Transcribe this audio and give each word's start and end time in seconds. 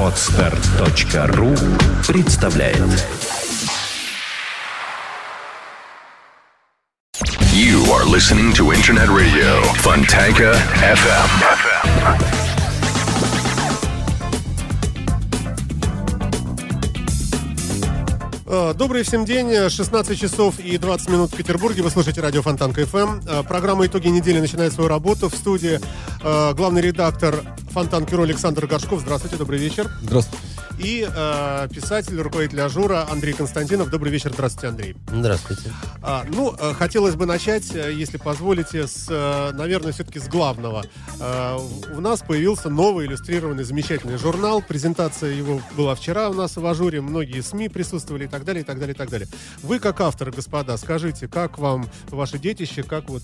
Отстар.ру 0.00 1.54
представляет 2.06 2.78
You 7.52 7.82
are 7.92 8.04
listening 8.04 8.52
to 8.54 8.72
Internet 8.72 9.08
Radio 9.08 9.60
Fontanka 9.82 10.54
FM. 10.82 12.61
Добрый 18.53 19.01
всем 19.01 19.25
день, 19.25 19.67
16 19.67 20.19
часов 20.19 20.59
и 20.59 20.77
20 20.77 21.09
минут 21.09 21.31
в 21.31 21.35
Петербурге. 21.35 21.81
Вы 21.81 21.89
слушаете 21.89 22.21
радио 22.21 22.43
Фонтанка 22.43 22.85
ФМ. 22.85 23.21
Э, 23.27 23.41
Программа 23.41 23.87
«Итоги 23.87 24.09
недели» 24.09 24.39
начинает 24.39 24.73
свою 24.73 24.89
работу. 24.89 25.27
В 25.27 25.35
студии 25.35 25.79
э, 26.23 26.53
главный 26.53 26.83
редактор 26.83 27.43
Фонтанки 27.71 28.13
Ру 28.13 28.21
Александр 28.21 28.67
Горшков. 28.67 28.99
Здравствуйте, 29.01 29.37
добрый 29.37 29.57
вечер. 29.57 29.89
Здравствуйте. 30.03 30.52
И 30.79 31.07
э, 31.07 31.67
писатель, 31.73 32.19
руководитель 32.19 32.61
Ажура 32.61 33.07
Андрей 33.09 33.33
Константинов. 33.33 33.89
Добрый 33.89 34.11
вечер, 34.11 34.31
здравствуйте, 34.33 34.67
Андрей. 34.67 34.95
Здравствуйте. 35.07 35.71
А, 36.01 36.25
ну, 36.27 36.55
э, 36.57 36.73
хотелось 36.73 37.15
бы 37.15 37.25
начать, 37.25 37.73
э, 37.75 37.93
если 37.93 38.17
позволите, 38.17 38.87
с, 38.87 39.07
э, 39.09 39.51
наверное, 39.53 39.91
все-таки 39.91 40.19
с 40.19 40.27
главного. 40.27 40.83
Э, 41.19 41.57
У 41.95 42.01
нас 42.01 42.21
появился 42.21 42.69
новый 42.69 43.05
иллюстрированный 43.05 43.63
замечательный 43.63 44.17
журнал. 44.17 44.61
Презентация 44.61 45.31
его 45.33 45.61
была 45.77 45.95
вчера 45.95 46.29
у 46.29 46.33
нас 46.33 46.57
в 46.57 46.65
Ажуре. 46.65 47.01
Многие 47.01 47.41
СМИ 47.41 47.69
присутствовали 47.69 48.25
и 48.25 48.27
так 48.27 48.43
далее, 48.43 48.63
и 48.63 48.65
так 48.65 48.79
далее, 48.79 48.95
и 48.95 48.97
так 48.97 49.09
далее. 49.09 49.27
Вы, 49.61 49.79
как 49.79 50.01
автор, 50.01 50.31
господа, 50.31 50.75
скажите, 50.77 51.27
как 51.27 51.59
вам 51.59 51.87
ваше 52.09 52.39
детище, 52.39 52.83
как 52.83 53.09
вот, 53.09 53.21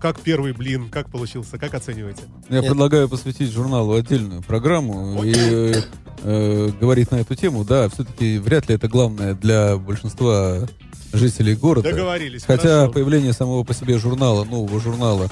как 0.00 0.20
первый 0.20 0.52
блин, 0.52 0.90
как 0.90 1.10
получился, 1.10 1.58
как 1.58 1.74
оцениваете? 1.74 2.22
Я 2.48 2.60
Нет. 2.60 2.70
предлагаю 2.70 3.08
посвятить 3.08 3.52
журналу 3.52 3.94
отдельную 3.94 4.42
программу 4.42 5.22
и 5.24 5.74
э, 6.22 6.68
э, 6.68 6.80
говорить 6.80 7.10
на 7.10 7.16
эту 7.16 7.34
тему. 7.34 7.64
Да, 7.64 7.88
все-таки 7.88 8.38
вряд 8.38 8.68
ли 8.68 8.74
это 8.74 8.88
главное 8.88 9.34
для 9.34 9.76
большинства 9.76 10.66
жителей 11.12 11.54
города. 11.54 11.90
Договорились. 11.90 12.44
Хотя 12.44 12.62
хорошо. 12.62 12.92
появление 12.92 13.32
самого 13.32 13.64
по 13.64 13.74
себе 13.74 13.98
журнала, 13.98 14.44
нового 14.44 14.80
журнала 14.80 15.30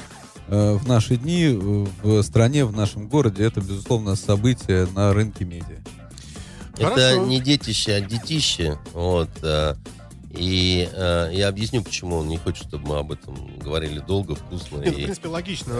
э, 0.48 0.72
в 0.74 0.86
наши 0.86 1.16
дни, 1.16 1.44
э, 1.44 1.86
в 2.02 2.22
стране, 2.22 2.64
в 2.64 2.72
нашем 2.72 3.08
городе, 3.08 3.44
это, 3.44 3.60
безусловно, 3.60 4.16
событие 4.16 4.86
на 4.94 5.12
рынке 5.12 5.44
медиа. 5.44 5.78
Это 6.78 6.90
Хорошо. 6.90 7.26
не 7.26 7.40
детище, 7.40 7.92
а 7.92 8.00
детище. 8.00 8.78
Вот. 8.92 9.30
Э, 10.36 10.40
И 10.40 10.88
э, 10.92 11.30
я 11.32 11.48
объясню, 11.48 11.82
почему 11.82 12.16
он 12.18 12.28
не 12.28 12.36
хочет, 12.38 12.68
чтобы 12.68 12.88
мы 12.88 12.98
об 12.98 13.12
этом 13.12 13.58
говорили 13.58 13.98
долго, 14.00 14.34
вкусно. 14.34 14.76
Нет, 14.76 14.86
ну, 14.86 14.92
в 14.92 14.98
и- 14.98 15.02
принципе, 15.04 15.28
логично. 15.28 15.74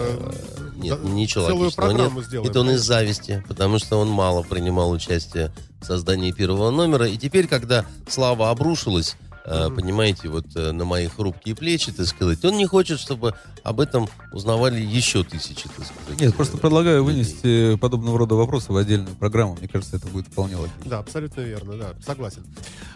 Нет, 0.75 0.99
За- 0.99 1.07
ничего 1.07 1.45
Целую 1.45 1.61
логичного 1.65 1.87
программу 1.87 2.17
нет. 2.19 2.27
сделаем. 2.27 2.49
Это 2.49 2.59
он 2.61 2.69
из 2.71 2.81
зависти, 2.81 3.43
потому 3.47 3.79
что 3.79 3.97
он 3.97 4.09
мало 4.09 4.43
принимал 4.43 4.91
участие 4.91 5.51
в 5.81 5.85
создании 5.85 6.31
первого 6.31 6.71
номера. 6.71 7.07
И 7.07 7.17
теперь, 7.17 7.47
когда 7.47 7.85
слава 8.07 8.49
обрушилась, 8.49 9.15
Мгм. 9.47 9.75
понимаете, 9.75 10.29
вот 10.29 10.45
э, 10.55 10.71
на 10.71 10.85
мои 10.85 11.07
хрупкие 11.07 11.55
плечи, 11.55 11.91
так 11.91 12.05
сказать, 12.05 12.43
он 12.43 12.57
не 12.57 12.65
хочет, 12.65 12.99
чтобы 12.99 13.33
об 13.63 13.79
этом 13.79 14.09
узнавали 14.31 14.81
еще 14.81 15.23
тысячи, 15.23 15.63
так 15.63 15.85
сказать. 15.85 16.19
Нет, 16.19 16.35
просто 16.35 16.57
э, 16.57 16.59
предлагаю 16.59 17.05
людей. 17.05 17.23
вынести 17.23 17.77
подобного 17.77 18.17
рода 18.19 18.35
вопросы 18.35 18.71
в 18.73 18.77
отдельную 18.77 19.15
программу. 19.15 19.55
Мне 19.55 19.67
кажется, 19.67 19.95
это 19.95 20.07
будет 20.07 20.27
вполне 20.27 20.55
логично. 20.55 20.81
Да, 20.85 20.99
абсолютно 20.99 21.41
верно, 21.41 21.77
да, 21.77 21.93
согласен. 22.05 22.43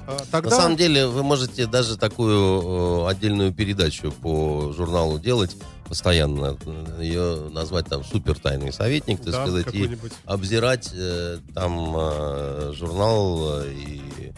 А, 0.07 0.17
Тогда... 0.29 0.49
На 0.49 0.55
самом 0.55 0.77
деле, 0.77 1.07
вы 1.07 1.23
можете 1.23 1.67
даже 1.67 1.97
такую 1.97 3.05
отдельную 3.05 3.53
передачу 3.53 4.11
по 4.11 4.73
журналу 4.75 5.19
делать 5.19 5.55
постоянно. 5.91 6.57
Ее 6.99 7.49
назвать 7.49 7.87
там 7.87 8.03
супер 8.05 8.39
тайный 8.39 8.71
советник, 8.71 9.17
так 9.17 9.33
да, 9.33 9.41
сказать, 9.41 9.75
и 9.75 9.97
обзирать 10.25 10.89
э, 10.93 11.39
там 11.53 11.93
э, 11.97 12.71
журнал, 12.73 13.59
э, 13.59 13.73
и, 13.73 14.31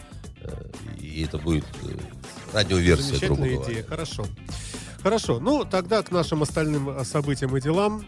и 1.00 1.22
это 1.22 1.38
будет 1.38 1.64
э, 1.82 1.96
радиоверсия, 2.52 3.18
грубо 3.26 3.46
говоря. 3.46 3.72
идея, 3.72 3.82
хорошо. 3.84 4.26
Хорошо, 5.02 5.38
ну 5.40 5.64
тогда 5.64 6.02
к 6.02 6.10
нашим 6.10 6.42
остальным 6.42 6.88
э, 6.90 7.04
событиям 7.04 7.56
и 7.56 7.60
делам. 7.60 8.04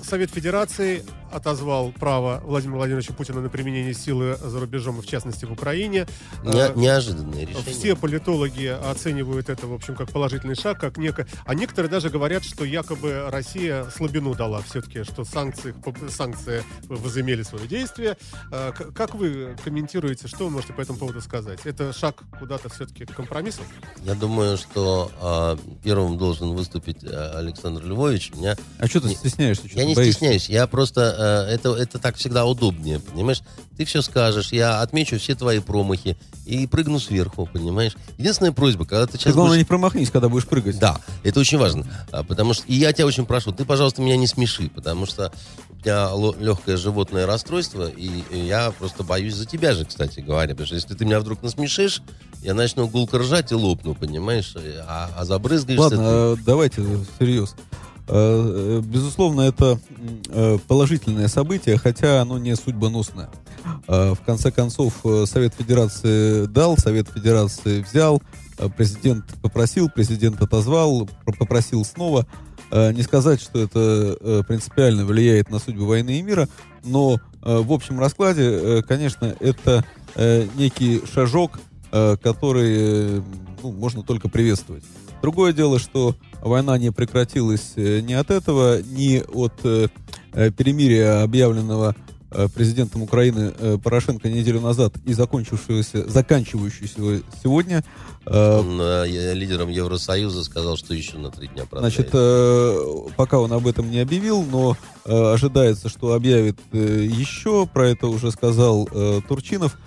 Э, 0.00 0.04
Совет 0.04 0.30
Федерации 0.30 1.04
отозвал 1.30 1.92
право 1.92 2.40
Владимира 2.46 2.78
Владимировича 2.78 3.12
Путина 3.12 3.42
на 3.42 3.50
применение 3.50 3.92
силы 3.92 4.38
за 4.42 4.60
рубежом, 4.60 4.98
и 4.98 5.02
в 5.02 5.06
частности 5.06 5.44
в 5.44 5.52
Украине. 5.52 6.06
Не- 6.42 6.68
Э, 6.68 6.72
неожиданное 6.74 7.44
решение. 7.44 7.72
Все 7.74 7.94
политологи 7.96 8.64
оценивают 8.66 9.50
это, 9.50 9.66
в 9.66 9.74
общем, 9.74 9.94
как 9.94 10.10
положительный 10.10 10.54
шаг, 10.54 10.80
как 10.80 10.96
неко... 10.96 11.26
а 11.44 11.54
некоторые 11.54 11.90
даже 11.90 12.08
говорят, 12.08 12.44
что 12.44 12.64
якобы 12.64 13.28
Россия 13.30 13.84
слабину 13.94 14.34
дала 14.34 14.62
все-таки, 14.62 15.02
что 15.04 15.24
санкции, 15.24 15.74
санкции 16.08 16.64
возымели 16.88 17.42
свое 17.42 17.66
действие. 17.68 18.16
Э, 18.50 18.72
Как 18.94 19.14
вы 19.14 19.54
комментируете, 19.62 20.28
что 20.28 20.44
вы 20.44 20.50
можете 20.50 20.72
по 20.72 20.80
этому 20.80 20.98
поводу 20.98 21.20
сказать? 21.20 21.60
Это 21.64 21.92
шаг 21.92 22.22
куда-то 22.38 22.70
все-таки 22.70 23.04
к 23.04 23.14
компромиссу? 23.14 23.60
Я 24.02 24.14
думаю, 24.14 24.56
что 24.56 25.10
а, 25.20 25.58
первым 25.84 26.16
должен 26.16 26.54
выступить 26.54 27.04
Александр 27.04 27.84
Львович. 27.84 28.32
Меня 28.34 28.56
А 28.78 28.86
что 28.86 29.00
ты 29.02 29.10
стесняешься? 29.10 29.68
Что 29.68 29.78
Я 29.78 29.84
не 29.88 29.94
боишься? 29.94 30.12
стесняюсь, 30.18 30.48
я 30.48 30.66
просто 30.66 31.46
э, 31.48 31.54
это 31.54 31.74
это 31.74 31.98
так 31.98 32.16
всегда 32.16 32.44
удобнее, 32.46 33.00
понимаешь? 33.00 33.42
Ты 33.76 33.84
все 33.84 34.02
скажешь, 34.02 34.52
я 34.52 34.80
отмечу 34.80 35.18
все 35.18 35.34
твои 35.34 35.60
промахи 35.60 36.16
и 36.46 36.66
прыгну 36.66 36.98
сверху, 36.98 37.48
понимаешь? 37.52 37.96
Единственная 38.18 38.52
просьба, 38.52 38.84
когда 38.86 39.06
ты 39.06 39.12
Ты, 39.12 39.18
сейчас 39.18 39.34
главное, 39.34 39.52
будешь- 39.52 39.60
не 39.60 39.68
промахнись, 39.68 40.10
когда 40.10 40.28
будешь 40.28 40.46
прыгать. 40.46 40.78
Да, 40.78 40.98
это 41.22 41.40
очень 41.40 41.58
важно, 41.58 41.86
А, 42.10 42.22
потому 42.24 42.54
что 42.54 42.64
и 42.66 42.74
я 42.74 42.92
тебя 42.92 43.06
очень 43.06 43.26
прошу, 43.26 43.52
ты, 43.52 43.64
пожалуйста, 43.64 44.02
меня 44.02 44.16
не 44.16 44.26
смеши, 44.26 44.68
потому 44.74 45.06
что 45.06 45.32
у 45.70 45.74
меня 45.84 46.10
легкое 46.40 46.76
животное 46.76 47.26
расстройство, 47.26 47.88
и, 47.88 48.10
и 48.30 48.38
я 48.38 48.72
просто 48.72 49.04
боюсь 49.04 49.34
за 49.34 49.46
тебя 49.46 49.74
же, 49.74 49.84
кстати 49.84 50.20
говоря, 50.20 50.50
потому 50.50 50.66
что 50.66 50.74
если 50.74 50.94
ты 50.94 51.04
меня 51.04 51.20
вдруг 51.20 51.42
насмешишь, 51.42 52.02
я 52.42 52.54
начну 52.54 52.88
гулко 52.88 53.18
ржать 53.18 53.52
и 53.52 53.54
лопну, 53.54 53.94
понимаешь? 53.94 54.54
А, 54.86 55.10
а 55.16 55.24
забрызгаешься 55.24 55.82
Ладно, 55.96 56.36
ты. 56.36 56.40
э, 56.40 56.44
давайте 56.44 56.82
всерьез. 57.16 57.54
Э, 58.08 58.80
э, 58.80 58.82
Безусловно, 58.84 59.42
это 59.42 59.78
э, 60.28 60.58
положительное 60.66 61.28
событие, 61.28 61.76
хотя 61.76 62.22
оно 62.22 62.38
не 62.38 62.56
судьбоносное. 62.56 63.28
В 63.86 64.18
конце 64.24 64.50
концов, 64.50 64.94
Совет 65.26 65.54
Федерации 65.54 66.46
дал, 66.46 66.78
Совет 66.78 67.08
Федерации 67.08 67.82
взял, 67.82 68.22
президент 68.76 69.24
попросил, 69.42 69.90
президент 69.90 70.40
отозвал, 70.40 71.08
пр- 71.24 71.36
попросил 71.36 71.84
снова. 71.84 72.26
Не 72.70 73.02
сказать, 73.02 73.40
что 73.40 73.60
это 73.60 74.44
принципиально 74.46 75.04
влияет 75.04 75.50
на 75.50 75.58
судьбу 75.58 75.86
войны 75.86 76.18
и 76.18 76.22
мира, 76.22 76.48
но 76.84 77.18
в 77.42 77.72
общем 77.72 77.98
раскладе, 78.00 78.82
конечно, 78.86 79.34
это 79.40 79.84
некий 80.56 81.02
шажок, 81.12 81.58
который 81.90 83.22
ну, 83.62 83.72
можно 83.72 84.02
только 84.02 84.28
приветствовать. 84.28 84.84
Другое 85.22 85.52
дело, 85.52 85.78
что 85.78 86.14
война 86.40 86.78
не 86.78 86.92
прекратилась 86.92 87.72
э, 87.76 88.00
ни 88.00 88.12
от 88.12 88.30
этого, 88.30 88.80
ни 88.82 89.22
от 89.32 89.54
э, 89.64 89.88
э, 90.32 90.50
перемирия, 90.50 91.22
объявленного 91.22 91.94
президентом 92.54 93.00
Украины 93.00 93.78
Порошенко 93.82 94.28
неделю 94.28 94.60
назад 94.60 94.92
и 95.06 95.14
закончившегося, 95.14 96.10
заканчивающегося 96.10 97.22
сегодня. 97.42 97.82
Он 98.26 98.78
э, 98.80 99.32
лидером 99.32 99.70
Евросоюза 99.70 100.44
сказал, 100.44 100.76
что 100.76 100.92
еще 100.92 101.16
на 101.16 101.30
три 101.30 101.48
дня 101.48 101.64
продляет. 101.64 101.94
Значит, 101.94 102.10
э, 102.12 102.78
пока 103.16 103.38
он 103.38 103.50
об 103.54 103.66
этом 103.66 103.90
не 103.90 104.00
объявил, 104.00 104.42
но 104.42 104.76
э, 105.06 105.32
ожидается, 105.32 105.88
что 105.88 106.12
объявит 106.12 106.58
еще. 106.72 107.66
Про 107.66 107.88
это 107.88 108.08
уже 108.08 108.30
сказал 108.30 108.86
Турчинов. 109.26 109.78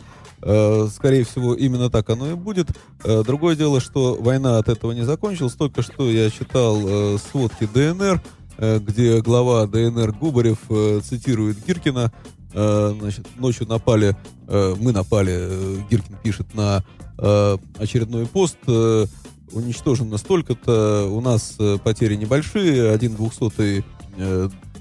Э, 0.43 0.87
скорее 0.93 1.23
всего, 1.23 1.53
именно 1.53 1.89
так 1.89 2.09
оно 2.09 2.31
и 2.31 2.33
будет. 2.33 2.69
Э, 3.03 3.23
другое 3.25 3.55
дело, 3.55 3.79
что 3.79 4.17
война 4.19 4.57
от 4.57 4.69
этого 4.69 4.91
не 4.91 5.03
закончилась. 5.03 5.53
Только 5.53 5.81
что 5.81 6.09
я 6.09 6.29
читал 6.29 6.77
э, 6.83 7.17
сводки 7.31 7.67
ДНР, 7.71 8.21
где 8.57 9.21
глава 9.21 9.65
ДНР 9.65 10.11
Губарев 10.11 10.59
цитирует 11.03 11.65
Гиркина. 11.65 12.11
Значит, 12.51 13.25
ночью 13.37 13.65
напали, 13.65 14.15
мы 14.47 14.91
напали, 14.91 15.83
Гиркин 15.89 16.17
пишет, 16.21 16.53
на 16.53 16.83
очередной 17.79 18.27
пост. 18.27 18.57
уничтожено 19.51 20.17
столько-то, 20.17 21.07
у 21.09 21.21
нас 21.21 21.57
потери 21.83 22.15
небольшие, 22.15 22.91
один 22.91 23.15
двухсотый, 23.15 23.83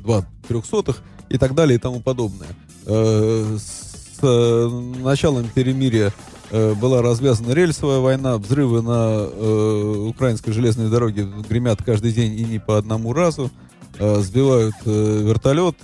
два 0.02 0.26
трехсотых 0.46 1.02
и 1.30 1.38
так 1.38 1.54
далее 1.54 1.76
и 1.76 1.80
тому 1.80 2.00
подобное. 2.00 2.48
С 2.84 3.79
э, 4.22 4.68
началом 5.02 5.48
перемирия 5.48 6.12
э, 6.50 6.74
была 6.74 7.02
развязана 7.02 7.52
рельсовая 7.52 8.00
война, 8.00 8.38
взрывы 8.38 8.82
на 8.82 9.28
э, 9.30 10.06
украинской 10.08 10.52
железной 10.52 10.90
дороге 10.90 11.26
гремят 11.48 11.82
каждый 11.82 12.12
день 12.12 12.38
и 12.38 12.44
не 12.44 12.58
по 12.58 12.78
одному 12.78 13.12
разу, 13.12 13.50
э, 13.98 14.20
сбивают 14.20 14.74
э, 14.84 15.22
вертолет, 15.22 15.76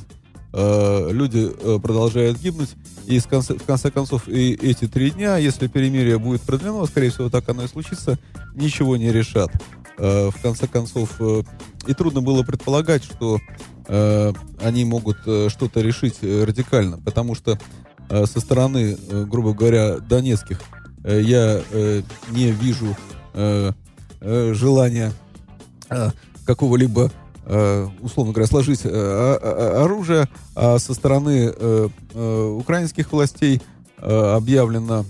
э, 0.52 1.08
люди 1.12 1.50
э, 1.50 1.78
продолжают 1.82 2.38
гибнуть, 2.38 2.70
и 3.06 3.18
в 3.18 3.26
конце, 3.28 3.54
в 3.54 3.64
конце 3.64 3.90
концов 3.90 4.28
и 4.28 4.52
эти 4.54 4.88
три 4.88 5.10
дня, 5.10 5.36
если 5.36 5.66
перемирие 5.68 6.18
будет 6.18 6.42
продлено, 6.42 6.86
скорее 6.86 7.10
всего 7.10 7.30
так 7.30 7.48
оно 7.48 7.64
и 7.64 7.68
случится, 7.68 8.18
ничего 8.54 8.96
не 8.96 9.12
решат. 9.12 9.50
Э, 9.98 10.30
в 10.30 10.42
конце 10.42 10.66
концов, 10.66 11.10
э, 11.20 11.42
и 11.86 11.94
трудно 11.94 12.20
было 12.20 12.42
предполагать, 12.42 13.04
что 13.04 13.38
э, 13.86 14.32
они 14.60 14.84
могут 14.84 15.18
э, 15.26 15.48
что-то 15.48 15.80
решить 15.80 16.18
э, 16.22 16.44
радикально, 16.44 16.98
потому 16.98 17.34
что 17.34 17.58
со 18.08 18.40
стороны, 18.40 18.96
э, 18.96 19.24
грубо 19.24 19.52
говоря, 19.52 19.98
донецких 19.98 20.60
э, 21.04 21.20
я 21.22 21.62
э, 21.70 22.02
не 22.30 22.50
вижу 22.52 22.96
э, 23.34 23.72
э, 24.20 24.52
желания 24.54 25.12
э, 25.90 26.10
какого-либо 26.44 27.10
э, 27.46 27.88
условно 28.00 28.32
говоря, 28.32 28.46
сложить 28.46 28.80
э, 28.84 28.88
оружие, 29.82 30.28
а 30.54 30.78
со 30.78 30.94
стороны 30.94 31.52
э, 31.54 31.88
э, 32.14 32.56
украинских 32.58 33.12
властей 33.12 33.62
э, 33.98 34.34
объявлено 34.34 35.04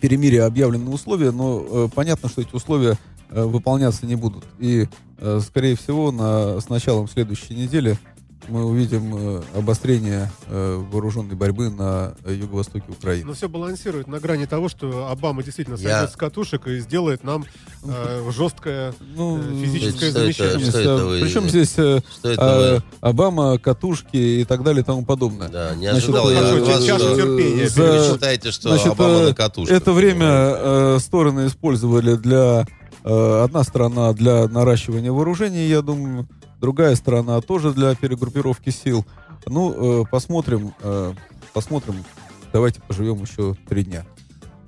перемирие, 0.00 0.44
объявлены 0.44 0.90
условия, 0.90 1.32
но 1.32 1.64
э, 1.68 1.88
понятно, 1.94 2.28
что 2.28 2.40
эти 2.42 2.54
условия 2.54 2.96
э, 3.30 3.42
выполняться 3.42 4.06
не 4.06 4.14
будут. 4.14 4.44
И, 4.58 4.88
э, 5.18 5.40
скорее 5.44 5.76
всего, 5.76 6.12
на, 6.12 6.60
с 6.60 6.68
началом 6.68 7.08
следующей 7.08 7.54
недели 7.54 7.98
мы 8.46 8.64
увидим 8.64 9.14
э, 9.14 9.42
обострение 9.56 10.30
э, 10.46 10.82
вооруженной 10.90 11.34
борьбы 11.34 11.70
на 11.70 12.14
юго-востоке 12.26 12.84
Украины. 12.88 13.26
Но 13.26 13.32
все 13.34 13.48
балансирует 13.48 14.06
на 14.06 14.20
грани 14.20 14.46
того, 14.46 14.68
что 14.68 15.08
Обама 15.08 15.42
действительно 15.42 15.74
Я- 15.76 15.98
сойдет 15.98 16.12
с 16.12 16.16
катушек 16.16 16.66
и 16.68 16.78
сделает 16.78 17.24
нам 17.24 17.44
э, 17.84 18.30
жесткое 18.34 18.94
Ну, 19.16 19.38
э, 19.38 19.64
физическое 19.64 19.96
что 19.98 20.06
это- 20.06 20.18
замечание. 20.20 20.70
что 20.70 20.78
это 20.80 21.04
вы- 21.04 21.20
Причем 21.20 21.48
здесь 21.48 21.74
э, 21.78 22.00
Что 22.18 22.30
это 22.30 22.42
а, 22.42 22.76
вы... 22.76 22.82
Обама, 23.00 23.58
катушки 23.58 24.16
и 24.16 24.44
так 24.44 24.62
далее 24.62 24.82
и 24.82 24.84
тому 24.84 25.04
подобное. 25.04 25.48
Да, 25.48 25.74
не 25.74 25.90
Значит, 25.90 26.04
ожидал 26.10 26.30
я 26.30 26.38
э, 26.40 26.60
от 26.62 26.66
вас, 26.68 26.84
чашу 26.84 27.16
терпения 27.16 27.68
за- 27.68 27.82
вы 27.82 28.14
считаете, 28.14 28.50
что 28.52 28.68
значит, 28.70 28.92
Обама 28.92 29.20
на 29.28 29.34
катушках. 29.34 29.76
Это 29.76 29.92
время 29.92 30.26
э, 30.30 30.98
стороны 31.00 31.48
использовали 31.48 32.14
для... 32.16 32.64
одна 33.04 33.62
сторона 33.64 34.12
для 34.12 34.48
наращивания 34.48 35.12
вооружений, 35.12 35.66
я 35.68 35.82
думаю, 35.82 36.26
другая 36.60 36.94
сторона 36.96 37.40
тоже 37.40 37.72
для 37.72 37.94
перегруппировки 37.94 38.70
сил. 38.70 39.04
Ну, 39.46 40.02
э, 40.02 40.04
посмотрим, 40.10 40.74
э, 40.80 41.14
посмотрим. 41.52 42.04
Давайте 42.52 42.80
поживем 42.80 43.22
еще 43.22 43.54
три 43.68 43.84
дня. 43.84 44.06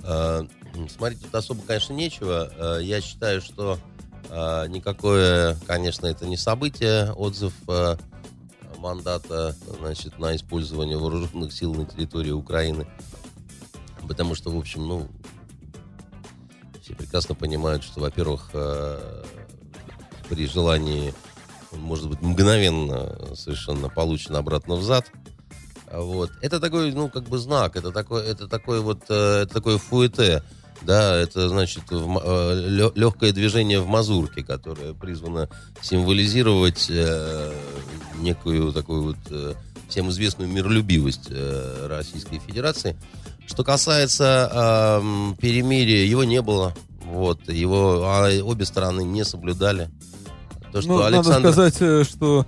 Э, 0.03 0.43
Смотрите, 0.89 1.25
тут 1.25 1.35
особо, 1.35 1.63
конечно, 1.63 1.93
нечего. 1.93 2.79
Э, 2.79 2.83
Я 2.83 3.01
считаю, 3.01 3.41
что 3.41 3.79
э, 4.29 4.67
никакое, 4.69 5.57
конечно, 5.67 6.07
это 6.07 6.27
не 6.27 6.37
событие, 6.37 7.13
отзыв 7.13 7.53
э, 7.69 7.97
мандата, 8.79 9.57
значит, 9.81 10.19
на 10.19 10.35
использование 10.37 10.97
вооруженных 10.97 11.53
сил 11.53 11.75
на 11.75 11.85
территории 11.85 12.31
Украины. 12.31 12.87
Потому 14.07 14.35
что, 14.35 14.51
в 14.51 14.57
общем, 14.57 14.87
ну, 14.87 15.09
все 16.83 16.95
прекрасно 16.95 17.35
понимают, 17.35 17.83
что, 17.85 18.01
во-первых, 18.01 18.51
при 20.29 20.47
желании 20.47 21.13
он 21.73 21.81
может 21.81 22.09
быть 22.09 22.21
мгновенно 22.21 23.17
совершенно 23.35 23.89
получен 23.89 24.37
обратно 24.37 24.77
взад. 24.77 25.07
А 25.87 26.01
Вот. 26.01 26.31
Это 26.41 26.61
такой, 26.61 26.93
ну, 26.93 27.09
как 27.09 27.25
бы 27.25 27.39
знак, 27.39 27.77
это 27.77 27.91
такой, 27.91 28.25
это 28.25 28.49
такой 28.49 28.81
вот, 28.81 29.03
э, 29.09 29.43
это 29.43 29.55
такое 29.55 29.79
фуэте, 29.79 30.43
да, 30.83 31.17
это 31.17 31.49
значит 31.49 31.83
легкое 31.91 33.33
движение 33.33 33.81
в 33.81 33.87
мазурке, 33.87 34.43
которое 34.43 34.95
призвано 34.95 35.49
символизировать 35.83 36.87
э, 36.89 37.53
некую 38.19 38.73
такую 38.73 39.03
вот 39.03 39.17
э, 39.31 39.55
всем 39.89 40.09
известную 40.11 40.49
миролюбивость 40.49 41.29
э, 41.31 41.87
Российской 41.89 42.39
Федерации. 42.39 42.97
Что 43.47 43.65
касается 43.65 45.01
эм, 45.03 45.37
перемирия, 45.41 46.05
его 46.05 46.23
не 46.23 46.41
было, 46.41 46.73
вот, 47.05 47.49
его 47.49 48.05
а, 48.05 48.31
обе 48.43 48.65
стороны 48.65 49.03
не 49.03 49.25
соблюдали. 49.25 49.91
То, 50.73 50.81
что 50.83 50.91
Ну, 50.91 51.03
Александр... 51.03 51.31
Надо 51.31 51.53
сказать, 51.53 51.77
э, 51.81 52.05
что 52.05 52.47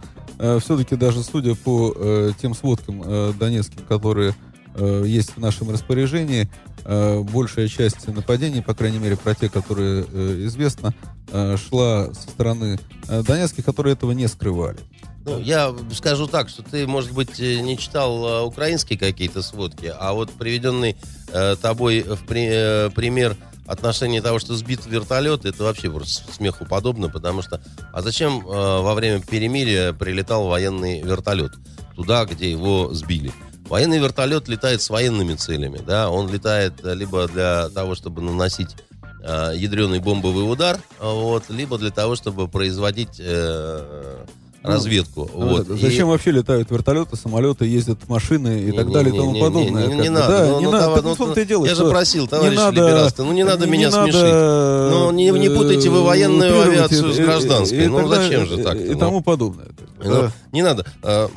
все-таки 0.61 0.97
даже 0.97 1.23
судя 1.23 1.55
по 1.55 1.93
э, 1.95 2.33
тем 2.41 2.55
сводкам 2.55 3.03
э, 3.05 3.33
донецким, 3.39 3.83
которые 3.89 4.35
э, 4.75 5.05
есть 5.07 5.37
в 5.37 5.39
нашем 5.39 5.71
распоряжении, 5.71 6.51
э, 6.85 7.21
большая 7.21 7.69
часть 7.69 8.07
нападений, 8.09 8.61
по 8.63 8.75
крайней 8.75 8.99
мере, 8.99 9.17
про 9.17 9.35
те, 9.35 9.49
которые 9.49 10.05
э, 10.11 10.47
известно, 10.47 10.95
э, 11.31 11.57
шла 11.57 12.13
со 12.15 12.31
стороны 12.31 12.79
э, 13.09 13.23
донецких, 13.23 13.65
которые 13.65 13.93
этого 13.95 14.13
не 14.13 14.27
скрывали. 14.29 14.79
Ну, 15.25 15.39
я 15.39 15.73
скажу 15.95 16.27
так, 16.27 16.49
что 16.49 16.65
ты, 16.65 16.87
может 16.87 17.13
быть, 17.13 17.39
э, 17.39 17.61
не 17.61 17.79
читал 17.79 18.27
э, 18.27 18.43
украинские 18.45 18.99
какие-то 18.99 19.43
сводки, 19.43 19.93
а 19.97 20.13
вот 20.15 20.31
приведенный 20.33 20.97
э, 21.33 21.55
тобой 21.61 22.01
в 22.03 22.27
при- 22.27 22.49
э, 22.51 22.91
пример 22.91 23.37
отношения 23.73 24.21
того, 24.21 24.39
что 24.39 24.55
сбит 24.55 24.85
вертолет, 24.87 25.47
это 25.47 25.65
вообще 25.65 25.91
просто 25.91 26.31
смеху 26.33 26.67
подобно, 26.67 27.09
потому 27.09 27.43
что... 27.43 27.61
А 27.93 28.03
зачем 28.03 28.41
э, 28.41 28.43
во 28.45 28.95
время 28.95 29.21
перемирия 29.21 29.93
прилетал 29.93 30.47
военный 30.47 31.01
вертолет? 31.01 31.53
Туда, 31.97 32.25
где 32.27 32.51
его 32.51 32.93
сбили. 32.93 33.33
Военный 33.69 33.99
вертолет 33.99 34.49
летает 34.49 34.83
с 34.83 34.91
военными 34.91 35.35
целями, 35.35 35.81
да, 35.85 36.11
он 36.11 36.31
летает 36.31 36.75
э, 36.85 36.95
либо 36.95 37.27
для 37.29 37.71
того, 37.71 37.95
чтобы 37.95 38.21
наносить 38.21 38.77
э, 39.23 39.53
ядреный 39.57 40.01
бомбовый 40.01 40.51
удар, 40.51 40.79
вот, 41.01 41.45
либо 41.49 41.79
для 41.79 41.91
того, 41.91 42.15
чтобы 42.15 42.49
производить 42.49 43.19
э, 43.19 44.27
разведку. 44.63 45.31
Ну, 45.35 45.49
вот. 45.49 45.71
И- 45.71 45.77
Зачем 45.81 46.09
вообще 46.09 46.31
летают 46.31 46.71
вертолеты, 46.71 47.17
самолеты, 47.17 47.67
ездят 47.67 48.09
машины 48.09 48.61
и 48.61 48.65
Не- 48.67 48.73
так 48.73 48.87
не- 48.87 48.93
далее 48.95 49.11
и 49.11 49.13
не- 49.13 49.19
тому 49.19 49.33
не- 49.33 49.41
подобное? 49.41 49.87
Не, 49.89 49.95
не, 49.95 50.01
не 50.03 50.09
надо. 50.09 50.29
Да, 50.29 50.47
ну, 50.47 50.59
не 50.61 50.65
ну, 50.67 50.71
надо. 50.73 50.85
товар- 50.85 50.97
Так 51.03 51.19
ну, 51.19 51.27
и 51.33 51.39
ну, 51.41 51.45
дело, 51.45 51.67
Я 51.67 51.75
же 51.75 51.89
просил, 51.91 52.29
товарищ 52.29 52.57
надо- 52.57 52.77
либерасты, 52.81 53.23
ну 53.25 53.33
не 53.33 53.45
надо 53.45 53.67
меня 53.67 53.91
смешить. 53.91 54.15
надо, 54.15 54.89
Ну, 54.93 55.11
не- 55.11 55.31
не 55.31 55.47
э, 55.49 55.51
путайте 55.57 55.89
вы 55.91 56.03
военную 56.03 56.51
утрировать 56.53 56.69
авиацию 56.69 57.13
с 57.13 57.19
и- 57.19 57.21
и- 57.21 57.25
гражданской. 57.25 57.79
и 57.85 57.87
Ну, 57.89 57.97
тогда- 57.99 58.23
зачем 58.23 58.47
же 58.47 58.55
и- 58.61 58.63
так-то, 58.63 58.85
И 58.85 58.93
ну? 58.95 58.99
тому 58.99 59.21
подобное. 59.23 59.67
Ну, 60.05 60.11
Да. 60.11 60.33
Не 60.53 60.63
надо. 60.63 60.87
А, 61.03 61.29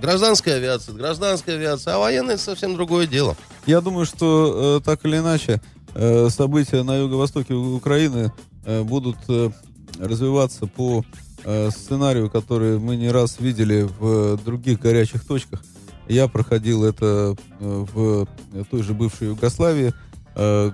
Гражданская 0.00 0.56
авиация, 0.56 0.94
гражданская 0.96 1.54
авиация, 1.56 1.94
а 1.94 1.98
военная 1.98 2.34
это 2.34 2.42
совсем 2.42 2.74
другое 2.74 3.06
дело. 3.06 3.36
Я 3.66 3.80
думаю, 3.80 4.04
что 4.04 4.78
э, 4.78 4.84
так 4.84 5.04
или 5.04 5.18
иначе 5.18 5.60
э, 5.94 6.28
события 6.30 6.82
на 6.82 6.96
юго-востоке 6.98 7.54
Украины 7.54 8.32
э, 8.64 8.82
будут 8.82 9.16
э, 9.28 9.50
развиваться 10.00 10.66
по 10.66 11.04
э, 11.44 11.70
сценарию, 11.70 12.30
который 12.30 12.78
мы 12.78 12.96
не 12.96 13.10
раз 13.10 13.38
видели 13.40 13.88
в 13.98 14.38
других 14.44 14.80
горячих 14.80 15.24
точках. 15.24 15.62
Я 16.08 16.28
проходил 16.28 16.84
это 16.84 17.36
э, 17.60 17.84
в 17.92 18.26
той 18.70 18.82
же 18.82 18.94
бывшей 18.94 19.28
Югославии, 19.28 19.92
э, 20.34 20.70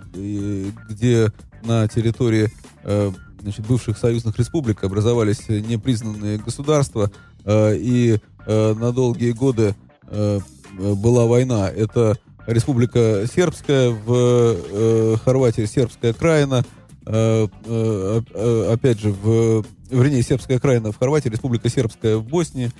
где 0.89 1.33
на 1.65 1.87
территории 1.89 2.51
э, 2.85 3.13
значит, 3.41 3.67
бывших 3.67 3.99
союзных 3.99 4.39
республик 4.39 4.85
образовались 4.85 5.49
непризнанные 5.49 6.39
государства, 6.39 7.11
э, 7.45 7.77
и 7.77 8.19
э, 8.47 8.75
на 8.75 8.93
долгие 8.93 9.33
годы 9.33 9.75
э, 10.07 10.41
э, 10.79 10.95
была 10.95 11.27
война. 11.27 11.69
Это 11.69 12.17
Республика 12.47 13.27
Сербская, 13.33 13.91
в 13.91 14.11
э, 14.11 15.17
Хорватии 15.23 15.67
Сербская 15.67 16.15
Краина, 16.15 16.65
э, 17.05 17.47
э, 17.67 18.21
э, 18.35 18.73
опять 18.73 19.01
же, 19.01 19.13
в, 19.13 19.65
вернее, 19.91 20.23
Сербская 20.23 20.59
Краина 20.59 20.93
в 20.93 20.99
Хорватии, 20.99 21.29
Республика 21.29 21.69
Сербская 21.69 22.17
в 22.17 22.25
Боснии. 22.25 22.71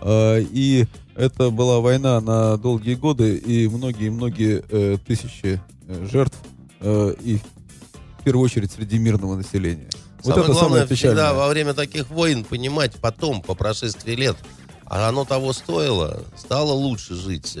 Э, 0.00 0.40
и 0.40 0.86
это 1.14 1.50
была 1.50 1.80
война 1.80 2.20
на 2.20 2.56
долгие 2.56 2.94
годы, 2.94 3.36
и 3.36 3.68
многие-многие 3.68 4.64
э, 4.70 4.98
тысячи 5.04 5.60
э, 5.86 6.06
жертв, 6.10 6.36
э, 6.80 7.14
и 7.22 7.38
в 8.18 8.24
первую 8.24 8.44
очередь 8.44 8.70
среди 8.72 8.98
мирного 8.98 9.36
населения. 9.36 9.88
Вот 10.22 10.34
самое 10.34 10.44
это 10.44 10.52
главное 10.52 10.80
самое 10.80 10.96
всегда 10.96 11.32
во 11.32 11.48
время 11.48 11.74
таких 11.74 12.10
войн 12.10 12.44
понимать 12.44 12.92
потом, 13.00 13.40
по 13.40 13.54
прошествии 13.54 14.14
лет, 14.14 14.36
а 14.84 15.08
оно 15.08 15.24
того 15.24 15.52
стоило, 15.52 16.22
стало 16.36 16.72
лучше 16.72 17.14
жить. 17.14 17.56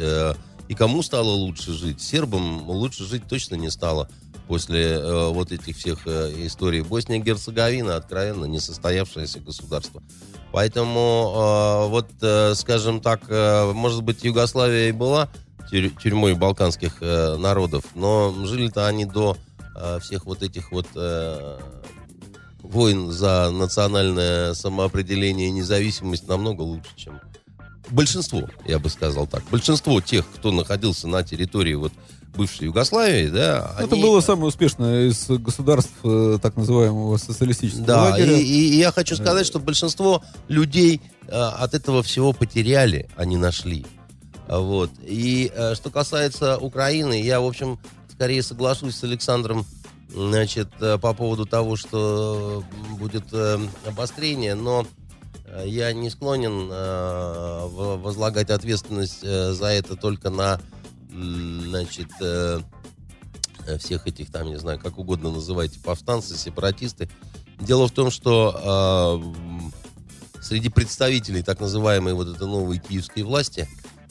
И 0.68 0.74
кому 0.74 1.02
стало 1.02 1.30
лучше 1.30 1.72
жить? 1.72 2.00
Сербам 2.02 2.68
лучше 2.68 3.04
жить 3.04 3.22
точно 3.28 3.54
не 3.54 3.70
стало 3.70 4.08
после 4.48 4.84
э, 4.84 5.28
вот 5.28 5.52
этих 5.52 5.76
всех 5.76 6.06
э, 6.06 6.32
историй. 6.46 6.80
Босния 6.80 7.18
и 7.18 7.20
Герцеговина 7.20 7.96
откровенно 7.96 8.46
несостоявшееся 8.46 9.40
государство. 9.40 10.02
Поэтому 10.50 11.34
э, 11.36 11.88
вот, 11.88 12.08
э, 12.22 12.54
скажем 12.54 13.00
так, 13.00 13.20
э, 13.28 13.72
может 13.72 14.02
быть, 14.02 14.24
Югославия 14.24 14.88
и 14.88 14.92
была 14.92 15.28
тюрь- 15.70 15.92
тюрьмой 16.02 16.34
балканских 16.34 16.96
э, 17.00 17.36
народов, 17.36 17.84
но 17.94 18.34
жили-то 18.46 18.86
они 18.88 19.04
до 19.04 19.36
э, 19.76 19.98
всех 20.00 20.24
вот 20.24 20.42
этих 20.42 20.72
вот 20.72 20.86
э, 20.94 21.58
войн 22.62 23.12
за 23.12 23.50
национальное 23.50 24.54
самоопределение 24.54 25.48
и 25.48 25.52
независимость 25.52 26.26
намного 26.26 26.62
лучше, 26.62 26.90
чем 26.96 27.20
большинство, 27.90 28.48
я 28.66 28.78
бы 28.78 28.88
сказал 28.88 29.26
так. 29.26 29.42
Большинство 29.50 30.00
тех, 30.00 30.26
кто 30.36 30.52
находился 30.52 31.08
на 31.08 31.22
территории 31.22 31.74
вот 31.74 31.92
бывшей 32.36 32.66
Югославии, 32.66 33.28
да, 33.28 33.74
Это 33.78 33.94
они- 33.94 34.02
было 34.02 34.20
самое 34.20 34.46
успешное 34.48 35.08
из 35.08 35.26
государств 35.28 35.92
э, 36.04 36.38
так 36.40 36.56
называемого 36.56 37.16
социалистического 37.16 37.86
Да, 37.86 38.08
и, 38.08 38.10
лагеря. 38.12 38.36
и- 38.38 38.42
и 38.44 38.76
я 38.78 38.92
хочу 38.92 39.16
сказать, 39.16 39.46
что 39.46 39.58
большинство 39.58 40.22
людей 40.48 41.00
э, 41.26 41.32
от 41.32 41.74
этого 41.74 42.02
всего 42.02 42.32
потеряли, 42.32 43.08
а 43.16 43.24
не 43.26 43.36
нашли. 43.36 43.84
Вот. 44.48 44.90
И 45.02 45.52
э, 45.54 45.74
что 45.74 45.90
касается 45.90 46.56
Украины, 46.58 47.20
я, 47.20 47.40
в 47.40 47.44
общем, 47.46 47.78
скорее 48.10 48.42
соглашусь 48.42 48.96
с 48.96 49.04
Александром 49.04 49.66
значит, 50.14 50.68
э, 50.80 50.96
по 50.98 51.12
поводу 51.12 51.44
того, 51.44 51.76
что 51.76 52.64
будет 52.98 53.24
э, 53.32 53.58
обострение, 53.86 54.54
но 54.54 54.86
э, 55.44 55.64
я 55.66 55.92
не 55.92 56.08
склонен 56.08 56.68
э, 56.72 57.66
возлагать 58.02 58.48
ответственность 58.48 59.18
э, 59.22 59.52
за 59.52 59.66
это 59.66 59.96
только 59.96 60.30
на, 60.30 60.60
значит, 61.18 62.08
э, 62.20 62.60
всех 63.78 64.06
этих 64.06 64.30
там, 64.30 64.48
не 64.48 64.58
знаю, 64.58 64.78
как 64.78 64.98
угодно 64.98 65.30
называйте, 65.30 65.80
повстанцы, 65.80 66.36
сепаратисты. 66.36 67.08
Дело 67.60 67.88
в 67.88 67.92
том, 67.92 68.10
что 68.10 69.20
м, 69.22 69.72
среди 70.40 70.68
представителей 70.68 71.42
так 71.42 71.60
называемой 71.60 72.14
вот 72.14 72.28
этой 72.28 72.46
новой 72.46 72.78
киевской 72.78 73.22
власти 73.22 73.68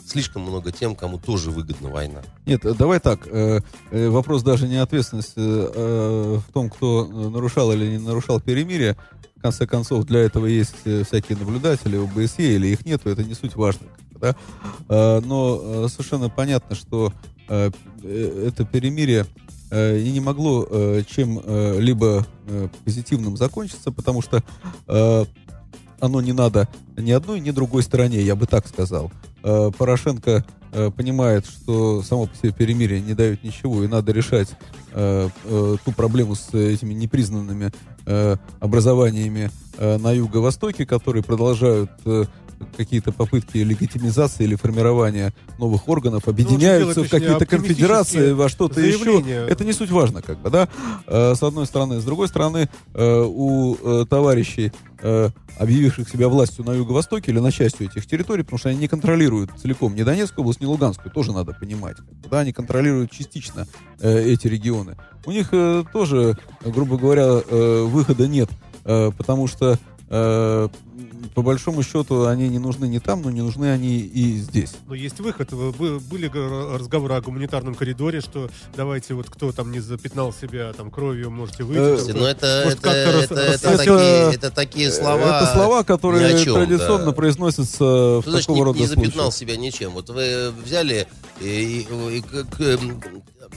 слишком 0.08 0.44
много 0.44 0.72
тем, 0.72 0.96
кому 0.96 1.20
тоже 1.20 1.52
выгодна 1.52 1.90
война. 1.90 2.22
Нет, 2.46 2.66
э, 2.66 2.74
давай 2.74 3.00
так. 3.00 3.28
э, 3.28 3.62
Вопрос 3.92 4.44
даже 4.44 4.68
не 4.68 4.78
ответственности 4.78 5.34
э, 5.38 6.40
в 6.40 6.54
том, 6.54 6.70
кто 6.70 7.06
нарушал 7.06 7.72
или 7.74 7.98
не 7.98 7.98
нарушал 7.98 8.40
перемирие. 8.40 8.96
В 9.36 9.42
конце 9.42 9.68
концов, 9.68 10.06
для 10.06 10.22
этого 10.22 10.48
есть 10.48 10.76
всякие 10.82 11.38
наблюдатели, 11.38 11.98
ОБСЕ 11.98 12.56
или 12.56 12.68
их 12.68 12.86
нету, 12.86 13.10
это 13.10 13.24
не 13.24 13.36
суть 13.36 13.56
важно. 13.56 13.88
Бы, 14.18 14.28
Да? 14.28 14.36
Э, 14.90 15.22
Но 15.24 15.60
э, 15.62 15.88
совершенно 15.90 16.30
понятно, 16.30 16.76
что 16.76 17.14
э, 17.48 17.72
это 18.04 18.66
перемирие 18.66 19.26
и 19.70 20.12
не 20.14 20.22
могло 20.22 20.66
чем 21.10 21.42
либо 21.78 22.26
э, 22.48 22.70
позитивным 22.86 23.36
закончиться, 23.36 23.92
потому 23.92 24.22
что 24.22 24.42
оно 26.00 26.22
не 26.22 26.32
надо 26.32 26.70
ни 26.96 27.12
одной, 27.12 27.42
ни 27.42 27.52
другой 27.52 27.84
стороне, 27.84 28.22
я 28.22 28.38
бы 28.38 28.46
так 28.46 28.66
сказал. 28.66 29.12
Порошенко 29.42 30.46
понимает, 30.96 31.46
что 31.46 32.02
само 32.02 32.28
по 32.28 32.36
себе 32.38 32.54
перемирие 32.54 33.02
не 33.02 33.14
дает 33.14 33.44
ничего, 33.44 33.84
и 33.84 33.90
надо 33.90 34.14
решать 34.14 34.48
ту 34.94 35.92
проблему 35.98 36.36
с 36.36 36.54
этими 36.54 36.94
непризнанными 36.94 37.74
образованиями 38.62 39.52
на 39.78 40.14
юго-востоке, 40.14 40.86
которые 40.86 41.24
продолжают 41.24 41.92
какие-то 42.76 43.12
попытки 43.12 43.58
легитимизации 43.58 44.44
или 44.44 44.56
формирования 44.56 45.34
новых 45.58 45.88
органов, 45.88 46.28
объединяются 46.28 47.04
в 47.04 47.10
какие-то 47.10 47.46
конфедерации, 47.46 48.32
во 48.32 48.50
что-то 48.50 48.82
еще. 48.82 49.24
Это 49.48 49.66
не 49.66 49.74
суть 49.74 49.92
важно, 49.92 50.22
как 50.22 50.40
бы, 50.40 50.50
да, 50.50 50.68
Э, 51.08 51.36
с 51.36 51.44
одной 51.44 51.66
стороны. 51.66 52.00
С 52.00 52.04
другой 52.04 52.28
стороны, 52.28 52.70
э, 52.94 53.24
у 53.26 53.76
э, 53.76 54.06
товарищей, 54.10 54.72
объявивших 55.60 56.10
себя 56.10 56.28
властью 56.28 56.66
на 56.66 56.72
юго-востоке 56.72 57.32
или 57.32 57.38
на 57.38 57.52
частью 57.52 57.86
этих 57.86 58.08
территорий, 58.08 58.42
потому 58.42 58.58
что 58.58 58.70
они 58.70 58.80
не 58.80 58.88
контролируют 58.88 59.52
целиком 59.56 59.94
ни 59.94 60.02
Донецкую 60.02 60.42
область, 60.42 60.60
ни 60.60 60.66
Луганскую, 60.66 61.12
тоже 61.12 61.34
надо 61.34 61.54
понимать. 61.54 61.98
Да, 62.32 62.40
они 62.40 62.52
контролируют 62.52 63.12
частично 63.12 63.68
э, 64.00 64.24
эти 64.24 64.48
регионы. 64.48 64.98
У 65.24 65.32
них 65.32 65.50
э, 65.52 65.84
тоже, 65.94 66.36
грубо 66.66 66.98
говоря, 66.98 67.28
э, 67.28 67.84
выхода 67.84 68.28
нет, 68.28 68.50
э, 68.86 69.12
потому 69.16 69.46
что 69.46 69.78
э, 70.10 70.68
по 71.34 71.42
большому 71.42 71.84
счету 71.84 72.26
они 72.26 72.48
не 72.50 72.60
нужны 72.60 72.86
не 72.88 73.00
там, 73.00 73.22
но 73.22 73.32
не 73.32 73.42
нужны 73.42 73.72
они 73.72 73.98
и 74.00 74.38
здесь. 74.38 74.74
Но 74.88 74.96
есть 74.96 75.20
выход. 75.20 75.52
Вы- 75.52 75.72
вы- 75.72 76.00
Были 76.00 76.28
разговоры 76.76 77.16
о 77.16 77.22
гуманитарном 77.22 77.76
коридоре, 77.76 78.22
что 78.22 78.50
давайте 78.76 79.14
вот 79.14 79.30
кто 79.30 79.52
там 79.52 79.72
не 79.72 79.80
запятнал 79.80 80.32
себя 80.34 80.72
там 80.74 80.90
кровью, 80.92 81.30
можете 81.32 81.64
выйти. 81.64 81.80
Э, 81.80 81.98
кто- 82.10 82.14
ну 82.20 82.26
это, 82.26 82.62
может, 82.66 82.80
это, 82.80 82.90
как-то 82.90 83.12
рас- 83.12 83.24
это, 83.26 83.42
это 83.42 83.78
такие, 83.78 84.34
это 84.36 84.52
такие 84.52 84.92
слова. 84.92 85.42
Это 85.42 85.54
слова, 85.54 85.84
которые 85.84 86.44
чем, 86.44 86.54
традиционно 86.56 87.06
да. 87.08 87.12
произносятся 87.12 87.84
в 87.86 88.22
Что 88.22 88.32
значит 88.32 88.48
такого 88.48 88.58
не, 88.58 88.64
рода 88.64 88.80
не 88.80 88.88
запятнал 88.88 89.32
случаях. 89.32 89.34
себя 89.36 89.58
ничем? 89.58 89.92
Вот 89.92 90.10
вы 90.10 90.52
взяли 90.64 91.08
и, 91.42 91.46
и- 91.90 92.18
и 92.18 92.24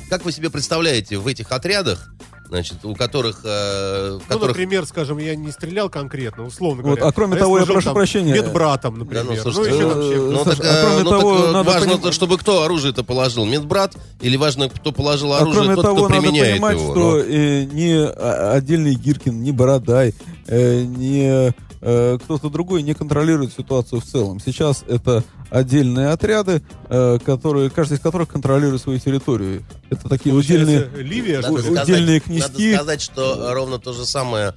как, 0.09 0.25
вы 0.25 0.33
себе 0.33 0.51
представляете 0.51 1.19
в 1.19 1.27
этих 1.27 1.53
отрядах, 1.53 2.11
значит, 2.49 2.85
у 2.85 2.95
которых, 2.97 3.43
э, 3.45 4.19
в 4.19 4.19
Ну, 4.19 4.21
которых 4.29 4.49
например, 4.49 4.85
скажем, 4.87 5.19
я 5.19 5.37
не 5.37 5.53
стрелял 5.53 5.89
конкретно, 5.89 6.45
условно 6.45 6.83
Вот, 6.83 6.89
говоря. 6.99 7.07
а 7.07 7.13
кроме 7.13 7.35
я 7.35 7.41
того, 7.41 7.59
я 7.59 7.65
служил 7.65 7.75
прошу 7.75 7.85
там 7.87 7.95
прощения. 7.95 8.33
Медбратом, 8.35 8.95
Да, 8.95 9.01
например. 9.01 9.25
ну, 9.25 9.35
Ну, 9.37 9.41
слушайте, 9.53 9.77
еще 9.77 9.87
э, 9.87 9.91
там 9.91 10.03
чем-то. 10.03 10.31
Ну, 10.33 10.45
так, 10.45 10.59
а 10.61 10.65
э, 10.65 10.85
кроме 10.85 11.03
ну, 11.05 11.11
того, 11.11 11.37
так, 11.39 11.45
э, 11.49 11.53
надо 11.53 11.71
важно, 11.71 11.87
поним- 11.93 12.03
то, 12.03 12.13
чтобы 12.13 12.39
кто 12.39 12.63
оружие-то 12.65 13.05
положил, 13.05 13.45
медбрат, 13.45 13.97
или 14.21 14.37
важно, 14.37 14.69
кто 14.69 14.91
положил 14.93 15.33
А 15.33 15.39
оружие, 15.39 15.61
кроме 15.63 15.75
тот, 15.77 15.85
того, 15.85 15.97
кто 16.05 16.09
надо 16.09 16.23
применяет 16.23 16.53
понимать, 16.55 16.77
его. 16.81 16.91
что 16.93 17.01
Ну, 17.01 17.19
э, 17.19 17.65
ни 17.67 17.93
а, 17.93 18.53
отдельный 18.55 18.95
Гиркин, 18.95 19.43
ни 19.43 19.53
Бородай, 19.53 20.15
э, 20.49 20.83
ни 20.83 21.53
э, 21.83 22.19
кто-то 22.25 22.51
другой 22.51 22.83
не 22.83 22.95
контролирует 22.95 23.53
ситуацию 23.55 24.01
в 24.01 24.05
целом. 24.05 24.39
Сейчас 24.41 24.85
это 24.89 25.23
отдельные 25.51 26.09
отряды, 26.09 26.63
э, 26.89 27.19
которые, 27.25 27.71
каждый 27.71 27.95
из 27.95 28.01
которых 28.01 28.29
контролирует 28.29 28.81
свою 28.83 28.99
территорию. 28.99 29.65
Это 29.91 30.09
такие 30.09 30.35
удельные... 30.35 30.83
Получается, 30.83 31.03
Ливия, 31.03 31.41
надо 31.41 31.53
сказать, 31.59 31.71
надо 31.73 31.93
удельные 31.93 32.21
князьки. 32.21 32.75
сказать, 32.75 33.01
что 33.03 33.49
э, 33.51 33.53
ровно 33.53 33.79
то 33.79 33.93
же 33.93 34.07
самое 34.07 34.55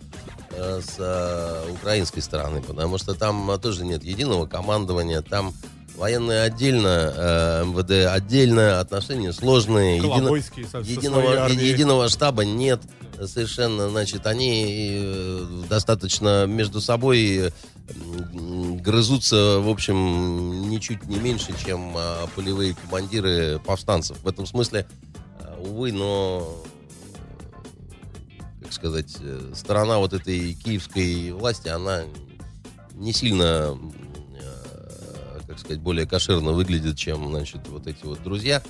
э, 0.52 0.82
с 0.82 0.96
э, 1.00 1.72
украинской 1.72 2.22
стороны, 2.22 2.62
потому 2.62 2.98
что 2.98 3.14
там 3.16 3.50
э, 3.52 3.58
тоже 3.58 3.84
нет 3.86 4.04
единого 4.04 4.46
командования, 4.46 5.22
там 5.22 5.54
военные 5.98 6.42
отдельно, 6.42 7.14
э, 7.16 7.64
МВД 7.66 8.12
отдельно, 8.14 8.80
отношения 8.80 9.34
сложные, 9.34 10.00
едино- 10.00 10.42
со, 10.42 10.64
со 10.64 10.70
своей 10.84 10.98
единого, 10.98 11.44
армией. 11.44 11.70
единого 11.70 12.10
штаба 12.10 12.46
нет 12.46 12.82
совершенно, 13.28 13.90
значит, 13.90 14.26
они 14.26 14.92
э, 14.96 15.46
достаточно 15.70 16.46
между 16.48 16.82
собой 16.82 17.48
э, 17.48 17.50
грызутся, 18.84 19.60
в 19.60 19.70
общем, 19.70 20.70
ничуть 20.70 21.06
не 21.08 21.18
меньше, 21.18 21.54
чем 21.64 21.94
а, 21.96 22.28
полевые 22.36 22.76
командиры 22.76 23.60
повстанцев. 23.66 24.18
В 24.22 24.28
этом 24.28 24.46
смысле, 24.46 24.86
а, 25.40 25.58
увы, 25.62 25.92
но, 25.92 26.62
как 28.62 28.74
сказать, 28.74 29.16
э, 29.22 29.52
сторона 29.56 30.00
вот 30.00 30.14
этой 30.14 30.54
киевской 30.54 31.32
власти, 31.32 31.70
она 31.70 32.02
не 32.94 33.14
сильно, 33.14 33.78
э, 34.40 35.40
как 35.48 35.60
сказать, 35.60 35.80
более 35.80 36.06
кошерно 36.06 36.52
выглядит, 36.52 36.98
чем, 36.98 37.30
значит, 37.30 37.68
вот 37.70 37.88
эти 37.88 38.04
вот 38.04 38.22
друзья. 38.22 38.62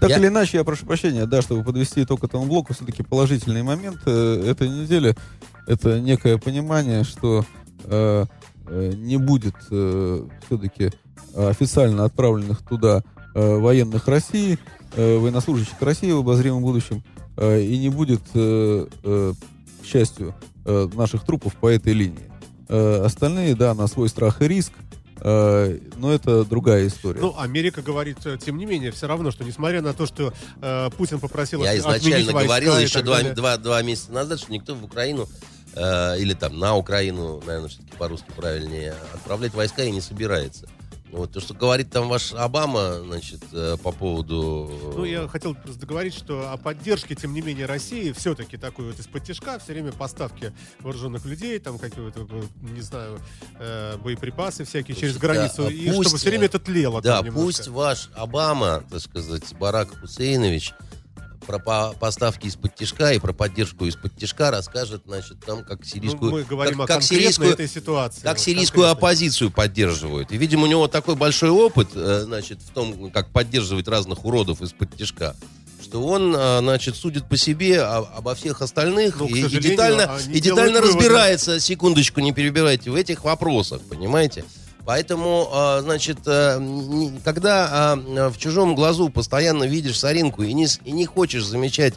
Так 0.00 0.08
Я- 0.08 0.16
или 0.16 0.28
иначе, 0.28 0.56
я 0.56 0.64
прошу 0.64 0.86
прощения, 0.86 1.26
да, 1.26 1.42
чтобы 1.42 1.62
подвести 1.62 2.02
итог 2.02 2.24
этому 2.24 2.46
блоку, 2.46 2.72
все-таки 2.72 3.02
положительный 3.02 3.62
момент 3.62 4.00
э, 4.06 4.44
этой 4.46 4.68
недели 4.70 5.14
это 5.66 6.00
некое 6.00 6.38
понимание, 6.38 7.04
что 7.04 7.44
э, 7.84 8.24
не 8.70 9.16
будет 9.16 9.54
все-таки 9.66 10.90
официально 11.36 12.04
отправленных 12.04 12.62
туда 12.62 13.02
э, 13.34 13.56
военных 13.58 14.08
России, 14.08 14.58
э, 14.96 15.16
военнослужащих 15.16 15.80
России 15.80 16.10
в 16.10 16.18
обозримом 16.18 16.62
будущем, 16.62 17.02
э, 17.36 17.62
и 17.62 17.78
не 17.78 17.88
будет, 17.88 18.22
э, 18.34 18.86
э, 19.02 19.32
к 19.82 19.86
счастью, 19.86 20.34
э, 20.64 20.88
наших 20.94 21.24
трупов 21.24 21.54
по 21.56 21.68
этой 21.68 21.92
линии. 21.92 22.30
Э, 22.68 23.02
остальные, 23.04 23.54
да, 23.54 23.74
на 23.74 23.86
свой 23.86 24.08
страх 24.08 24.42
и 24.42 24.48
риск, 24.48 24.72
э, 25.20 25.78
но 25.96 26.12
это 26.12 26.44
другая 26.44 26.86
история. 26.86 27.20
Ну, 27.20 27.34
Америка 27.38 27.82
говорит, 27.82 28.18
э, 28.24 28.38
тем 28.44 28.56
не 28.58 28.66
менее, 28.66 28.90
все 28.90 29.06
равно, 29.06 29.30
что 29.30 29.44
несмотря 29.44 29.82
на 29.82 29.92
то, 29.92 30.06
что 30.06 30.32
э, 30.60 30.90
Путин 30.96 31.20
попросил 31.20 31.62
Я 31.62 31.76
изначально 31.78 32.32
говорил 32.32 32.78
еще 32.78 33.02
два, 33.02 33.22
два, 33.22 33.56
два 33.56 33.82
месяца 33.82 34.12
назад, 34.12 34.40
что 34.40 34.52
никто 34.52 34.74
в 34.74 34.84
Украину 34.84 35.28
э, 35.74 36.18
или 36.18 36.34
там 36.34 36.58
на 36.58 36.76
Украину, 36.76 37.40
наверное, 37.46 37.68
все-таки 37.68 37.96
по-русски 37.96 38.30
правильнее, 38.36 38.94
отправлять 39.14 39.54
войска 39.54 39.82
и 39.84 39.90
не 39.90 40.00
собирается. 40.00 40.68
Вот 41.12 41.32
то, 41.32 41.40
что 41.40 41.54
говорит 41.54 41.90
там 41.90 42.08
ваш 42.08 42.32
Обама, 42.32 43.00
значит, 43.04 43.42
э, 43.52 43.76
по 43.82 43.90
поводу... 43.90 44.70
Ну, 44.96 45.04
я 45.04 45.26
хотел 45.26 45.54
просто 45.54 45.80
договорить, 45.80 46.14
что 46.14 46.52
о 46.52 46.56
поддержке, 46.56 47.16
тем 47.16 47.34
не 47.34 47.40
менее, 47.40 47.66
России 47.66 48.12
все-таки 48.12 48.56
такой 48.56 48.86
вот 48.86 48.98
из-под 48.98 49.24
тяжка, 49.24 49.58
все 49.58 49.72
время 49.72 49.90
поставки 49.90 50.52
вооруженных 50.78 51.24
людей, 51.24 51.58
там 51.58 51.78
какие-то, 51.78 52.20
вот, 52.24 52.46
не 52.62 52.80
знаю, 52.80 53.18
э, 53.58 53.96
боеприпасы 53.98 54.64
всякие 54.64 54.96
через 54.96 55.16
Слушайте, 55.16 55.34
границу, 55.34 55.66
а 55.66 55.70
и 55.70 55.86
пусть, 55.86 56.08
чтобы 56.08 56.18
все 56.18 56.28
время 56.28 56.44
э, 56.44 56.46
это 56.46 56.58
тлело 56.60 57.02
Да, 57.02 57.22
пусть 57.22 57.66
ваш 57.68 58.10
Обама, 58.14 58.84
так 58.88 59.00
сказать, 59.00 59.42
Барак 59.58 59.98
Хусейнович 60.00 60.74
про 61.46 61.58
по- 61.58 61.94
поставки 61.98 62.46
из-под 62.46 62.74
тяжка 62.74 63.12
и 63.12 63.18
про 63.18 63.32
поддержку 63.32 63.86
из-под 63.86 64.16
тяжка 64.16 64.50
расскажет, 64.50 65.02
значит, 65.06 65.38
там, 65.44 65.64
как 65.64 65.80
Ну, 65.80 65.84
сирийскую... 65.86 66.32
мы 66.32 66.42
говорим 66.44 66.78
как, 66.80 66.90
о 66.90 66.94
как 66.94 67.02
сирийскую, 67.02 67.52
этой 67.52 67.68
ситуации. 67.68 68.22
как 68.22 68.36
вот 68.36 68.40
сирийскую 68.40 68.84
конкретной. 68.84 68.92
оппозицию 69.08 69.50
поддерживают. 69.50 70.32
И, 70.32 70.36
видимо, 70.36 70.64
у 70.64 70.66
него 70.66 70.86
такой 70.88 71.14
большой 71.16 71.50
опыт, 71.50 71.88
э, 71.94 72.22
значит, 72.24 72.60
в 72.62 72.70
том, 72.70 73.10
как 73.10 73.30
поддерживать 73.30 73.88
разных 73.88 74.24
уродов 74.24 74.60
из-под 74.62 74.94
тяжка, 74.96 75.34
что 75.82 76.02
он, 76.06 76.34
э, 76.36 76.58
значит, 76.60 76.94
судит 76.96 77.28
по 77.28 77.36
себе 77.36 77.80
а- 77.82 77.98
обо 78.16 78.34
всех 78.34 78.60
остальных 78.62 79.18
Ну, 79.18 79.26
и, 79.26 79.40
и 79.40 79.58
детально, 79.60 80.18
и 80.28 80.40
детально 80.40 80.80
выводы. 80.80 80.94
разбирается, 80.98 81.58
секундочку, 81.58 82.20
не 82.20 82.32
перебирайте, 82.32 82.90
в 82.90 82.94
этих 82.94 83.24
вопросах, 83.24 83.80
понимаете? 83.88 84.44
Поэтому, 84.84 85.48
э, 85.52 85.80
значит, 85.82 86.18
э, 86.26 86.60
когда 87.24 87.96
э, 87.96 88.28
в 88.28 88.38
чужом 88.38 88.74
глазу 88.74 89.10
постоянно 89.10 89.64
видишь 89.64 89.98
соринку 89.98 90.42
и 90.42 90.52
не, 90.52 90.66
и 90.84 90.92
не 90.92 91.06
хочешь 91.06 91.44
замечать 91.44 91.94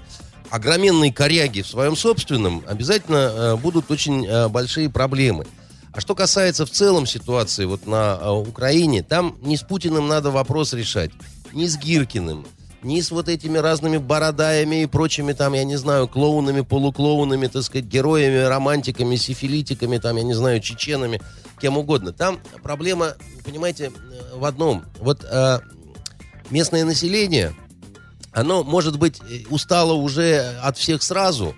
огроменные 0.49 1.11
коряги 1.11 1.61
в 1.61 1.67
своем 1.67 1.95
собственном, 1.95 2.63
обязательно 2.67 3.15
э, 3.15 3.55
будут 3.55 3.89
очень 3.89 4.25
э, 4.25 4.49
большие 4.49 4.89
проблемы. 4.89 5.45
А 5.93 6.01
что 6.01 6.15
касается 6.15 6.65
в 6.65 6.71
целом 6.71 7.05
ситуации 7.05 7.65
вот 7.65 7.87
на 7.87 8.33
Украине, 8.33 9.03
там 9.03 9.37
не 9.41 9.57
с 9.57 9.61
Путиным 9.61 10.07
надо 10.07 10.31
вопрос 10.31 10.73
решать, 10.73 11.11
не 11.53 11.67
с 11.67 11.77
Гиркиным, 11.77 12.45
ни 12.83 13.01
с 13.01 13.11
вот 13.11 13.29
этими 13.29 13.57
разными 13.57 13.97
бородаями 13.97 14.83
и 14.83 14.85
прочими 14.85 15.33
там, 15.33 15.53
я 15.53 15.63
не 15.63 15.77
знаю, 15.77 16.07
клоунами, 16.07 16.61
полуклоунами, 16.61 17.47
так 17.47 17.63
сказать, 17.63 17.85
героями, 17.85 18.43
романтиками, 18.43 19.15
сифилитиками, 19.15 19.97
там, 19.97 20.17
я 20.17 20.23
не 20.23 20.33
знаю, 20.33 20.59
чеченами, 20.59 21.21
кем 21.61 21.77
угодно. 21.77 22.13
Там 22.13 22.39
проблема, 22.61 23.15
понимаете, 23.45 23.85
э, 23.85 24.37
в 24.37 24.45
одном. 24.45 24.83
Вот 24.99 25.23
э, 25.23 25.59
местное 26.49 26.85
население, 26.85 27.55
оно, 28.31 28.63
может 28.63 28.99
быть, 28.99 29.21
э, 29.21 29.43
устало 29.49 29.93
уже 29.93 30.57
от 30.61 30.77
всех 30.77 31.03
сразу, 31.03 31.55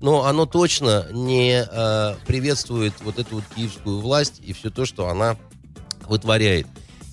но 0.00 0.24
оно 0.24 0.46
точно 0.46 1.06
не 1.12 1.66
э, 1.66 2.14
приветствует 2.26 2.94
вот 3.02 3.18
эту 3.18 3.36
вот 3.36 3.44
киевскую 3.54 4.00
власть 4.00 4.40
и 4.44 4.52
все 4.52 4.70
то, 4.70 4.86
что 4.86 5.08
она 5.08 5.36
вытворяет. 6.06 6.66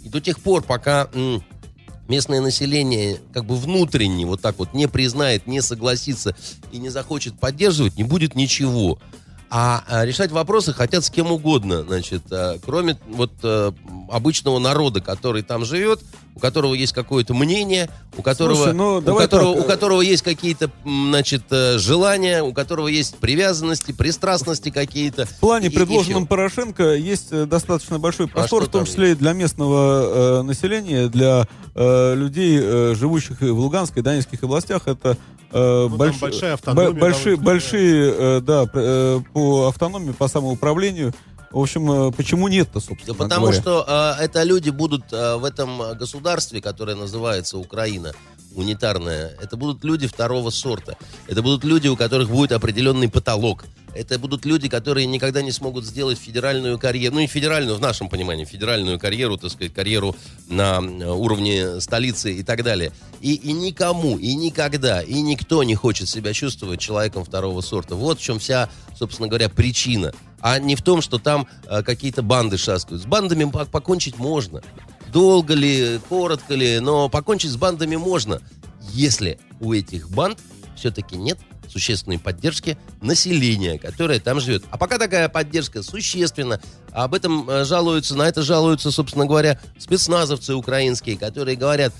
И 0.03 0.09
до 0.09 0.19
тех 0.19 0.39
пор, 0.39 0.63
пока 0.63 1.09
м, 1.13 1.43
местное 2.07 2.41
население 2.41 3.19
как 3.33 3.45
бы 3.45 3.55
внутренне 3.55 4.25
вот 4.25 4.41
так 4.41 4.59
вот 4.59 4.73
не 4.73 4.87
признает, 4.87 5.47
не 5.47 5.61
согласится 5.61 6.35
и 6.71 6.77
не 6.77 6.89
захочет 6.89 7.39
поддерживать, 7.39 7.97
не 7.97 8.03
будет 8.03 8.35
ничего. 8.35 8.99
А, 9.49 9.83
а 9.87 10.05
решать 10.05 10.31
вопросы 10.31 10.71
хотят 10.73 11.03
с 11.03 11.09
кем 11.09 11.29
угодно, 11.31 11.83
значит, 11.83 12.23
а, 12.31 12.57
кроме 12.63 12.97
вот 13.09 13.31
а, 13.43 13.73
обычного 14.11 14.59
народа, 14.59 15.01
который 15.01 15.41
там 15.41 15.65
живет, 15.65 16.01
у 16.35 16.39
которого 16.39 16.73
есть 16.73 16.93
какое-то 16.93 17.33
мнение, 17.33 17.89
у 18.17 18.21
которого, 18.21 18.55
Слушай, 18.55 18.73
ну, 18.73 18.97
у, 18.97 19.01
которого 19.15 19.53
так, 19.55 19.63
у 19.63 19.65
э, 19.65 19.67
которого 19.67 20.01
есть 20.01 20.23
какие-то, 20.23 20.71
значит, 20.85 21.43
э, 21.51 21.77
желания, 21.77 22.41
у 22.43 22.53
которого 22.53 22.87
есть 22.87 23.17
привязанности, 23.17 23.91
пристрастности 23.91 24.69
какие-то. 24.69 25.25
В 25.25 25.39
плане, 25.39 25.67
И- 25.67 25.71
и 25.71 25.75
предложенном 25.75 26.23
всё. 26.23 26.27
Порошенко, 26.29 26.93
есть 26.95 27.27
э, 27.31 27.45
достаточно 27.45 27.99
большой 27.99 28.27
простор, 28.27 28.61
что 28.63 28.69
в 28.69 28.71
том 28.71 28.85
числе 28.85 29.11
и 29.11 29.15
для 29.15 29.33
местного 29.33 30.39
э, 30.39 30.41
населения, 30.43 31.07
для 31.07 31.47
э, 31.75 32.15
людей, 32.15 32.59
э, 32.61 32.95
живущих 32.95 33.41
и 33.41 33.45
в 33.49 33.59
Луганской 33.59 34.01
и 34.01 34.03
Донецких 34.03 34.43
областях. 34.43 34.87
Это 34.87 35.17
э, 35.51 35.87
там 35.89 35.97
больш- 35.97 36.19
большая 36.19 36.53
автономия 36.53 36.91
бо- 36.91 36.99
большие, 36.99 37.35
большие, 37.35 38.13
э, 38.17 38.41
да, 38.41 38.65
э, 38.73 39.19
по 39.33 39.67
автономии, 39.67 40.11
по 40.11 40.27
самоуправлению. 40.27 41.13
В 41.51 41.59
общем, 41.59 41.91
э, 41.91 42.11
почему 42.11 42.47
нет-то, 42.47 42.79
Да 42.79 42.85
собственно 42.85 43.13
потому 43.15 43.47
говоря? 43.47 43.61
что 43.61 44.15
э, 44.19 44.23
это 44.23 44.43
люди 44.43 44.69
будут 44.69 45.11
э, 45.11 45.35
в 45.35 45.43
этом 45.45 45.97
государстве, 45.97 46.61
которое 46.61 46.95
называется 46.95 47.57
Украина, 47.57 48.13
унитарная, 48.55 49.37
это 49.41 49.57
будут 49.57 49.83
люди 49.83 50.07
второго 50.07 50.49
сорта. 50.49 50.97
Это 51.27 51.41
будут 51.41 51.63
люди, 51.63 51.87
у 51.87 51.95
которых 51.95 52.29
будет 52.29 52.51
определенный 52.51 53.09
потолок. 53.09 53.65
Это 53.93 54.17
будут 54.17 54.45
люди, 54.45 54.69
которые 54.69 55.05
никогда 55.05 55.41
не 55.41 55.51
смогут 55.51 55.83
сделать 55.85 56.17
федеральную 56.17 56.79
карьеру, 56.79 57.15
ну 57.15 57.21
не 57.21 57.27
федеральную 57.27 57.75
в 57.75 57.81
нашем 57.81 58.07
понимании, 58.07 58.45
федеральную 58.45 58.97
карьеру, 58.97 59.37
так 59.37 59.51
сказать, 59.51 59.73
карьеру 59.73 60.15
на 60.47 60.79
э, 60.81 61.09
уровне 61.09 61.81
столицы 61.81 62.33
и 62.33 62.43
так 62.43 62.63
далее. 62.63 62.93
И, 63.19 63.33
и 63.33 63.51
никому, 63.51 64.17
и 64.17 64.33
никогда, 64.35 65.01
и 65.01 65.21
никто 65.21 65.63
не 65.63 65.75
хочет 65.75 66.07
себя 66.07 66.31
чувствовать 66.31 66.79
человеком 66.79 67.25
второго 67.25 67.59
сорта. 67.59 67.95
Вот 67.95 68.19
в 68.19 68.23
чем 68.23 68.39
вся, 68.39 68.69
собственно 68.97 69.27
говоря, 69.27 69.49
причина. 69.49 70.13
А 70.41 70.59
не 70.59 70.75
в 70.75 70.81
том, 70.81 71.01
что 71.01 71.19
там 71.19 71.47
э, 71.67 71.83
какие-то 71.83 72.21
банды 72.23 72.57
шаскают. 72.57 73.01
С 73.01 73.05
бандами 73.05 73.43
пок- 73.43 73.69
покончить 73.69 74.17
можно. 74.17 74.61
Долго 75.11 75.53
ли, 75.53 75.99
коротко 76.09 76.55
ли, 76.55 76.79
но 76.79 77.09
покончить 77.09 77.51
с 77.51 77.57
бандами 77.57 77.95
можно, 77.95 78.41
если 78.91 79.39
у 79.59 79.73
этих 79.73 80.09
банд 80.09 80.39
все-таки 80.75 81.15
нет 81.15 81.37
существенной 81.71 82.19
поддержки 82.19 82.77
населения, 83.01 83.77
которое 83.77 84.19
там 84.19 84.39
живет. 84.39 84.63
А 84.71 84.77
пока 84.77 84.97
такая 84.97 85.29
поддержка 85.29 85.83
существенна, 85.83 86.59
об 86.91 87.13
этом 87.13 87.49
э, 87.49 87.63
жалуются, 87.63 88.15
на 88.15 88.27
это 88.27 88.41
жалуются, 88.41 88.91
собственно 88.91 89.25
говоря, 89.25 89.59
спецназовцы 89.77 90.53
украинские, 90.53 91.17
которые 91.17 91.55
говорят, 91.55 91.93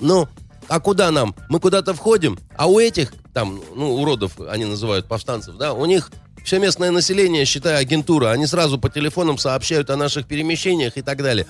ну, 0.00 0.28
а 0.68 0.80
куда 0.80 1.10
нам? 1.10 1.34
Мы 1.48 1.60
куда-то 1.60 1.94
входим, 1.94 2.38
а 2.56 2.66
у 2.66 2.78
этих, 2.78 3.12
там, 3.34 3.60
ну, 3.74 3.96
уродов, 3.96 4.40
они 4.48 4.64
называют 4.64 5.06
повстанцев, 5.06 5.56
да, 5.56 5.72
у 5.74 5.84
них 5.84 6.10
все 6.44 6.58
местное 6.58 6.90
население, 6.90 7.44
считая 7.44 7.78
агентура, 7.78 8.30
они 8.30 8.46
сразу 8.46 8.78
по 8.78 8.90
телефонам 8.90 9.38
сообщают 9.38 9.90
о 9.90 9.96
наших 9.96 10.26
перемещениях 10.26 10.96
и 10.96 11.02
так 11.02 11.22
далее. 11.22 11.46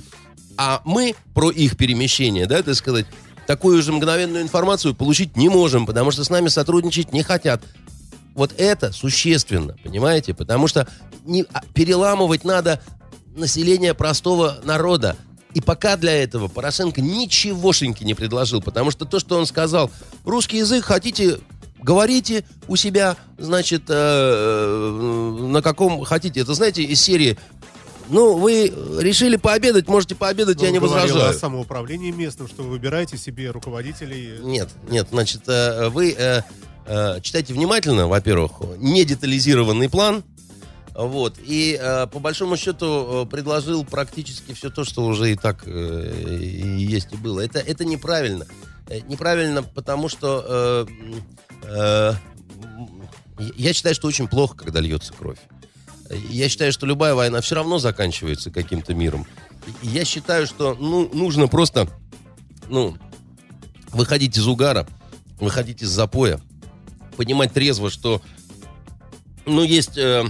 А 0.57 0.83
мы 0.85 1.15
про 1.35 1.51
их 1.51 1.77
перемещение, 1.77 2.47
да, 2.47 2.63
так 2.63 2.75
сказать, 2.75 3.07
такую 3.47 3.83
же 3.83 3.93
мгновенную 3.93 4.43
информацию 4.43 4.95
получить 4.95 5.37
не 5.37 5.49
можем, 5.49 5.87
потому 5.87 6.11
что 6.11 6.23
с 6.23 6.31
нами 6.31 6.49
сотрудничать 6.49 7.13
не 7.13 7.23
хотят. 7.23 7.63
Вот 8.35 8.53
это 8.59 8.93
существенно, 8.93 9.77
понимаете? 9.83 10.35
Потому 10.35 10.69
что 10.69 10.87
не, 11.25 11.45
а, 11.53 11.63
переламывать 11.75 12.45
надо 12.45 12.81
население 13.35 13.95
простого 13.95 14.59
народа. 14.65 15.17
И 15.53 15.61
пока 15.61 15.97
для 15.97 16.23
этого 16.23 16.47
Порошенко 16.47 17.01
ничегошеньки 17.01 18.05
не 18.05 18.15
предложил, 18.15 18.63
потому 18.63 18.91
что 18.91 19.05
то, 19.05 19.19
что 19.19 19.37
он 19.37 19.47
сказал, 19.47 19.91
русский 20.25 20.59
язык 20.59 20.85
хотите, 20.85 21.39
говорите 21.83 22.45
у 22.69 22.77
себя, 22.77 23.17
значит, 23.39 23.85
э, 23.89 23.95
э, 23.95 25.47
на 25.47 25.63
каком 25.63 26.03
хотите. 26.05 26.41
Это, 26.41 26.55
знаете, 26.55 26.83
из 26.83 27.01
серии, 27.01 27.39
ну, 28.09 28.37
вы 28.37 28.73
решили 28.99 29.37
пообедать, 29.37 29.89
можете 29.89 30.15
пообедать, 30.15 30.59
Но 30.59 30.65
я 30.65 30.71
не 30.71 30.79
возражаю. 30.79 31.31
о 31.31 31.33
самоуправлении 31.33 32.11
местным, 32.11 32.49
что 32.49 32.63
вы 32.63 32.71
выбираете 32.71 33.17
себе 33.17 33.51
руководителей. 33.51 34.39
Нет, 34.43 34.69
нет, 34.89 35.09
значит, 35.11 35.43
э, 35.47 35.89
вы 35.89 36.15
э, 36.17 36.43
читайте 37.23 37.55
внимательно, 37.55 38.09
во-первых, 38.09 38.53
не 38.79 39.05
детализированный 39.05 39.89
план, 39.89 40.25
вот, 40.93 41.37
и 41.41 41.81
по 42.13 42.19
большому 42.19 42.57
счету 42.57 43.27
предложил 43.31 43.85
практически 43.85 44.53
все 44.53 44.71
то, 44.71 44.85
что 44.85 45.05
уже 45.05 45.33
и 45.33 45.37
так 45.37 45.67
и 45.67 46.77
есть 46.79 47.13
и 47.13 47.17
было. 47.17 47.41
Это, 47.41 47.61
это 47.61 47.85
неправильно. 47.85 48.45
Неправильно, 49.07 49.63
потому 49.63 50.09
что 50.09 50.87
э, 51.71 52.13
я 53.57 53.73
считаю, 53.73 53.95
что 53.95 54.09
очень 54.09 54.29
плохо, 54.29 54.57
когда 54.57 54.81
льется 54.81 55.13
кровь. 55.13 55.39
Я 56.29 56.49
считаю, 56.49 56.73
что 56.73 56.87
любая 56.87 57.15
война 57.15 57.41
все 57.41 57.55
равно 57.55 57.79
заканчивается 57.79 58.51
каким-то 58.51 58.95
миром. 58.95 59.27
Я 59.83 60.05
считаю, 60.05 60.47
что 60.47 60.75
ну, 60.75 61.09
нужно 61.13 61.47
просто 61.47 61.89
ну, 62.69 62.97
выходить 63.93 64.37
из 64.37 64.47
угара, 64.47 64.87
выходить 65.39 65.83
из 65.83 65.89
запоя, 65.89 66.41
понимать 67.17 67.53
трезво, 67.53 67.91
что, 67.91 68.23
ну, 69.47 69.63
есть, 69.63 69.97
э, 69.99 70.25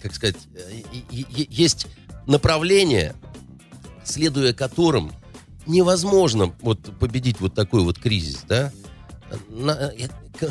как 0.00 0.14
сказать, 0.14 0.36
э, 0.54 0.82
есть 1.10 1.86
направление, 2.26 3.14
следуя 4.04 4.52
которым 4.52 5.12
невозможно 5.66 6.54
вот 6.60 6.98
победить 6.98 7.40
вот 7.40 7.54
такой 7.54 7.82
вот 7.82 7.98
кризис, 7.98 8.44
да? 8.48 8.72
Э, 9.32 10.08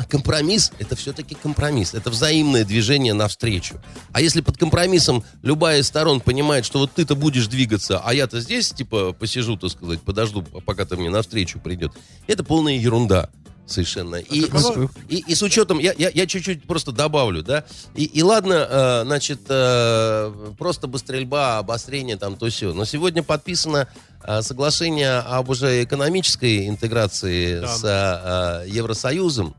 компромисс 0.08 0.72
это 0.78 0.96
все-таки 0.96 1.34
компромисс, 1.34 1.94
это 1.94 2.10
взаимное 2.10 2.64
движение 2.64 3.14
навстречу. 3.14 3.80
А 4.12 4.20
если 4.20 4.40
под 4.40 4.56
компромиссом 4.56 5.24
любая 5.42 5.80
из 5.80 5.88
сторон 5.88 6.20
понимает, 6.20 6.64
что 6.64 6.78
вот 6.78 6.92
ты-то 6.92 7.14
будешь 7.14 7.46
двигаться, 7.46 8.00
а 8.04 8.14
я-то 8.14 8.40
здесь, 8.40 8.70
типа, 8.70 9.12
посижу, 9.12 9.56
так 9.56 9.70
сказать, 9.70 10.00
подожду, 10.00 10.42
пока 10.42 10.84
ты 10.84 10.96
мне 10.96 11.10
навстречу 11.10 11.58
придет, 11.58 11.92
это 12.26 12.44
полная 12.44 12.76
ерунда 12.76 13.30
совершенно. 13.66 14.16
И, 14.16 14.42
какова- 14.48 14.90
и, 15.08 15.24
и 15.26 15.34
с 15.34 15.42
учетом, 15.42 15.78
я, 15.78 15.92
я, 15.96 16.10
я 16.10 16.26
чуть-чуть 16.26 16.64
просто 16.64 16.92
добавлю, 16.92 17.42
да, 17.42 17.64
и, 17.94 18.04
и 18.04 18.22
ладно, 18.22 18.66
э, 18.68 19.02
значит, 19.04 19.40
э, 19.48 20.32
просто 20.58 20.86
бы 20.88 20.98
стрельба, 20.98 21.58
обострение 21.58 22.16
там, 22.16 22.36
то 22.36 22.48
все, 22.50 22.72
но 22.74 22.84
сегодня 22.84 23.22
подписано 23.22 23.88
э, 24.24 24.42
соглашение 24.42 25.18
об 25.18 25.48
уже 25.48 25.82
экономической 25.84 26.68
интеграции 26.68 27.60
Да. 27.60 27.68
с 27.68 27.84
э, 27.84 28.66
э, 28.66 28.68
Евросоюзом, 28.70 29.54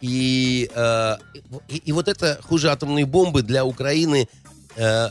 и, 0.00 0.70
э, 0.74 1.16
и, 1.68 1.76
и 1.76 1.92
вот 1.92 2.08
это 2.08 2.38
хуже 2.42 2.70
атомной 2.70 3.04
бомбы 3.04 3.42
для 3.42 3.64
Украины 3.64 4.28
э, 4.76 5.08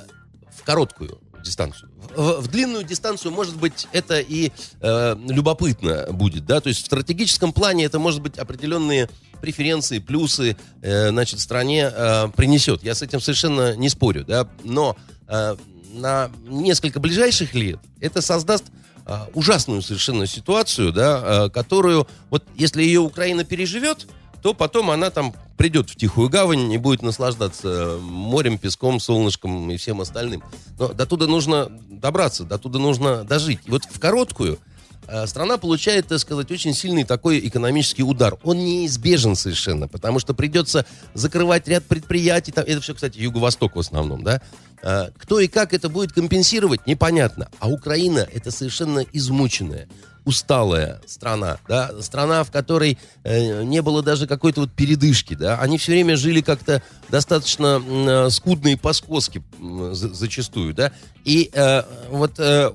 в 0.51 0.63
короткую 0.63 1.19
дистанцию. 1.45 1.89
В, 2.15 2.41
в 2.41 2.47
длинную 2.47 2.83
дистанцию, 2.83 3.31
может 3.31 3.55
быть, 3.55 3.87
это 3.93 4.19
и 4.19 4.51
э, 4.81 5.15
любопытно 5.29 6.07
будет, 6.11 6.45
да, 6.45 6.59
то 6.59 6.69
есть 6.69 6.81
в 6.81 6.85
стратегическом 6.85 7.53
плане 7.53 7.85
это 7.85 7.99
может 7.99 8.21
быть 8.21 8.37
определенные 8.37 9.09
преференции, 9.41 9.99
плюсы, 9.99 10.57
э, 10.81 11.09
значит, 11.09 11.39
стране 11.39 11.89
э, 11.91 12.27
принесет. 12.35 12.83
Я 12.83 12.95
с 12.95 13.01
этим 13.01 13.21
совершенно 13.21 13.75
не 13.75 13.89
спорю, 13.89 14.25
да, 14.25 14.47
но 14.63 14.97
э, 15.27 15.55
на 15.93 16.31
несколько 16.47 16.99
ближайших 16.99 17.53
лет 17.53 17.79
это 18.01 18.21
создаст 18.21 18.65
э, 19.05 19.17
ужасную 19.33 19.81
совершенно 19.81 20.25
ситуацию, 20.27 20.91
да, 20.91 21.45
э, 21.45 21.49
которую, 21.49 22.07
вот 22.29 22.43
если 22.55 22.83
ее 22.83 22.99
Украина 22.99 23.43
переживет, 23.43 24.07
то 24.45 24.53
потом 24.53 24.91
она 24.91 25.09
там 25.09 25.33
придет 25.57 25.89
в 25.89 25.95
тихую 25.95 26.29
гавань 26.29 26.71
и 26.71 26.77
будет 26.77 27.01
наслаждаться 27.01 27.97
морем, 27.99 28.59
песком, 28.59 28.99
солнышком 28.99 29.71
и 29.71 29.77
всем 29.77 30.01
остальным. 30.01 30.43
Но 30.77 30.89
до 30.89 31.07
туда 31.07 31.25
нужно 31.25 31.71
добраться, 31.89 32.43
до 32.43 32.59
туда 32.59 32.77
нужно 32.77 33.23
дожить. 33.23 33.57
И 33.65 33.71
вот 33.71 33.85
в 33.85 33.99
короткую 33.99 34.59
э, 35.07 35.25
страна 35.25 35.57
получает, 35.57 36.09
так 36.09 36.19
сказать, 36.19 36.51
очень 36.51 36.75
сильный 36.75 37.05
такой 37.05 37.39
экономический 37.39 38.03
удар. 38.03 38.37
Он 38.43 38.59
неизбежен 38.59 39.35
совершенно, 39.35 39.87
потому 39.87 40.19
что 40.19 40.35
придется 40.35 40.85
закрывать 41.15 41.67
ряд 41.67 41.83
предприятий. 41.83 42.51
Там, 42.51 42.65
это 42.67 42.81
все, 42.81 42.93
кстати, 42.93 43.17
Юго-Восток 43.17 43.75
в 43.75 43.79
основном, 43.79 44.23
да. 44.23 44.43
Э, 44.83 45.09
Кто 45.17 45.39
и 45.39 45.47
как 45.47 45.73
это 45.73 45.89
будет 45.89 46.11
компенсировать, 46.11 46.85
непонятно. 46.85 47.49
А 47.57 47.67
Украина 47.67 48.27
это 48.31 48.51
совершенно 48.51 48.99
измученная, 49.11 49.87
усталая 50.25 51.01
страна, 51.05 51.59
да, 51.67 51.91
страна, 52.01 52.43
в 52.43 52.51
которой 52.51 52.97
э, 53.23 53.63
не 53.63 53.81
было 53.81 54.01
даже 54.01 54.27
какой-то 54.27 54.61
вот 54.61 54.71
передышки, 54.71 55.35
да, 55.35 55.59
они 55.59 55.77
все 55.77 55.93
время 55.93 56.17
жили 56.17 56.41
как-то 56.41 56.81
достаточно 57.09 57.81
э, 57.85 58.29
скудно 58.31 58.69
и 58.69 58.75
э, 58.83 59.89
зачастую, 59.93 60.73
да, 60.73 60.91
и 61.23 61.49
э, 61.53 61.83
вот 62.09 62.39
э, 62.39 62.69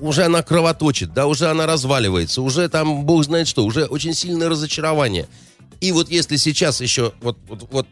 уже 0.00 0.24
она 0.24 0.42
кровоточит, 0.42 1.12
да, 1.12 1.26
уже 1.26 1.48
она 1.48 1.66
разваливается, 1.66 2.42
уже 2.42 2.68
там, 2.68 3.04
бог 3.04 3.24
знает 3.24 3.48
что, 3.48 3.64
уже 3.64 3.84
очень 3.86 4.14
сильное 4.14 4.48
разочарование. 4.48 5.28
И 5.80 5.92
вот 5.92 6.08
если 6.08 6.36
сейчас 6.36 6.80
еще 6.80 7.12
вот, 7.20 7.36
вот, 7.48 7.68
вот 7.70 7.86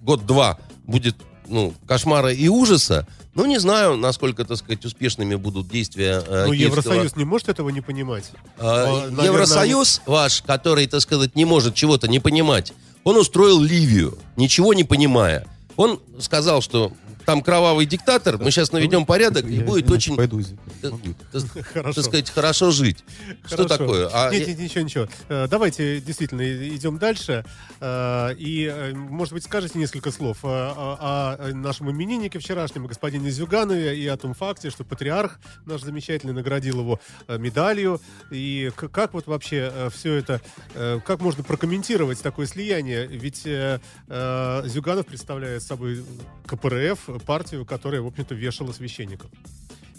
год-два 0.00 0.58
будет 0.84 1.16
ну, 1.46 1.74
кошмара 1.86 2.32
и 2.32 2.48
ужаса, 2.48 3.06
ну, 3.34 3.46
не 3.46 3.58
знаю, 3.58 3.96
насколько, 3.96 4.44
так 4.44 4.58
сказать, 4.58 4.84
успешными 4.84 5.36
будут 5.36 5.68
действия 5.68 6.22
э, 6.26 6.44
Ну, 6.46 6.52
Евросоюз 6.52 7.16
не 7.16 7.24
может 7.24 7.48
этого 7.48 7.70
не 7.70 7.80
понимать. 7.80 8.30
А, 8.58 9.06
Наверное, 9.08 9.24
Евросоюз 9.24 10.02
ваш, 10.06 10.42
который, 10.42 10.86
так 10.86 11.00
сказать, 11.00 11.34
не 11.34 11.44
может 11.46 11.74
чего-то 11.74 12.08
не 12.08 12.20
понимать, 12.20 12.74
он 13.04 13.16
устроил 13.16 13.60
Ливию, 13.60 14.18
ничего 14.36 14.74
не 14.74 14.84
понимая. 14.84 15.46
Он 15.76 15.98
сказал, 16.20 16.60
что 16.60 16.92
там 17.24 17.42
кровавый 17.42 17.86
диктатор, 17.86 18.38
мы 18.38 18.50
сейчас 18.50 18.72
наведем 18.72 19.06
порядок, 19.06 19.46
и 19.46 19.60
будет 19.60 19.90
очень, 19.90 20.16
пойду, 20.16 20.42
так 20.80 21.92
сказать, 21.92 22.30
хорошо 22.30 22.70
жить. 22.70 23.04
Что 23.46 23.64
такое? 23.64 24.08
А 24.12 24.30
нет, 24.30 24.46
нет, 24.48 24.58
ничего, 24.58 24.84
ничего. 24.84 25.08
Э, 25.28 25.46
давайте 25.48 26.00
действительно 26.00 26.42
идем 26.42 26.98
дальше. 26.98 27.44
Э, 27.80 28.34
и, 28.36 28.64
э, 28.64 28.92
может 28.94 29.34
быть, 29.34 29.44
скажете 29.44 29.78
несколько 29.78 30.10
слов 30.10 30.38
о, 30.42 31.38
о 31.40 31.52
нашем 31.54 31.90
имениннике 31.90 32.38
вчерашнем, 32.38 32.86
господине 32.86 33.30
Зюганове, 33.30 33.96
и 33.96 34.06
о 34.06 34.16
том 34.16 34.34
факте, 34.34 34.70
что 34.70 34.84
патриарх 34.84 35.38
наш 35.66 35.82
замечательный 35.82 36.32
наградил 36.32 36.80
его 36.80 37.00
медалью. 37.28 38.00
И 38.30 38.70
как 38.76 39.14
вот 39.14 39.26
вообще 39.26 39.90
все 39.94 40.14
это, 40.14 40.40
как 40.74 41.20
можно 41.20 41.42
прокомментировать 41.42 42.22
такое 42.22 42.46
слияние? 42.46 43.06
Ведь 43.06 43.42
Зюганов 43.42 45.06
представляет 45.06 45.62
собой 45.62 46.04
КПРФ, 46.46 47.11
партию, 47.18 47.64
которая, 47.64 48.00
в 48.00 48.06
общем-то, 48.06 48.34
вешала 48.34 48.72
священников. 48.72 49.30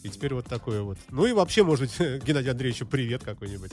И 0.04 0.10
теперь 0.10 0.34
вот 0.34 0.46
такое 0.46 0.82
вот. 0.82 0.98
Ну 1.12 1.26
и 1.26 1.32
вообще, 1.32 1.64
может 1.64 1.82
быть, 1.82 2.24
Геннадию 2.26 2.52
Андреевичу 2.52 2.86
привет 2.86 3.24
какой-нибудь. 3.24 3.72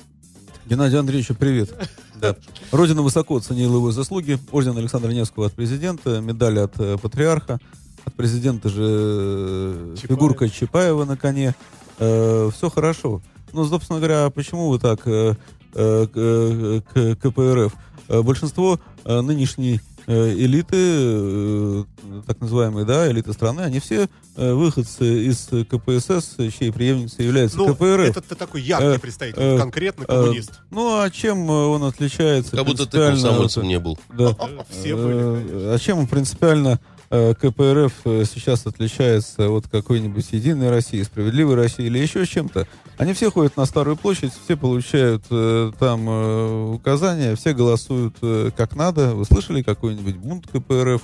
Геннадию 0.66 1.00
Андреевичу 1.00 1.35
привет. 1.35 1.74
Да. 2.14 2.37
Родина 2.70 3.03
высоко 3.03 3.37
оценила 3.37 3.76
его 3.76 3.90
заслуги. 3.90 4.38
Орден 4.53 4.76
Александра 4.76 5.11
Невского 5.11 5.46
от 5.46 5.55
президента, 5.55 6.20
медаль 6.20 6.61
от 6.61 6.79
э, 6.79 6.98
патриарха, 6.98 7.59
от 8.05 8.14
президента 8.14 8.68
же 8.68 8.85
э, 8.85 9.94
Чапаев. 9.96 10.18
фигурка 10.18 10.48
Чапаева 10.48 11.05
на 11.05 11.16
коне. 11.16 11.55
Э, 11.98 12.50
все 12.55 12.70
хорошо. 12.70 13.22
Ну, 13.53 13.64
собственно 13.64 13.98
говоря, 13.98 14.31
почему 14.31 14.68
вы 14.68 14.79
так 14.79 15.00
э, 15.07 15.35
э, 15.74 16.07
к, 16.07 16.92
к 16.92 17.16
КПРФ? 17.16 17.72
Э, 18.09 18.22
большинство 18.22 18.79
э, 19.05 19.20
нынешней 19.22 19.81
Э, 19.81 19.89
элиты, 20.11 20.77
э, 20.77 21.85
так 22.27 22.40
называемые, 22.40 22.85
да, 22.85 23.11
элиты 23.11 23.33
страны, 23.33 23.61
они 23.61 23.81
все 23.81 24.09
э, 24.37 24.53
выходцы 24.53 25.27
из 25.27 25.49
КПСС, 25.68 26.37
чьей 26.59 26.73
преемницей 26.73 27.25
является 27.25 27.59
ну, 27.59 27.75
КПРФ. 27.75 28.16
Это 28.16 28.37
такой 28.37 28.62
яркий 28.62 29.01
представитель, 29.01 29.42
э, 29.42 29.59
конкретно 29.59 30.07
коммунист. 30.07 30.61
Ну, 30.70 31.01
а 31.01 31.11
чем 31.11 31.49
он 31.49 31.85
отличается? 31.85 32.57
Как 32.57 32.66
будто 32.66 32.87
ты 32.87 32.99
комсомольцем 32.99 33.66
не 33.66 33.79
был. 33.79 33.99
Да. 34.12 34.37
Все 34.70 34.96
были. 34.96 35.75
А 35.75 35.79
чем 35.79 35.99
он 35.99 36.07
принципиально 36.07 36.81
КПРФ 37.11 37.92
сейчас 38.05 38.66
отличается 38.66 39.51
от 39.51 39.66
какой-нибудь 39.66 40.27
Единой 40.31 40.70
России, 40.70 41.03
Справедливой 41.03 41.57
России 41.57 41.87
или 41.87 41.99
еще 41.99 42.25
чем-то? 42.25 42.66
Они 43.01 43.14
все 43.14 43.31
ходят 43.31 43.57
на 43.57 43.64
Старую 43.64 43.96
площадь, 43.96 44.31
все 44.44 44.59
получают 44.59 45.25
э, 45.31 45.73
там 45.79 46.07
э, 46.07 46.73
указания, 46.75 47.35
все 47.35 47.55
голосуют 47.55 48.16
э, 48.20 48.51
как 48.55 48.77
надо. 48.77 49.14
Вы 49.14 49.25
слышали 49.25 49.62
какой-нибудь 49.62 50.16
бунт 50.16 50.46
КПРФ 50.46 51.01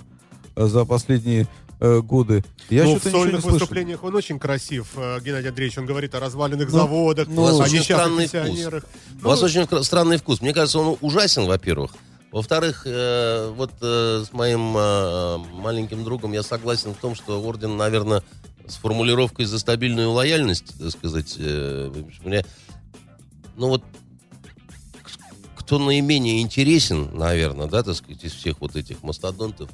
э, 0.56 0.66
за 0.66 0.84
последние 0.84 1.48
э, 1.80 2.00
годы. 2.02 2.44
Я 2.68 2.84
ну, 2.84 2.98
в 2.98 3.02
сольных 3.02 3.42
выступлениях 3.44 4.04
он 4.04 4.14
очень 4.14 4.38
красив, 4.38 4.88
э, 4.96 5.20
Геннадий 5.24 5.48
Андреевич. 5.48 5.78
Он 5.78 5.86
говорит 5.86 6.14
о 6.14 6.20
разваленных 6.20 6.70
ну, 6.70 6.78
заводах, 6.78 7.28
ну, 7.28 7.62
о 7.62 7.66
несчастных 7.66 8.30
пенсионерах. 8.30 8.84
Ну, 9.14 9.20
У 9.26 9.30
вас 9.30 9.42
очень 9.42 9.66
странный 9.82 10.18
вкус. 10.18 10.42
Мне 10.42 10.52
кажется, 10.52 10.78
он 10.78 10.98
ужасен, 11.00 11.46
во-первых. 11.46 11.92
Во-вторых, 12.36 12.82
э, 12.84 13.50
вот 13.56 13.72
э, 13.80 14.22
с 14.28 14.30
моим 14.34 14.76
э, 14.76 15.38
маленьким 15.54 16.04
другом 16.04 16.34
я 16.34 16.42
согласен 16.42 16.92
в 16.92 16.98
том, 16.98 17.14
что 17.14 17.40
орден, 17.40 17.78
наверное, 17.78 18.22
с 18.68 18.74
формулировкой 18.74 19.46
за 19.46 19.58
стабильную 19.58 20.10
лояльность, 20.10 20.78
так 20.78 20.90
сказать, 20.90 21.36
э, 21.38 21.90
мне, 22.22 22.44
ну 23.56 23.68
вот 23.68 23.84
кто 25.56 25.78
наименее 25.78 26.42
интересен, 26.42 27.08
наверное, 27.16 27.68
да, 27.68 27.82
так 27.82 27.94
сказать, 27.94 28.22
из 28.22 28.32
всех 28.32 28.60
вот 28.60 28.76
этих 28.76 29.02
мастодонтов, 29.02 29.70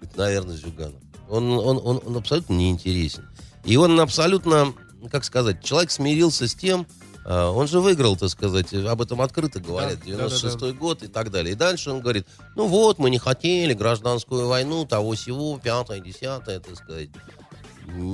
это, 0.00 0.16
наверное, 0.16 0.54
Зюганов. 0.54 1.02
Он, 1.28 1.50
он, 1.58 1.80
он, 1.82 2.00
он 2.06 2.16
абсолютно 2.18 2.52
не 2.52 2.70
интересен. 2.70 3.28
И 3.64 3.76
он 3.76 3.98
абсолютно, 3.98 4.72
как 5.10 5.24
сказать, 5.24 5.64
человек 5.64 5.90
смирился 5.90 6.46
с 6.46 6.54
тем, 6.54 6.86
он 7.28 7.66
же 7.66 7.80
выиграл, 7.80 8.16
так 8.16 8.28
сказать, 8.28 8.72
об 8.72 9.02
этом 9.02 9.20
открыто 9.20 9.60
говорят, 9.60 9.98
да, 10.04 10.26
96-й 10.26 10.60
да, 10.60 10.66
да, 10.66 10.72
год 10.72 11.02
и 11.02 11.08
так 11.08 11.30
далее. 11.30 11.52
И 11.52 11.56
дальше 11.56 11.90
он 11.90 12.00
говорит, 12.00 12.26
ну 12.54 12.66
вот, 12.66 12.98
мы 12.98 13.10
не 13.10 13.18
хотели 13.18 13.72
гражданскую 13.74 14.46
войну, 14.46 14.86
того-сего, 14.86 15.58
пятое, 15.62 16.00
десятое, 16.00 16.60
так 16.60 16.76
сказать 16.76 17.10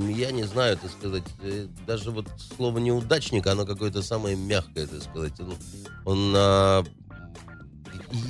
я 0.09 0.31
не 0.31 0.43
знаю, 0.43 0.77
так 0.77 0.91
сказать, 0.91 1.23
э, 1.41 1.67
даже 1.87 2.11
вот 2.11 2.27
слово 2.55 2.77
неудачник, 2.79 3.47
оно 3.47 3.65
какое-то 3.65 4.01
самое 4.01 4.35
мягкое, 4.35 4.85
так 4.85 5.01
сказать. 5.01 5.33
Он, 5.39 5.55
он 6.05 6.33
а, 6.35 6.83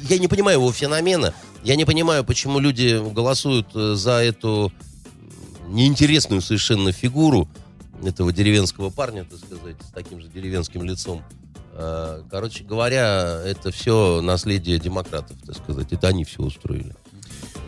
я 0.10 0.17
не 0.19 0.28
понимаю 0.28 0.60
его 0.60 0.72
феномена. 0.72 1.34
Я 1.63 1.76
не 1.76 1.86
понимаю, 1.86 2.24
почему 2.24 2.60
люди 2.60 3.02
голосуют 3.13 3.67
э, 3.76 3.96
за 3.96 4.24
эту 4.24 4.72
неинтересную 5.67 6.41
совершенно 6.41 6.91
фигуру 6.91 7.50
этого 8.04 8.32
деревенского 8.32 8.90
парня, 8.90 9.26
так 9.26 9.40
сказать, 9.40 9.76
с 9.82 9.92
таким 9.92 10.20
же 10.20 10.28
деревенским 10.28 10.84
лицом. 10.84 11.24
А, 11.74 12.24
короче 12.30 12.64
говоря, 12.64 13.42
это 13.46 13.72
все 13.72 14.22
наследие 14.22 14.80
демократов, 14.80 15.38
так 15.46 15.56
сказать. 15.56 15.92
Это 15.92 16.08
они 16.08 16.24
все 16.24 16.42
устроили. 16.44 16.96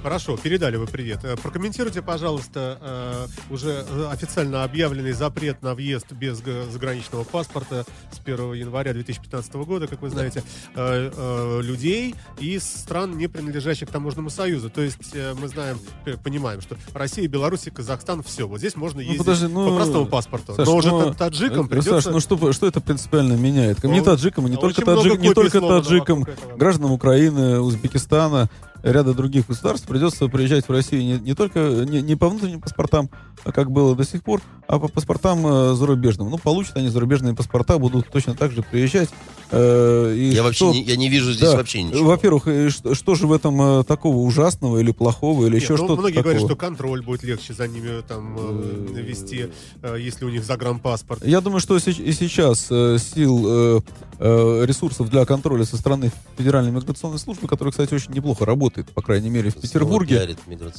Хорошо, 0.06 0.38
передали 0.38 0.78
вы 0.78 0.86
привет. 0.86 1.22
Э, 1.24 1.36
прокомментируйте, 1.36 2.04
пожалуйста, 2.04 2.78
э, 2.80 3.52
уже 3.52 3.84
э, 3.90 4.08
официально 4.12 4.64
объявленный 4.64 5.14
запрет 5.14 5.64
на 5.64 5.74
въезд 5.74 6.12
без 6.12 6.44
заграничного 6.72 7.24
паспорта 7.24 7.86
с 8.12 8.20
1 8.24 8.54
января 8.54 8.94
2015 8.94 9.56
года, 9.56 9.88
как 9.88 10.04
вы 10.04 10.12
знаете, 10.12 10.44
людей 10.76 12.14
из 12.38 12.64
стран, 12.64 13.18
не 13.18 13.28
принадлежащих 13.28 13.90
к 13.90 13.92
таможенному 13.92 14.30
союзу. 14.30 14.70
То 14.70 14.82
есть 14.82 15.16
мы 15.42 15.48
знаем, 15.48 15.80
понимаем, 16.24 16.62
что 16.62 16.78
Россия, 16.94 17.28
Беларусь 17.28 17.66
и 17.66 17.72
Казахстан 17.72 18.22
все. 18.22 18.48
Вот 18.48 18.60
здесь 18.60 18.76
можно 18.76 19.02
ну, 19.02 19.08
ездить 19.08 19.18
ну, 19.18 19.24
подожди, 19.24 19.48
ну, 19.48 19.70
по 19.70 19.76
простому 19.76 20.06
паспорту. 20.06 20.54
Саш, 20.54 20.68
Но 20.68 20.76
уже 20.76 20.92
ну, 20.92 21.14
таджикам 21.16 21.68
придется... 21.68 22.02
Саш, 22.02 22.14
ну 22.14 22.20
что, 22.20 22.54
что 22.54 22.68
это 22.68 22.80
принципиально 22.80 23.34
меняет? 23.34 23.84
Не 23.84 24.02
ну, 24.02 24.04
таджикам, 24.04 24.46
не 24.46 24.58
только, 24.58 24.86
таджик, 24.86 25.20
не 25.20 25.34
только 25.34 25.60
таджикам, 25.62 26.28
гражданам 26.58 26.92
Украины, 26.92 27.60
Узбекистана, 27.60 28.52
ряда 28.92 29.14
других 29.14 29.48
государств 29.48 29.88
придется 29.88 30.28
приезжать 30.28 30.68
в 30.68 30.72
Россию 30.72 31.04
не, 31.04 31.20
не 31.20 31.34
только 31.34 31.60
не, 31.60 32.02
не 32.02 32.16
по 32.16 32.30
внутренним 32.30 32.62
паспортам, 32.62 33.10
а 33.44 33.52
как 33.52 33.72
было 33.72 33.96
до 33.96 34.04
сих 34.04 34.24
пор, 34.24 34.42
а 34.68 34.80
по 34.80 34.88
паспортам 34.88 35.46
э, 35.46 35.76
зарубежным. 35.76 36.30
Ну, 36.30 36.38
получат 36.38 36.78
они 36.78 36.90
зарубежные 36.90 37.36
паспорта, 37.36 37.78
будут 37.78 38.10
точно 38.10 38.36
так 38.36 38.52
же 38.52 38.64
приезжать. 38.64 39.10
Э, 39.52 40.14
и 40.16 40.30
я 40.30 40.52
что, 40.52 40.68
вообще 40.68 40.80
не, 40.80 40.84
я 40.84 40.96
не 40.96 41.10
вижу 41.10 41.32
здесь 41.32 41.50
да, 41.50 41.58
вообще 41.58 41.84
ничего. 41.84 42.06
Во-первых, 42.06 42.72
что, 42.72 42.96
что 42.96 43.16
же 43.16 43.28
в 43.28 43.34
этом 43.34 43.62
э, 43.62 43.84
такого 43.84 44.18
ужасного 44.18 44.80
или 44.80 44.92
плохого, 44.92 45.46
или 45.46 45.56
Нет, 45.56 45.64
еще 45.64 45.74
ну, 45.74 45.78
что-то 45.78 45.96
Многие 45.96 46.16
такого? 46.16 46.34
говорят, 46.34 46.48
что 46.48 46.56
контроль 46.56 47.02
будет 47.02 47.24
легче 47.24 47.54
за 47.54 47.68
ними 47.68 48.02
там 48.08 48.36
э, 48.38 49.02
вести, 49.02 49.50
э, 49.82 49.98
если 50.00 50.26
у 50.26 50.30
них 50.30 50.44
загранпаспорт. 50.44 51.26
Я 51.26 51.42
думаю, 51.42 51.60
что 51.60 51.76
и 51.78 51.80
сейчас 51.80 52.68
э, 52.70 52.98
сил 52.98 53.46
э, 53.48 53.80
э, 54.20 54.66
ресурсов 54.66 55.10
для 55.10 55.26
контроля 55.26 55.66
со 55.66 55.78
стороны 55.78 56.12
Федеральной 56.38 56.72
миграционной 56.72 57.20
службы, 57.20 57.48
которая, 57.48 57.72
кстати, 57.72 57.94
очень 57.94 58.14
неплохо 58.14 58.46
работает, 58.46 58.75
по 58.84 59.02
крайней 59.02 59.30
мере, 59.30 59.50
в 59.50 59.56
Петербурге, 59.56 60.36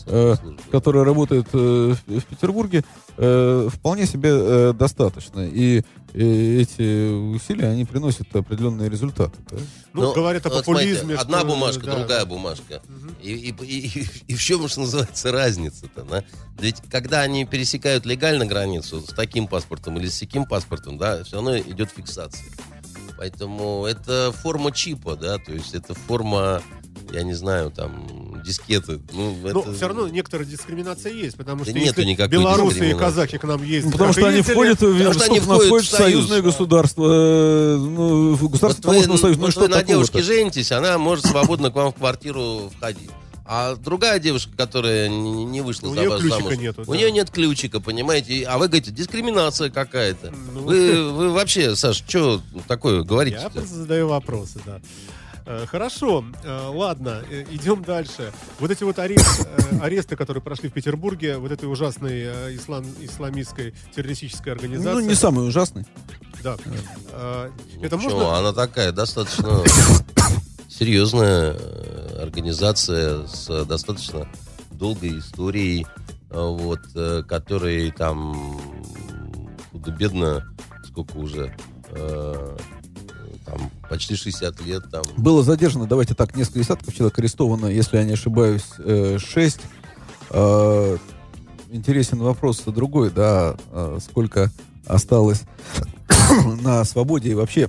э, 0.06 0.36
которая 0.70 1.04
работает 1.04 1.46
э, 1.52 1.94
в 2.06 2.24
Петербурге, 2.24 2.84
э, 3.16 3.68
вполне 3.72 4.06
себе 4.06 4.30
э, 4.32 4.72
достаточно. 4.72 5.40
И, 5.40 5.82
эти 6.14 7.12
усилия, 7.34 7.68
они 7.68 7.84
приносят 7.84 8.34
определенные 8.34 8.88
результаты. 8.88 9.36
Да? 9.50 9.58
Ну, 9.92 10.02
Но, 10.02 10.12
говорят 10.14 10.46
о 10.46 10.48
вот 10.48 10.64
популизме. 10.64 10.98
Смотрите, 10.98 11.20
одна 11.20 11.44
бумажка, 11.44 11.84
да. 11.84 11.96
другая 11.96 12.24
бумажка. 12.24 12.80
Угу. 12.88 13.14
И, 13.22 13.32
и, 13.32 13.64
и, 13.64 14.06
и 14.28 14.34
в 14.34 14.40
чем, 14.40 14.66
что 14.66 14.80
называется, 14.80 15.30
разница-то? 15.30 16.04
Да? 16.04 16.24
Ведь 16.58 16.76
когда 16.90 17.20
они 17.20 17.44
пересекают 17.44 18.06
легально 18.06 18.46
границу 18.46 19.02
с 19.02 19.12
таким 19.12 19.46
паспортом 19.46 19.98
или 19.98 20.08
с 20.08 20.18
таким 20.18 20.46
паспортом, 20.46 20.96
да, 20.96 21.22
все 21.22 21.36
равно 21.36 21.58
идет 21.58 21.90
фиксация. 21.90 22.46
Поэтому 23.18 23.86
это 23.86 24.32
форма 24.32 24.72
чипа, 24.72 25.16
да, 25.16 25.38
то 25.38 25.52
есть 25.52 25.74
это 25.74 25.94
форма 25.94 26.62
я 27.12 27.22
не 27.22 27.34
знаю, 27.34 27.70
там, 27.70 28.42
дискеты. 28.44 29.00
Ну, 29.12 29.36
Но 29.42 29.60
это- 29.60 29.72
все 29.74 29.88
равно 29.88 30.08
некоторая 30.08 30.46
дискриминация 30.46 31.12
есть, 31.12 31.36
потому 31.36 31.64
Да 31.64 31.70
что 31.70 31.78
нету 31.78 32.00
если 32.00 32.04
никакой 32.04 32.30
белорусы 32.38 32.90
и 32.90 32.94
казахи 32.94 33.38
к 33.38 33.44
нам 33.44 33.62
ездят, 33.62 33.86
Ну, 33.86 33.92
потому 33.92 34.12
что 34.12 34.26
они 34.28 34.42
входят, 34.42 34.80
в, 34.80 34.92
Потому 34.98 35.12
что 35.14 35.24
они 35.24 35.40
входят 35.40 35.86
в 35.86 35.90
союзное 35.90 36.38
союз. 36.40 36.44
государство. 36.44 37.06
э, 37.12 37.76
Ну, 37.76 38.36
государство 38.36 38.92
Вот 38.92 39.06
вы, 39.06 39.18
союза. 39.18 39.40
Ну, 39.40 39.50
что 39.50 39.60
вы 39.60 39.68
на 39.68 39.76
такого-то? 39.76 39.86
девушке 39.88 40.22
женитесь, 40.22 40.72
она 40.72 40.98
может 40.98 41.26
свободно 41.26 41.70
к 41.70 41.74
вам 41.74 41.92
в 41.92 41.96
квартиру 41.96 42.70
входить. 42.76 43.10
А 43.48 43.76
другая 43.76 44.18
девушка, 44.18 44.50
которая 44.56 45.08
не 45.08 45.60
вышла 45.60 45.86
У 45.86 45.94
за 45.94 46.00
нее 46.00 46.08
вас 46.08 46.20
ключика 46.20 46.38
замуж, 46.42 46.56
нету, 46.58 46.82
у 46.84 46.90
да. 46.90 46.96
нее 46.96 47.12
нет 47.12 47.30
ключика, 47.30 47.78
понимаете? 47.80 48.42
А 48.42 48.58
вы 48.58 48.66
говорите, 48.66 48.90
дискриминация 48.90 49.70
какая-то. 49.70 50.32
Ну. 50.52 50.62
Вы, 50.62 51.12
вы 51.12 51.30
вообще, 51.30 51.76
Саш, 51.76 51.98
что 52.08 52.40
такое 52.66 53.02
говорите? 53.04 53.38
Я 53.40 53.48
просто 53.50 53.72
задаю 53.74 54.08
вопросы, 54.08 54.58
да. 54.66 54.80
Э, 55.46 55.64
Хорошо, 55.66 56.24
Э, 56.42 56.68
ладно, 56.72 57.22
э, 57.30 57.44
идем 57.50 57.82
дальше. 57.84 58.32
Вот 58.58 58.70
эти 58.72 58.82
вот 58.82 58.98
арест- 58.98 59.46
аресты, 59.80 60.16
которые 60.16 60.42
прошли 60.42 60.68
в 60.68 60.72
Петербурге, 60.72 61.38
вот 61.38 61.52
этой 61.52 61.70
ужасной 61.70 62.56
ислам, 62.56 62.84
исламистской 63.00 63.72
террористической 63.94 64.52
организации. 64.52 65.00
Ну, 65.00 65.00
не 65.08 65.14
самый 65.14 65.46
ужасный. 65.46 65.86
Да. 66.42 66.56
Э, 67.12 67.50
Это 67.80 67.96
Ничего, 67.96 68.10
можно... 68.18 68.38
она 68.38 68.52
такая 68.52 68.90
достаточно 68.90 69.62
серьезная 70.68 71.56
организация 72.20 73.26
с 73.28 73.64
достаточно 73.66 74.28
долгой 74.72 75.18
историей, 75.20 75.86
вот, 76.28 76.80
которой 77.28 77.92
там 77.92 78.60
худо-бедно, 79.70 80.44
сколько 80.88 81.16
уже, 81.16 81.56
там 83.46 83.70
почти 83.88 84.16
60 84.16 84.60
лет 84.62 84.84
там. 84.90 85.02
Было 85.16 85.42
задержано, 85.42 85.86
давайте 85.86 86.14
так, 86.14 86.36
несколько 86.36 86.60
десятков 86.60 86.94
человек 86.94 87.18
арестовано, 87.18 87.66
если 87.66 87.96
я 87.96 88.04
не 88.04 88.12
ошибаюсь, 88.12 88.64
э, 88.78 89.18
шесть. 89.18 89.60
Э, 90.30 90.96
Интересен 91.68 92.18
вопрос 92.18 92.62
другой, 92.64 93.10
да, 93.10 93.56
э, 93.72 93.98
сколько 94.00 94.50
осталось 94.86 95.42
на 96.62 96.84
свободе 96.84 97.30
и 97.30 97.34
вообще 97.34 97.68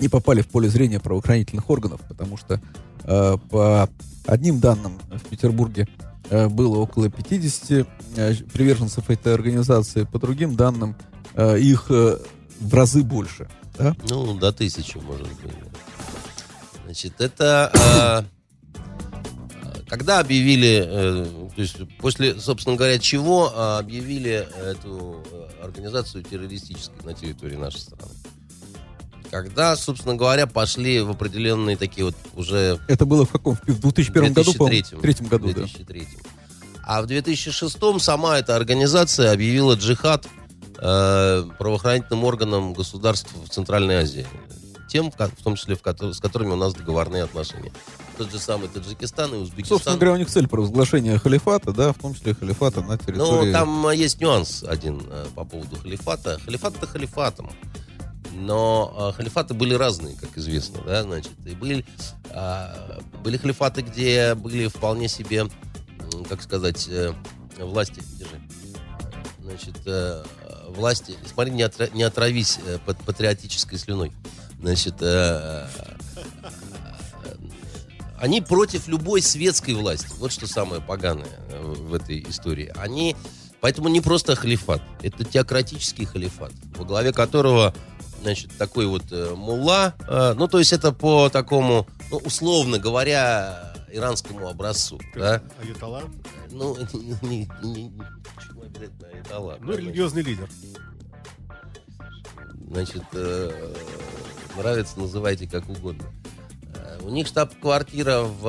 не 0.00 0.08
попали 0.08 0.42
в 0.42 0.48
поле 0.48 0.68
зрения 0.68 1.00
правоохранительных 1.00 1.68
органов, 1.70 2.00
потому 2.08 2.36
что 2.36 2.60
э, 3.04 3.36
по 3.50 3.88
одним 4.26 4.60
данным 4.60 5.00
в 5.10 5.28
Петербурге 5.28 5.88
э, 6.28 6.48
было 6.48 6.76
около 6.78 7.08
50 7.08 7.86
э, 8.16 8.34
приверженцев 8.52 9.08
этой 9.08 9.32
организации, 9.32 10.04
по 10.04 10.18
другим 10.18 10.56
данным 10.56 10.94
э, 11.34 11.58
их 11.58 11.86
э, 11.88 12.18
в 12.60 12.74
разы 12.74 13.02
больше. 13.02 13.48
Да? 13.74 13.96
Ну, 14.08 14.34
до 14.34 14.52
тысячи, 14.52 14.98
может 14.98 15.28
быть. 15.28 15.54
Значит, 16.84 17.20
это... 17.20 17.70
а, 17.74 18.24
когда 19.92 20.20
объявили, 20.20 20.84
э, 20.86 21.26
то 21.54 21.60
есть 21.60 21.76
после, 21.98 22.40
собственно 22.40 22.76
говоря, 22.76 22.98
чего 22.98 23.52
а, 23.54 23.78
объявили 23.78 24.48
эту 24.58 25.22
э, 25.30 25.64
организацию 25.64 26.24
террористической 26.24 27.04
на 27.04 27.12
территории 27.12 27.56
нашей 27.56 27.80
страны? 27.80 28.12
Когда, 29.30 29.76
собственно 29.76 30.14
говоря, 30.14 30.46
пошли 30.46 31.00
в 31.00 31.10
определенные 31.10 31.76
такие 31.76 32.06
вот 32.06 32.14
уже 32.34 32.78
Это 32.88 33.04
было 33.04 33.26
в 33.26 33.30
каком? 33.32 33.56
В 33.66 33.80
2001 33.80 34.32
году, 34.32 34.54
по-моему? 34.54 34.82
2003. 34.82 34.98
В 34.98 35.02
третьем 35.02 35.26
году, 35.26 35.48
да. 35.48 35.54
2003. 35.54 36.08
А 36.84 37.02
в 37.02 37.06
2006 37.06 37.78
сама 38.00 38.38
эта 38.38 38.56
организация 38.56 39.30
объявила 39.30 39.74
джихад 39.74 40.26
э, 40.82 41.44
правоохранительным 41.58 42.24
органам 42.24 42.74
государств 42.74 43.32
в 43.34 43.48
Центральной 43.48 43.96
Азии. 43.96 44.26
Тем, 44.88 45.10
в 45.10 45.42
том 45.42 45.56
числе, 45.56 45.74
в 45.74 45.80
с 45.80 46.20
которыми 46.20 46.50
у 46.50 46.56
нас 46.56 46.74
договорные 46.74 47.22
отношения. 47.22 47.72
Тот 48.18 48.30
же 48.30 48.38
самый 48.38 48.68
Таджикистан 48.68 49.32
и 49.32 49.38
Узбекистан. 49.38 49.76
Собственно 49.78 49.96
говоря, 49.96 50.12
у 50.12 50.16
них 50.18 50.28
цель 50.28 50.46
провозглашения 50.46 51.18
халифата, 51.18 51.72
да, 51.72 51.92
в 51.92 51.98
том 51.98 52.14
числе 52.14 52.34
халифата 52.34 52.82
на 52.82 52.98
территории... 52.98 53.46
Ну, 53.46 53.52
там 53.52 53.86
э, 53.86 53.96
есть 53.96 54.20
нюанс 54.20 54.62
один 54.62 55.00
э, 55.08 55.26
по 55.34 55.44
поводу 55.44 55.76
халифата. 55.76 56.38
Халифат-то 56.44 56.86
халифатом. 56.86 57.50
Но 58.34 59.12
э, 59.14 59.16
халифаты 59.16 59.54
были 59.54 59.72
разные, 59.72 60.14
как 60.16 60.36
известно, 60.36 60.82
да, 60.84 61.04
значит, 61.04 61.32
и 61.46 61.54
были, 61.54 61.86
а, 62.30 63.00
были 63.22 63.38
халифаты, 63.38 63.82
где 63.82 64.34
были 64.34 64.66
вполне 64.68 65.08
себе, 65.08 65.46
как 66.28 66.42
сказать, 66.42 66.86
э, 66.88 67.14
власти, 67.58 68.02
держи, 68.18 68.40
значит, 69.42 69.76
э, 69.86 70.24
власти, 70.68 71.16
смотри, 71.32 71.52
не, 71.52 71.62
отра- 71.62 71.90
не 71.94 72.02
отравись 72.02 72.58
э, 72.66 72.78
пат- 72.84 73.02
патриотической 73.04 73.78
слюной, 73.78 74.12
значит, 74.60 74.94
э, 75.00 75.66
э, 75.74 77.32
они 78.18 78.40
против 78.40 78.86
любой 78.86 79.20
светской 79.20 79.74
власти. 79.74 80.06
Вот 80.18 80.32
что 80.32 80.46
самое 80.46 80.80
поганое 80.80 81.26
э, 81.48 81.60
в 81.60 81.92
этой 81.92 82.24
истории. 82.28 82.72
Они, 82.76 83.16
поэтому 83.60 83.88
не 83.88 84.00
просто 84.00 84.36
халифат, 84.36 84.80
это 85.02 85.24
теократический 85.24 86.04
халифат, 86.04 86.52
во 86.76 86.84
главе 86.84 87.12
которого, 87.12 87.74
значит, 88.22 88.56
такой 88.56 88.86
вот 88.86 89.04
э, 89.10 89.34
мулла, 89.34 89.94
э, 90.08 90.34
ну, 90.36 90.46
то 90.46 90.60
есть 90.60 90.72
это 90.72 90.92
по 90.92 91.28
такому, 91.30 91.88
ну, 92.10 92.18
условно 92.18 92.78
говоря, 92.78 93.71
иранскому 93.92 94.48
образцу, 94.48 95.00
да? 95.14 95.42
Аятолла, 95.62 96.04
Ну, 96.50 96.76
не, 96.92 97.16
не- 97.22 97.48
не- 97.62 97.92
почему 98.36 98.62
обязательно 98.62 99.08
Аятолла? 99.08 99.58
ну, 99.60 99.72
религиозный 99.76 100.22
лидер. 100.22 100.48
Значит, 102.70 103.02
э, 103.12 103.74
нравится, 104.56 104.98
называйте 104.98 105.46
как 105.46 105.68
угодно. 105.68 106.04
Э, 106.74 106.98
У 107.02 107.10
них 107.10 107.26
штаб-квартира 107.26 108.22
в 108.22 108.46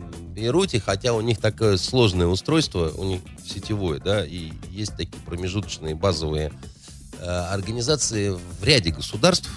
э, 0.00 0.20
Бейруте, 0.34 0.80
хотя 0.80 1.12
у 1.12 1.20
них 1.20 1.38
такое 1.38 1.76
сложное 1.76 2.26
устройство, 2.26 2.90
у 2.96 3.04
них 3.04 3.20
сетевое, 3.44 4.00
да, 4.00 4.24
и 4.24 4.52
есть 4.70 4.96
такие 4.96 5.22
промежуточные 5.26 5.94
базовые 5.94 6.52
э, 7.18 7.24
организации 7.26 8.30
в 8.30 8.64
ряде 8.64 8.90
государств. 8.92 9.50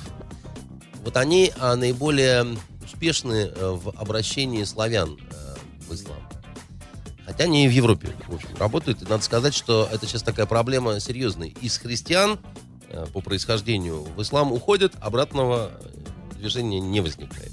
Вот 1.05 1.17
они 1.17 1.51
а, 1.59 1.75
наиболее 1.75 2.45
успешны 3.03 3.51
э, 3.53 3.69
в 3.71 3.89
обращении 3.97 4.63
славян 4.63 5.17
э, 5.29 5.55
в 5.89 5.93
ислам. 5.93 6.17
Хотя 7.25 7.45
они 7.45 7.65
и 7.65 7.67
в 7.67 7.71
Европе, 7.71 8.09
в 8.27 8.35
общем, 8.35 8.49
работают. 8.57 9.01
И 9.01 9.05
надо 9.05 9.23
сказать, 9.23 9.53
что 9.53 9.87
это 9.91 10.07
сейчас 10.07 10.23
такая 10.23 10.45
проблема 10.45 10.99
серьезная. 11.01 11.49
Из 11.61 11.77
христиан 11.77 12.39
э, 12.89 13.05
по 13.13 13.19
происхождению 13.19 14.03
в 14.15 14.21
ислам 14.21 14.53
уходят, 14.53 14.93
обратного 15.01 15.71
движения 16.37 16.79
не 16.79 17.01
возникает. 17.01 17.51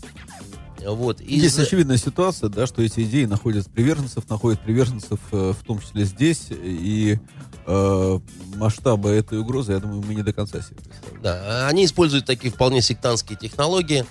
Вот. 0.86 1.20
Из- 1.20 1.42
Есть 1.42 1.58
очевидная 1.58 1.96
ситуация, 1.98 2.48
да, 2.48 2.66
что 2.66 2.80
эти 2.82 3.00
идеи 3.00 3.24
находят 3.24 3.68
приверженцев, 3.70 4.28
находят 4.30 4.60
приверженцев 4.60 5.18
в 5.30 5.56
том 5.66 5.80
числе 5.80 6.04
здесь, 6.04 6.46
и 6.50 7.18
э, 7.66 8.18
масштабы 8.56 9.10
этой 9.10 9.38
угрозы, 9.40 9.72
я 9.72 9.80
думаю, 9.80 10.02
мы 10.06 10.14
не 10.14 10.22
до 10.22 10.32
конца 10.32 10.62
себе 10.62 10.76
представляем. 10.76 11.22
Да, 11.22 11.66
они 11.68 11.84
используют 11.84 12.24
такие 12.24 12.52
вполне 12.52 12.80
сектантские 12.82 13.36
технологии. 13.36 14.06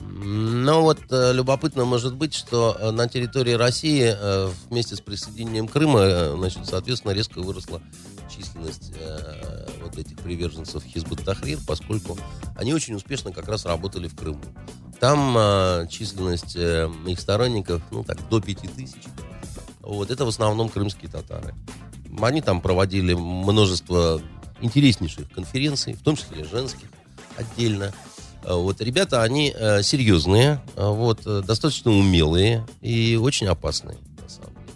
Но 0.00 0.82
вот 0.82 1.00
э, 1.10 1.32
любопытно 1.32 1.84
может 1.84 2.14
быть, 2.14 2.34
что 2.34 2.76
э, 2.78 2.90
на 2.90 3.08
территории 3.08 3.52
России 3.52 4.14
э, 4.16 4.50
вместе 4.68 4.96
с 4.96 5.00
присоединением 5.00 5.68
Крыма, 5.68 6.34
значит, 6.36 6.66
соответственно, 6.66 7.12
резко 7.12 7.40
выросла 7.40 7.80
численность 8.34 8.92
э, 8.98 9.66
вот 9.82 9.98
этих 9.98 10.16
приверженцев 10.18 10.82
Хизбут 10.84 11.24
Тахрир, 11.24 11.58
поскольку 11.66 12.18
они 12.56 12.74
очень 12.74 12.94
успешно 12.94 13.32
как 13.32 13.48
раз 13.48 13.64
работали 13.66 14.08
в 14.08 14.16
Крыму. 14.16 14.40
Там 15.00 15.36
э, 15.36 15.86
численность 15.90 16.56
э, 16.56 16.90
их 17.06 17.20
сторонников, 17.20 17.82
ну 17.90 18.04
так, 18.04 18.28
до 18.28 18.40
5000. 18.40 18.94
Вот, 19.80 20.10
это 20.10 20.24
в 20.24 20.28
основном 20.28 20.68
крымские 20.68 21.10
татары. 21.10 21.54
Они 22.20 22.40
там 22.40 22.60
проводили 22.60 23.14
множество 23.14 24.20
интереснейших 24.60 25.30
конференций, 25.30 25.94
в 25.94 26.02
том 26.02 26.16
числе 26.16 26.44
женских 26.44 26.88
отдельно. 27.36 27.92
А 28.46 28.56
Вот 28.56 28.80
ребята, 28.82 29.22
они 29.22 29.54
э, 29.56 29.82
серьезные, 29.82 30.60
а 30.76 30.90
вот, 30.90 31.26
э, 31.26 31.42
достаточно 31.46 31.90
умелые 31.90 32.66
и 32.82 33.16
очень 33.20 33.46
опасные, 33.46 33.96
на 34.20 34.28
самом 34.28 34.54
деле. 34.54 34.72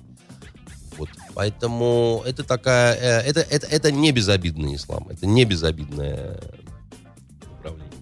Вот, 0.97 1.11
поэтому 1.35 2.23
это 2.25 2.45
такая, 2.45 2.95
э, 2.95 3.21
это, 3.29 3.41
это, 3.41 3.67
это 3.67 3.93
не 3.93 4.11
безобидный 4.11 4.75
ислам, 4.75 5.07
это 5.11 5.27
не 5.27 5.45
безобидное 5.45 6.41
направление. 7.51 7.93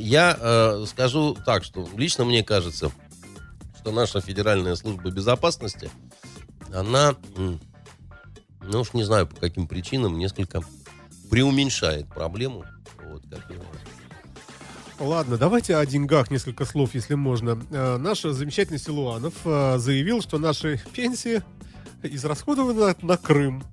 Я 0.00 0.36
э, 0.40 0.84
скажу 0.88 1.36
так, 1.46 1.62
что 1.62 1.88
лично 1.96 2.24
мне 2.24 2.42
кажется, 2.42 2.90
что 3.78 3.92
наша 3.92 4.20
Федеральная 4.20 4.74
служба 4.74 5.10
безопасности, 5.12 5.88
она, 6.74 7.14
ну 7.36 8.80
уж 8.80 8.92
не 8.92 9.04
знаю 9.04 9.28
по 9.28 9.36
каким 9.36 9.68
причинам, 9.68 10.18
несколько 10.18 10.62
преуменьшает 11.30 12.08
проблему. 12.08 12.64
Вот, 13.12 13.22
как 13.30 13.44
я- 13.50 15.04
Ладно, 15.04 15.36
давайте 15.36 15.76
о 15.76 15.84
деньгах 15.84 16.30
несколько 16.30 16.64
слов, 16.64 16.94
если 16.94 17.14
можно. 17.14 17.58
Э, 17.70 17.96
Наш 17.96 18.22
замечательный 18.22 18.78
Силуанов 18.78 19.34
э, 19.44 19.78
заявил, 19.78 20.22
что 20.22 20.38
наши 20.38 20.80
пенсии 20.94 21.42
израсходованы 22.02 22.94
на, 23.02 23.16
Крым. 23.16 23.64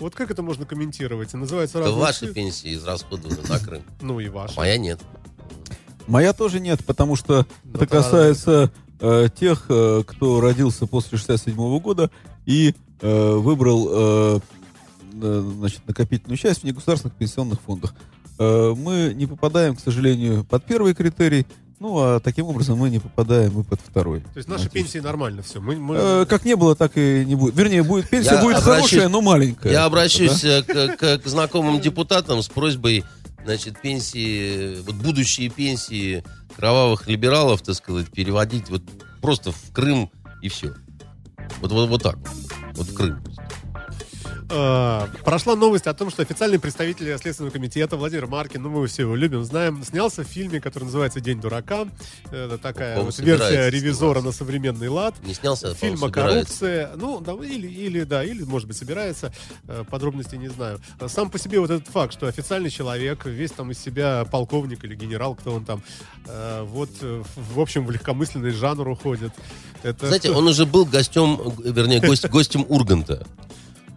Вот 0.00 0.14
как 0.14 0.30
это 0.30 0.42
можно 0.42 0.66
комментировать? 0.66 1.32
Называется 1.34 1.78
Это 1.78 1.86
разные 1.88 2.02
ваши 2.02 2.18
цифры. 2.20 2.34
пенсии 2.34 2.74
израсходованы 2.74 3.42
на 3.48 3.58
Крым. 3.60 3.82
Ну 4.00 4.18
и 4.20 4.28
А 4.28 4.32
ваши. 4.32 4.56
моя 4.56 4.76
нет. 4.76 5.00
Моя 6.06 6.32
тоже 6.32 6.58
нет, 6.60 6.84
потому 6.84 7.16
что 7.16 7.46
это 7.72 7.86
касается 7.86 8.72
э, 9.00 9.28
тех, 9.38 9.66
э, 9.68 10.02
кто 10.06 10.40
родился 10.40 10.86
после 10.86 11.18
67 11.18 11.78
года 11.80 12.10
и 12.44 12.74
э, 13.00 13.32
выбрал 13.34 13.88
э, 13.90 14.40
значит, 15.12 15.86
накопительную 15.86 16.36
часть 16.38 16.60
в 16.62 16.64
негосударственных 16.64 17.16
пенсионных 17.16 17.60
фондах. 17.60 17.94
Э, 18.38 18.74
мы 18.76 19.12
не 19.14 19.26
попадаем, 19.26 19.76
к 19.76 19.80
сожалению, 19.80 20.44
под 20.44 20.64
первый 20.64 20.94
критерий, 20.94 21.46
ну 21.80 21.98
а 21.98 22.20
таким 22.20 22.46
образом 22.46 22.78
мы 22.78 22.90
не 22.90 22.98
попадаем 22.98 23.60
и 23.60 23.64
под 23.64 23.80
второй. 23.80 24.20
То 24.20 24.36
есть 24.36 24.48
наши 24.48 24.68
пенсии 24.68 24.98
нормально 24.98 25.42
все. 25.42 25.60
Мы, 25.60 25.76
мы- 25.76 25.96
Э, 25.98 26.26
как 26.28 26.44
не 26.44 26.54
было, 26.56 26.74
так 26.76 26.92
и 26.96 27.24
не 27.26 27.34
будет. 27.34 27.54
Вернее, 27.56 27.82
будет 27.82 28.08
пенсия 28.10 28.34
Я 28.34 28.42
будет 28.42 28.56
обращусь- 28.56 28.90
хорошая, 28.90 29.08
но 29.08 29.20
маленькая. 29.22 29.72
Я 29.72 29.78
Да? 29.80 29.84
обращусь 29.86 30.44
э, 30.44 30.62
к, 30.62 30.96
к- 30.96 31.18
к 31.18 31.26
знакомым 31.26 31.80
депутатам 31.80 32.42
с 32.42 32.48
просьбой, 32.48 33.04
значит, 33.44 33.80
пенсии, 33.80 34.80
вот 34.82 34.94
будущие 34.96 35.48
пенсии 35.50 36.24
кровавых 36.56 37.06
либералов, 37.08 37.62
так 37.62 37.74
сказать, 37.74 38.08
переводить 38.08 38.68
вот 38.70 38.82
просто 39.20 39.52
в 39.52 39.72
Крым 39.72 40.10
и 40.42 40.48
все. 40.48 40.74
Вот, 41.60 41.70
вот, 41.72 41.88
вот 41.88 42.02
так. 42.02 42.18
Вот 42.74 42.86
в 42.88 42.94
Крым. 42.94 43.18
Э, 44.48 45.06
прошла 45.24 45.56
новость 45.56 45.86
о 45.86 45.94
том, 45.94 46.10
что 46.10 46.22
официальный 46.22 46.58
представитель 46.58 47.16
Следственного 47.18 47.52
комитета 47.52 47.96
Владимир 47.96 48.26
Маркин, 48.26 48.62
ну 48.62 48.70
мы 48.70 48.86
все 48.86 49.02
его 49.02 49.16
любим, 49.16 49.44
знаем, 49.44 49.82
снялся 49.82 50.22
в 50.22 50.26
фильме, 50.26 50.60
который 50.60 50.84
называется 50.84 51.20
«День 51.20 51.40
дурака». 51.40 51.86
Это 52.30 52.58
такая 52.58 53.00
вот 53.00 53.18
версия 53.18 53.68
ревизора 53.70 54.20
сниматься. 54.20 54.40
на 54.40 54.46
современный 54.46 54.88
лад. 54.88 55.14
Не 55.24 55.34
снялся, 55.34 55.70
а, 55.70 55.74
Фильм 55.74 56.02
о 56.04 56.10
коррупции. 56.10 56.88
Ну, 56.96 57.20
да, 57.20 57.32
или, 57.32 57.66
или, 57.66 58.04
да, 58.04 58.22
или, 58.22 58.44
может 58.44 58.68
быть, 58.68 58.76
собирается. 58.76 59.32
Э, 59.66 59.84
Подробностей 59.88 60.38
не 60.38 60.48
знаю. 60.48 60.80
Сам 61.08 61.30
по 61.30 61.38
себе 61.38 61.58
вот 61.58 61.70
этот 61.70 61.88
факт, 61.88 62.12
что 62.12 62.26
официальный 62.26 62.70
человек, 62.70 63.26
весь 63.26 63.50
там 63.50 63.70
из 63.72 63.78
себя 63.78 64.24
полковник 64.30 64.84
или 64.84 64.94
генерал, 64.94 65.34
кто 65.34 65.52
он 65.54 65.64
там, 65.64 65.82
э, 66.26 66.62
вот, 66.62 66.90
в 67.00 67.60
общем, 67.60 67.84
в 67.84 67.90
легкомысленный 67.90 68.50
жанр 68.52 68.88
уходит. 68.88 69.32
Это 69.82 70.06
Знаете, 70.06 70.30
он 70.30 70.46
уже 70.46 70.66
был 70.66 70.84
гостем, 70.84 71.40
вернее, 71.58 72.00
гость- 72.00 72.28
гостем 72.30 72.64
Урганта. 72.68 73.26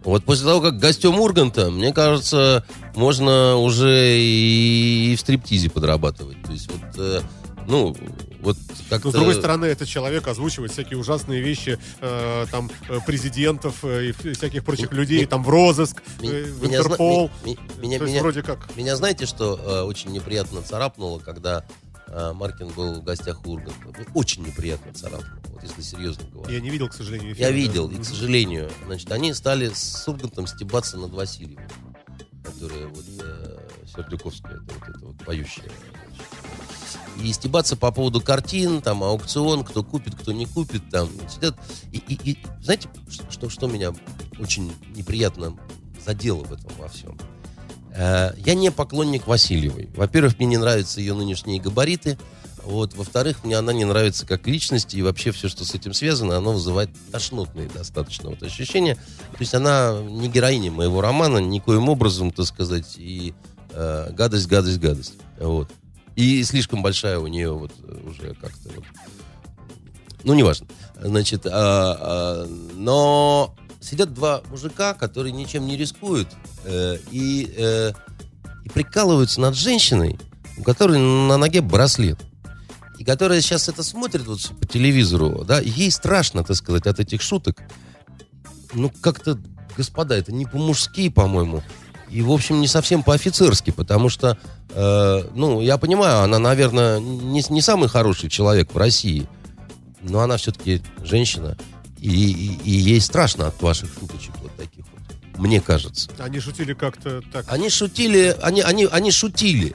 Вот 0.04 0.24
после 0.24 0.46
того, 0.46 0.60
как 0.60 0.78
гостем 0.78 1.20
Урганта, 1.20 1.70
мне 1.70 1.92
кажется, 1.92 2.64
можно 2.94 3.56
уже 3.56 4.16
и 4.18 5.14
в 5.16 5.20
стриптизе 5.20 5.68
подрабатывать. 5.70 6.42
То 6.42 6.52
есть 6.52 6.70
вот, 6.72 6.80
э, 6.98 7.20
ну, 7.68 7.94
вот 8.40 8.56
как-то... 8.88 9.08
Но, 9.08 9.10
с 9.10 9.14
другой 9.14 9.34
стороны, 9.34 9.66
этот 9.66 9.86
человек 9.88 10.26
озвучивает 10.26 10.72
всякие 10.72 10.98
ужасные 10.98 11.42
вещи, 11.42 11.78
э, 12.00 12.46
там, 12.50 12.70
э, 12.88 12.98
президентов 13.06 13.84
э, 13.84 14.06
и 14.06 14.10
вс- 14.12 14.32
всяких 14.34 14.64
прочих 14.64 14.90
людей, 14.92 15.26
там, 15.26 15.44
в 15.44 15.50
розыск, 15.50 16.02
э, 16.22 16.44
в 16.44 16.62
меня 16.62 16.82
зна- 16.82 16.94
Интерпол. 16.94 17.30
ми- 17.44 17.50
ми- 17.50 17.58
меня- 17.82 17.98
есть 17.98 18.06
меня- 18.10 18.22
вроде 18.22 18.42
как. 18.42 18.74
Меня 18.76 18.96
знаете, 18.96 19.26
что 19.26 19.60
э, 19.62 19.82
очень 19.82 20.10
неприятно 20.12 20.62
царапнуло, 20.62 21.18
когда 21.18 21.58
э, 21.58 21.62
Маркин 22.34 22.68
был 22.68 22.94
в 23.00 23.04
гостях 23.04 23.44
у 23.46 23.52
Урганта? 23.52 23.86
Ну, 23.86 24.04
Очень 24.14 24.42
неприятно 24.44 24.92
царапнуло, 24.92 25.40
вот 25.48 25.62
если 25.62 25.80
серьезно 25.82 26.24
говоря. 26.32 26.52
Я 26.54 26.60
не 26.60 26.70
видел, 26.70 26.88
к 26.88 26.92
сожалению, 26.94 27.28
Я 27.30 27.34
фильм, 27.34 27.48
да. 27.48 27.50
видел, 27.56 27.90
и, 27.90 27.98
к 27.98 28.04
сожалению, 28.04 28.70
значит, 28.86 29.10
они 29.12 29.32
стали 29.34 29.70
с 29.72 30.06
Ургантом 30.08 30.46
стебаться 30.46 30.96
над 30.98 31.12
Васильевым, 31.12 31.68
которая 32.44 32.86
вот 32.88 33.04
э, 33.22 33.58
Сердюковская, 33.94 34.54
это 34.56 34.74
вот 34.74 34.88
эта 34.88 35.06
вот 35.06 35.16
поющая. 35.24 35.70
И 37.22 37.32
стебаться 37.32 37.76
по 37.76 37.92
поводу 37.92 38.20
картин, 38.20 38.80
там, 38.80 39.02
аукцион, 39.04 39.62
кто 39.64 39.82
купит, 39.84 40.14
кто 40.14 40.32
не 40.32 40.46
купит, 40.46 40.88
там, 40.90 41.08
сидят. 41.28 41.54
И, 41.92 41.98
и- 41.98 42.30
и 42.32 42.38
знаете, 42.62 42.88
что, 43.30 43.50
что 43.50 43.66
меня 43.66 43.92
очень 44.38 44.72
неприятно 44.96 45.56
задело 46.04 46.42
в 46.44 46.52
этом 46.52 46.70
во 46.78 46.88
всем? 46.88 47.18
Э, 47.94 48.32
Я 48.44 48.54
не 48.54 48.70
поклонник 48.70 49.26
Васильевой. 49.26 49.88
Во-первых, 49.94 50.38
мне 50.38 50.46
не 50.46 50.56
нравятся 50.56 51.00
ее 51.00 51.14
нынешние 51.14 51.60
габариты. 51.60 52.18
Вот. 52.64 52.94
Во-вторых, 52.94 53.42
мне 53.44 53.56
она 53.56 53.72
не 53.72 53.84
нравится 53.84 54.26
как 54.26 54.46
личность, 54.46 54.94
и 54.94 55.02
вообще 55.02 55.32
все, 55.32 55.48
что 55.48 55.64
с 55.64 55.74
этим 55.74 55.94
связано, 55.94 56.36
оно 56.36 56.52
вызывает 56.52 56.90
тошнотные 57.10 57.68
достаточно 57.68 58.30
вот 58.30 58.42
ощущения. 58.42 58.94
То 58.94 59.40
есть 59.40 59.54
она 59.54 59.98
не 60.02 60.28
героиня 60.28 60.70
моего 60.70 61.00
романа, 61.00 61.38
никоим 61.38 61.88
образом, 61.88 62.30
так 62.30 62.46
сказать, 62.46 62.96
и 62.98 63.34
э, 63.72 64.12
гадость, 64.12 64.46
гадость, 64.46 64.78
гадость. 64.78 65.14
Вот. 65.38 65.70
И 66.16 66.42
слишком 66.44 66.82
большая 66.82 67.18
у 67.18 67.26
нее 67.26 67.52
вот 67.52 67.72
уже 68.04 68.34
как-то 68.34 68.68
вот... 68.74 68.84
Ну, 70.22 70.34
неважно. 70.34 70.66
Значит, 71.00 71.46
а, 71.46 71.50
а, 71.52 72.46
но 72.74 73.54
сидят 73.80 74.12
два 74.14 74.42
мужика, 74.50 74.94
которые 74.94 75.32
ничем 75.32 75.66
не 75.66 75.76
рискуют 75.76 76.28
э, 76.64 76.98
и, 77.10 77.52
э, 77.56 77.92
и 78.64 78.68
прикалываются 78.68 79.40
над 79.40 79.54
женщиной, 79.54 80.18
у 80.58 80.62
которой 80.62 80.98
на 80.98 81.36
ноге 81.36 81.60
браслет. 81.60 82.18
И 82.98 83.04
которая 83.04 83.40
сейчас 83.40 83.68
это 83.68 83.82
смотрит 83.82 84.26
вот 84.26 84.40
по 84.60 84.66
телевизору, 84.66 85.44
да, 85.46 85.58
ей 85.58 85.90
страшно, 85.90 86.44
так 86.44 86.56
сказать, 86.56 86.86
от 86.86 87.00
этих 87.00 87.22
шуток. 87.22 87.56
Ну, 88.74 88.92
как-то, 89.00 89.38
господа, 89.74 90.16
это 90.16 90.32
не 90.32 90.44
по-мужски, 90.44 91.08
по-моему. 91.08 91.62
И, 92.10 92.20
в 92.20 92.30
общем, 92.30 92.60
не 92.60 92.66
совсем 92.66 93.02
по-офицерски, 93.02 93.70
потому 93.70 94.10
что, 94.10 94.36
э, 94.70 95.22
ну, 95.34 95.62
я 95.62 95.78
понимаю, 95.78 96.20
она, 96.20 96.38
наверное, 96.38 97.00
не, 97.00 97.42
не 97.48 97.62
самый 97.62 97.88
хороший 97.88 98.28
человек 98.28 98.74
в 98.74 98.76
России, 98.76 99.26
но 100.02 100.20
она 100.20 100.36
все-таки 100.36 100.82
женщина, 101.02 101.56
и, 102.00 102.32
и- 102.32 102.60
и 102.64 102.70
ей 102.70 103.00
страшно 103.00 103.48
от 103.48 103.60
ваших 103.62 103.90
шуточек 103.92 104.32
вот 104.42 104.54
таких 104.56 104.84
вот, 104.92 105.38
мне 105.38 105.60
кажется. 105.60 106.10
Они 106.18 106.40
шутили 106.40 106.74
как-то 106.74 107.22
так. 107.32 107.44
Они 107.48 107.68
шутили, 107.70 108.36
они, 108.42 108.60
они, 108.62 108.86
они 108.90 109.10
шутили, 109.10 109.74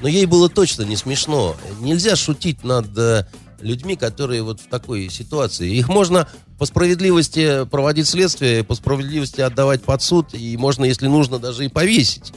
но 0.00 0.08
ей 0.08 0.26
было 0.26 0.48
точно 0.48 0.82
не 0.82 0.96
смешно. 0.96 1.56
Нельзя 1.80 2.16
шутить 2.16 2.64
над 2.64 2.96
э, 2.98 3.26
людьми, 3.60 3.96
которые 3.96 4.42
вот 4.42 4.60
в 4.60 4.68
такой 4.68 5.08
ситуации. 5.08 5.74
Их 5.74 5.88
можно 5.88 6.28
по 6.58 6.66
справедливости 6.66 7.64
проводить 7.66 8.06
следствие, 8.08 8.62
по 8.64 8.74
справедливости 8.74 9.40
отдавать 9.40 9.82
под 9.82 10.02
суд, 10.02 10.34
и 10.34 10.56
можно, 10.56 10.84
если 10.84 11.06
нужно, 11.08 11.38
даже 11.38 11.64
и 11.64 11.68
повесить. 11.68 12.32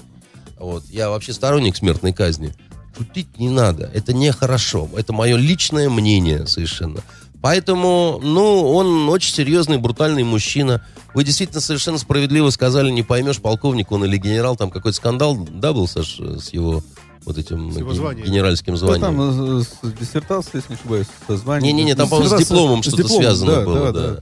Вот. 0.59 0.83
Я 0.89 1.09
вообще 1.09 1.33
сторонник 1.33 1.75
смертной 1.77 2.13
казни. 2.13 2.53
Шутить 2.97 3.37
не 3.37 3.49
надо. 3.49 3.91
Это 3.93 4.11
нехорошо. 4.13 4.89
Это 4.97 5.13
мое 5.13 5.35
личное 5.35 5.87
мнение 5.87 6.47
совершенно. 6.47 7.03
Поэтому, 7.41 8.19
ну, 8.23 8.73
он 8.73 9.07
очень 9.09 9.33
серьезный, 9.33 9.77
брутальный 9.77 10.23
мужчина. 10.23 10.83
Вы 11.13 11.23
действительно 11.23 11.61
совершенно 11.61 11.97
справедливо 11.97 12.49
сказали, 12.49 12.89
не 12.91 13.03
поймешь, 13.03 13.39
полковник 13.39 13.91
он 13.91 14.03
или 14.05 14.17
генерал, 14.17 14.55
там 14.55 14.69
какой-то 14.71 14.97
скандал, 14.97 15.37
да, 15.37 15.71
был, 15.71 15.87
Саш, 15.87 16.19
с 16.19 16.49
его 16.51 16.83
вот 17.25 17.37
этим 17.37 17.71
С 17.71 17.77
его 17.77 17.89
ген- 17.89 17.95
званием. 17.97 18.25
генеральским 18.27 18.73
Ну, 18.73 18.77
званием? 18.79 19.01
там 19.01 19.59
э, 19.59 19.61
с 19.61 19.91
диссертацией, 19.99 20.57
если 20.61 20.69
не 20.73 20.75
ошибаюсь, 20.79 21.07
со 21.27 21.37
званием. 21.37 21.75
Не-не-не, 21.75 21.95
там, 21.95 22.09
по-моему, 22.09 22.35
с 22.35 22.39
дипломом 22.39 22.83
с 22.83 22.87
что-то 22.87 23.03
дипломом, 23.03 23.23
связано 23.23 23.51
да, 23.55 23.61
было, 23.65 23.91
да, 23.91 23.91
да. 23.91 24.07
да. 24.13 24.19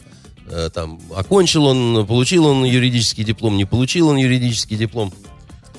Э, 0.66 0.70
Там, 0.70 1.00
окончил 1.16 1.66
он, 1.66 2.06
получил 2.08 2.46
он 2.46 2.64
юридический 2.66 3.24
диплом, 3.24 3.58
не 3.58 3.66
получил 3.66 4.10
он 4.10 4.18
юридический 4.18 4.76
диплом. 4.78 5.14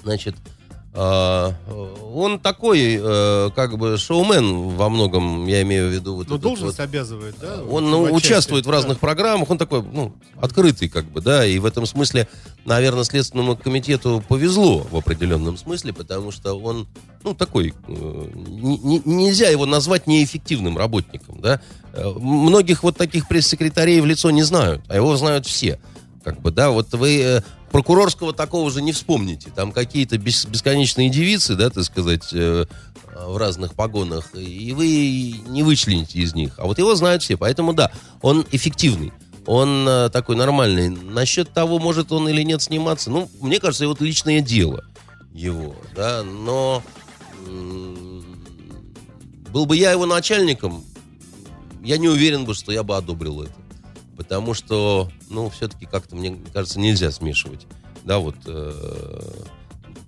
Значит, 0.05 0.35
э, 0.37 0.51
он 0.96 2.40
такой, 2.40 2.98
э, 2.98 3.50
как 3.54 3.76
бы, 3.76 3.98
шоумен 3.98 4.70
во 4.70 4.88
многом, 4.88 5.46
я 5.46 5.61
имею 5.62 5.90
в 5.90 5.92
виду 5.92 6.14
вот 6.14 6.26
этот 6.26 6.40
должность 6.40 6.78
вот. 6.78 6.85
обязывает, 6.85 7.35
да? 7.38 7.62
Он 7.70 7.90
ну, 7.90 8.06
в 8.06 8.14
участвует 8.14 8.64
в 8.64 8.68
да. 8.68 8.76
разных 8.76 8.98
программах, 8.98 9.50
он 9.50 9.59
такой, 9.59 9.82
ну, 9.82 10.14
открытый, 10.40 10.88
как 10.88 11.04
бы, 11.04 11.20
да, 11.20 11.44
и 11.44 11.59
в 11.59 11.66
этом 11.66 11.85
смысле, 11.85 12.28
наверное, 12.64 13.04
Следственному 13.04 13.56
комитету 13.56 14.24
повезло 14.26 14.87
в 14.90 14.96
определенном 14.96 15.59
смысле, 15.59 15.92
потому 15.92 16.30
что 16.30 16.54
он, 16.54 16.88
ну, 17.22 17.35
такой, 17.35 17.74
э, 17.88 18.30
не- 18.35 18.78
не- 18.78 19.02
нельзя 19.04 19.50
его 19.50 19.66
назвать 19.66 20.06
неэффективным 20.06 20.78
работником, 20.78 21.40
да. 21.42 21.61
Э, 21.92 22.11
Многих 22.16 22.82
вот 22.82 22.96
таких 22.96 23.28
пресс-секретарей 23.28 24.00
в 24.00 24.06
лицо 24.06 24.30
не 24.30 24.42
знают, 24.44 24.82
а 24.88 24.96
его 24.96 25.14
знают 25.16 25.46
все, 25.46 25.78
как 26.24 26.40
бы, 26.40 26.50
да, 26.50 26.70
вот 26.70 26.94
вы 26.94 27.20
э, 27.20 27.42
прокурорского 27.70 28.33
такого 28.33 28.70
же 28.70 28.83
не 28.83 28.92
вспомните, 28.92 29.50
там 29.55 29.72
какие-то 29.72 30.18
бес- 30.18 30.46
бесконечные 30.46 31.11
девицы, 31.11 31.55
да, 31.55 31.70
так 31.70 31.85
сказать, 31.85 32.29
э, 32.33 32.66
в 33.26 33.37
разных 33.37 33.74
погонах, 33.74 34.35
и 34.35 34.72
вы 34.72 35.42
не 35.48 35.62
вычлените 35.62 36.18
из 36.18 36.35
них. 36.35 36.55
А 36.59 36.66
вот 36.66 36.79
его 36.79 36.94
знают 36.94 37.22
все, 37.22 37.37
поэтому 37.37 37.72
да, 37.72 37.90
он 38.22 38.44
эффективный. 38.52 39.12
Он 39.46 39.87
э, 39.88 40.11
такой 40.11 40.37
нормальный. 40.37 40.88
Насчет 40.88 41.52
того, 41.52 41.79
может 41.79 42.11
он 42.12 42.29
или 42.29 42.42
нет 42.42 42.62
сниматься, 42.62 43.11
ну, 43.11 43.31
мне 43.40 43.61
кажется, 43.61 43.85
это 43.85 43.90
вот 43.90 44.00
личное 44.00 44.40
дело 44.40 44.85
его, 45.33 45.76
да, 45.94 46.22
но 46.24 46.83
был 49.52 49.66
бы 49.66 49.76
я 49.76 49.92
его 49.92 50.07
начальником, 50.07 50.85
я 51.83 51.98
не 51.98 52.09
уверен 52.09 52.44
бы, 52.44 52.55
что 52.55 52.72
я 52.72 52.83
бы 52.83 52.96
одобрил 52.96 53.42
это. 53.42 53.52
Потому 54.17 54.54
что, 54.54 55.10
ну, 55.29 55.50
все-таки 55.50 55.87
как-то, 55.87 56.17
мне 56.17 56.38
кажется, 56.52 56.81
нельзя 56.81 57.10
смешивать. 57.10 57.67
Да, 58.04 58.19
вот... 58.19 58.37
э, 58.46 59.12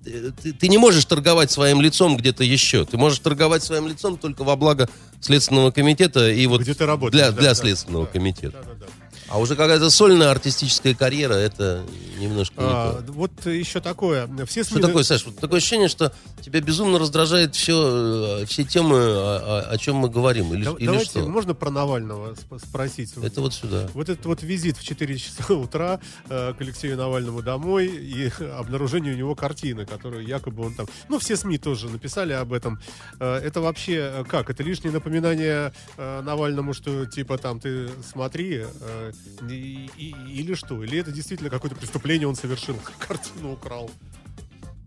ты, 0.04 0.52
ты 0.52 0.68
не 0.68 0.78
можешь 0.78 1.04
торговать 1.04 1.50
своим 1.50 1.80
лицом 1.80 2.16
где-то 2.16 2.44
еще. 2.44 2.84
Ты 2.84 2.96
можешь 2.96 3.18
торговать 3.18 3.62
своим 3.62 3.86
лицом 3.86 4.16
только 4.16 4.44
во 4.44 4.56
благо 4.56 4.88
Следственного 5.20 5.70
комитета 5.70 6.30
и 6.30 6.46
вот 6.46 6.62
Где 6.62 6.74
ты 6.74 6.86
работаешь, 6.86 7.22
для, 7.22 7.30
да, 7.32 7.38
для 7.40 7.50
да, 7.50 7.54
Следственного 7.54 8.06
да, 8.06 8.12
комитета. 8.12 8.64
Да, 8.64 8.74
да, 8.74 8.74
да. 8.80 8.86
А 9.30 9.38
уже 9.38 9.56
какая-то 9.56 9.90
сольная 9.90 10.30
артистическая 10.30 10.94
карьера, 10.94 11.34
это 11.34 11.84
немножко 12.18 12.54
не 12.60 12.66
А, 12.66 13.02
то. 13.02 13.12
вот 13.12 13.46
еще 13.46 13.80
такое. 13.80 14.26
Все 14.46 14.64
СМИ... 14.64 14.78
Что 14.78 14.86
такое, 14.86 15.02
Саш? 15.04 15.26
Вот 15.26 15.36
такое 15.36 15.58
ощущение, 15.58 15.88
что 15.88 16.12
тебя 16.40 16.60
безумно 16.62 16.98
раздражает 16.98 17.54
все, 17.54 18.44
все 18.46 18.64
темы, 18.64 18.96
о, 18.96 19.64
о- 19.68 19.70
о 19.70 19.78
чем 19.78 19.96
мы 19.96 20.08
говорим. 20.08 20.54
Или, 20.54 20.64
Да- 20.64 20.74
или 20.78 20.86
Давайте, 20.86 21.10
что? 21.10 21.28
можно 21.28 21.54
про 21.54 21.70
Навального 21.70 22.32
сп- 22.32 22.58
спросить? 22.58 23.12
Это 23.22 23.40
вот 23.42 23.52
сюда. 23.52 23.86
Вот 23.92 24.08
этот 24.08 24.24
вот 24.24 24.42
визит 24.42 24.78
в 24.78 24.82
4 24.84 25.18
часа 25.18 25.44
утра 25.54 26.00
э, 26.30 26.54
к 26.54 26.60
Алексею 26.62 26.96
Навальному 26.96 27.42
домой 27.42 27.86
и 27.88 28.30
обнаружение 28.58 29.12
у 29.12 29.16
него 29.16 29.34
картины, 29.34 29.84
которую 29.84 30.26
якобы 30.26 30.64
он 30.64 30.74
там... 30.74 30.86
Ну, 31.10 31.18
все 31.18 31.36
СМИ 31.36 31.58
тоже 31.58 31.90
написали 31.90 32.32
об 32.32 32.52
этом. 32.54 32.80
Э, 33.20 33.36
это 33.36 33.60
вообще 33.60 34.10
э, 34.20 34.24
как? 34.24 34.48
Это 34.48 34.62
лишнее 34.62 34.90
напоминание 34.92 35.72
э, 35.98 36.22
Навальному, 36.22 36.72
что 36.72 37.04
типа 37.04 37.36
там 37.36 37.60
ты 37.60 37.90
смотри, 38.10 38.64
э, 38.64 39.12
и- 39.48 39.90
и- 39.96 40.14
или 40.32 40.54
что? 40.54 40.82
Или 40.82 40.98
это 40.98 41.12
действительно 41.12 41.50
какое-то 41.50 41.76
преступление 41.76 42.26
он 42.28 42.34
совершил, 42.36 42.76
картину 42.98 43.52
украл? 43.52 43.90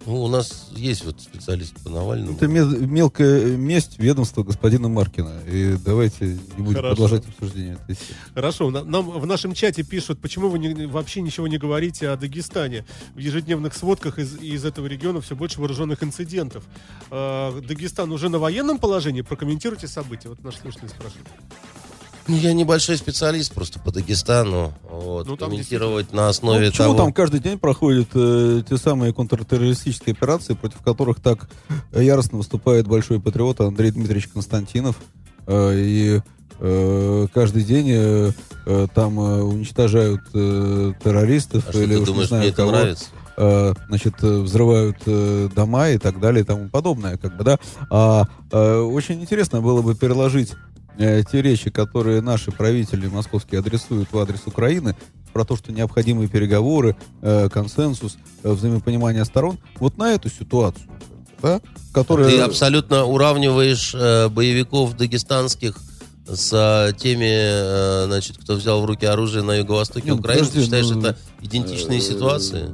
Ну, 0.07 0.23
у 0.23 0.27
нас 0.29 0.71
есть 0.75 1.05
вот 1.05 1.21
специалист 1.21 1.75
по 1.83 1.89
Навальному. 1.91 2.35
Это 2.35 2.47
ме- 2.47 2.65
мелкая 2.87 3.55
месть 3.55 3.99
ведомства 3.99 4.41
господина 4.41 4.89
Маркина. 4.89 5.41
И 5.47 5.77
давайте 5.85 6.39
не 6.57 6.63
будем 6.63 6.77
Хорошо. 6.77 6.95
продолжать 6.95 7.27
обсуждение 7.29 7.75
этой. 7.87 7.99
Хорошо, 8.33 8.71
на- 8.71 8.83
нам 8.83 9.07
в 9.11 9.27
нашем 9.27 9.53
чате 9.53 9.83
пишут, 9.83 10.19
почему 10.19 10.49
вы 10.49 10.57
не- 10.57 10.87
вообще 10.87 11.21
ничего 11.21 11.47
не 11.47 11.59
говорите 11.59 12.09
о 12.09 12.17
Дагестане. 12.17 12.83
В 13.13 13.19
ежедневных 13.19 13.75
сводках 13.75 14.17
из, 14.17 14.37
из 14.41 14.65
этого 14.65 14.87
региона 14.87 15.21
все 15.21 15.35
больше 15.35 15.59
вооруженных 15.59 16.01
инцидентов. 16.01 16.63
Э, 17.11 17.61
Дагестан 17.63 18.11
уже 18.11 18.29
на 18.29 18.39
военном 18.39 18.79
положении? 18.79 19.21
Прокомментируйте 19.21 19.87
события. 19.87 20.29
Вот 20.29 20.43
наш 20.43 20.55
слушатель 20.55 20.89
спрашивает. 20.89 21.27
Ну, 22.27 22.35
я 22.37 22.53
небольшой 22.53 22.97
специалист 22.97 23.51
просто 23.53 23.79
по 23.79 23.91
Дагестану. 23.91 24.73
Вот, 24.89 25.27
Ну, 25.27 25.35
там 25.37 25.49
комментировать 25.49 26.13
на 26.13 26.23
Ну, 26.23 26.29
основе 26.29 26.69
почему 26.69 26.87
того... 26.89 26.97
там 26.97 27.13
каждый 27.13 27.39
день 27.39 27.57
проходят 27.57 28.09
э, 28.13 28.61
те 28.69 28.77
самые 28.77 29.13
контртеррористические 29.13 30.13
операции, 30.13 30.53
против 30.53 30.81
которых 30.81 31.19
так 31.19 31.49
э, 31.91 32.03
яростно 32.03 32.37
выступает 32.37 32.87
большой 32.87 33.19
патриот 33.19 33.59
Андрей 33.61 33.91
Дмитриевич 33.91 34.27
Константинов. 34.27 34.95
Э, 35.47 35.73
и 35.75 36.21
э, 36.59 37.27
каждый 37.33 37.63
день 37.63 37.87
э, 37.89 38.31
э, 38.67 38.87
там 38.93 39.19
э, 39.19 39.41
уничтожают 39.41 40.21
э, 40.33 40.93
террористов. 41.03 41.65
А 41.67 41.71
что 41.71 41.81
или 41.81 41.95
ты 41.95 42.01
уж 42.01 42.01
не 42.01 42.05
думаешь, 42.05 42.27
знаю 42.27 42.41
мне 42.43 42.49
это 42.49 42.57
кого. 42.57 42.71
нравится? 42.71 43.05
э, 43.37 43.73
значит, 43.87 44.21
взрывают 44.21 44.97
дома 45.55 45.89
и 45.89 45.97
так 45.97 46.19
далее 46.19 46.43
и 46.43 46.45
тому 46.45 46.69
подобное, 46.69 47.17
как 47.17 47.35
бы, 47.35 47.43
да. 47.43 47.57
А, 47.89 48.25
очень 48.51 49.21
интересно 49.21 49.61
было 49.61 49.81
бы 49.81 49.95
переложить 49.95 50.53
э, 50.97 51.23
те 51.29 51.41
речи, 51.41 51.69
которые 51.69 52.21
наши 52.21 52.51
правители 52.51 53.07
московские 53.07 53.59
адресуют 53.59 54.11
в 54.11 54.17
адрес 54.17 54.41
Украины, 54.45 54.95
про 55.33 55.45
то, 55.45 55.55
что 55.55 55.71
необходимые 55.71 56.27
переговоры, 56.27 56.95
э, 57.21 57.49
консенсус, 57.49 58.17
э, 58.43 58.51
взаимопонимание 58.51 59.25
сторон, 59.25 59.59
вот 59.79 59.97
на 59.97 60.13
эту 60.13 60.29
ситуацию, 60.29 60.89
да, 61.41 61.61
которая... 61.93 62.29
Ты 62.29 62.39
абсолютно 62.39 63.05
уравниваешь 63.05 63.93
э, 63.95 64.29
боевиков 64.29 64.95
дагестанских 64.97 65.77
с 66.27 66.51
э, 66.53 66.93
теми, 66.97 67.29
э, 67.31 68.05
значит, 68.07 68.37
кто 68.37 68.55
взял 68.55 68.81
в 68.81 68.85
руки 68.85 69.05
оружие 69.05 69.43
на 69.43 69.55
юго-востоке 69.55 70.09
ну, 70.09 70.17
Украины. 70.17 70.45
Ты 70.45 70.63
считаешь, 70.63 70.89
ну, 70.89 70.99
это 70.99 71.17
идентичные 71.41 72.01
ситуации? 72.01 72.69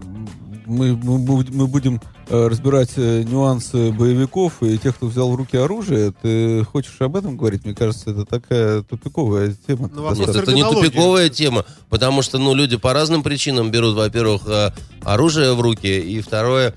Мы, 0.66 0.96
мы, 0.96 1.46
мы 1.50 1.68
будем 1.68 2.02
разбирать 2.30 2.92
э, 2.98 3.24
нюансы 3.24 3.92
боевиков 3.92 4.62
и 4.62 4.78
тех, 4.78 4.96
кто 4.96 5.08
взял 5.08 5.32
в 5.32 5.36
руки 5.36 5.58
оружие. 5.58 6.14
Ты 6.22 6.64
хочешь 6.64 7.00
об 7.00 7.16
этом 7.16 7.38
говорить? 7.38 7.66
Мне 7.66 7.74
кажется, 7.74 8.12
это 8.12 8.26
такая 8.26 8.82
тупиковая 8.82 9.56
тема. 9.66 9.90
Ну, 9.94 10.14
Нет, 10.14 10.30
это 10.30 10.54
не 10.54 10.64
тупиковая 10.64 11.30
тема, 11.30 11.66
потому 11.90 12.22
что, 12.22 12.38
ну, 12.38 12.54
люди 12.54 12.78
по 12.78 12.94
разным 12.94 13.24
причинам 13.24 13.72
берут, 13.72 13.96
во-первых, 13.96 14.44
э, 14.48 14.72
оружие 15.04 15.54
в 15.54 15.62
руки, 15.62 15.88
и 15.88 16.20
второе, 16.22 16.74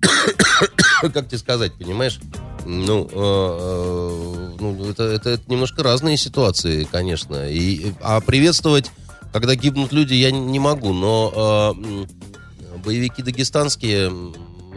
как 1.00 1.28
тебе 1.28 1.38
сказать, 1.38 1.72
понимаешь? 1.74 2.20
Ну, 2.66 3.08
э, 3.10 3.14
э, 3.14 4.50
ну 4.58 4.90
это, 4.90 5.04
это, 5.04 5.30
это 5.30 5.50
немножко 5.50 5.82
разные 5.82 6.16
ситуации, 6.16 6.86
конечно. 6.90 7.48
И, 7.48 7.92
а 8.00 8.20
приветствовать, 8.20 8.90
когда 9.32 9.54
гибнут 9.54 9.92
люди, 9.92 10.14
я 10.14 10.30
не 10.30 10.58
могу, 10.58 10.92
но 10.92 11.74
э, 11.76 12.78
боевики 12.84 13.22
дагестанские, 13.22 14.10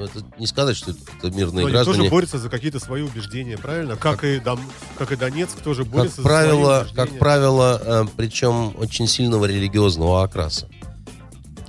это 0.03 0.23
не 0.39 0.47
сказать, 0.47 0.75
что 0.77 0.91
это 0.91 1.29
мирные 1.35 1.61
Но 1.61 1.67
они 1.67 1.71
граждане. 1.71 1.97
тоже 1.97 2.09
борются 2.09 2.37
за 2.39 2.49
какие-то 2.49 2.79
свои 2.79 3.01
убеждения, 3.01 3.57
правильно? 3.57 3.95
Как, 3.95 4.23
и, 4.23 4.39
Дом- 4.39 4.59
как 4.97 5.11
и 5.11 5.15
Донецк 5.15 5.57
тоже 5.61 5.83
борется 5.85 6.17
как 6.21 6.23
за 6.23 6.29
свои 6.29 6.47
правило, 6.47 6.79
убеждения. 6.81 7.05
как 7.07 7.19
правило, 7.19 7.81
э, 7.83 8.05
причем 8.15 8.73
очень 8.77 9.07
сильного 9.07 9.45
религиозного 9.45 10.23
окраса. 10.23 10.67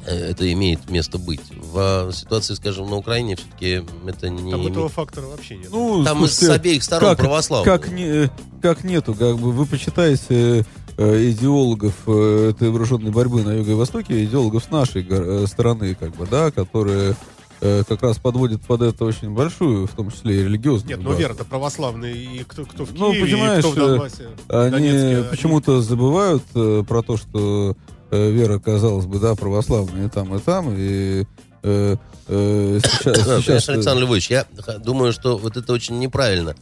Э, 0.07 0.31
Это 0.31 0.51
имеет 0.53 0.89
место 0.91 1.19
быть. 1.19 1.41
В 1.51 2.09
э, 2.09 2.13
ситуации, 2.13 2.55
скажем, 2.55 2.89
на 2.89 2.97
Украине 2.97 3.37
все-таки 3.37 3.85
это 4.07 4.31
не 4.31 4.51
Там 4.51 4.61
имеет- 4.61 4.73
этого 4.73 4.89
фактора 4.89 5.27
вообще 5.27 5.57
нет. 5.57 5.69
Ну, 5.71 6.05
Там 6.05 6.19
слушайте, 6.19 6.47
с 6.47 6.51
обеих 6.51 6.83
сторон 6.83 7.11
как, 7.11 7.19
православные. 7.19 7.79
Как, 7.79 7.89
не, 7.91 8.31
как 8.63 8.85
нету, 8.85 9.15
как 9.15 9.39
бы 9.39 9.53
вы 9.53 9.67
почитаете 9.67 10.65
э, 10.97 11.31
идеологов 11.31 11.95
э, 12.07 12.51
этой 12.51 12.71
вооруженной 12.71 13.11
борьбы 13.11 13.43
на 13.43 13.51
Юго 13.53 13.73
и 13.73 13.75
Востоке, 13.75 14.25
идеологов 14.25 14.65
с 14.65 14.71
нашей 14.71 15.07
э, 15.09 15.47
стороны, 15.47 15.95
как 15.95 16.17
бы, 16.17 16.27
да, 16.27 16.51
которые 16.51 17.11
э, 17.11 17.15
как 17.61 18.03
раз 18.03 18.19
подводят 18.19 18.63
под 18.63 18.83
это 18.83 19.05
очень 19.05 19.31
большую, 19.31 19.87
в 19.87 19.93
том 19.93 20.11
числе 20.11 20.41
и 20.41 20.45
религиозную. 20.45 20.97
Нет, 20.97 21.07
но 21.07 21.13
вера-то 21.13 21.45
православные, 21.45 22.15
и 22.15 22.45
кто, 22.45 22.65
кто 22.65 22.85
в 22.85 22.95
Ну, 22.95 23.13
Киеве, 23.13 23.29
и 23.29 23.33
понимаешь, 23.33 23.65
кто 23.65 23.73
в 23.73 23.77
э, 23.77 23.87
Донбассе. 23.87 24.29
Они 24.49 24.71
Донецке, 24.71 25.31
почему-то 25.31 25.83
забывают 25.83 26.43
э, 26.55 26.85
про 26.87 27.03
то, 27.03 27.17
что 27.17 27.77
э, 28.11 28.31
вера, 28.31 28.59
казалось 28.59 29.07
бы, 29.07 29.19
да, 29.19 29.35
православная 29.35 30.07
и 30.07 30.09
там, 30.09 30.35
и 30.35 30.39
там, 30.39 30.75
и 30.77 31.25
э, 31.63 31.97
э, 32.29 32.81
сейчас, 32.83 33.17
сейчас, 33.17 33.45
Конечно, 33.45 33.75
Александр 33.75 34.03
Львович, 34.05 34.31
я 34.31 34.47
думаю, 34.79 35.13
что 35.13 35.37
вот 35.37 35.57
это 35.57 35.73
очень 35.73 35.99
неправильно 35.99 36.55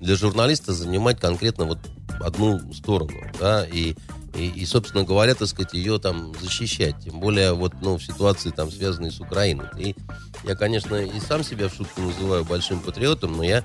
для 0.00 0.16
журналиста 0.16 0.72
занимать 0.72 1.18
конкретно 1.18 1.64
вот 1.64 1.78
одну 2.20 2.60
сторону, 2.72 3.12
да, 3.40 3.64
и, 3.64 3.94
и, 4.34 4.48
и, 4.48 4.66
собственно 4.66 5.04
говоря, 5.04 5.34
так 5.34 5.48
сказать, 5.48 5.74
ее 5.74 5.98
там 5.98 6.32
защищать, 6.40 6.96
тем 7.04 7.20
более 7.20 7.52
вот, 7.52 7.72
ну, 7.80 7.96
в 7.96 8.02
ситуации 8.02 8.50
там, 8.50 8.70
связанной 8.70 9.10
с 9.10 9.20
Украиной. 9.20 9.66
И 9.78 9.94
я, 10.44 10.56
конечно, 10.56 10.96
и 10.96 11.20
сам 11.20 11.44
себя 11.44 11.68
в 11.68 11.74
шутку 11.74 12.00
называю 12.00 12.44
большим 12.44 12.80
патриотом, 12.80 13.36
но 13.36 13.44
я 13.44 13.64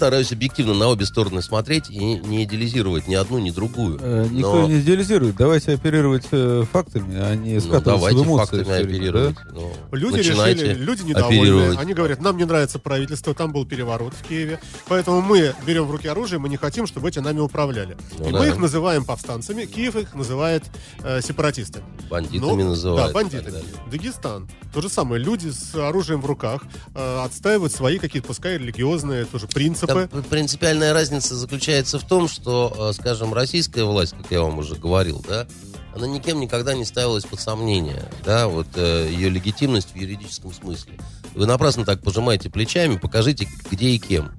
стараюсь 0.00 0.32
объективно 0.32 0.72
на 0.72 0.88
обе 0.88 1.04
стороны 1.04 1.42
смотреть 1.42 1.90
и 1.90 1.98
не 1.98 2.44
идеализировать 2.44 3.06
ни 3.06 3.14
одну, 3.14 3.38
ни 3.38 3.50
другую. 3.50 3.98
Э, 4.00 4.26
Никто 4.30 4.62
Но- 4.62 4.66
не 4.66 4.80
идеализирует. 4.80 5.36
Давайте 5.36 5.74
оперировать 5.74 6.24
э, 6.30 6.64
фактами, 6.72 7.16
а 7.20 7.34
не 7.34 7.54
Ну, 7.56 7.60
скатываться 7.60 7.90
в 7.90 7.94
давайте 7.96 8.22
эмоции. 8.22 8.62
фактами 8.62 8.82
оперировать. 8.82 9.36
Ну, 9.52 9.70
Люди 9.92 10.16
начинайте 10.16 10.64
решили, 10.64 10.82
люди 10.82 11.02
недовольны. 11.02 11.38
оперировать. 11.40 11.78
Они 11.78 11.92
говорят, 11.92 12.22
нам 12.22 12.38
не 12.38 12.44
нравится 12.46 12.78
правительство, 12.78 13.34
там 13.34 13.52
был 13.52 13.66
переворот 13.66 14.14
в 14.14 14.26
Киеве, 14.26 14.58
поэтому 14.88 15.20
мы 15.20 15.54
берем 15.66 15.84
в 15.84 15.90
руки 15.90 16.08
оружие, 16.08 16.38
мы 16.38 16.48
не 16.48 16.56
хотим, 16.56 16.86
чтобы 16.86 17.10
эти 17.10 17.18
нами 17.18 17.40
управляли. 17.40 17.98
Ну 18.18 18.28
и 18.30 18.32
да. 18.32 18.38
мы 18.38 18.46
их 18.48 18.56
называем 18.56 19.04
повстанцами, 19.04 19.66
Киев 19.66 19.96
их 19.96 20.14
называет 20.14 20.64
э, 21.02 21.20
сепаратистами. 21.20 21.84
Бандитами 22.08 22.62
Ну, 22.62 22.68
называют. 22.70 23.08
Да, 23.08 23.12
бандитами. 23.14 23.58
Дагестан. 23.90 24.48
То 24.72 24.80
же 24.80 24.88
самое. 24.88 25.22
Люди 25.22 25.48
с 25.50 25.74
оружием 25.74 26.22
в 26.22 26.26
руках 26.26 26.62
э, 26.94 27.18
отстаивают 27.22 27.74
свои 27.74 27.98
какие-то, 27.98 28.28
пускай 28.28 28.56
религиозные 28.56 29.26
тоже 29.26 29.46
принципы. 29.46 29.89
Там 29.94 30.22
принципиальная 30.24 30.92
разница 30.92 31.34
заключается 31.34 31.98
в 31.98 32.04
том, 32.04 32.28
что, 32.28 32.90
э, 32.90 32.92
скажем, 32.94 33.34
российская 33.34 33.84
власть, 33.84 34.14
как 34.16 34.30
я 34.30 34.42
вам 34.42 34.58
уже 34.58 34.76
говорил, 34.76 35.24
да, 35.26 35.46
она 35.94 36.06
никем 36.06 36.40
никогда 36.40 36.74
не 36.74 36.84
ставилась 36.84 37.24
под 37.24 37.40
сомнение, 37.40 38.02
да, 38.24 38.48
вот 38.48 38.68
э, 38.76 39.08
ее 39.10 39.28
легитимность 39.28 39.92
в 39.92 39.96
юридическом 39.96 40.52
смысле. 40.52 40.94
Вы 41.34 41.46
напрасно 41.46 41.84
так 41.84 42.02
пожимаете 42.02 42.50
плечами, 42.50 42.96
покажите, 42.96 43.48
где 43.70 43.90
и 43.90 43.98
кем. 43.98 44.32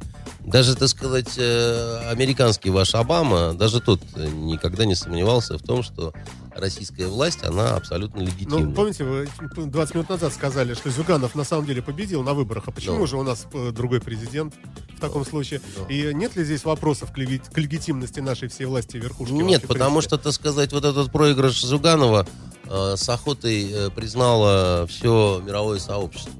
Даже, 0.46 0.76
так 0.76 0.90
сказать, 0.90 1.36
э, 1.38 2.10
американский 2.10 2.70
ваш 2.72 2.96
Обама, 2.96 3.54
даже 3.54 3.80
тот 3.80 4.02
э, 4.16 4.28
никогда 4.28 4.86
не 4.86 4.96
сомневался 4.96 5.58
в 5.58 5.62
том, 5.62 5.84
что 5.84 6.14
российская 6.56 7.08
власть, 7.08 7.44
она 7.44 7.76
абсолютно 7.76 8.22
легитимна. 8.22 8.60
Ну, 8.66 8.74
помните, 8.74 9.04
вы 9.04 9.30
20 9.56 9.96
минут 9.96 10.10
назад 10.10 10.34
сказали, 10.34 10.74
что 10.74 10.90
Зюганов 10.90 11.36
на 11.36 11.44
самом 11.44 11.66
деле 11.66 11.82
победил 11.82 12.24
на 12.24 12.34
выборах. 12.34 12.64
А 12.68 12.72
почему 12.72 12.98
Ну. 13.00 13.08
же 13.08 13.18
у 13.18 13.24
нас 13.24 13.46
э, 13.54 13.72
другой 13.72 14.02
президент 14.02 14.56
в 14.98 15.00
таком 15.00 15.26
случае? 15.26 15.62
Ну. 15.78 15.86
И 15.88 16.12
нет 16.14 16.36
ли 16.36 16.44
здесь 16.44 16.66
вопросов 16.66 17.12
к, 17.12 17.18
леги- 17.18 17.42
к 17.52 17.58
легитимности 17.58 18.20
нашей 18.20 18.48
всей 18.50 18.66
власти 18.66 18.98
верхушки? 18.98 19.34
Нет, 19.34 19.68
потому 19.68 20.02
что, 20.02 20.18
так 20.18 20.34
сказать, 20.34 20.74
вот 20.74 20.84
этот 20.86 21.12
проигрыш 21.12 21.62
Зюганова 21.64 22.28
э, 22.66 22.96
с 22.98 23.08
охотой 23.08 23.72
э, 23.72 23.90
признало 23.92 24.88
все 24.88 25.42
мировое 25.46 25.78
сообщество. 25.80 26.34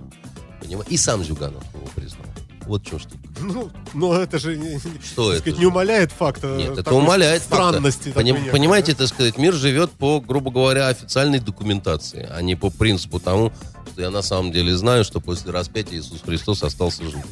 Понимаете? 0.60 0.92
И 0.94 0.98
сам 0.98 1.24
Зюганов 1.24 1.64
его 1.74 1.86
признал. 1.96 2.21
Вот 2.68 2.86
чем 2.86 3.00
штука. 3.00 3.18
Ну, 3.40 3.72
но 3.94 4.14
это 4.16 4.38
же 4.40 4.56
не, 4.58 4.78
Что 4.80 5.32
это 5.32 5.42
сказать, 5.42 5.56
же? 5.56 5.60
не 5.60 5.66
умаляет 5.66 6.12
факта. 6.12 6.56
Нет, 6.58 6.78
это 6.78 6.94
умаляет 6.94 7.42
факта. 7.42 7.56
странности. 7.70 8.10
такой 8.10 8.24
Поним- 8.24 8.38
некой, 8.38 8.52
понимаете, 8.52 8.92
да? 8.94 9.00
так 9.00 9.08
сказать, 9.08 9.38
мир 9.38 9.54
живет 9.54 9.92
по, 9.92 10.22
грубо 10.22 10.52
говоря, 10.52 10.88
официальной 10.88 11.40
документации, 11.40 12.28
а 12.32 12.42
не 12.42 12.56
по 12.56 12.70
принципу 12.70 13.20
тому, 13.20 13.52
что 13.92 14.02
я 14.02 14.12
на 14.12 14.22
самом 14.22 14.52
деле 14.52 14.76
знаю, 14.78 15.04
что 15.04 15.20
после 15.20 15.52
распятия 15.52 15.98
Иисус 16.00 16.22
Христос 16.24 16.64
остался 16.64 17.04
жив, 17.04 17.26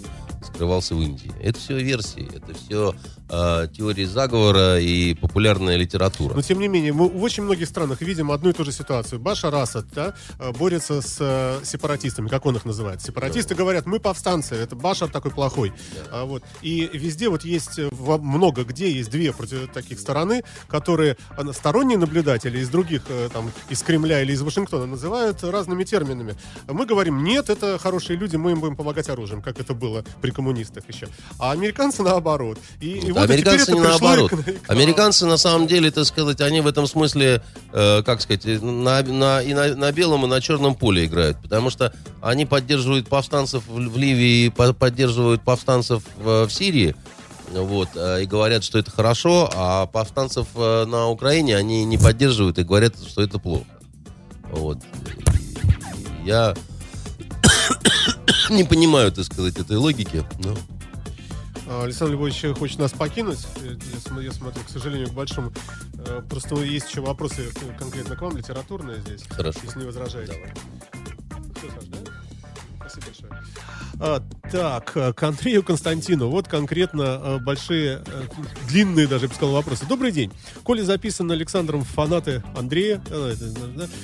скрывался 0.43 0.95
в 0.95 1.01
Индии. 1.01 1.31
Это 1.41 1.59
все 1.59 1.77
версии, 1.77 2.27
это 2.35 2.53
все 2.53 2.95
э, 3.29 3.67
теории 3.75 4.05
заговора 4.05 4.79
и 4.79 5.13
популярная 5.13 5.75
литература. 5.77 6.33
Но 6.33 6.41
тем 6.41 6.59
не 6.59 6.67
менее, 6.67 6.93
мы 6.93 7.07
в 7.09 7.21
очень 7.23 7.43
многих 7.43 7.67
странах 7.67 8.01
видим 8.01 8.31
одну 8.31 8.49
и 8.49 8.53
ту 8.53 8.63
же 8.63 8.71
ситуацию. 8.71 9.19
Башар 9.19 9.53
Асад 9.55 9.85
да, 9.93 10.13
э, 10.39 10.51
борется 10.51 11.01
с 11.01 11.17
э, 11.19 11.59
сепаратистами, 11.63 12.27
как 12.27 12.45
он 12.45 12.55
их 12.55 12.65
называет. 12.65 13.01
Сепаратисты 13.01 13.55
говорят, 13.55 13.85
мы 13.85 13.99
повстанцы, 13.99 14.55
это 14.55 14.75
Башар 14.75 15.09
такой 15.09 15.31
плохой. 15.31 15.73
А, 16.11 16.25
вот. 16.25 16.43
И 16.61 16.89
везде 16.93 17.29
вот 17.29 17.43
есть, 17.45 17.79
э, 17.79 17.89
во- 17.91 18.17
много 18.17 18.63
где 18.63 18.91
есть 18.91 19.09
две 19.09 19.31
против 19.33 19.71
таких 19.71 19.99
стороны, 19.99 20.43
которые 20.67 21.17
э, 21.37 21.53
сторонние 21.53 21.97
наблюдатели 21.97 22.59
из 22.59 22.69
других, 22.69 23.03
э, 23.09 23.29
там, 23.31 23.51
из 23.69 23.81
Кремля 23.83 24.21
или 24.21 24.33
из 24.33 24.41
Вашингтона 24.41 24.85
называют 24.85 25.43
разными 25.43 25.83
терминами. 25.83 26.35
Мы 26.67 26.85
говорим, 26.85 27.23
нет, 27.23 27.49
это 27.49 27.77
хорошие 27.77 28.17
люди, 28.17 28.35
мы 28.35 28.51
им 28.51 28.59
будем 28.59 28.75
помогать 28.75 29.09
оружием, 29.09 29.41
как 29.41 29.59
это 29.59 29.73
было 29.73 30.03
при 30.21 30.31
коммунистах 30.31 30.83
еще. 30.87 31.07
А 31.37 31.51
американцы 31.51 32.03
наоборот. 32.03 32.57
И, 32.79 32.97
и 32.99 33.11
теперь 33.23 33.37
Американцы 33.39 33.73
не 33.73 33.79
наоборот. 33.81 34.31
Американцы, 34.67 35.25
на 35.25 35.37
самом 35.37 35.67
деле, 35.67 35.91
так 35.91 36.05
сказать, 36.05 36.41
они 36.41 36.61
в 36.61 36.67
этом 36.67 36.87
смысле, 36.87 37.41
э, 37.73 38.03
как 38.03 38.21
сказать, 38.21 38.45
на, 38.61 39.01
на- 39.03 39.41
и 39.41 39.53
на, 39.53 39.75
на 39.75 39.91
белом, 39.91 40.25
и 40.25 40.27
на 40.27 40.41
черном 40.41 40.75
поле 40.75 41.05
играют. 41.05 41.37
Потому 41.41 41.69
что 41.69 41.93
они 42.21 42.45
поддерживают 42.45 43.07
повстанцев 43.09 43.63
в, 43.67 43.73
в 43.75 43.97
Ливии, 43.97 44.49
по- 44.49 44.73
поддерживают 44.73 45.41
повстанцев 45.43 46.03
в, 46.17 46.45
в 46.47 46.51
Сирии. 46.51 46.95
Вот, 47.51 47.89
э, 47.95 48.23
и 48.23 48.25
говорят, 48.25 48.63
что 48.63 48.77
это 48.77 48.91
хорошо, 48.91 49.49
а 49.55 49.85
повстанцев 49.87 50.47
э, 50.55 50.85
на 50.85 51.07
Украине 51.07 51.55
они 51.57 51.83
не 51.85 51.97
поддерживают 51.97 52.59
и 52.59 52.63
говорят, 52.63 52.93
что 53.07 53.21
это 53.23 53.39
плохо. 53.39 53.65
Вот. 54.51 54.77
Я 56.25 56.53
не 58.49 58.63
понимаю, 58.63 59.11
так 59.11 59.25
сказать, 59.25 59.57
этой 59.57 59.77
логики. 59.77 60.23
но- 60.43 60.55
Александр 61.69 62.13
Львович 62.13 62.57
хочет 62.57 62.79
нас 62.79 62.91
покинуть. 62.91 63.45
Я 63.61 64.21
я 64.21 64.31
смотрю, 64.31 64.63
к 64.63 64.69
сожалению, 64.69 65.09
к 65.09 65.13
большому. 65.13 65.53
Э, 65.99 66.21
Просто 66.27 66.55
есть 66.55 66.89
еще 66.89 67.01
вопросы 67.01 67.51
конкретно 67.77 68.15
к 68.15 68.21
вам, 68.21 68.35
литературные 68.35 68.99
здесь. 69.01 69.23
Хорошо. 69.29 69.59
Если 69.63 69.79
не 69.79 69.85
возражаете. 69.85 70.53
Всё, 71.57 71.69
Саш, 71.69 71.85
да? 71.85 71.97
Спасибо 72.79 73.05
большое. 73.05 73.43
А, 74.01 74.21
так, 74.49 74.95
э, 74.95 75.11
к 75.11 75.23
Андрею 75.23 75.61
Константину. 75.61 76.29
Вот 76.29 76.47
конкретно 76.47 77.19
э, 77.21 77.39
большие, 77.39 78.01
э, 78.05 78.21
длинные 78.69 79.07
даже, 79.07 79.25
я 79.25 79.29
бы 79.29 79.35
сказал, 79.35 79.53
вопросы. 79.53 79.85
Добрый 79.87 80.13
день. 80.13 80.31
Коли 80.63 80.81
записано 80.81 81.33
Александром 81.33 81.83
фанаты 81.83 82.41
Андрея, 82.55 83.01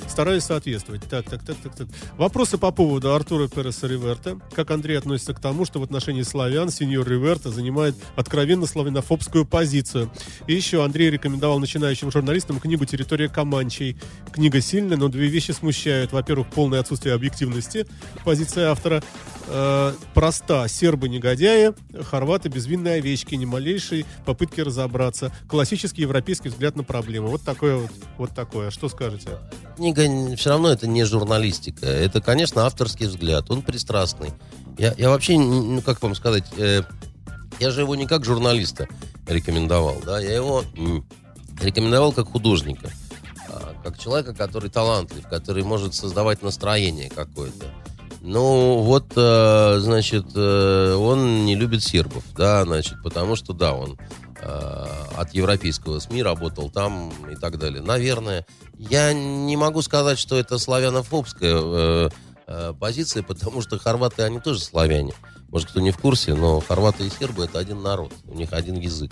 стараюсь 0.09 0.43
соответствовать. 0.43 1.03
Так, 1.09 1.29
так, 1.29 1.43
так, 1.45 1.55
так, 1.63 1.75
так. 1.75 1.87
Вопросы 2.17 2.57
по 2.57 2.71
поводу 2.71 3.13
Артура 3.13 3.47
Переса 3.47 3.87
Риверта. 3.87 4.37
Как 4.53 4.69
Андрей 4.71 4.97
относится 4.97 5.33
к 5.33 5.39
тому, 5.39 5.63
что 5.63 5.79
в 5.79 5.83
отношении 5.83 6.23
славян 6.23 6.69
сеньор 6.69 7.07
Риверта 7.07 7.49
занимает 7.49 7.95
откровенно 8.17 8.65
славянофобскую 8.65 9.45
позицию? 9.45 10.11
И 10.47 10.53
еще 10.53 10.83
Андрей 10.83 11.09
рекомендовал 11.09 11.59
начинающим 11.59 12.11
журналистам 12.11 12.59
книгу 12.59 12.83
«Территория 12.83 13.29
Команчей». 13.29 13.97
Книга 14.33 14.59
сильная, 14.59 14.97
но 14.97 15.07
две 15.07 15.27
вещи 15.27 15.51
смущают. 15.51 16.11
Во-первых, 16.11 16.47
полное 16.49 16.81
отсутствие 16.81 17.15
объективности 17.15 17.87
позиции 18.25 18.63
автора. 18.63 19.01
Э, 19.47 19.93
проста. 20.13 20.67
Сербы 20.67 21.09
негодяи, 21.09 21.73
хорваты 22.03 22.49
безвинные 22.49 22.95
овечки, 22.95 23.35
ни 23.35 23.45
малейшей 23.45 24.05
попытки 24.25 24.61
разобраться. 24.61 25.31
Классический 25.47 26.01
европейский 26.01 26.49
взгляд 26.49 26.75
на 26.75 26.83
проблему. 26.83 27.27
Вот 27.27 27.43
такое 27.43 27.77
вот, 27.77 27.91
вот 28.17 28.35
такое. 28.35 28.71
Что 28.71 28.89
скажете? 28.89 29.29
книга 29.75 30.35
все 30.35 30.51
равно 30.51 30.69
это 30.69 30.87
не 30.87 31.03
журналистика. 31.03 31.85
Это, 31.85 32.21
конечно, 32.21 32.65
авторский 32.65 33.07
взгляд. 33.07 33.51
Он 33.51 33.61
пристрастный. 33.61 34.31
Я, 34.77 34.93
я 34.97 35.09
вообще, 35.09 35.37
ну 35.37 35.81
как 35.81 36.01
вам 36.01 36.15
сказать, 36.15 36.45
э, 36.57 36.81
я 37.59 37.71
же 37.71 37.81
его 37.81 37.95
не 37.95 38.07
как 38.07 38.25
журналиста 38.25 38.87
рекомендовал, 39.27 40.01
да, 40.05 40.19
я 40.19 40.35
его 40.35 40.63
рекомендовал 41.61 42.11
как 42.11 42.29
художника, 42.29 42.91
а, 43.49 43.73
как 43.83 43.97
человека, 43.97 44.33
который 44.33 44.69
талантлив, 44.69 45.25
который 45.27 45.63
может 45.63 45.93
создавать 45.93 46.41
настроение 46.41 47.09
какое-то. 47.09 47.65
Ну, 48.27 48.81
вот, 48.81 49.13
э, 49.15 49.77
значит, 49.79 50.25
э, 50.35 50.95
он 50.95 51.45
не 51.45 51.55
любит 51.55 51.83
сербов, 51.83 52.23
да, 52.35 52.63
значит, 52.65 52.95
потому 53.03 53.35
что, 53.35 53.53
да, 53.53 53.75
он 53.75 53.99
э, 54.41 54.85
от 55.15 55.31
европейского 55.35 55.99
СМИ 55.99 56.23
работал 56.23 56.71
там 56.71 57.13
и 57.31 57.35
так 57.35 57.59
далее. 57.59 57.83
Наверное. 57.83 58.47
Я 58.79 59.13
не 59.13 59.55
могу 59.55 59.83
сказать, 59.83 60.17
что 60.17 60.37
это 60.37 60.57
славянофобская 60.57 62.11
позиция, 62.79 63.23
потому 63.23 63.61
что 63.61 63.79
хорваты, 63.79 64.23
они 64.23 64.39
тоже 64.39 64.59
славяне. 64.59 65.13
Может, 65.49 65.69
кто 65.69 65.79
не 65.79 65.91
в 65.91 65.97
курсе, 65.97 66.33
но 66.33 66.59
хорваты 66.59 67.05
и 67.05 67.09
сербы 67.11 67.45
это 67.45 67.59
один 67.59 67.81
народ, 67.81 68.11
у 68.25 68.33
них 68.33 68.53
один 68.53 68.75
язык, 68.75 69.11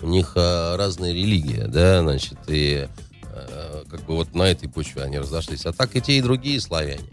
у 0.00 0.06
них 0.06 0.32
э, 0.36 0.76
разная 0.76 1.12
религия, 1.12 1.66
да, 1.66 2.00
значит, 2.00 2.38
и 2.46 2.88
э, 3.24 3.84
как 3.90 4.00
бы 4.04 4.14
вот 4.14 4.34
на 4.34 4.44
этой 4.44 4.68
почве 4.68 5.02
они 5.02 5.18
разошлись. 5.18 5.66
А 5.66 5.72
так 5.72 5.96
и 5.96 6.00
те, 6.00 6.16
и 6.16 6.22
другие 6.22 6.60
славяне. 6.60 7.10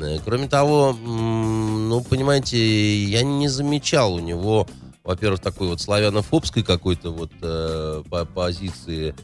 Э, 0.00 0.18
Кроме 0.24 0.48
того, 0.48 0.92
ну, 0.92 2.00
понимаете, 2.02 3.04
я 3.04 3.22
не 3.22 3.48
замечал 3.48 4.14
у 4.14 4.20
него, 4.20 4.66
во-первых, 5.04 5.40
такой 5.40 5.68
вот 5.68 5.80
славянофобской 5.80 6.62
какой-то 6.62 7.10
вот 7.10 7.30
э, 7.42 8.02
по- 8.10 8.24
позиции. 8.24 9.14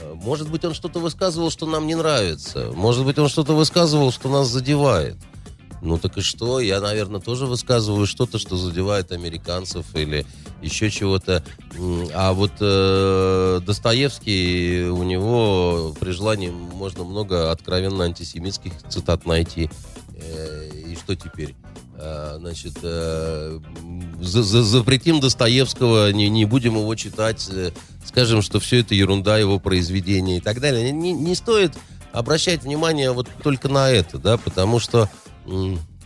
Э, 0.00 0.12
Может 0.14 0.50
быть, 0.50 0.64
он 0.64 0.74
что-то 0.74 0.98
высказывал, 1.00 1.50
что 1.50 1.66
нам 1.66 1.86
не 1.86 1.94
нравится. 1.94 2.70
Может 2.74 3.04
быть, 3.04 3.18
он 3.18 3.28
что-то 3.28 3.54
высказывал, 3.54 4.12
что 4.12 4.28
нас 4.28 4.48
задевает. 4.48 5.16
Ну 5.82 5.96
так 5.96 6.18
и 6.18 6.20
что? 6.20 6.60
Я, 6.60 6.78
наверное, 6.80 7.20
тоже 7.22 7.46
высказываю 7.46 8.06
что-то, 8.06 8.38
что 8.38 8.58
задевает 8.58 9.12
американцев 9.12 9.86
или 9.94 10.26
еще 10.60 10.90
чего-то. 10.90 11.42
А 12.12 12.34
вот 12.34 12.52
э, 12.60 13.60
Достоевский, 13.64 14.82
у 14.90 15.02
него 15.04 15.94
при 15.98 16.10
желании 16.10 16.50
можно 16.50 17.04
много 17.04 17.50
откровенно 17.50 18.04
антисемитских 18.04 18.72
цитат 18.90 19.24
найти. 19.24 19.70
И 20.22 20.96
что 20.96 21.14
теперь? 21.16 21.54
Э, 21.96 22.36
Значит, 22.38 22.74
э, 22.82 23.58
запретим 24.20 25.20
Достоевского, 25.20 26.12
не, 26.12 26.28
не 26.28 26.44
будем 26.44 26.74
его 26.76 26.94
читать, 26.94 27.48
э, 27.50 27.70
скажем, 28.04 28.42
что 28.42 28.60
все 28.60 28.80
это 28.80 28.94
ерунда, 28.94 29.38
его 29.38 29.58
произведения 29.58 30.38
и 30.38 30.40
так 30.40 30.60
далее. 30.60 30.90
Не, 30.92 31.12
не 31.12 31.34
стоит 31.34 31.72
обращать 32.12 32.62
внимание 32.64 33.12
вот 33.12 33.28
только 33.42 33.68
на 33.68 33.90
это, 33.90 34.18
да, 34.18 34.36
потому 34.36 34.78
что, 34.80 35.08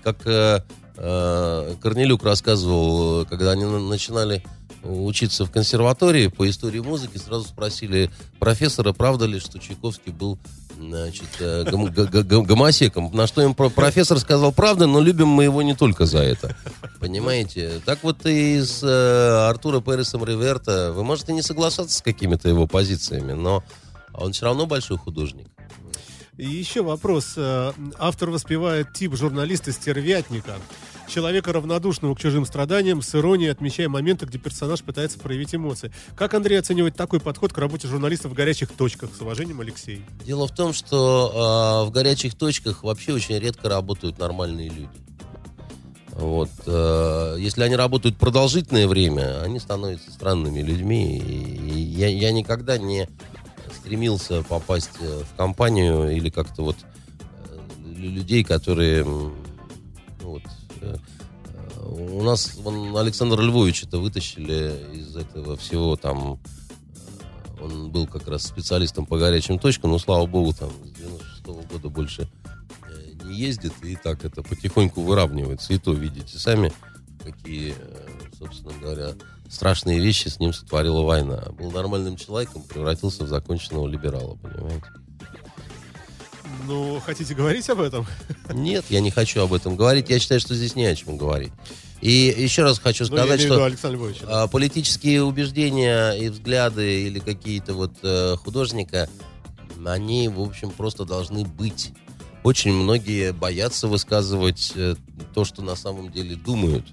как 0.02 0.18
э, 0.26 0.60
Корнелюк 0.96 2.22
рассказывал, 2.24 3.24
когда 3.26 3.52
они 3.52 3.64
на- 3.64 3.80
начинали 3.80 4.44
учиться 4.84 5.44
в 5.46 5.50
консерватории 5.50 6.28
по 6.28 6.48
истории 6.48 6.80
музыки, 6.80 7.18
сразу 7.18 7.44
спросили 7.48 8.10
профессора, 8.38 8.92
правда 8.92 9.26
ли, 9.26 9.40
что 9.40 9.58
Чайковский 9.58 10.12
был 10.12 10.38
значит, 10.78 11.28
э, 11.40 11.64
гом- 11.70 12.44
гомосеком. 12.44 13.10
На 13.14 13.26
что 13.26 13.42
им 13.42 13.54
про- 13.54 13.70
профессор 13.70 14.18
сказал, 14.18 14.52
правда, 14.52 14.86
но 14.86 15.00
любим 15.00 15.28
мы 15.28 15.44
его 15.44 15.62
не 15.62 15.74
только 15.74 16.04
за 16.04 16.18
это. 16.18 16.56
Понимаете? 17.00 17.80
Так 17.84 18.00
вот 18.02 18.26
и 18.26 18.60
с 18.60 18.82
э, 18.82 19.48
Артура 19.48 19.80
Пересом 19.80 20.24
Риверта 20.24 20.92
вы 20.92 21.04
можете 21.04 21.32
не 21.32 21.42
соглашаться 21.42 21.96
с 21.96 22.02
какими-то 22.02 22.48
его 22.48 22.66
позициями, 22.66 23.32
но 23.32 23.62
он 24.12 24.32
все 24.32 24.46
равно 24.46 24.66
большой 24.66 24.98
художник. 24.98 25.46
И 26.36 26.44
еще 26.46 26.82
вопрос. 26.82 27.34
Э, 27.36 27.72
Автор 27.98 28.30
воспевает 28.30 28.92
тип 28.92 29.14
журналиста-стервятника. 29.14 30.56
Человека, 31.08 31.52
равнодушного 31.52 32.14
к 32.14 32.18
чужим 32.18 32.44
страданиям, 32.44 33.02
с 33.02 33.14
иронией 33.14 33.50
отмечая 33.50 33.88
моменты, 33.88 34.26
где 34.26 34.38
персонаж 34.38 34.82
пытается 34.82 35.18
проявить 35.18 35.54
эмоции. 35.54 35.92
Как 36.16 36.34
Андрей 36.34 36.58
оценивает 36.58 36.96
такой 36.96 37.20
подход 37.20 37.52
к 37.52 37.58
работе 37.58 37.86
журналиста 37.88 38.28
в 38.28 38.34
горячих 38.34 38.72
точках? 38.72 39.10
С 39.16 39.20
уважением, 39.20 39.60
Алексей. 39.60 40.02
Дело 40.24 40.48
в 40.48 40.54
том, 40.54 40.72
что 40.72 41.84
э, 41.84 41.88
в 41.88 41.92
горячих 41.92 42.34
точках 42.34 42.82
вообще 42.82 43.12
очень 43.12 43.38
редко 43.38 43.68
работают 43.68 44.18
нормальные 44.18 44.70
люди. 44.70 44.88
Вот, 46.12 46.50
э, 46.66 47.36
если 47.38 47.62
они 47.62 47.76
работают 47.76 48.16
продолжительное 48.16 48.86
время, 48.88 49.42
они 49.42 49.58
становятся 49.58 50.10
странными 50.10 50.62
людьми. 50.62 51.18
И 51.18 51.78
я, 51.78 52.08
я 52.08 52.32
никогда 52.32 52.78
не 52.78 53.08
стремился 53.76 54.42
попасть 54.42 54.90
э, 55.00 55.22
в 55.30 55.36
компанию 55.36 56.10
или 56.10 56.30
как-то 56.30 56.62
вот 56.62 56.76
э, 57.50 57.58
лю- 57.84 58.10
людей, 58.10 58.44
которые 58.44 59.04
у 61.84 62.22
нас 62.22 62.54
вон, 62.56 62.96
Александра 62.96 63.40
Львовича-то 63.40 63.98
вытащили 63.98 64.74
из 64.94 65.16
этого 65.16 65.56
всего 65.56 65.96
там 65.96 66.34
э, 66.34 67.62
он 67.62 67.90
был 67.90 68.06
как 68.06 68.28
раз 68.28 68.44
специалистом 68.44 69.06
по 69.06 69.18
горячим 69.18 69.58
точкам, 69.58 69.90
но, 69.90 69.98
слава 69.98 70.26
богу, 70.26 70.52
там 70.52 70.70
с 70.84 70.90
96 70.90 71.46
года 71.70 71.88
больше 71.88 72.28
э, 72.88 73.24
не 73.24 73.36
ездит, 73.36 73.72
и 73.82 73.96
так 73.96 74.24
это 74.24 74.42
потихоньку 74.42 75.02
выравнивается. 75.02 75.72
И 75.72 75.78
то 75.78 75.92
видите 75.92 76.38
сами, 76.38 76.72
какие, 77.22 77.74
э, 77.76 78.08
собственно 78.38 78.72
говоря, 78.80 79.12
страшные 79.48 80.00
вещи 80.00 80.28
с 80.28 80.40
ним 80.40 80.52
сотворила 80.52 81.02
война. 81.02 81.44
Был 81.58 81.70
нормальным 81.70 82.16
человеком, 82.16 82.62
превратился 82.62 83.24
в 83.24 83.28
законченного 83.28 83.86
либерала, 83.86 84.36
понимаете? 84.36 84.86
Ну, 86.66 87.00
хотите 87.04 87.34
говорить 87.34 87.68
об 87.70 87.80
этом? 87.80 88.06
Нет, 88.52 88.84
я 88.88 89.00
не 89.00 89.10
хочу 89.10 89.40
об 89.42 89.52
этом 89.52 89.76
говорить. 89.76 90.08
Я 90.10 90.18
считаю, 90.18 90.40
что 90.40 90.54
здесь 90.54 90.74
не 90.76 90.86
о 90.86 90.94
чем 90.94 91.16
говорить. 91.16 91.52
И 92.00 92.34
еще 92.36 92.62
раз 92.64 92.78
хочу 92.78 93.04
Ну, 93.04 93.16
сказать, 93.16 93.40
виду 93.40 93.54
что 93.54 93.64
Александра 93.64 93.98
Львовича. 93.98 94.24
а, 94.28 94.46
политические 94.46 95.22
убеждения 95.24 96.12
и 96.12 96.28
взгляды 96.28 97.02
или 97.06 97.18
какие-то 97.18 97.72
вот 97.74 97.92
э, 98.02 98.36
художника, 98.36 99.08
они, 99.86 100.28
в 100.28 100.40
общем, 100.40 100.70
просто 100.70 101.04
должны 101.04 101.44
быть. 101.44 101.92
Очень 102.42 102.74
многие 102.74 103.32
боятся 103.32 103.88
высказывать 103.88 104.72
э, 104.74 104.96
то, 105.34 105.44
что 105.46 105.62
на 105.62 105.76
самом 105.76 106.12
деле 106.12 106.36
думают, 106.36 106.84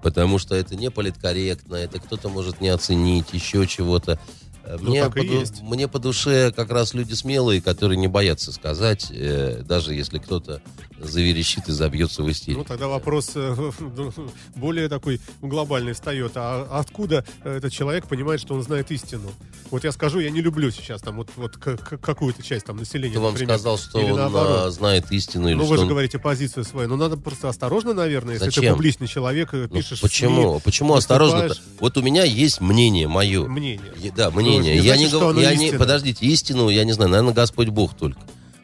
потому 0.00 0.38
что 0.38 0.54
это 0.54 0.76
не 0.76 0.90
политкорректно, 0.92 1.74
это 1.74 1.98
кто-то 1.98 2.28
может 2.28 2.60
не 2.60 2.68
оценить, 2.68 3.32
еще 3.32 3.66
чего-то. 3.66 4.20
Э, 4.64 4.76
Ну, 4.80 4.90
Мне, 4.90 5.00
и 5.00 5.08
по, 5.08 5.64
мне 5.64 5.88
по 5.88 5.98
душе 5.98 6.52
как 6.52 6.70
раз 6.70 6.94
люди 6.94 7.14
смелые, 7.14 7.60
которые 7.60 7.98
не 7.98 8.08
боятся 8.08 8.52
сказать, 8.52 9.08
э, 9.10 9.62
даже 9.64 9.94
если 9.94 10.18
кто-то 10.18 10.60
заверещит 11.02 11.68
и 11.68 11.72
забьется 11.72 12.22
в 12.22 12.30
истерику. 12.30 12.60
Ну, 12.60 12.64
тогда 12.64 12.88
вопрос 12.88 13.32
э, 13.34 13.70
более 14.56 14.88
такой 14.88 15.20
глобальный 15.40 15.92
встает. 15.92 16.32
А 16.36 16.66
откуда 16.78 17.24
этот 17.44 17.72
человек 17.72 18.06
понимает, 18.06 18.40
что 18.40 18.54
он 18.54 18.62
знает 18.62 18.90
истину? 18.90 19.30
Вот 19.70 19.84
я 19.84 19.92
скажу, 19.92 20.20
я 20.20 20.30
не 20.30 20.40
люблю 20.40 20.70
сейчас 20.70 21.00
там 21.02 21.16
вот, 21.16 21.30
вот 21.36 21.56
какую-то 21.56 22.42
часть 22.42 22.66
там 22.66 22.76
населения, 22.76 23.12
Кто 23.12 23.22
вам 23.22 23.32
например. 23.32 23.54
сказал, 23.56 23.78
что 23.78 24.00
Или 24.00 24.10
он 24.10 24.18
наоборот. 24.18 24.60
а, 24.66 24.70
знает 24.70 25.10
истину 25.12 25.48
или 25.48 25.54
Ну, 25.54 25.64
вы 25.64 25.76
же 25.76 25.82
он- 25.82 25.88
говорите 25.88 26.18
позицию 26.18 26.64
свою. 26.64 26.88
Ну, 26.88 26.96
надо 26.96 27.16
просто 27.16 27.48
осторожно, 27.48 27.94
наверное, 27.94 28.34
если 28.34 28.46
ты 28.46 28.52
Зачем? 28.56 28.74
публичный 28.74 29.06
человек, 29.06 29.50
э, 29.54 29.68
Ну, 29.70 29.76
пишешь 29.76 29.98
в 29.98 30.02
почему? 30.02 30.52
СМИ, 30.54 30.60
Почему 30.64 30.94
осторожно? 30.94 31.42
выступаешь. 31.44 31.62
Вот 31.80 31.96
у 31.96 32.02
меня 32.02 32.24
есть 32.24 32.60
мнение 32.60 33.08
мое. 33.08 33.46
мнение. 33.46 33.80
Е- 33.96 34.12
Да, 34.14 34.30
мнение. 34.30 34.74
не 34.74 34.80
я 34.86 34.94
значит, 34.94 35.12
не 35.12 35.18
говорю, 35.20 35.40
я 35.40 35.54
не, 35.54 35.64
истина. 35.66 35.78
подождите, 35.78 36.26
истину, 36.26 36.68
я 36.68 36.84
не 36.84 36.92
знаю, 36.92 37.10
наверное, 37.10 37.32
Господь 37.34 37.68
Бог 37.68 37.94
только. 37.96 38.20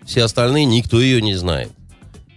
Все 0.07 0.22
остальные 0.24 0.64
никто 0.66 1.01
ее 1.01 1.20
не 1.22 1.34
знает. 1.34 1.70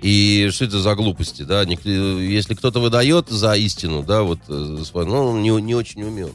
И 0.01 0.49
что 0.51 0.65
это 0.65 0.79
за 0.79 0.95
глупости, 0.95 1.43
да? 1.43 1.61
Если 1.63 2.55
кто-то 2.55 2.79
выдает 2.79 3.29
за 3.29 3.53
истину, 3.53 4.01
да, 4.03 4.23
вот, 4.23 4.39
э, 4.47 4.83
ну, 4.93 5.27
он 5.27 5.43
не, 5.43 5.49
не 5.61 5.75
очень 5.75 6.03
умен. 6.03 6.31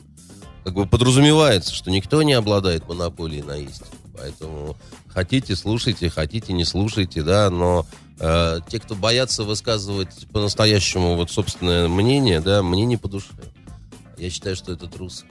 Как 0.63 0.75
бы 0.75 0.87
подразумевается, 0.87 1.75
что 1.75 1.91
никто 1.91 2.23
не 2.23 2.35
обладает 2.35 2.89
монополией 2.89 3.43
на 3.43 3.57
истину. 3.57 3.91
Поэтому 4.17 4.77
хотите, 5.09 5.57
слушайте, 5.57 6.09
хотите, 6.11 6.53
не 6.53 6.65
слушайте, 6.65 7.23
да, 7.23 7.51
но 7.51 7.87
э, 8.21 8.61
те, 8.69 8.79
кто 8.79 8.95
боятся 8.95 9.43
высказывать 9.43 10.29
по-настоящему 10.33 11.17
вот 11.17 11.31
собственное 11.31 11.89
мнение, 11.89 12.41
да, 12.41 12.63
мне 12.63 12.87
не 12.87 12.97
по 12.97 13.09
душе. 13.09 13.29
Я 14.17 14.31
считаю, 14.31 14.55
что 14.55 14.73
это 14.73 14.87
трус. 14.87 15.25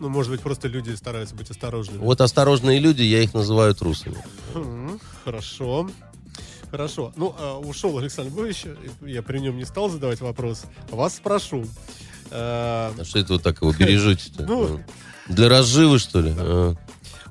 Ну, 0.00 0.08
может 0.08 0.32
быть, 0.32 0.40
просто 0.40 0.66
люди 0.66 0.90
стараются 0.96 1.36
быть 1.36 1.48
осторожными. 1.50 1.98
Вот 1.98 2.20
осторожные 2.20 2.80
люди, 2.80 3.02
я 3.02 3.22
их 3.22 3.34
называю 3.34 3.72
трусами. 3.74 4.16
Хорошо. 5.24 5.88
Хорошо. 6.72 7.12
Ну, 7.16 7.34
а, 7.38 7.58
ушел 7.58 7.98
Александр 7.98 8.32
Львович. 8.32 8.64
Я 9.02 9.22
при 9.22 9.40
нем 9.40 9.58
не 9.58 9.66
стал 9.66 9.90
задавать 9.90 10.22
вопрос. 10.22 10.62
Вас 10.90 11.16
спрошу. 11.16 11.66
А, 12.30 12.94
что 13.04 13.18
это 13.18 13.34
вы 13.34 13.38
так 13.40 13.60
его 13.60 13.72
бережете-то? 13.72 14.44
Ну. 14.44 14.80
Для 15.28 15.50
разживы, 15.50 15.98
что 15.98 16.22
ли? 16.22 16.32
А, 16.34 16.74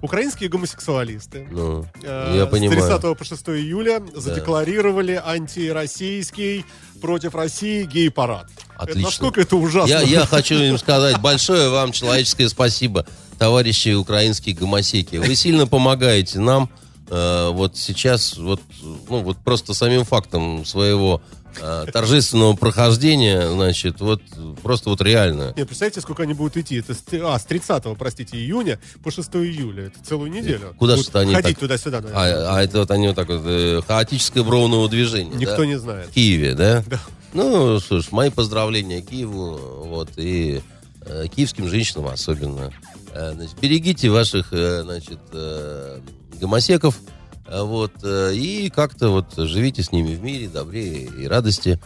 Украинские 0.02 0.50
гомосексуалисты 0.50 1.48
ну, 1.52 1.86
э, 2.02 2.34
я 2.36 2.48
с 2.48 2.50
понимаю. 2.50 3.00
30 3.00 3.18
по 3.18 3.24
6 3.24 3.50
июля 3.50 4.02
задекларировали 4.16 5.22
антироссийский 5.24 6.66
против 7.00 7.36
России 7.36 7.84
гей-парад. 7.84 8.48
Это 8.76 8.84
Отлично. 8.84 9.04
насколько 9.04 9.42
это 9.42 9.56
ужасно? 9.58 9.90
Я, 9.92 10.02
я 10.02 10.26
хочу 10.26 10.56
им 10.56 10.80
сказать 10.80 11.20
большое 11.20 11.70
вам 11.70 11.92
человеческое 11.92 12.50
спасибо, 12.50 13.06
товарищи 13.38 13.94
украинские 13.94 14.56
гомосеки. 14.56 15.18
Вы 15.18 15.36
сильно 15.36 15.68
помогаете 15.68 16.40
нам. 16.40 16.72
Э, 17.10 17.50
вот 17.52 17.78
сейчас, 17.78 18.38
вот, 18.38 18.62
ну, 18.82 19.22
вот 19.22 19.38
просто 19.38 19.74
самим 19.74 20.06
фактом 20.06 20.66
своего 20.66 21.22
э, 21.60 21.86
торжественного 21.92 22.56
прохождения, 22.56 23.50
значит, 23.50 24.00
вот 24.00 24.22
просто 24.64 24.90
вот 24.90 25.02
реально. 25.02 25.54
Не, 25.58 25.66
представляете, 25.66 26.02
сколько 26.02 26.24
они 26.24 26.34
будут 26.34 26.56
идти? 26.58 26.78
Это 26.78 26.94
с, 26.94 27.04
а, 27.14 27.38
с 27.38 27.44
30, 27.44 27.98
простите, 27.98 28.38
июня 28.38 28.80
по 29.04 29.12
6 29.12 29.30
июля. 29.36 29.88
Это 29.88 30.04
целую 30.04 30.32
неделю. 30.32 30.74
Куда 30.78 30.94
Будут 30.94 31.08
ж 31.08 31.10
это 31.10 31.20
они 31.20 31.34
Ходить 31.34 31.56
так- 31.56 31.60
туда-сюда. 31.60 32.02
А, 32.14 32.56
а 32.56 32.64
это 32.64 32.80
вот 32.80 32.92
они 32.92 33.08
вот 33.08 33.16
так 33.16 33.28
вот, 33.28 33.42
э, 33.46 33.82
хаотическое 33.86 34.44
бровного 34.44 34.88
движения. 34.88 35.36
Никто 35.36 35.58
да? 35.58 35.66
не 35.66 35.80
знает. 35.80 36.08
В 36.10 36.14
Киеве, 36.14 36.56
да? 36.56 36.84
Да. 36.88 37.00
Ну, 37.34 37.80
ж, 37.80 38.08
мои 38.12 38.30
поздравления 38.30 39.02
Киеву, 39.02 39.58
вот, 39.86 40.12
и 40.18 40.62
э, 41.06 41.26
киевским 41.34 41.68
женщинам 41.68 42.08
особенно. 42.08 42.72
Э, 43.14 43.34
значит, 43.34 43.60
берегите 43.60 44.10
ваших, 44.10 44.54
э, 44.54 44.84
значит, 44.84 45.20
э, 45.34 46.00
гомосеков, 46.42 47.00
э, 47.48 47.62
вот, 47.62 47.94
э, 48.04 48.34
и 48.34 48.70
как-то 48.70 49.10
вот 49.10 49.34
живите 49.38 49.84
с 49.84 49.92
ними 49.92 50.16
в 50.16 50.22
мире, 50.22 50.50
добре 50.50 51.06
и 51.06 51.28
радости. 51.28 51.80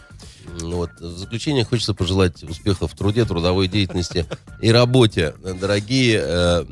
Вот. 0.60 0.90
В 1.00 1.18
заключение 1.18 1.64
хочется 1.64 1.92
пожелать 1.92 2.42
успехов 2.42 2.92
в 2.92 2.96
труде, 2.96 3.24
трудовой 3.24 3.68
деятельности 3.68 4.26
и 4.60 4.70
работе, 4.70 5.34
дорогие 5.60 6.22
э, 6.22 6.64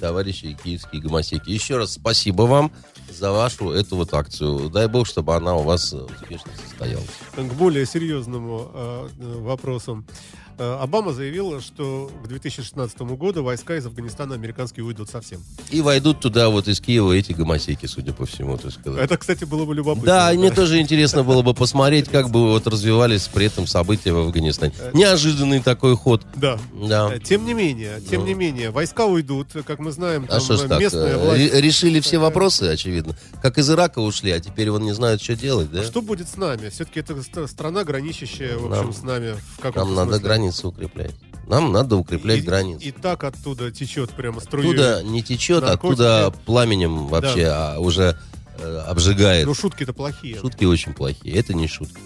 товарищи 0.00 0.56
киевские 0.62 1.02
гомосеки. 1.02 1.50
Еще 1.50 1.76
раз 1.76 1.94
спасибо 1.94 2.42
вам 2.42 2.70
за 3.10 3.32
вашу 3.32 3.70
эту 3.70 3.96
вот 3.96 4.14
акцию. 4.14 4.70
Дай 4.70 4.86
бог, 4.86 5.06
чтобы 5.06 5.34
она 5.34 5.54
у 5.56 5.62
вас 5.62 5.92
успешно 5.92 6.50
состоялась. 6.66 7.10
К 7.34 7.52
более 7.54 7.86
серьезному 7.86 8.70
э, 8.72 9.08
э, 9.18 9.38
вопросу. 9.40 10.04
Э, 10.08 10.41
Обама 10.58 11.12
заявил, 11.12 11.60
что 11.60 12.10
к 12.24 12.28
2016 12.28 13.00
году 13.02 13.42
войска 13.42 13.76
из 13.76 13.86
Афганистана 13.86 14.34
американские 14.34 14.84
уйдут 14.84 15.08
совсем. 15.10 15.42
И 15.70 15.80
войдут 15.80 16.20
туда 16.20 16.48
вот 16.50 16.68
из 16.68 16.80
Киева 16.80 17.12
эти 17.12 17.32
гомосеки, 17.32 17.86
судя 17.86 18.12
по 18.12 18.26
всему, 18.26 18.58
так 18.58 18.72
сказать. 18.72 19.02
Это, 19.02 19.16
кстати, 19.16 19.44
было 19.44 19.64
бы 19.64 19.74
любопытно. 19.74 20.06
Да, 20.06 20.32
мне 20.32 20.50
тоже 20.50 20.80
интересно 20.80 21.22
было 21.24 21.42
бы 21.42 21.54
посмотреть, 21.54 22.08
как 22.08 22.30
бы 22.30 22.48
вот 22.50 22.66
развивались 22.66 23.28
при 23.28 23.46
этом 23.46 23.66
события 23.66 24.12
в 24.12 24.18
Афганистане. 24.18 24.72
Неожиданный 24.92 25.60
такой 25.60 25.96
ход. 25.96 26.22
Да. 26.36 26.58
Да. 26.74 27.14
Э, 27.14 27.18
Тем 27.20 27.44
не 27.44 27.54
менее, 27.54 28.00
тем 28.08 28.22
Ну. 28.22 28.26
не 28.28 28.34
менее, 28.34 28.70
войска 28.70 29.06
уйдут, 29.06 29.48
как 29.66 29.78
мы 29.78 29.92
знаем, 29.92 30.26
А 30.28 30.40
что 30.40 30.56
ж 30.56 30.68
так? 30.68 30.80
местная 30.80 31.14
э, 31.14 31.16
власть. 31.18 31.52
ре- 31.52 31.60
Решили 31.60 32.00
все 32.00 32.18
вопросы, 32.18 32.64
очевидно. 32.64 33.16
Как 33.40 33.58
из 33.58 33.70
Ирака 33.70 33.98
ушли, 34.00 34.30
а 34.32 34.40
теперь 34.40 34.70
он 34.70 34.82
не 34.82 34.92
знает, 34.92 35.22
что 35.22 35.34
делать, 35.36 35.70
да? 35.70 35.82
Что 35.82 36.02
будет 36.02 36.28
с 36.28 36.36
нами? 36.36 36.68
Все-таки 36.68 37.00
это 37.00 37.20
ст- 37.22 37.48
страна, 37.50 37.84
граничащая, 37.84 38.56
в 38.58 38.68
Нам- 38.68 38.88
общем, 38.88 38.92
с 38.92 39.02
нами 39.02 39.34
в 39.56 39.56
каком-то 39.60 39.78
Нам 39.80 39.94
надо 39.94 40.10
смысле. 40.18 40.28
Границы 40.42 40.66
укреплять. 40.66 41.14
Нам 41.46 41.72
надо 41.72 41.96
укреплять 41.96 42.38
и, 42.38 42.42
границы. 42.42 42.84
И 42.84 42.92
так 42.92 43.24
оттуда 43.24 43.70
течет 43.70 44.10
прямо 44.10 44.40
струей. 44.40 44.68
Оттуда 44.68 45.02
не 45.04 45.22
течет, 45.22 45.62
наркотики. 45.62 46.02
оттуда 46.02 46.34
пламенем 46.46 47.06
вообще 47.08 47.46
а, 47.46 47.78
уже 47.78 48.18
э, 48.58 48.78
обжигает. 48.88 49.46
Ну, 49.46 49.54
шутки-то 49.54 49.92
плохие. 49.92 50.38
Шутки 50.38 50.64
очень 50.64 50.94
плохие, 50.94 51.34
это 51.36 51.54
не 51.54 51.66
шутки. 51.68 52.00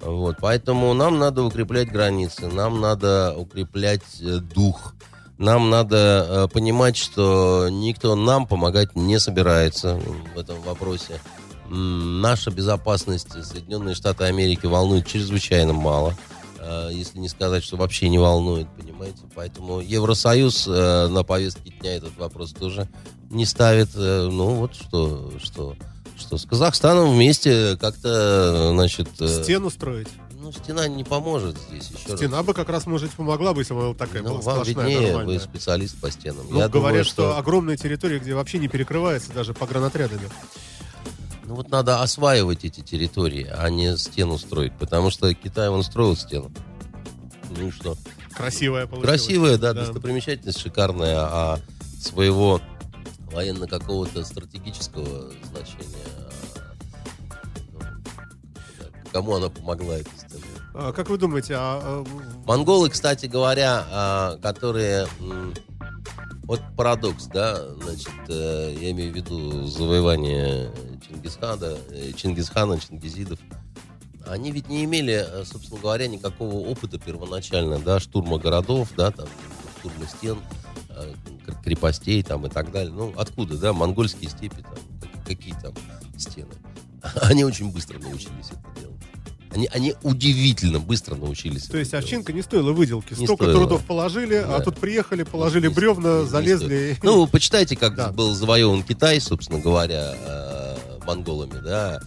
Вот, 0.00 0.36
поэтому 0.40 0.92
нам 0.92 1.18
надо 1.18 1.42
укреплять 1.42 1.90
границы, 1.90 2.46
нам 2.48 2.80
надо 2.80 3.34
укреплять 3.36 4.02
э, 4.20 4.38
дух, 4.38 4.94
нам 5.38 5.70
надо 5.70 6.26
э, 6.28 6.48
понимать, 6.52 6.96
что 6.96 7.68
никто 7.70 8.14
нам 8.14 8.46
помогать 8.46 8.94
не 8.94 9.18
собирается 9.18 9.98
в 10.34 10.38
этом 10.38 10.60
вопросе. 10.60 11.20
М, 11.70 12.20
Наша 12.20 12.50
безопасность 12.50 13.32
Соединенные 13.44 13.94
Штаты 13.94 14.24
Америки 14.24 14.66
волнует 14.66 15.06
чрезвычайно 15.06 15.72
мало, 15.72 16.14
если 16.92 17.18
не 17.18 17.28
сказать, 17.28 17.62
что 17.64 17.76
вообще 17.76 18.08
не 18.08 18.18
волнует, 18.18 18.66
понимаете. 18.76 19.18
Поэтому 19.34 19.80
Евросоюз 19.80 20.66
э, 20.68 21.08
на 21.08 21.22
повестке 21.24 21.70
дня 21.70 21.96
этот 21.96 22.16
вопрос 22.16 22.52
тоже 22.52 22.88
не 23.30 23.44
ставит. 23.46 23.90
Э, 23.94 24.28
Ну 24.30 24.54
вот 24.54 24.74
что, 24.74 25.32
что, 25.42 25.74
что 26.16 26.38
с 26.38 26.44
Казахстаном 26.46 27.12
вместе 27.12 27.76
как-то, 27.76 28.70
значит... 28.72 29.08
э, 29.20 29.42
Стену 29.42 29.70
строить. 29.70 30.08
Ну, 30.40 30.52
стена 30.52 30.86
не 30.88 31.04
поможет 31.04 31.56
здесь 31.70 31.88
еще 31.90 32.10
раз. 32.10 32.18
Стена 32.20 32.42
бы 32.42 32.52
как 32.52 32.68
раз, 32.68 32.84
может, 32.86 33.10
помогла 33.12 33.54
бы, 33.54 33.62
если 33.62 33.72
бы 33.72 33.80
она 33.80 33.88
вот 33.88 33.96
такая 33.96 34.22
Ну, 34.22 34.28
была 34.28 34.40
вам 34.42 34.62
сплошная, 34.62 34.86
виднее, 34.86 35.06
нормальная. 35.12 35.38
вы 35.38 35.42
специалист 35.42 35.98
по 35.98 36.10
стенам. 36.10 36.44
Ну, 36.50 36.58
Я 36.58 36.68
говорят, 36.68 36.72
думаю, 36.72 37.04
что... 37.04 37.38
огромная 37.38 37.78
территория, 37.78 38.18
где 38.18 38.34
вообще 38.34 38.58
не 38.58 38.68
перекрывается 38.68 39.32
даже 39.32 39.54
погранотрядами. 39.54 40.28
Ну, 41.46 41.56
вот 41.56 41.70
надо 41.70 42.00
осваивать 42.00 42.64
эти 42.64 42.80
территории, 42.80 43.46
а 43.52 43.68
не 43.68 43.96
стену 43.98 44.38
строить. 44.38 44.72
Потому 44.78 45.10
что 45.10 45.32
Китай, 45.34 45.68
он 45.68 45.82
строил 45.82 46.16
стену. 46.16 46.50
Ну 47.50 47.68
и 47.68 47.70
что? 47.70 47.96
Красивая 48.34 48.86
получилась. 48.86 49.20
Красивая, 49.20 49.58
да, 49.58 49.74
достопримечательность 49.74 50.58
шикарная, 50.58 51.18
а 51.18 51.60
своего 52.00 52.60
военно 53.30 53.66
какого-то 53.66 54.24
стратегического 54.24 55.30
значения, 55.52 56.06
ну, 57.72 57.80
да, 58.78 58.86
кому 59.12 59.34
она 59.34 59.50
помогла, 59.50 59.96
эта 59.96 60.10
стена? 60.16 60.46
А, 60.74 60.92
как 60.92 61.08
вы 61.08 61.18
думаете, 61.18 61.54
а, 61.54 61.80
а, 61.82 62.04
Монголы, 62.46 62.90
кстати 62.90 63.26
говоря, 63.26 63.84
а, 63.90 64.38
которые... 64.38 65.06
Вот 66.46 66.60
парадокс, 66.76 67.26
да, 67.26 67.58
значит, 67.74 68.10
э, 68.28 68.76
я 68.78 68.90
имею 68.90 69.12
в 69.12 69.16
виду 69.16 69.66
завоевание 69.66 70.70
Чингисхана, 71.06 71.74
э, 71.90 72.12
Чингисхана, 72.14 72.78
Чингизидов. 72.78 73.38
Они 74.26 74.52
ведь 74.52 74.68
не 74.68 74.84
имели, 74.84 75.24
э, 75.26 75.44
собственно 75.44 75.80
говоря, 75.80 76.06
никакого 76.06 76.56
опыта 76.68 76.98
первоначально, 76.98 77.78
да, 77.78 77.98
штурма 77.98 78.38
городов, 78.38 78.90
да, 78.96 79.10
там, 79.10 79.26
штурма 79.78 80.06
стен, 80.06 80.38
э, 80.90 81.14
кр- 81.46 81.56
крепостей 81.62 82.22
там 82.22 82.46
и 82.46 82.50
так 82.50 82.70
далее. 82.70 82.92
Ну, 82.92 83.14
откуда, 83.16 83.56
да, 83.56 83.72
монгольские 83.72 84.28
степи 84.28 84.62
там, 84.62 84.74
как- 85.00 85.24
какие 85.26 85.54
там 85.54 85.72
стены. 86.18 86.52
Они 87.22 87.44
очень 87.44 87.70
быстро 87.72 87.98
научились 87.98 88.50
это 88.50 88.60
делать. 88.60 88.73
Они, 89.54 89.68
они 89.72 89.94
удивительно 90.02 90.80
быстро 90.80 91.14
научились. 91.14 91.64
То 91.64 91.78
есть 91.78 91.94
овчинка 91.94 92.32
не 92.32 92.42
стоила 92.42 92.72
выделки. 92.72 93.14
Не 93.14 93.24
Столько 93.26 93.44
стоила. 93.44 93.60
трудов 93.60 93.84
положили, 93.84 94.34
а 94.34 94.58
Да. 94.58 94.60
тут 94.60 94.78
приехали, 94.78 95.22
положили 95.22 95.62
делать. 95.62 95.76
бревна, 95.76 96.22
Не 96.22 96.26
залезли. 96.28 96.66
стоит. 96.94 97.04
Ну, 97.04 97.20
вы 97.22 97.28
почитайте, 97.28 97.76
как 97.76 97.94
Да. 97.94 98.10
был 98.10 98.34
завоеван 98.34 98.82
Китай, 98.82 99.20
собственно 99.20 99.60
говоря, 99.60 100.14
э, 100.16 100.76
монголами, 101.06 101.60
да, 101.62 102.00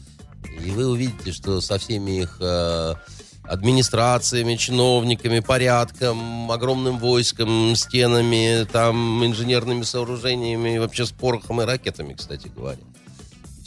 и 0.64 0.72
вы 0.72 0.88
увидите, 0.88 1.32
что 1.32 1.62
со 1.62 1.78
всеми 1.78 2.22
их 2.24 2.38
э, 2.42 2.96
администрациями, 3.44 4.56
чиновниками, 4.56 5.40
порядком, 5.40 6.52
огромным 6.52 6.98
войском, 7.00 7.76
стенами, 7.76 8.66
там, 8.72 9.26
инженерными 9.26 9.84
сооружениями, 9.84 10.78
вообще 10.78 11.06
с 11.06 11.12
порохом 11.12 11.62
и 11.62 11.66
ракетами, 11.66 12.14
кстати 12.14 12.52
говоря. 12.56 12.80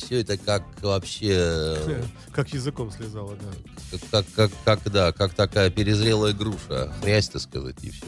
Все 0.00 0.20
это 0.20 0.36
как 0.38 0.62
вообще... 0.80 1.34
э, 1.36 2.02
Как 2.32 2.52
языком 2.52 2.90
слезало, 2.90 3.36
да. 3.36 3.98
как, 4.10 4.24
как, 4.34 4.50
как, 4.64 4.90
да, 4.92 5.12
как 5.12 5.34
такая 5.34 5.70
перезрелая 5.70 6.32
груша, 6.32 6.92
хрясь, 7.02 7.28
так 7.28 7.42
сказать, 7.42 7.76
и 7.82 7.90
все. 7.90 8.06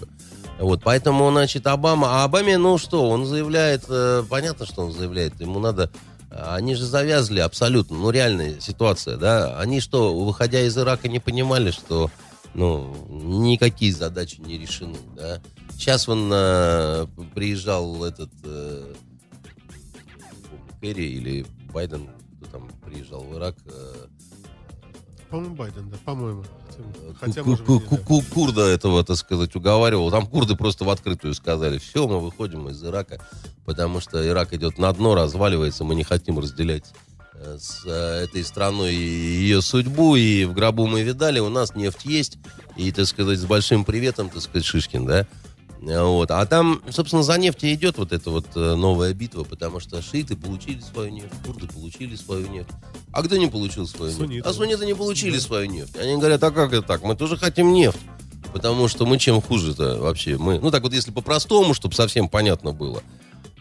Вот, 0.58 0.82
поэтому, 0.82 1.30
значит, 1.30 1.66
Обама, 1.66 2.20
а 2.20 2.24
Обаме, 2.24 2.56
ну 2.58 2.78
что, 2.78 3.08
он 3.08 3.26
заявляет, 3.26 3.84
э, 3.88 4.24
понятно, 4.28 4.66
что 4.66 4.82
он 4.82 4.92
заявляет, 4.92 5.40
ему 5.40 5.58
надо, 5.58 5.90
они 6.30 6.74
же 6.74 6.84
завязли 6.86 7.40
абсолютно, 7.40 7.96
ну, 7.96 8.10
реальная 8.10 8.60
ситуация, 8.60 9.16
да, 9.16 9.58
они 9.58 9.80
что, 9.80 10.14
выходя 10.24 10.60
из 10.62 10.76
Ирака, 10.78 11.08
не 11.08 11.18
понимали, 11.20 11.70
что, 11.70 12.10
ну, 12.54 12.94
никакие 13.08 13.92
задачи 13.92 14.40
не 14.40 14.58
решены, 14.58 14.98
да. 15.16 15.40
Сейчас 15.72 16.08
он 16.08 16.30
э, 16.32 17.06
приезжал 17.34 18.04
этот 18.04 18.30
э, 18.44 18.94
Керри 20.80 21.14
или 21.14 21.46
Байден, 21.72 22.08
кто 22.40 22.50
там 22.50 22.68
приезжал 22.84 23.22
в 23.22 23.36
Ирак, 23.36 23.54
э, 23.66 24.06
По-моему, 25.30 25.54
Байден, 25.54 25.88
да, 25.90 25.96
по-моему. 26.04 26.44
Хотя, 27.20 27.42
может 27.42 27.64
быть, 27.66 27.84
ку- 28.04 28.22
Курда 28.32 28.62
этого, 28.62 29.02
так 29.04 29.16
сказать, 29.16 29.54
уговаривал. 29.56 30.10
Там 30.10 30.26
курды 30.26 30.56
просто 30.56 30.84
в 30.84 30.90
открытую 30.90 31.34
сказали, 31.34 31.78
все, 31.78 32.06
мы 32.06 32.20
выходим 32.20 32.68
из 32.68 32.82
Ирака, 32.84 33.18
потому 33.64 34.00
что 34.00 34.26
Ирак 34.26 34.52
идет 34.52 34.78
на 34.78 34.92
дно, 34.92 35.14
разваливается, 35.14 35.84
мы 35.84 35.94
не 35.94 36.04
хотим 36.04 36.38
разделять 36.38 36.92
э, 37.34 37.56
с 37.58 37.82
э, 37.86 38.24
этой 38.24 38.44
страной 38.44 38.94
ее 38.94 39.62
судьбу, 39.62 40.16
и 40.16 40.44
в 40.44 40.52
гробу 40.52 40.86
мы 40.86 41.02
видали, 41.02 41.40
у 41.40 41.48
нас 41.48 41.74
нефть 41.74 42.04
есть, 42.04 42.38
и, 42.76 42.92
так 42.92 43.06
сказать, 43.06 43.38
с 43.38 43.44
большим 43.44 43.84
приветом, 43.84 44.28
так 44.28 44.42
сказать, 44.42 44.64
Шишкин, 44.64 45.06
да, 45.06 45.20
Э, 45.20 45.26
вот. 45.82 46.30
А 46.30 46.46
там, 46.46 46.80
собственно, 46.90 47.22
за 47.24 47.36
нефть 47.38 47.64
идет 47.64 47.98
вот 47.98 48.12
эта 48.12 48.30
вот 48.30 48.46
э, 48.54 48.74
новая 48.76 49.12
битва, 49.12 49.42
потому 49.42 49.80
что 49.80 50.00
шииты 50.00 50.36
получили 50.36 50.80
свою 50.80 51.10
нефть, 51.10 51.34
курды 51.44 51.66
получили 51.66 52.14
свою 52.14 52.46
нефть. 52.48 52.70
А 53.10 53.22
кто 53.22 53.36
не 53.36 53.48
получил 53.48 53.88
свою 53.88 54.12
нефть? 54.12 54.20
Сунниты. 54.20 54.48
А 54.48 54.52
сунниты 54.52 54.86
не 54.86 54.94
получили 54.94 55.38
свою 55.38 55.68
нефть. 55.68 55.96
Они 55.96 56.16
говорят, 56.16 56.42
а 56.44 56.52
как 56.52 56.72
это 56.72 56.86
так? 56.86 57.02
Мы 57.02 57.16
тоже 57.16 57.36
хотим 57.36 57.72
нефть. 57.72 57.98
Потому 58.52 58.86
что 58.86 59.06
мы 59.06 59.18
чем 59.18 59.40
хуже-то 59.40 59.96
вообще? 59.98 60.36
Мы, 60.36 60.60
ну 60.60 60.70
так 60.70 60.82
вот, 60.82 60.92
если 60.92 61.10
по-простому, 61.10 61.74
чтобы 61.74 61.94
совсем 61.94 62.28
понятно 62.28 62.72
было. 62.72 63.02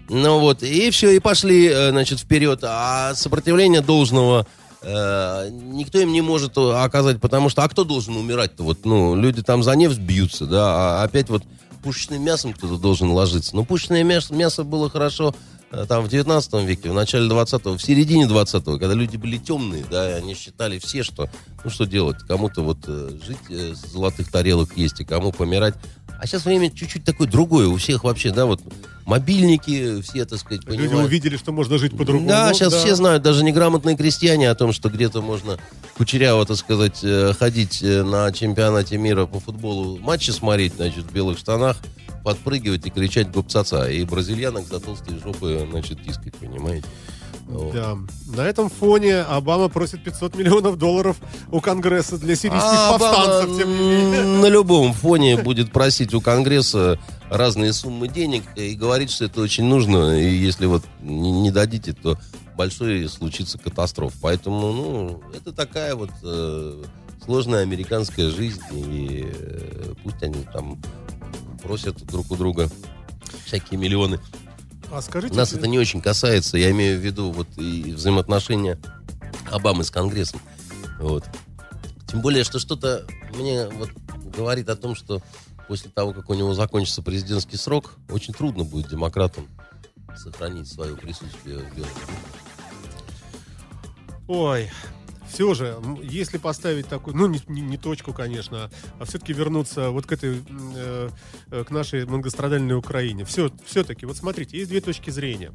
Ну 0.09 0.39
вот, 0.39 0.61
и 0.61 0.91
все, 0.91 1.11
и 1.11 1.19
пошли, 1.19 1.67
э, 1.67 1.89
значит, 1.89 2.19
вперед. 2.19 2.59
А 2.63 3.15
сопротивления 3.15 3.81
должного 3.81 4.45
э, 4.83 5.49
никто 5.49 5.99
им 5.99 6.11
не 6.11 6.21
может 6.21 6.55
оказать, 6.57 7.19
потому 7.19 7.49
что, 7.49 7.63
а 7.63 7.69
кто 7.69 7.83
должен 7.83 8.15
умирать-то? 8.15 8.63
Вот, 8.63 8.85
ну, 8.85 9.15
люди 9.15 9.41
там 9.41 9.63
за 9.63 9.75
нефть 9.75 9.99
бьются, 9.99 10.45
да, 10.45 10.99
а 10.99 11.03
опять 11.03 11.29
вот 11.29 11.43
пушечным 11.81 12.23
мясом 12.23 12.53
кто-то 12.53 12.77
должен 12.77 13.11
ложиться. 13.11 13.55
Ну, 13.55 13.65
пушечное 13.65 14.03
мясо, 14.03 14.33
мясо 14.33 14.63
было 14.63 14.89
хорошо 14.89 15.35
э, 15.71 15.85
там 15.87 16.03
в 16.03 16.09
19 16.09 16.53
веке, 16.65 16.89
в 16.89 16.93
начале 16.93 17.29
20-го, 17.29 17.77
в 17.77 17.81
середине 17.81 18.25
20-го, 18.25 18.77
когда 18.77 18.93
люди 18.93 19.17
были 19.17 19.37
темные, 19.37 19.85
да, 19.89 20.09
и 20.09 20.13
они 20.13 20.35
считали 20.35 20.79
все, 20.79 21.03
что, 21.03 21.29
ну, 21.63 21.69
что 21.69 21.85
делать, 21.85 22.17
кому-то 22.27 22.61
вот 22.61 22.79
э, 22.87 23.11
жить 23.25 23.37
э, 23.49 23.73
с 23.75 23.91
золотых 23.91 24.31
тарелок 24.31 24.77
есть, 24.77 24.99
и 25.01 25.05
кому 25.05 25.31
помирать. 25.31 25.75
А 26.21 26.27
сейчас 26.27 26.45
время 26.45 26.69
чуть-чуть 26.69 27.03
такое 27.03 27.27
другое 27.27 27.67
у 27.67 27.77
всех 27.77 28.03
вообще, 28.03 28.31
да, 28.31 28.45
вот 28.45 28.61
мобильники, 29.05 30.01
все, 30.03 30.23
так 30.25 30.37
сказать, 30.37 30.63
Люди 30.65 30.83
понимают. 30.83 31.07
увидели, 31.07 31.35
что 31.35 31.51
можно 31.51 31.79
жить 31.79 31.97
по-другому. 31.97 32.29
Да, 32.29 32.53
сейчас 32.53 32.75
все 32.75 32.93
знают, 32.93 33.23
даже 33.23 33.43
неграмотные 33.43 33.97
крестьяне, 33.97 34.51
о 34.51 34.53
том, 34.53 34.71
что 34.71 34.89
где-то 34.89 35.23
можно 35.23 35.57
кучеряво, 35.97 36.45
так 36.45 36.57
сказать, 36.57 36.99
э, 37.01 37.33
ходить 37.33 37.81
э, 37.81 38.03
на 38.03 38.31
чемпионате 38.31 38.99
мира 38.99 39.25
по 39.25 39.39
футболу, 39.39 39.97
матчи 39.97 40.29
смотреть, 40.29 40.75
значит, 40.75 41.05
в 41.05 41.11
белых 41.11 41.39
штанах, 41.39 41.77
подпрыгивать 42.23 42.85
и 42.85 42.91
кричать 42.91 43.31
гопцаца. 43.31 43.89
И 43.89 44.03
бразильянок 44.05 44.67
за 44.67 44.79
толстые 44.79 45.19
жопы, 45.19 45.67
значит, 45.71 46.03
тискать, 46.03 46.35
понимаете? 46.35 46.85
Вот. 47.51 47.73
Да. 47.73 47.97
На 48.27 48.41
этом 48.41 48.69
фоне 48.69 49.19
Обама 49.19 49.67
просит 49.67 50.03
500 50.03 50.35
миллионов 50.35 50.77
долларов 50.77 51.17
у 51.51 51.59
Конгресса 51.59 52.17
для 52.17 52.35
сирийских 52.35 52.61
А 52.63 52.95
Обама, 52.95 53.15
повстанцев, 53.15 53.57
тем 53.57 53.69
не 53.69 53.79
менее. 53.79 54.23
На 54.23 54.47
любом 54.47 54.93
фоне 54.93 55.37
будет 55.37 55.71
просить 55.71 56.13
у 56.13 56.21
Конгресса 56.21 56.97
разные 57.29 57.73
суммы 57.73 58.07
денег 58.07 58.43
и 58.55 58.73
говорить, 58.75 59.11
что 59.11 59.25
это 59.25 59.41
очень 59.41 59.65
нужно. 59.65 60.19
И 60.19 60.33
если 60.33 60.65
вот 60.65 60.83
не, 61.01 61.31
не 61.31 61.51
дадите, 61.51 61.93
то 61.93 62.17
большой 62.55 63.07
случится 63.09 63.57
катастрофа. 63.57 64.15
Поэтому, 64.21 64.71
ну, 64.71 65.23
это 65.33 65.51
такая 65.51 65.95
вот 65.95 66.11
э, 66.23 66.83
сложная 67.23 67.63
американская 67.63 68.29
жизнь. 68.29 68.61
И 68.71 69.27
э, 69.29 69.93
пусть 70.03 70.23
они 70.23 70.43
там 70.53 70.79
просят 71.61 71.97
друг 72.05 72.31
у 72.31 72.35
друга 72.35 72.69
всякие 73.45 73.79
миллионы. 73.79 74.19
А 74.91 75.01
скажите, 75.01 75.35
Нас 75.35 75.53
это 75.53 75.67
не 75.67 75.79
очень 75.79 76.01
касается. 76.01 76.57
Я 76.57 76.71
имею 76.71 76.99
в 76.99 77.01
виду 77.01 77.31
вот 77.31 77.47
и 77.57 77.93
взаимоотношения 77.93 78.77
Обамы 79.49 79.83
с 79.83 79.91
Конгрессом. 79.91 80.41
Вот. 80.99 81.23
Тем 82.07 82.21
более, 82.21 82.43
что 82.43 82.59
что-то 82.59 83.05
мне 83.33 83.67
вот 83.69 83.89
говорит 84.35 84.69
о 84.69 84.75
том, 84.75 84.95
что 84.95 85.21
после 85.67 85.89
того, 85.89 86.11
как 86.11 86.29
у 86.29 86.33
него 86.33 86.53
закончится 86.53 87.01
президентский 87.01 87.57
срок, 87.57 87.93
очень 88.09 88.33
трудно 88.33 88.65
будет 88.65 88.89
демократам 88.89 89.47
сохранить 90.17 90.67
свое 90.67 90.95
присутствие 90.95 91.59
в 91.59 91.75
Белом. 91.75 91.89
Ой, 94.27 94.69
все 95.31 95.53
же, 95.53 95.77
если 96.03 96.37
поставить 96.37 96.87
такую, 96.87 97.15
ну, 97.15 97.27
не, 97.27 97.41
не- 97.47 97.61
не 97.61 97.77
точку, 97.77 98.13
конечно, 98.13 98.69
а 98.99 99.05
все-таки 99.05 99.33
вернуться 99.33 99.89
вот 99.91 100.05
к 100.05 100.11
этой, 100.11 100.41
э, 100.75 101.09
э, 101.51 101.63
к 101.63 101.71
нашей 101.71 102.05
многострадальной 102.05 102.75
Украине. 102.75 103.23
Все, 103.25 103.51
все-таки, 103.65 104.05
вот 104.05 104.17
смотрите, 104.17 104.57
есть 104.57 104.69
две 104.69 104.81
точки 104.81 105.09
зрения. 105.09 105.51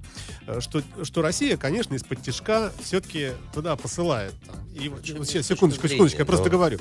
Э, 0.47 0.61
Что, 0.61 0.83
что 1.03 1.23
Россия, 1.23 1.57
конечно, 1.57 1.95
из-под 1.95 2.23
тяжка 2.23 2.73
все-таки 2.83 3.33
туда 3.55 3.77
посылает. 3.77 4.35
И 4.75 4.93
сейчас, 5.05 5.47
секундочку, 5.47 5.83
зрения? 5.87 5.97
секундочку, 5.97 6.19
я 6.21 6.25
просто 6.27 6.47
Ну. 6.47 6.51
говорю. 6.51 6.79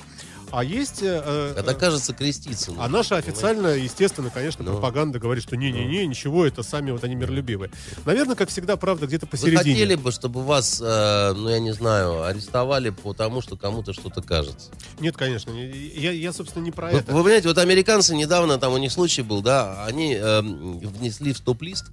А 0.52 0.64
есть... 0.64 1.02
э, 1.02 1.22
э, 1.26 1.54
Когда 1.56 1.74
кажется 1.74 2.14
креститься. 2.14 2.72
ну, 2.72 2.82
а 2.82 2.88
наша 2.88 3.18
официальная, 3.18 3.76
естественно, 3.76 4.30
конечно, 4.30 4.64
Ну. 4.64 4.72
пропаганда 4.74 5.20
говорит, 5.20 5.43
что 5.43 5.58
не-не-не, 5.58 6.06
ничего, 6.08 6.46
это 6.46 6.64
сами 6.64 6.91
вот 6.91 7.04
они 7.04 7.16
миролюбивые. 7.16 7.72
Наверное, 8.06 8.36
как 8.36 8.50
всегда, 8.50 8.78
правда, 8.78 9.08
где-то 9.08 9.26
Вы 9.26 9.32
посередине. 9.32 9.58
хотели 9.58 9.96
бы, 9.96 10.12
чтобы 10.12 10.43
вас, 10.43 10.80
э, 10.84 11.34
ну, 11.36 11.50
я 11.50 11.60
не 11.60 11.74
знаю, 11.74 12.24
арестовали 12.24 12.89
по 12.91 13.14
тому, 13.14 13.41
что 13.41 13.58
кому-то 13.58 13.91
что-то 13.93 14.22
кажется? 14.22 14.72
Нет, 15.00 15.18
конечно, 15.18 15.52
не- 15.52 15.68
я, 15.72 16.12
я, 16.12 16.32
собственно, 16.32 16.64
не 16.64 16.72
про 16.72 16.89
Вы, 16.91 17.00
это. 17.00 17.12
вы 17.14 17.24
понимаете, 17.24 17.48
вот 17.50 17.58
американцы 17.58 18.16
недавно, 18.16 18.58
там 18.58 18.74
у 18.74 18.78
них 18.78 18.91
случай 18.91 19.24
был, 19.24 19.41
да, 19.41 19.86
они 19.86 20.14
эм, 20.16 20.80
внесли 20.80 21.34
в 21.34 21.38
стоп-лист, 21.38 21.86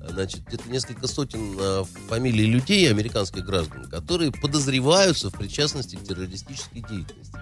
э, 0.00 0.08
значит, 0.10 0.44
где-то 0.46 0.68
несколько 0.70 1.06
сотен 1.08 1.56
э, 1.58 1.84
фамилий 2.08 2.46
людей, 2.46 2.88
американских 2.90 3.44
граждан, 3.44 3.84
которые 3.90 4.32
подозреваются 4.32 5.30
в 5.30 5.34
причастности 5.34 5.96
к 5.96 6.04
террористической 6.04 6.80
деятельности. 6.82 7.32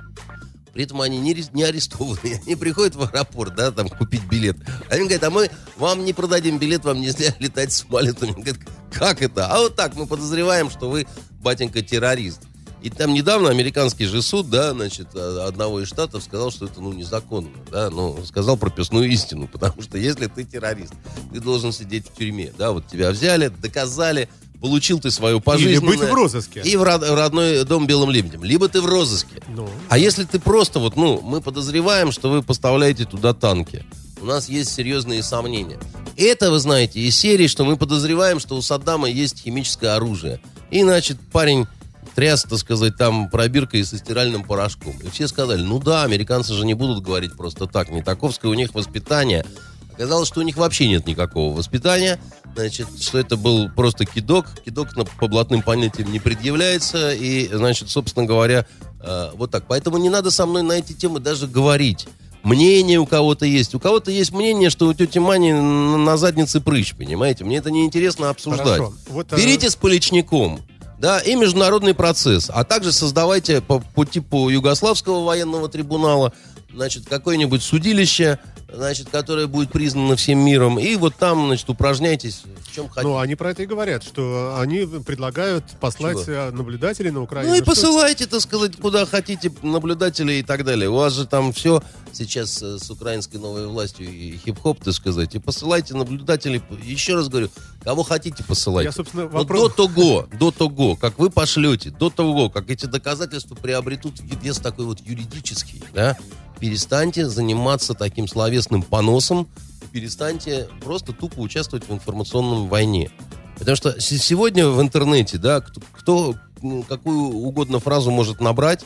При 0.75 0.85
этом 0.85 1.01
они 1.01 1.19
не, 1.19 1.37
не 1.53 1.63
арестованы. 1.63 2.41
Они 2.47 2.57
приходят 2.57 2.97
в 2.97 3.03
аэропорт, 3.03 3.55
да, 3.55 3.71
там, 3.71 3.89
купить 3.89 4.25
билет. 4.25 4.57
Они 4.91 5.03
говорят, 5.03 5.23
а 5.23 5.31
мы 5.31 5.51
вам 5.77 6.05
не 6.05 6.13
продадим 6.13 6.59
билет, 6.59 6.85
вам 6.85 7.01
нельзя 7.01 7.35
летать 7.39 7.73
самолетами. 7.73 8.33
Они 8.33 8.43
говорят, 8.43 8.63
как 8.93 9.23
это? 9.23 9.47
А 9.47 9.61
вот 9.61 9.77
так, 9.77 9.95
мы 9.95 10.07
подозреваем, 10.07 10.71
что 10.71 10.91
вы, 10.91 11.07
батенька, 11.41 11.81
террорист. 11.81 12.43
И 12.83 12.91
там 12.91 13.15
недавно 13.15 13.49
американский 13.49 14.05
же 14.05 14.21
суд, 14.21 14.51
да, 14.51 14.73
значит, 14.73 15.09
а- 15.15 15.47
одного 15.47 15.81
из 15.81 15.89
штатов 15.89 16.23
сказал, 16.23 16.51
что 16.51 16.67
это, 16.67 16.83
ну, 16.83 16.93
незаконно, 16.93 17.49
да, 17.71 17.89
ну, 17.89 18.23
сказал 18.27 18.57
прописную 18.57 19.09
истину, 19.09 19.49
потому 19.53 19.81
что 19.81 19.97
если 19.97 20.27
ты 20.27 20.45
террорист, 20.45 20.93
ты 21.33 21.41
должен 21.41 21.73
сидеть 21.73 22.09
в 22.09 22.15
тюрьме, 22.15 22.53
да, 22.59 22.73
вот 22.73 22.87
тебя 22.89 23.11
взяли, 23.11 23.49
доказали, 23.49 24.29
получил 24.65 24.99
ты 24.99 25.11
свою 25.11 25.37
Или 25.37 25.43
пожизненное. 25.43 25.81
быть 25.99 26.01
в 26.01 26.15
розыске. 26.15 26.63
И 26.63 26.75
в 26.77 26.83
род- 26.83 27.03
родной 27.07 27.65
дом 27.67 27.87
белым 27.87 28.09
лебедем. 28.11 28.43
Либо 28.43 28.67
ты 28.67 28.81
в 28.81 28.87
розыске. 28.87 29.43
Ну, 29.49 29.69
А 29.91 29.99
если 29.99 30.25
ты 30.25 30.39
просто 30.39 30.79
вот, 30.79 30.97
ну, 30.97 31.21
мы 31.21 31.43
подозреваем, 31.43 32.11
что 32.13 32.31
вы 32.31 32.43
поставляете 32.43 33.05
туда 33.05 33.35
танки. 33.35 33.85
У 34.23 34.25
нас 34.25 34.49
есть 34.49 34.73
серьезные 34.73 35.23
сомнения. 35.23 35.79
Это, 36.17 36.51
вы 36.51 36.59
знаете, 36.61 36.99
из 36.99 37.15
серии, 37.15 37.47
что 37.47 37.67
мы 37.67 37.77
подозреваем, 37.77 38.41
что 38.41 38.57
у 38.57 38.63
Саддама 38.63 39.07
есть 39.11 39.43
химическое 39.43 39.91
оружие. 39.97 40.41
И, 40.71 40.83
значит, 40.83 41.19
парень 41.31 41.67
тряс, 42.15 42.45
так 42.45 42.59
сказать, 42.59 42.97
там 42.97 43.29
пробиркой 43.29 43.85
со 43.85 43.99
стиральным 43.99 44.45
порошком. 44.45 44.95
И 45.03 45.11
все 45.11 45.29
сказали, 45.29 45.61
ну 45.61 45.79
да, 45.79 46.05
американцы 46.05 46.55
же 46.55 46.65
не 46.65 46.73
будут 46.73 47.05
говорить 47.05 47.37
просто 47.37 47.67
так. 47.67 47.91
Не 47.91 48.01
таковское 48.03 48.51
у 48.51 48.55
них 48.55 48.73
воспитание. 48.75 49.45
Оказалось, 49.93 50.27
что 50.29 50.41
у 50.41 50.43
них 50.43 50.57
вообще 50.57 50.89
нет 50.89 51.07
никакого 51.07 51.55
воспитания. 51.55 52.19
Значит, 52.55 52.89
что 53.01 53.19
это 53.19 53.37
был 53.37 53.69
просто 53.69 54.05
кидок. 54.05 54.47
Кидок 54.65 54.97
на, 54.97 55.05
по 55.05 55.29
блатным 55.29 55.63
понятиям 55.63 56.13
не 56.13 56.21
предъявляется. 56.21 57.13
И, 57.13 57.49
значит, 57.53 57.91
собственно 57.91 58.27
говоря, 58.27 58.67
Э, 59.05 59.31
вот 59.35 59.51
так. 59.51 59.65
Поэтому 59.69 59.99
не 59.99 60.09
надо 60.09 60.31
со 60.31 60.47
мной 60.47 60.63
на 60.63 60.73
эти 60.73 60.93
темы 60.93 61.21
даже 61.21 61.47
говорить. 61.47 62.07
Мнение 62.43 62.99
у 62.99 63.07
кого-то 63.07 63.47
есть. 63.47 63.75
У 63.75 63.81
кого-то 63.81 64.11
есть 64.11 64.33
мнение, 64.33 64.71
что 64.71 64.87
у 64.87 64.95
тети 64.95 65.19
Мани 65.19 65.53
на 65.53 66.17
заднице 66.17 66.61
прыщ, 66.61 66.95
понимаете? 66.95 67.45
Мне 67.45 67.59
это 67.59 67.71
неинтересно 67.71 68.31
обсуждать. 68.31 68.67
Хорошо. 68.67 68.95
Вот, 69.09 69.33
э, 69.33 69.37
Берите 69.37 69.71
с 69.71 69.77
поличником. 69.77 70.61
Да, 70.99 71.19
и 71.19 71.35
международный 71.35 71.93
процесс. 71.93 72.51
А 72.53 72.65
также 72.65 72.93
создавайте 72.93 73.61
по, 73.61 73.81
по 73.81 74.05
типу 74.05 74.49
Югославского 74.49 75.25
военного 75.25 75.69
трибунала, 75.69 76.33
значит, 76.75 77.07
какое-нибудь 77.09 77.63
судилище, 77.63 78.39
значит, 78.73 79.09
которое 79.11 79.47
будет 79.47 79.71
признано 79.71 80.17
всем 80.17 80.39
миром. 80.39 80.79
И 80.79 80.97
вот 80.97 81.15
там, 81.17 81.47
значит, 81.47 81.69
упражняйтесь 81.71 82.43
в 82.67 82.75
чем 82.75 82.89
хотите. 82.89 83.07
Ну, 83.07 83.19
они 83.19 83.35
про 83.37 83.51
это 83.51 83.63
и 83.63 83.67
говорят, 83.67 84.03
что 84.03 84.57
они 84.59 84.87
предлагают 85.05 85.65
послать 85.81 86.25
Чего? 86.25 86.33
э, 86.33 86.51
наблюдателей 86.51 87.11
на 87.11 87.23
Украину. 87.23 87.53
Ну 87.53 87.59
и 87.59 87.63
посылайте, 87.63 88.27
так 88.27 88.41
сказать, 88.41 88.77
куда 88.77 89.07
хотите 89.07 89.53
наблюдателей 89.63 90.41
и 90.41 90.43
так 90.43 90.65
далее. 90.65 90.91
У 90.91 90.95
вас 90.95 91.13
же 91.15 91.27
там 91.27 91.53
все 91.53 91.83
сейчас 92.13 92.63
э, 92.63 92.79
с 92.79 92.91
украинской 92.91 93.37
новой 93.37 93.67
властью 93.67 94.09
и 94.09 94.37
хип-хоп, 94.39 94.83
так 94.83 94.95
сказать. 94.95 95.35
И 95.35 95.39
посылайте 95.39 95.95
наблюдателей. 95.95 96.63
Еще 96.83 97.15
раз 97.15 97.29
говорю, 97.29 97.51
кого 97.83 98.03
хотите 98.03 98.43
посылайте. 98.45 98.89
Я, 98.89 98.93
собственно, 98.93 99.25
Но 99.25 99.29
вопрос... 99.39 99.75
до 99.75 99.87
того, 99.87 100.29
до 100.39 100.51
того, 100.51 100.97
как 100.97 101.19
вы 101.19 101.31
пошлете, 101.31 101.91
до 101.91 102.11
того, 102.11 102.51
как 102.51 102.71
эти 102.71 102.87
доказательства 102.87 103.55
приобретут 103.55 104.15
вес 104.21 104.59
такой 104.59 104.87
вот 104.87 105.01
юридический, 105.01 105.83
да, 105.95 106.17
перестаньте 106.61 107.29
заниматься 107.29 107.95
таким 107.95 108.29
словесным 108.29 108.83
поносом, 108.83 109.49
перестаньте 109.93 110.69
просто 110.83 111.13
тупо 111.13 111.39
участвовать 111.41 111.89
в 111.89 111.93
информационном 111.93 112.69
войне. 112.69 113.11
Потому 113.59 113.77
что 113.77 114.01
сегодня 114.01 114.67
в 114.67 114.81
интернете, 114.81 115.39
да, 115.39 115.61
кто, 115.61 115.81
кто, 115.93 116.35
м, 116.63 116.83
какую 116.83 117.19
угодно 117.19 117.79
фразу 117.79 118.11
может 118.11 118.41
набрать, 118.41 118.85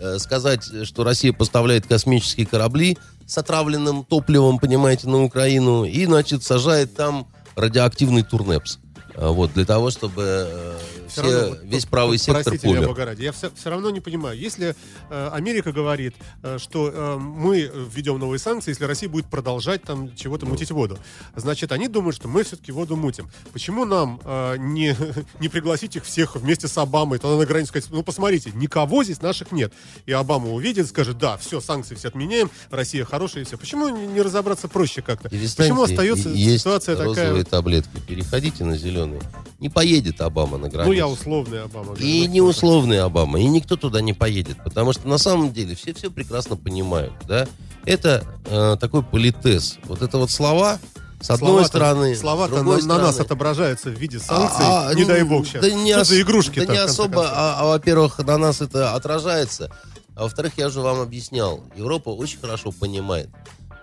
э, 0.00 0.18
сказать, 0.18 0.64
что 0.84 1.04
Россия 1.04 1.32
поставляет 1.32 1.86
космические 1.86 2.46
корабли 2.46 2.98
с 3.26 3.38
отравленным 3.38 4.04
топливом, 4.04 4.58
понимаете, 4.58 5.08
на 5.08 5.22
Украину, 5.22 5.84
и, 5.84 6.04
значит, 6.06 6.42
сажает 6.42 6.96
там 6.96 7.28
радиоактивный 7.54 8.22
турнепс. 8.22 8.78
А, 9.14 9.30
Вот, 9.30 9.52
для 9.52 9.64
того, 9.64 9.90
чтобы 9.90 10.22
э, 10.26 10.78
Всё 11.08 11.22
все, 11.22 11.40
равно, 11.40 11.56
весь 11.62 11.84
вот, 11.84 11.90
правый 11.90 12.18
сектор 12.18 12.44
простите 12.44 12.66
меня, 12.68 12.76
помер. 12.76 12.88
Бога 12.88 13.04
ради, 13.04 13.22
я 13.22 13.32
все, 13.32 13.50
равно 13.64 13.90
не 13.90 14.00
понимаю. 14.00 14.38
Если 14.38 14.76
э, 15.10 15.30
Америка 15.32 15.72
говорит, 15.72 16.14
э, 16.42 16.58
что 16.58 16.90
э, 16.92 17.16
мы 17.18 17.70
введем 17.92 18.18
новые 18.18 18.38
санкции, 18.38 18.70
если 18.70 18.84
Россия 18.84 19.08
будет 19.08 19.26
продолжать 19.26 19.82
там 19.82 20.14
чего-то 20.14 20.44
Ну. 20.44 20.52
мутить 20.52 20.70
воду, 20.70 20.98
значит, 21.34 21.72
они 21.72 21.88
думают, 21.88 22.16
что 22.16 22.28
мы 22.28 22.44
все-таки 22.44 22.72
воду 22.72 22.96
мутим. 22.96 23.30
Почему 23.52 23.84
нам 23.84 24.20
э, 24.24 24.56
не, 24.58 24.96
не 25.40 25.48
пригласить 25.48 25.96
их 25.96 26.04
всех 26.04 26.36
вместе 26.36 26.68
с 26.68 26.78
Обамой, 26.78 27.18
тогда 27.18 27.36
на 27.36 27.46
границе 27.46 27.70
сказать, 27.70 27.90
ну, 27.90 28.02
посмотрите, 28.02 28.52
никого 28.54 29.02
здесь 29.04 29.20
наших 29.22 29.52
нет. 29.52 29.72
И 30.06 30.12
Обама 30.12 30.50
увидит, 30.50 30.88
скажет, 30.88 31.18
да, 31.18 31.36
все, 31.36 31.60
санкции 31.60 31.94
все 31.94 32.08
отменяем, 32.08 32.50
Россия 32.70 33.04
хорошая 33.04 33.42
и 33.42 33.46
все. 33.46 33.58
Почему 33.58 33.88
не, 33.88 34.20
разобраться 34.20 34.68
проще 34.68 35.02
как-то? 35.02 35.28
Почему 35.28 35.82
остается 35.82 36.28
есть 36.28 36.60
ситуация 36.60 36.96
такая? 36.96 37.44
таблетки. 37.44 37.90
Переходите 38.06 38.64
на 38.64 38.76
зеленые. 38.76 39.20
Не 39.58 39.68
поедет 39.68 40.20
Обама 40.20 40.58
на 40.58 40.68
границу. 40.68 40.88
Ну, 40.88 40.92
я 40.98 41.08
условный 41.08 41.62
Обама. 41.64 41.94
И 41.94 42.26
ну, 42.26 42.32
не 42.34 42.40
условный 42.40 43.00
Обама, 43.00 43.40
и 43.40 43.46
никто 43.46 43.76
туда 43.76 44.00
не 44.00 44.12
поедет, 44.12 44.58
потому 44.62 44.92
что 44.92 45.08
на 45.08 45.18
самом 45.18 45.52
деле 45.52 45.74
все 45.74 45.94
все 45.94 46.10
прекрасно 46.10 46.56
понимают, 46.56 47.12
да. 47.26 47.46
Это 47.84 48.24
э, 48.46 48.76
такой 48.78 49.02
политез. 49.02 49.78
Вот 49.84 50.02
это 50.02 50.18
вот 50.18 50.30
слова, 50.30 50.78
с 51.20 51.30
одной 51.30 51.48
Слова-то- 51.48 51.68
стороны, 51.68 52.16
Слова-то 52.16 52.56
на, 52.56 52.62
на 52.62 52.70
нас 52.74 52.82
стороны. 52.84 53.20
отображаются 53.20 53.88
в 53.90 53.94
виде 53.94 54.18
санкций. 54.18 54.64
А, 54.64 54.92
не 54.94 55.02
ну, 55.02 55.08
дай 55.08 55.22
бог 55.24 55.46
сейчас. 55.46 55.62
Да 55.62 55.70
не, 55.70 55.92
Что 55.92 56.02
ос- 56.02 56.08
за 56.08 56.20
игрушки 56.20 56.64
да 56.64 56.72
не 56.72 56.78
особо, 56.78 57.28
а, 57.28 57.56
а, 57.60 57.66
во-первых, 57.66 58.18
на 58.18 58.36
нас 58.38 58.60
это 58.60 58.94
отражается, 58.94 59.70
а 60.14 60.24
во-вторых, 60.24 60.52
я 60.56 60.66
уже 60.66 60.80
вам 60.80 61.00
объяснял, 61.00 61.60
Европа 61.76 62.10
очень 62.10 62.38
хорошо 62.40 62.72
понимает, 62.72 63.30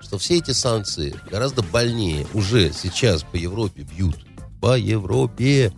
что 0.02 0.18
все 0.18 0.38
эти 0.38 0.52
санкции 0.52 1.16
гораздо 1.32 1.64
больнее 1.64 2.28
уже 2.34 2.72
сейчас 2.74 3.24
по 3.24 3.36
Европе 3.38 3.82
бьют. 3.84 4.18
По 4.62 4.78
Европе. 4.78 5.74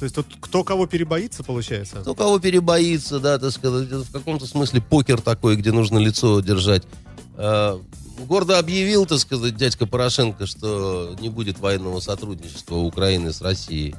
То 0.00 0.04
есть 0.04 0.16
тут 0.16 0.26
кто 0.40 0.64
кого 0.64 0.86
перебоится, 0.86 1.44
получается? 1.44 1.96
Кто 1.96 2.14
кого 2.14 2.38
перебоится, 2.38 3.20
да, 3.20 3.38
так 3.38 3.50
сказать, 3.50 3.86
в 3.86 4.10
каком-то 4.10 4.46
смысле 4.46 4.80
покер 4.80 5.20
такой, 5.20 5.56
где 5.56 5.72
нужно 5.72 5.98
лицо 5.98 6.40
держать. 6.40 6.84
Э, 7.36 7.78
гордо 8.26 8.58
объявил, 8.58 9.04
так 9.04 9.18
сказать, 9.18 9.56
дядька 9.56 9.84
Порошенко, 9.84 10.46
что 10.46 11.14
не 11.20 11.28
будет 11.28 11.58
военного 11.58 12.00
сотрудничества 12.00 12.76
Украины 12.76 13.30
с 13.30 13.42
Россией. 13.42 13.94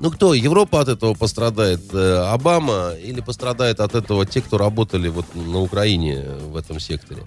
Ну 0.00 0.10
кто, 0.10 0.34
Европа 0.34 0.80
от 0.80 0.88
этого 0.88 1.14
пострадает? 1.14 1.82
Э, 1.94 2.32
Обама 2.32 2.94
или 3.00 3.20
пострадает 3.20 3.78
от 3.78 3.94
этого 3.94 4.26
те, 4.26 4.42
кто 4.42 4.58
работали 4.58 5.06
вот 5.06 5.26
на 5.36 5.60
Украине 5.60 6.24
в 6.48 6.56
этом 6.56 6.80
секторе? 6.80 7.22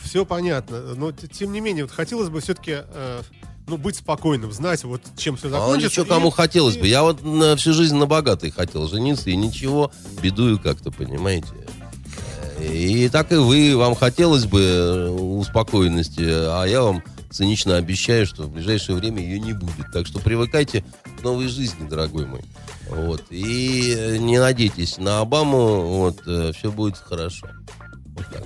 Все 0.00 0.24
понятно. 0.24 0.94
Но 0.94 1.10
тем 1.10 1.52
не 1.52 1.60
менее, 1.60 1.82
вот 1.82 1.92
хотелось 1.92 2.28
бы 2.28 2.40
все-таки 2.40 2.76
ну, 3.70 3.76
быть 3.78 3.96
спокойным, 3.96 4.52
знать, 4.52 4.82
вот 4.84 5.00
чем 5.16 5.36
все 5.36 5.46
А 5.48 5.50
закончится. 5.52 6.00
ничего, 6.00 6.04
кому 6.14 6.28
и- 6.28 6.32
хотелось 6.32 6.76
бы. 6.76 6.86
Я 6.88 7.02
вот 7.02 7.22
на 7.22 7.56
всю 7.56 7.72
жизнь 7.72 7.94
на 7.96 8.06
богатой 8.06 8.50
хотел 8.50 8.88
жениться, 8.88 9.30
и 9.30 9.36
ничего, 9.36 9.92
бедую 10.20 10.58
как-то, 10.58 10.90
понимаете. 10.90 11.46
Э, 12.58 12.66
И 12.76 13.08
так 13.08 13.32
и 13.32 13.36
вы, 13.36 13.76
вам 13.76 13.94
хотелось 13.94 14.44
бы 14.44 14.60
э, 14.60 15.08
успокоенности, 15.08 16.20
а 16.26 16.64
я 16.64 16.82
вам 16.82 17.02
цинично 17.30 17.76
обещаю, 17.76 18.26
что 18.26 18.42
в 18.42 18.50
ближайшее 18.52 18.96
время 18.96 19.22
ее 19.22 19.38
не 19.38 19.52
будет. 19.52 19.90
Так 19.92 20.06
что 20.06 20.18
привыкайте 20.18 20.84
к 21.18 21.22
новой 21.22 21.46
жизни, 21.46 21.88
дорогой 21.88 22.26
мой. 22.26 22.42
Вот. 22.88 23.22
И 23.30 23.94
э, 23.96 24.16
не 24.16 24.38
надейтесь 24.38 24.98
на 24.98 25.20
Обаму, 25.20 25.80
вот, 25.82 26.20
все 26.56 26.72
будет 26.72 26.96
хорошо. 26.98 27.46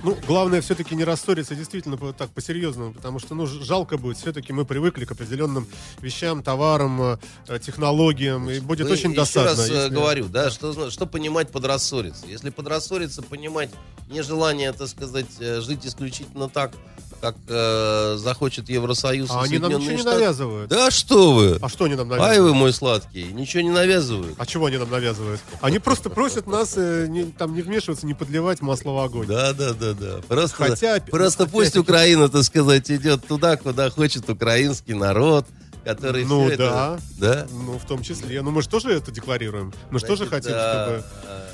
Ну, 0.03 0.17
главное 0.27 0.61
все-таки 0.61 0.95
не 0.95 1.03
рассориться 1.03 1.55
действительно 1.55 1.97
так 2.13 2.29
по-серьезному, 2.31 2.93
потому 2.93 3.19
что, 3.19 3.35
ну, 3.35 3.45
жалко 3.45 3.97
будет. 3.97 4.17
Все-таки 4.17 4.53
мы 4.53 4.65
привыкли 4.65 5.05
к 5.05 5.11
определенным 5.11 5.67
вещам, 6.01 6.43
товарам, 6.43 7.01
э, 7.01 7.17
э, 7.47 7.59
технологиям, 7.59 8.49
и 8.49 8.59
будет 8.59 8.87
Вы 8.87 8.93
очень 8.93 9.11
еще 9.11 9.19
досадно. 9.21 9.49
раз 9.51 9.69
э, 9.69 9.73
если- 9.73 9.93
говорю, 9.93 10.25
да, 10.27 10.49
что, 10.49 10.89
что 10.89 11.05
понимать 11.05 11.51
под 11.51 11.65
рассориться. 11.65 12.25
Если 12.27 12.49
под 12.49 12.67
рассориться 12.67 13.21
понимать 13.21 13.69
нежелание, 14.09 14.71
так 14.73 14.87
сказать, 14.87 15.27
жить 15.39 15.85
исключительно 15.85 16.49
так, 16.49 16.73
как 17.21 17.35
э, 17.47 18.15
захочет 18.17 18.69
Евросоюз 18.69 19.29
А 19.31 19.41
они 19.43 19.57
нам 19.57 19.69
ничего 19.71 19.79
Соединенные 19.85 19.95
не 19.95 20.01
Штаты. 20.01 20.17
навязывают. 20.17 20.69
Да 20.69 20.91
что 20.91 21.33
вы! 21.33 21.57
А 21.61 21.69
что 21.69 21.85
они 21.85 21.95
нам 21.95 22.11
Ай 22.13 22.19
навязывают? 22.19 22.51
вы 22.53 22.53
мой 22.59 22.73
сладкий, 22.73 23.23
ничего 23.33 23.63
не 23.63 23.69
навязывают. 23.71 24.35
А 24.37 24.45
чего 24.45 24.65
они 24.67 24.77
нам 24.77 24.89
навязывают? 24.91 25.41
Они 25.61 25.79
просто 25.79 26.09
просят 26.09 26.47
нас 26.47 26.73
э, 26.77 27.07
не, 27.09 27.25
там 27.25 27.53
не 27.55 27.61
вмешиваться, 27.61 28.05
не 28.05 28.13
подливать 28.13 28.61
масло 28.61 28.91
в 28.91 28.99
огонь. 28.99 29.27
Да, 29.27 29.53
да, 29.53 29.73
да, 29.73 29.93
да. 29.93 30.21
Просто, 30.27 30.55
Хотя, 30.57 30.99
просто 31.01 31.43
опять- 31.43 31.53
пусть 31.53 31.77
Украина, 31.77 32.29
так 32.29 32.43
сказать, 32.43 32.89
идет 32.91 33.25
туда, 33.27 33.57
куда 33.57 33.89
хочет 33.89 34.29
украинский 34.29 34.93
народ, 34.93 35.45
который 35.83 36.25
Ну 36.25 36.47
всё 36.47 36.57
да. 36.57 36.63
это... 36.63 36.99
Да. 37.17 37.47
Ну, 37.51 37.77
в 37.77 37.85
том 37.85 38.01
числе. 38.03 38.41
Ну, 38.41 38.51
мы 38.51 38.61
же 38.61 38.69
тоже 38.69 38.91
это 38.91 39.11
декларируем. 39.11 39.73
Мы 39.91 39.99
же 39.99 40.05
тоже 40.05 40.25
хотим, 40.25 40.51
а, 40.55 40.99
чтобы... 41.01 41.03
а, 41.27 41.45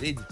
Александр. 0.00 0.26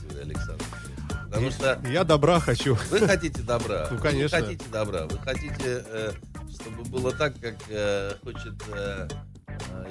Потому 1.33 1.51
что 1.51 1.80
Я 1.89 2.05
добра 2.05 2.41
хочу. 2.41 2.76
Вы 2.91 3.07
хотите 3.07 3.41
добра. 3.43 3.89
Ну, 3.91 3.99
конечно. 3.99 4.39
Вы 4.39 4.45
хотите 4.45 4.64
добра. 4.70 5.07
Вы 5.07 5.18
хотите, 5.18 5.83
э, 5.87 6.12
чтобы 6.53 6.85
было 6.85 7.11
так, 7.12 7.33
как 7.41 7.55
э, 7.70 8.12
хочет 8.22 8.53
э, 8.74 9.09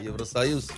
Евросоюз 0.03 0.69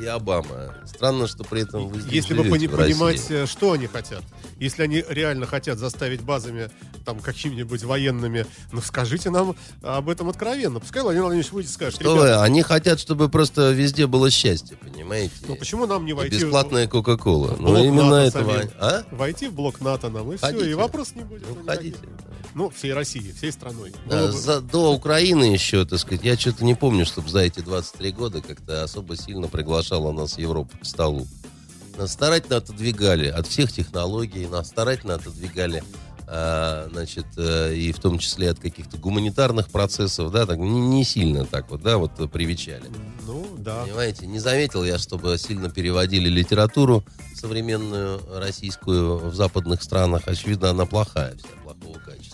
и 0.00 0.06
Обама. 0.06 0.74
Странно, 0.86 1.26
что 1.26 1.44
при 1.44 1.62
этом 1.62 1.88
вы 1.88 2.00
здесь 2.00 2.12
Если 2.14 2.34
бы 2.34 2.44
пони- 2.44 2.66
понимать, 2.66 3.30
что 3.48 3.72
они 3.72 3.86
хотят. 3.88 4.22
Если 4.58 4.82
они 4.82 5.04
реально 5.06 5.44
хотят 5.44 5.78
заставить 5.78 6.22
базами, 6.22 6.70
там, 7.06 7.20
какими-нибудь 7.20 7.84
военными, 7.84 8.46
ну, 8.72 8.82
скажите 8.82 9.30
нам 9.30 9.56
об 9.82 10.08
этом 10.10 10.28
откровенно. 10.28 10.80
Пускай 10.80 11.02
Владимир 11.02 11.22
Владимирович 11.26 11.52
выйдет 11.52 11.70
и 11.70 11.74
скажет, 11.74 12.00
Что 12.00 12.16
вы? 12.16 12.34
Они 12.34 12.62
хотят, 12.62 12.98
чтобы 13.00 13.28
просто 13.30 13.70
везде 13.70 14.06
было 14.08 14.28
счастье, 14.30 14.76
понимаете? 14.76 15.32
ну, 15.46 15.54
почему 15.54 15.86
нам 15.86 16.04
не 16.04 16.10
И 16.10 16.14
войти... 16.14 16.36
в- 16.36 16.40
бесплатная 16.42 16.88
Кока-Кола. 16.88 17.56
Ну, 17.60 17.82
именно 17.82 18.10
НАТО 18.24 18.38
этого... 18.40 18.52
самим. 18.58 18.70
А? 18.80 19.04
Войти 19.12 19.46
в 19.46 19.54
блок 19.54 19.80
НАТО 19.80 20.10
нам, 20.10 20.32
и 20.32 20.36
все, 20.36 20.46
Ходите. 20.46 20.70
и 20.70 20.74
вопрос 20.74 21.12
не 21.14 21.22
будет. 21.22 21.44
Ну, 21.48 21.62
никаких. 21.62 21.94
ходите. 21.94 21.98
Ну, 22.54 22.70
всей 22.70 22.92
России, 22.92 23.32
всей 23.36 23.52
страной. 23.52 23.92
Да, 24.06 24.26
бы- 24.26 24.32
за- 24.32 24.60
до 24.60 24.92
Украины 24.92 25.44
еще, 25.44 25.84
так 25.86 26.00
сказать, 26.00 26.24
я 26.24 26.36
что-то 26.36 26.64
не 26.64 26.74
помню, 26.74 27.06
чтобы 27.06 27.28
за 27.28 27.40
эти 27.40 27.60
23 27.60 28.10
года 28.12 28.42
как-то 28.42 28.82
особо 28.82 29.16
сильно 29.16 29.46
приглашала 29.46 30.10
нас 30.12 30.38
Европа 30.38 30.76
к 30.78 30.84
столу. 30.84 31.26
Нас 31.96 32.12
старательно 32.12 32.56
отодвигали 32.56 33.28
от 33.28 33.46
всех 33.46 33.72
технологий, 33.72 34.46
нас 34.46 34.68
старательно 34.68 35.14
отодвигали, 35.14 35.82
а, 36.28 36.88
значит, 36.92 37.26
э, 37.36 37.74
и 37.74 37.92
в 37.92 38.00
том 38.00 38.18
числе 38.18 38.50
от 38.50 38.58
каких-то 38.58 38.96
гуманитарных 38.98 39.68
процессов, 39.68 40.32
да, 40.32 40.44
так 40.44 40.58
не, 40.58 40.80
не 40.80 41.04
сильно 41.04 41.44
так 41.44 41.70
вот, 41.70 41.82
да, 41.82 41.98
вот 41.98 42.12
привечали. 42.32 42.84
Ну, 43.26 43.46
да. 43.58 43.84
Понимаете, 43.84 44.26
не 44.26 44.40
заметил 44.40 44.84
я, 44.84 44.98
чтобы 44.98 45.38
сильно 45.38 45.70
переводили 45.70 46.28
литературу 46.28 47.04
современную 47.34 48.20
российскую 48.38 49.18
в 49.30 49.34
западных 49.34 49.82
странах. 49.82 50.22
Очевидно, 50.26 50.70
она 50.70 50.84
плохая, 50.84 51.36
вся 51.36 51.48
плохого 51.62 51.98
качества. 51.98 52.25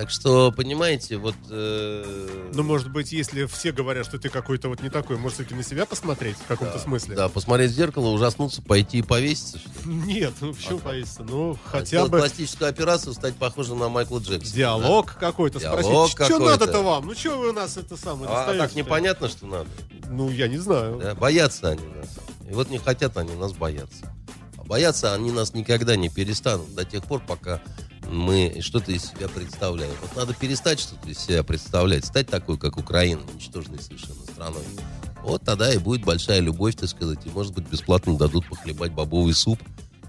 Так 0.00 0.08
что, 0.08 0.50
понимаете, 0.50 1.18
вот... 1.18 1.34
э, 1.50 2.48
Ну, 2.54 2.62
может 2.62 2.90
быть, 2.90 3.12
если 3.12 3.44
все 3.44 3.70
говорят, 3.70 4.06
что 4.06 4.18
ты 4.18 4.30
какой-то 4.30 4.70
вот 4.70 4.80
не 4.80 4.88
такой, 4.88 5.18
может, 5.18 5.34
все-таки 5.34 5.54
на 5.54 5.62
себя 5.62 5.84
посмотреть 5.84 6.38
в 6.38 6.46
каком-то 6.46 6.78
смысле? 6.78 7.16
Да, 7.16 7.28
посмотреть 7.28 7.72
в 7.72 7.74
зеркало, 7.74 8.08
ужаснуться, 8.08 8.62
пойти 8.62 9.00
и 9.00 9.02
повеситься, 9.02 9.58
что 9.58 9.68
ли? 9.84 9.94
Нет, 9.94 10.32
ну 10.40 10.54
почему 10.54 10.78
повеситься? 10.78 11.22
Ну, 11.22 11.58
хотя 11.66 11.84
Сделать 11.84 12.12
бы 12.12 12.18
пластическую 12.20 12.70
операцию, 12.70 13.12
стать 13.12 13.36
похожим 13.36 13.78
на 13.78 13.90
Майкла 13.90 14.20
Джексона. 14.20 14.56
диалог 14.56 15.16
какой-то 15.20 15.60
Диалог 15.60 15.82
спросить. 15.82 16.12
Что 16.12 16.16
какой-то. 16.16 16.44
надо-то 16.46 16.80
вам? 16.80 17.06
Ну, 17.06 17.14
что 17.14 17.36
вы 17.36 17.50
у 17.50 17.52
нас 17.52 17.76
это 17.76 17.98
самое 17.98 18.28
да? 18.28 18.46
А, 18.46 18.50
а 18.52 18.56
так 18.56 18.74
непонятно, 18.74 19.28
что 19.28 19.44
надо. 19.44 19.68
Ну, 20.08 20.30
я 20.30 20.48
не 20.48 20.56
знаю. 20.56 20.98
Да? 20.98 21.14
Боятся 21.14 21.68
они 21.68 21.84
нас. 21.84 22.08
И 22.48 22.54
вот 22.54 22.70
не 22.70 22.78
хотят 22.78 23.18
они 23.18 23.34
нас 23.34 23.52
бояться. 23.52 24.10
А 24.56 24.64
бояться 24.64 25.12
они 25.12 25.30
нас 25.30 25.52
никогда 25.52 25.94
не 25.94 26.08
перестанут 26.08 26.74
до 26.74 26.86
тех 26.86 27.04
пор, 27.04 27.20
пока 27.20 27.60
мы 28.10 28.58
что-то 28.60 28.92
из 28.92 29.04
себя 29.04 29.28
представляем. 29.28 29.94
Вот 30.02 30.16
надо 30.16 30.34
перестать 30.34 30.80
что-то 30.80 31.08
из 31.08 31.18
себя 31.18 31.42
представлять, 31.42 32.04
стать 32.04 32.28
такой, 32.28 32.58
как 32.58 32.76
Украина, 32.76 33.22
ничтожной 33.34 33.80
совершенно 33.80 34.24
страной. 34.24 34.64
Вот 35.22 35.42
тогда 35.42 35.72
и 35.72 35.78
будет 35.78 36.04
большая 36.04 36.40
любовь, 36.40 36.74
так 36.76 36.88
сказать, 36.88 37.18
и, 37.24 37.30
может 37.30 37.54
быть, 37.54 37.68
бесплатно 37.68 38.16
дадут 38.16 38.48
похлебать 38.48 38.92
бобовый 38.92 39.34
суп, 39.34 39.60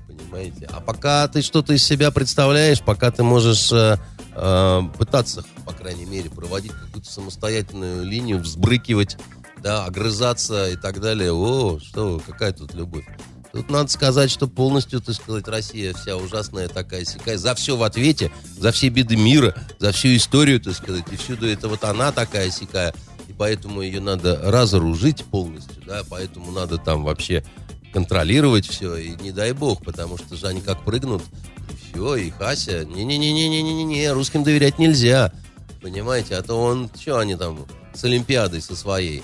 понимаете? 0.08 0.68
А 0.72 0.80
пока 0.80 1.28
ты 1.28 1.42
что-то 1.42 1.74
из 1.74 1.84
себя 1.84 2.12
представляешь, 2.12 2.82
пока 2.82 3.12
ты 3.12 3.24
можешь 3.24 3.72
э, 3.72 3.98
э, 4.36 4.82
пытаться, 4.98 5.44
по 5.66 5.74
крайней 5.74 6.06
мере, 6.06 6.30
проводить 6.30 6.72
какую-то 6.72 7.12
самостоятельную 7.12 8.06
линию, 8.06 8.40
взбрыкивать, 8.40 9.18
да, 9.62 9.86
огрызаться 9.86 10.70
и 10.70 10.76
так 10.76 11.02
далее. 11.02 11.34
О, 11.34 11.80
что, 11.80 12.22
какая 12.26 12.54
тут 12.54 12.74
любовь? 12.74 13.06
Тут 13.54 13.70
надо 13.70 13.90
сказать, 13.90 14.32
что 14.32 14.48
полностью, 14.48 15.02
так 15.02 15.16
сказать, 15.16 15.48
Россия 15.48 15.94
вся 15.94 16.16
ужасная 16.16 16.70
такая 16.70 17.04
сякая, 17.04 17.38
за 17.38 17.54
все 17.56 17.76
в 17.76 17.84
ответе, 17.84 18.32
за 18.58 18.72
все 18.72 18.88
беды 18.90 19.18
мира, 19.18 19.56
за 19.78 19.92
всю 19.92 20.16
историю, 20.16 20.62
так 20.62 20.74
сказать, 20.74 21.04
и 21.12 21.18
всюду 21.18 21.48
это 21.48 21.68
вот 21.68 21.84
она 21.84 22.12
такая 22.12 22.50
сякая, 22.50 22.94
и 23.28 23.34
поэтому 23.34 23.82
ее 23.82 24.00
надо 24.00 24.40
разоружить 24.42 25.26
полностью, 25.26 25.84
да, 25.86 26.04
поэтому 26.10 26.52
надо 26.52 26.78
там 26.78 27.04
вообще 27.04 27.44
контролировать 27.92 28.66
все, 28.66 28.96
и 28.96 29.16
не 29.22 29.32
дай 29.34 29.52
бог, 29.52 29.84
потому 29.84 30.18
что 30.18 30.38
же 30.38 30.48
они 30.48 30.62
как 30.62 30.84
прыгнут, 30.86 31.24
и 31.70 31.94
все, 31.94 32.16
и 32.16 32.30
Хася, 32.30 32.86
не-не-не-не-не-не-не, 32.86 34.14
русским 34.14 34.46
доверять 34.46 34.80
нельзя, 34.80 35.34
понимаете, 35.82 36.38
а 36.38 36.42
то 36.42 36.56
он, 36.56 36.90
что 36.98 37.20
они 37.20 37.36
там 37.36 37.66
с 37.94 38.04
Олимпиадой 38.06 38.62
со 38.62 38.78
своей, 38.78 39.24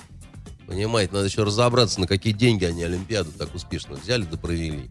Понимаете, 0.68 1.14
надо 1.14 1.26
еще 1.26 1.44
разобраться, 1.44 1.98
на 1.98 2.06
какие 2.06 2.34
деньги 2.34 2.66
они 2.66 2.84
Олимпиаду 2.84 3.32
так 3.32 3.54
успешно 3.54 3.96
взяли 3.96 4.24
да 4.24 4.36
провели. 4.36 4.90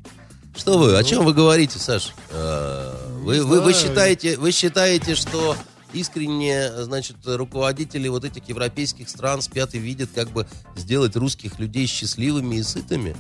Что 0.56 0.80
вы, 0.80 0.98
о 0.98 1.04
чем 1.04 1.24
вы 1.24 1.34
говорите, 1.36 1.78
Саш? 1.78 2.14
Э, 2.32 2.96
Вы, 3.22 3.46
вы, 3.46 3.62
вы, 3.62 3.74
считаете, 3.74 4.38
вы 4.38 4.52
считаете, 4.52 5.14
что 5.14 5.56
искренне, 5.94 6.72
значит, 6.84 7.18
руководители 7.26 8.08
вот 8.08 8.26
этих 8.26 8.50
европейских 8.50 9.08
стран 9.08 9.44
спят 9.44 9.76
и 9.76 9.78
видят, 9.80 10.10
как 10.16 10.32
бы 10.32 10.48
сделать 10.76 11.16
русских 11.16 11.60
людей 11.60 11.86
счастливыми 11.86 12.56
и 12.56 12.64
сытыми? 12.64 13.16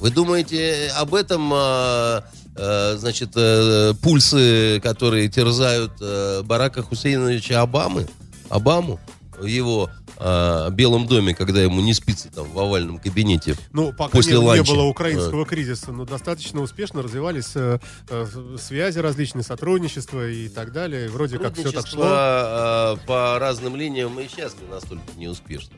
Вы 0.00 0.10
думаете 0.10 0.90
об 0.96 1.14
этом, 1.14 1.50
а, 1.52 2.24
э, 2.56 2.96
значит, 2.98 3.32
э, 3.34 3.92
пульсы, 4.00 4.80
которые 4.82 5.28
терзают 5.28 5.92
э, 6.00 6.42
Барака 6.42 6.82
Хусейновича 6.82 7.60
Обамы? 7.60 8.08
Обаму? 8.48 8.98
Его 9.42 9.90
а, 10.20 10.68
Белом 10.70 11.06
доме, 11.06 11.34
когда 11.34 11.62
ему 11.62 11.80
не 11.80 11.94
спится 11.94 12.28
там 12.28 12.50
в 12.50 12.58
овальном 12.58 12.98
кабинете. 12.98 13.54
Ну, 13.72 13.92
пока 13.92 14.10
После 14.10 14.34
не, 14.34 14.40
не 14.40 14.46
ланча. 14.46 14.72
было 14.72 14.82
украинского 14.84 15.46
кризиса, 15.46 15.92
но 15.92 16.04
достаточно 16.04 16.60
успешно 16.60 17.02
развивались 17.02 17.52
э, 17.54 17.78
э, 18.08 18.56
связи 18.60 18.98
различные, 18.98 19.44
сотрудничество 19.44 20.28
и 20.28 20.48
так 20.48 20.72
далее. 20.72 21.08
Вроде 21.08 21.38
как 21.38 21.54
все 21.56 21.70
так 21.70 21.86
шло. 21.86 22.02
а, 22.04 22.96
по 23.06 23.38
разным 23.38 23.76
линиям 23.76 24.18
и 24.18 24.26
сейчас 24.28 24.56
не 24.60 24.68
настолько 24.68 25.04
неуспешно. 25.16 25.74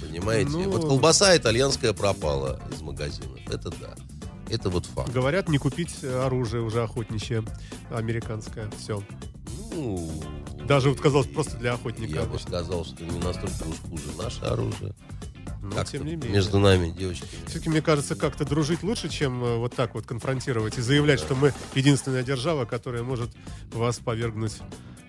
Понимаете? 0.00 0.50
Ну- 0.50 0.70
Вот 0.70 0.82
колбаса 0.82 1.36
итальянская 1.36 1.92
пропала 1.92 2.60
из 2.72 2.80
магазинов. 2.82 3.38
Это 3.48 3.70
да. 3.70 3.94
Это 4.48 4.68
вот 4.68 4.84
факт. 4.86 5.10
Говорят, 5.12 5.48
не 5.48 5.58
купить 5.58 5.94
э, 6.02 6.22
оружие 6.24 6.62
уже 6.62 6.82
охотничье 6.82 7.42
американское. 7.90 8.70
Все. 8.78 9.02
Ну, 9.74 10.10
Даже 10.66 10.90
вот 10.90 11.00
казалось 11.00 11.26
просто 11.26 11.56
для 11.56 11.74
охотника. 11.74 12.14
я 12.20 12.24
бы 12.24 12.38
сказал, 12.38 12.84
что 12.84 13.04
не 13.04 13.18
настолько 13.18 13.64
уж 13.68 13.76
хуже 13.88 14.04
наше 14.16 14.40
оружие. 14.42 14.94
Но 15.62 15.70
Как-то 15.76 15.92
тем 15.92 16.06
не 16.06 16.16
менее. 16.16 16.30
Между 16.32 16.58
нами, 16.58 16.90
девочками. 16.90 17.30
Все-таки, 17.46 17.70
мне 17.70 17.82
кажется, 17.82 18.16
как-то 18.16 18.44
дружить 18.44 18.82
лучше, 18.82 19.08
чем 19.08 19.44
э, 19.44 19.56
вот 19.58 19.74
так 19.74 19.94
вот 19.94 20.06
конфронтировать 20.06 20.76
и 20.76 20.80
заявлять, 20.82 21.20
что 21.20 21.36
мы 21.36 21.54
единственная 21.74 22.24
держава, 22.24 22.64
которая 22.64 23.04
может 23.04 23.30
вас 23.72 23.98
повергнуть 23.98 24.54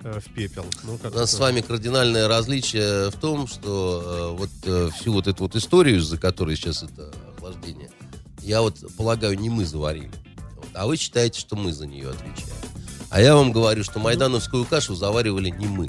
э, 0.04 0.20
в 0.20 0.32
пепел. 0.34 0.66
Ну, 0.84 0.94
У 0.94 0.98
как 1.00 1.16
нас 1.16 1.32
с 1.32 1.40
вами 1.40 1.62
кардинальное 1.62 2.28
различие 2.28 3.10
в 3.10 3.16
том, 3.16 3.48
что 3.48 4.36
э, 4.36 4.38
вот 4.38 4.52
э, 4.66 4.90
всю 4.96 5.14
вот 5.14 5.28
эту 5.28 5.44
вот 5.44 5.56
историю, 5.56 6.02
за 6.02 6.20
которой 6.20 6.56
сейчас 6.56 6.84
это 6.84 7.12
охлаждение, 7.36 7.90
я 8.40 8.62
вот 8.62 8.78
полагаю, 8.96 9.40
не 9.40 9.50
мы 9.50 9.66
заварили. 9.66 10.12
Вот. 10.56 10.70
А 10.74 10.86
вы 10.86 10.98
считаете, 10.98 11.40
что 11.40 11.56
мы 11.56 11.74
за 11.74 11.88
нее 11.88 12.12
отвечаем. 12.12 12.63
А 13.14 13.22
я 13.22 13.36
вам 13.36 13.52
говорю, 13.52 13.84
что 13.84 14.00
майдановскую 14.00 14.66
кашу 14.66 14.96
заваривали 14.96 15.52
не 15.52 15.68
мы. 15.68 15.88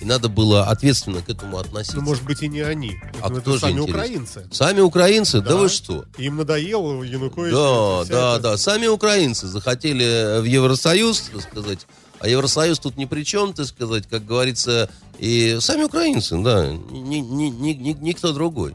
И 0.00 0.06
надо 0.06 0.30
было 0.30 0.64
ответственно 0.64 1.20
к 1.20 1.28
этому 1.28 1.58
относиться. 1.58 1.96
Ну, 1.96 2.02
может 2.02 2.24
быть, 2.24 2.42
и 2.42 2.48
не 2.48 2.60
они. 2.60 2.96
А 3.22 3.30
это 3.30 3.40
кто 3.42 3.52
же 3.52 3.58
сами 3.60 3.72
интересно? 3.72 3.92
украинцы. 3.98 4.48
Сами 4.50 4.80
украинцы? 4.80 5.40
Да, 5.42 5.50
Да. 5.50 5.56
вы 5.56 5.68
что? 5.68 6.04
Им 6.16 6.36
надоело 6.38 7.02
Янукович. 7.02 7.52
Да, 7.52 8.04
да, 8.06 8.34
эта- 8.36 8.42
да. 8.42 8.56
Сами 8.56 8.86
украинцы 8.86 9.46
захотели 9.46 10.40
в 10.40 10.44
Евросоюз, 10.44 11.20
так 11.32 11.42
сказать. 11.42 11.86
А 12.18 12.28
Евросоюз 12.28 12.78
тут 12.78 12.96
ни 12.96 13.04
при 13.04 13.24
чем, 13.24 13.52
так 13.52 13.66
сказать, 13.66 14.06
как 14.08 14.24
говорится. 14.24 14.88
И 15.18 15.58
сами 15.60 15.82
украинцы, 15.84 16.36
да. 16.42 16.66
Ни- 16.72 17.18
ни- 17.18 17.48
ни- 17.50 17.72
ни- 17.74 17.96
никто 18.00 18.32
другой. 18.32 18.74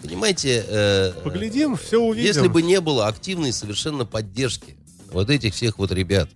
Понимаете? 0.00 0.64
э, 0.66 1.12
Поглядим, 1.22 1.76
все 1.76 1.98
увидим. 1.98 2.26
Если 2.26 2.48
бы 2.48 2.62
не 2.62 2.80
было 2.80 3.06
активной 3.06 3.52
совершенно 3.52 4.04
поддержки 4.06 4.76
вот 5.12 5.28
этих 5.30 5.54
всех 5.54 5.78
вот 5.78 5.92
ребят 5.92 6.28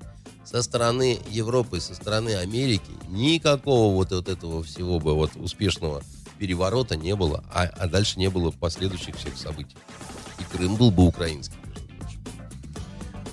со 0.57 0.63
стороны 0.63 1.19
Европы, 1.29 1.81
со 1.81 1.95
стороны 1.95 2.37
Америки, 2.37 2.91
никакого 3.09 3.95
вот, 3.95 4.11
вот 4.11 4.27
этого 4.27 4.63
всего 4.63 4.99
бы 4.99 5.15
вот 5.15 5.33
успешного 5.37 6.03
переворота 6.39 6.97
не 6.97 7.15
было, 7.15 7.45
а, 7.53 7.65
а 7.65 7.87
дальше 7.87 8.19
не 8.19 8.31
было 8.31 8.51
последующих 8.53 9.17
всех 9.17 9.37
событий. 9.37 9.77
И 10.39 10.57
Крым 10.57 10.77
был 10.77 10.91
бы 10.91 11.13
прочим. 11.13 11.43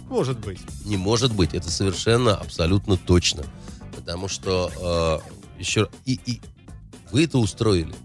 Может 0.10 0.40
быть. 0.40 0.60
Не 0.84 0.98
может 0.98 1.34
быть, 1.34 1.54
это 1.54 1.72
совершенно 1.72 2.36
абсолютно 2.36 2.98
точно. 2.98 3.46
Потому 3.96 4.28
что 4.28 5.22
э, 5.26 5.60
еще 5.62 5.88
и, 6.06 6.20
и 6.26 6.42
вы 7.12 7.24
это 7.24 7.38
устроили. 7.38 7.96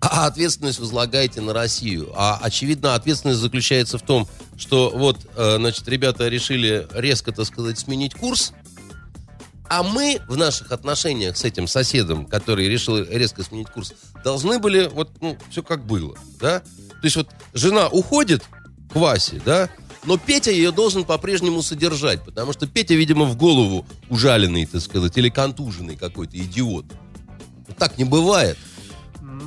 А 0.00 0.26
ответственность 0.26 0.78
возлагаете 0.78 1.40
на 1.40 1.52
Россию. 1.52 2.12
А 2.14 2.38
очевидно, 2.40 2.94
ответственность 2.94 3.40
заключается 3.40 3.98
в 3.98 4.02
том, 4.02 4.28
что 4.56 4.90
вот, 4.94 5.18
э, 5.34 5.56
значит, 5.56 5.88
ребята 5.88 6.28
решили 6.28 6.86
резко, 6.92 7.32
так 7.32 7.46
сказать, 7.46 7.78
сменить 7.78 8.14
курс, 8.14 8.52
а 9.70 9.84
мы 9.84 10.20
в 10.26 10.36
наших 10.36 10.72
отношениях 10.72 11.36
с 11.36 11.44
этим 11.44 11.68
соседом, 11.68 12.26
который 12.26 12.68
решил 12.68 13.04
резко 13.04 13.44
сменить 13.44 13.70
курс, 13.70 13.94
должны 14.24 14.58
были 14.58 14.88
вот, 14.88 15.12
ну, 15.20 15.38
все 15.48 15.62
как 15.62 15.86
было, 15.86 16.16
да? 16.40 16.58
То 16.58 17.04
есть 17.04 17.14
вот 17.14 17.28
жена 17.54 17.86
уходит 17.86 18.42
к 18.92 18.96
Васе, 18.96 19.40
да? 19.44 19.70
Но 20.04 20.18
Петя 20.18 20.50
ее 20.50 20.72
должен 20.72 21.04
по-прежнему 21.04 21.62
содержать, 21.62 22.24
потому 22.24 22.52
что 22.52 22.66
Петя, 22.66 22.94
видимо, 22.94 23.26
в 23.26 23.36
голову 23.36 23.86
ужаленный, 24.08 24.66
так 24.66 24.80
сказать, 24.80 25.16
или 25.16 25.28
контуженный 25.28 25.96
какой-то 25.96 26.36
идиот. 26.36 26.86
Вот 27.68 27.76
так 27.76 27.96
не 27.96 28.04
бывает. 28.04 28.58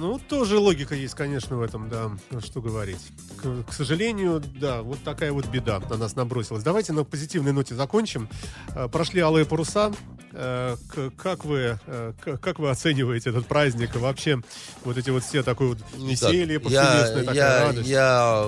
Ну, 0.04 0.20
тоже 0.20 0.58
логика 0.58 0.96
есть, 0.96 1.14
конечно, 1.14 1.58
в 1.58 1.62
этом, 1.62 1.90
да. 1.90 2.12
Что 2.42 2.62
говорить. 2.62 3.00
К, 3.42 3.64
к 3.70 3.74
сожалению, 3.74 4.42
да, 4.60 4.82
вот 4.82 5.04
такая 5.04 5.32
вот 5.32 5.48
беда 5.48 5.80
на 5.90 5.98
нас 5.98 6.16
набросилась. 6.16 6.64
Давайте 6.64 6.94
на 6.94 7.04
позитивной 7.04 7.52
ноте 7.52 7.76
закончим. 7.76 8.28
Э, 8.76 8.88
Прошли 8.88 9.22
алые 9.22 9.46
паруса. 9.46 9.94
Э, 10.34 10.76
Как 11.18 11.46
вы, 11.46 11.80
э, 11.86 12.14
как 12.42 12.60
вы 12.60 12.70
оцениваете 12.70 13.30
этот 13.30 13.46
праздник? 13.48 13.96
И 13.96 14.00
вообще, 14.00 14.42
вот 14.84 14.98
эти 14.98 15.10
вот 15.12 15.24
все 15.24 15.44
такое 15.44 15.70
вот 15.70 15.78
веселье, 15.98 16.60
Так, 16.60 16.72
я, 16.72 16.82
повсеместная 16.84 17.24
такая 17.24 17.36
я, 17.36 17.60
радость. 17.66 17.90
я, 17.90 18.44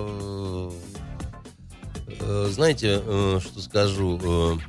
э, 2.20 2.50
знаете, 2.52 3.00
что 3.40 3.62
скажу, 3.62 4.60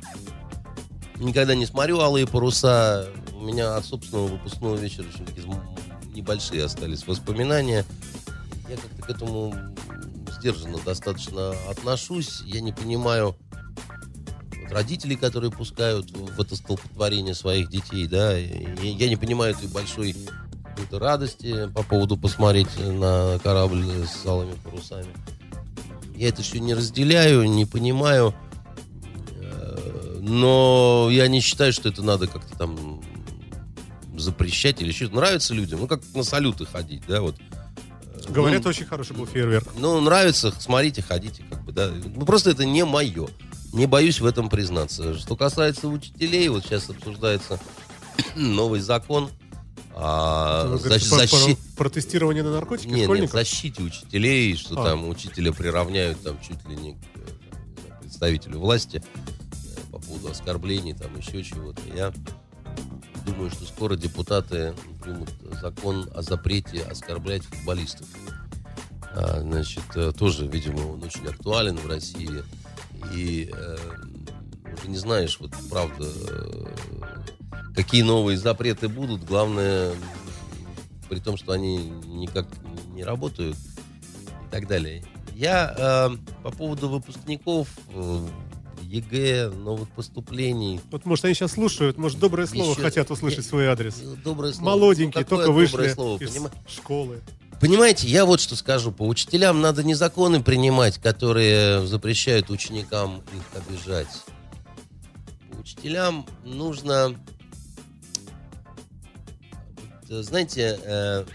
никогда 1.17 1.55
не 1.55 1.65
смотрю 1.65 1.99
«Алые 1.99 2.27
паруса». 2.27 3.07
У 3.33 3.41
меня 3.43 3.75
от 3.77 3.85
собственного 3.85 4.27
выпускного 4.27 4.75
вечера 4.75 5.05
м- 5.45 5.61
небольшие 6.13 6.63
остались 6.63 7.05
воспоминания. 7.07 7.85
Я 8.69 8.75
как-то 8.77 9.01
к 9.03 9.09
этому 9.09 9.55
сдержанно 10.39 10.77
достаточно 10.83 11.51
отношусь. 11.69 12.41
Я 12.45 12.61
не 12.61 12.73
понимаю 12.73 13.35
родителей, 14.71 15.15
которые 15.15 15.51
пускают 15.51 16.11
в 16.11 16.39
это 16.41 16.55
столпотворение 16.55 17.33
своих 17.35 17.69
детей, 17.69 18.07
да. 18.07 18.35
Я, 18.37 18.55
я 18.81 19.09
не 19.09 19.15
понимаю 19.15 19.53
этой 19.55 19.67
большой 19.67 20.15
какой-то 20.69 20.99
радости 20.99 21.69
по 21.73 21.83
поводу 21.83 22.17
посмотреть 22.17 22.69
на 22.79 23.39
корабль 23.43 23.83
с 24.05 24.25
алыми 24.25 24.53
парусами. 24.63 25.07
Я 26.15 26.29
это 26.29 26.41
еще 26.41 26.59
не 26.59 26.73
разделяю, 26.73 27.43
не 27.49 27.65
понимаю. 27.65 28.33
Э, 29.39 30.17
Но 30.21 31.09
я 31.11 31.27
не 31.27 31.39
считаю, 31.41 31.73
что 31.73 31.89
это 31.89 32.01
надо 32.03 32.27
как-то 32.27 32.57
там 32.57 33.01
запрещать 34.17 34.81
или 34.81 34.91
что-то. 34.91 35.15
Нравится 35.15 35.53
людям, 35.53 35.79
ну, 35.81 35.87
как 35.87 36.01
на 36.15 36.23
салюты 36.23 36.65
ходить, 36.65 37.03
да, 37.07 37.21
вот. 37.21 37.35
Говорят, 38.29 38.63
Ну, 38.63 38.69
очень 38.69 38.85
хороший 38.85 39.15
был 39.15 39.25
фейерверк. 39.25 39.67
ну, 39.77 40.01
нравится, 40.01 40.51
смотрите, 40.59 41.01
ходите, 41.01 41.43
как 41.49 41.63
бы, 41.63 41.71
да. 41.71 41.89
Ну, 42.15 42.25
просто 42.25 42.49
это 42.49 42.65
не 42.65 42.83
мое. 42.83 43.27
Не 43.73 43.85
боюсь 43.85 44.19
в 44.21 44.25
этом 44.25 44.49
признаться. 44.49 45.17
Что 45.17 45.35
касается 45.35 45.87
учителей, 45.87 46.47
вот 46.49 46.63
сейчас 46.63 46.89
обсуждается 46.89 47.59
новый 48.35 48.79
закон 48.79 49.29
о 49.95 50.67
Вы 50.67 50.77
защ- 50.77 51.09
про- 51.09 51.17
защи- 51.25 51.57
про 51.75 51.89
тестирование 51.89 52.43
на 52.43 52.51
наркотики 52.51 52.87
нет, 52.87 53.09
нет, 53.09 53.31
защите 53.31 53.81
учителей, 53.81 54.55
что 54.55 54.79
А. 54.79 54.85
там 54.85 55.07
учителя 55.07 55.51
приравняют 55.51 56.21
там 56.21 56.39
чуть 56.39 56.63
ли 56.69 56.75
не 56.75 56.93
к 56.93 56.97
э, 57.15 57.99
представителю 58.01 58.59
власти 58.59 59.01
э, 59.03 59.91
по 59.91 59.97
поводу 59.99 60.29
оскорблений, 60.29 60.93
там 60.93 61.17
еще 61.17 61.43
чего-то. 61.43 61.81
Я 61.95 62.13
думаю, 63.25 63.49
что 63.49 63.65
скоро 63.65 63.95
депутаты 63.95 64.73
примут 65.03 65.29
закон 65.59 66.07
о 66.13 66.21
запрете 66.21 66.83
оскорблять 66.83 67.43
футболистов. 67.43 68.05
А, 69.13 69.41
значит, 69.41 69.83
э, 69.95 70.11
тоже, 70.17 70.45
видимо, 70.47 70.93
он 70.93 71.03
очень 71.03 71.25
актуален 71.27 71.75
в 71.75 71.87
России. 71.87 72.43
И 73.13 73.49
э, 73.53 73.77
уже 74.77 74.89
не 74.89 74.97
знаешь, 74.97 75.37
вот 75.39 75.51
правда, 75.69 76.05
э, 76.05 76.65
какие 77.75 78.01
новые 78.03 78.37
запреты 78.37 78.87
будут. 78.87 79.23
Главное, 79.23 79.91
при 81.09 81.19
том, 81.19 81.37
что 81.37 81.53
они 81.53 81.77
никак 82.05 82.47
не 82.93 83.03
работают 83.03 83.55
и 83.57 84.51
так 84.51 84.67
далее. 84.67 85.03
Я 85.35 86.09
э, 86.11 86.17
по 86.43 86.51
поводу 86.51 86.89
выпускников 86.89 87.67
э, 87.93 88.27
ЕГЭ, 88.81 89.49
новых 89.49 89.89
поступлений. 89.89 90.79
Вот, 90.91 91.05
может, 91.05 91.25
они 91.25 91.33
сейчас 91.33 91.51
слушают, 91.51 91.97
может, 91.97 92.19
доброе 92.19 92.47
слово 92.47 92.71
Еще- 92.71 92.81
хотят 92.81 93.11
услышать 93.11 93.45
свой 93.45 93.67
адрес. 93.67 93.95
Доброе 94.23 94.53
слово. 94.53 94.69
Молоденькие, 94.71 95.23
Какое 95.23 95.45
только 95.45 95.45
доброе 95.47 95.67
вышли 95.85 95.93
слово, 95.93 96.17
из 96.23 96.29
понима- 96.35 96.51
школы. 96.67 97.21
Понимаете, 97.59 98.07
я 98.07 98.25
вот 98.25 98.39
что 98.39 98.55
скажу. 98.55 98.91
По 98.91 99.03
учителям 99.03 99.61
надо 99.61 99.83
не 99.83 99.95
законы 99.95 100.43
принимать, 100.43 100.99
которые 100.99 101.87
запрещают 101.87 102.51
ученикам 102.51 103.23
их 103.33 103.61
обижать. 103.61 104.23
По 105.51 105.57
учителям 105.57 106.27
нужно... 106.43 107.15
э, 110.07 110.21
Знаете, 110.21 110.79
э, 110.83 111.25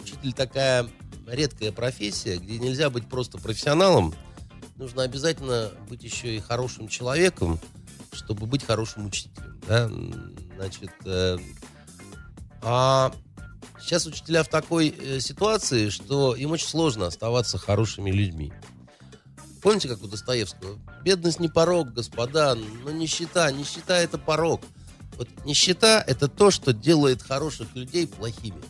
учитель 0.00 0.32
такая 0.32 0.88
редкая 1.26 1.72
профессия, 1.72 2.36
где 2.36 2.58
нельзя 2.60 2.88
быть 2.88 3.08
просто 3.08 3.38
профессионалом. 3.38 4.14
Нужно 4.76 5.02
обязательно 5.02 5.72
быть 5.88 6.04
еще 6.04 6.36
и 6.36 6.40
хорошим 6.40 6.86
человеком, 6.86 7.58
чтобы 8.12 8.46
быть 8.46 8.64
хорошим 8.64 9.06
учителем. 9.06 9.60
да. 9.66 9.90
Значит, 10.56 10.92
э, 11.04 11.38
а 12.62 13.12
Сейчас 13.82 14.06
учителя 14.06 14.42
в 14.44 14.48
такой 14.48 14.94
э, 14.96 15.20
ситуации, 15.20 15.88
что 15.88 16.34
им 16.34 16.52
очень 16.52 16.68
сложно 16.68 17.06
оставаться 17.06 17.58
хорошими 17.58 18.10
людьми. 18.10 18.52
Помните, 19.60 19.88
как 19.88 20.02
у 20.02 20.06
Достоевского? 20.08 20.78
Бедность 21.04 21.40
не 21.40 21.48
порог, 21.48 21.92
господа, 21.92 22.54
но 22.84 22.90
нищета. 22.90 23.50
Нищета 23.50 23.96
это 23.98 24.18
порог. 24.18 24.60
Вот 25.16 25.28
нищета 25.44 26.02
это 26.06 26.28
то, 26.28 26.50
что 26.50 26.72
делает 26.72 27.22
хороших 27.22 27.74
людей 27.74 28.06
плохими. 28.06 28.62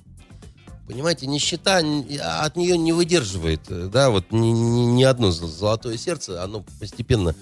Понимаете, 0.87 1.27
нищета 1.27 1.81
а 2.23 2.45
от 2.45 2.57
нее 2.57 2.77
не 2.77 2.93
выдерживает, 2.93 3.61
э, 3.71 3.89
да, 3.93 4.11
вот 4.11 4.33
ни, 4.33 4.49
ни- 4.49 4.87
ни 4.97 5.05
одно 5.05 5.29
зо- 5.29 5.47
золотое 5.47 5.97
сердце, 5.97 6.43
оно 6.43 6.65
постепенно 6.81 7.35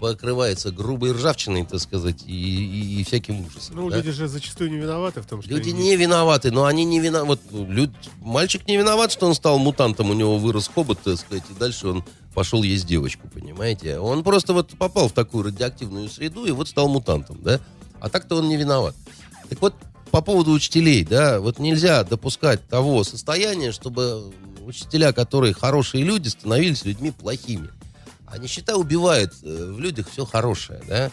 покрывается 0.00 0.70
грубой 0.70 1.12
ржавчиной, 1.12 1.64
так 1.64 1.80
сказать, 1.80 2.22
и, 2.26 2.32
и- 2.32 3.00
и 3.00 3.04
всяким 3.04 3.46
ужасом. 3.46 3.76
Ну, 3.76 3.90
да. 3.90 3.96
люди 3.96 4.10
же 4.10 4.28
зачастую 4.28 4.70
не 4.70 4.76
виноваты 4.76 5.22
в 5.22 5.26
том, 5.26 5.42
что... 5.42 5.50
Люди 5.50 5.70
они- 5.70 5.82
не 5.84 5.96
виноваты, 5.96 6.50
но 6.50 6.64
они 6.64 6.84
не 6.84 7.00
виноваты. 7.00 7.42
Вот 7.50 7.68
люд- 7.68 7.90
мальчик 8.20 8.66
не 8.68 8.76
виноват, 8.76 9.12
что 9.12 9.26
он 9.26 9.34
стал 9.34 9.58
мутантом, 9.58 10.10
у 10.10 10.14
него 10.14 10.38
вырос 10.38 10.68
хобот, 10.72 10.98
так 11.02 11.16
сказать, 11.18 11.44
и 11.50 11.58
дальше 11.58 11.88
он 11.88 12.04
пошел 12.34 12.62
есть 12.62 12.86
девочку, 12.86 13.28
понимаете? 13.32 13.98
Он 13.98 14.22
просто 14.22 14.52
вот 14.52 14.76
попал 14.76 15.08
в 15.08 15.12
такую 15.12 15.44
радиоактивную 15.44 16.08
среду 16.08 16.44
и 16.44 16.50
вот 16.50 16.68
стал 16.68 16.88
мутантом, 16.88 17.38
да? 17.42 17.60
А 18.00 18.08
так-то 18.10 18.36
он 18.36 18.48
не 18.48 18.56
виноват. 18.56 18.94
Так 19.48 19.60
вот, 19.62 19.74
по 20.10 20.20
поводу 20.20 20.52
учителей, 20.52 21.04
да, 21.04 21.40
вот 21.40 21.58
нельзя 21.58 22.04
допускать 22.04 22.66
того 22.68 23.02
состояния, 23.04 23.72
чтобы 23.72 24.32
учителя, 24.66 25.12
которые 25.12 25.54
хорошие 25.54 26.04
люди, 26.04 26.28
становились 26.28 26.84
людьми 26.84 27.10
плохими. 27.10 27.68
А 28.26 28.38
нищета 28.38 28.76
убивает 28.76 29.32
э, 29.42 29.72
в 29.72 29.78
людях 29.80 30.08
все 30.10 30.24
хорошее, 30.24 30.82
да? 30.88 31.10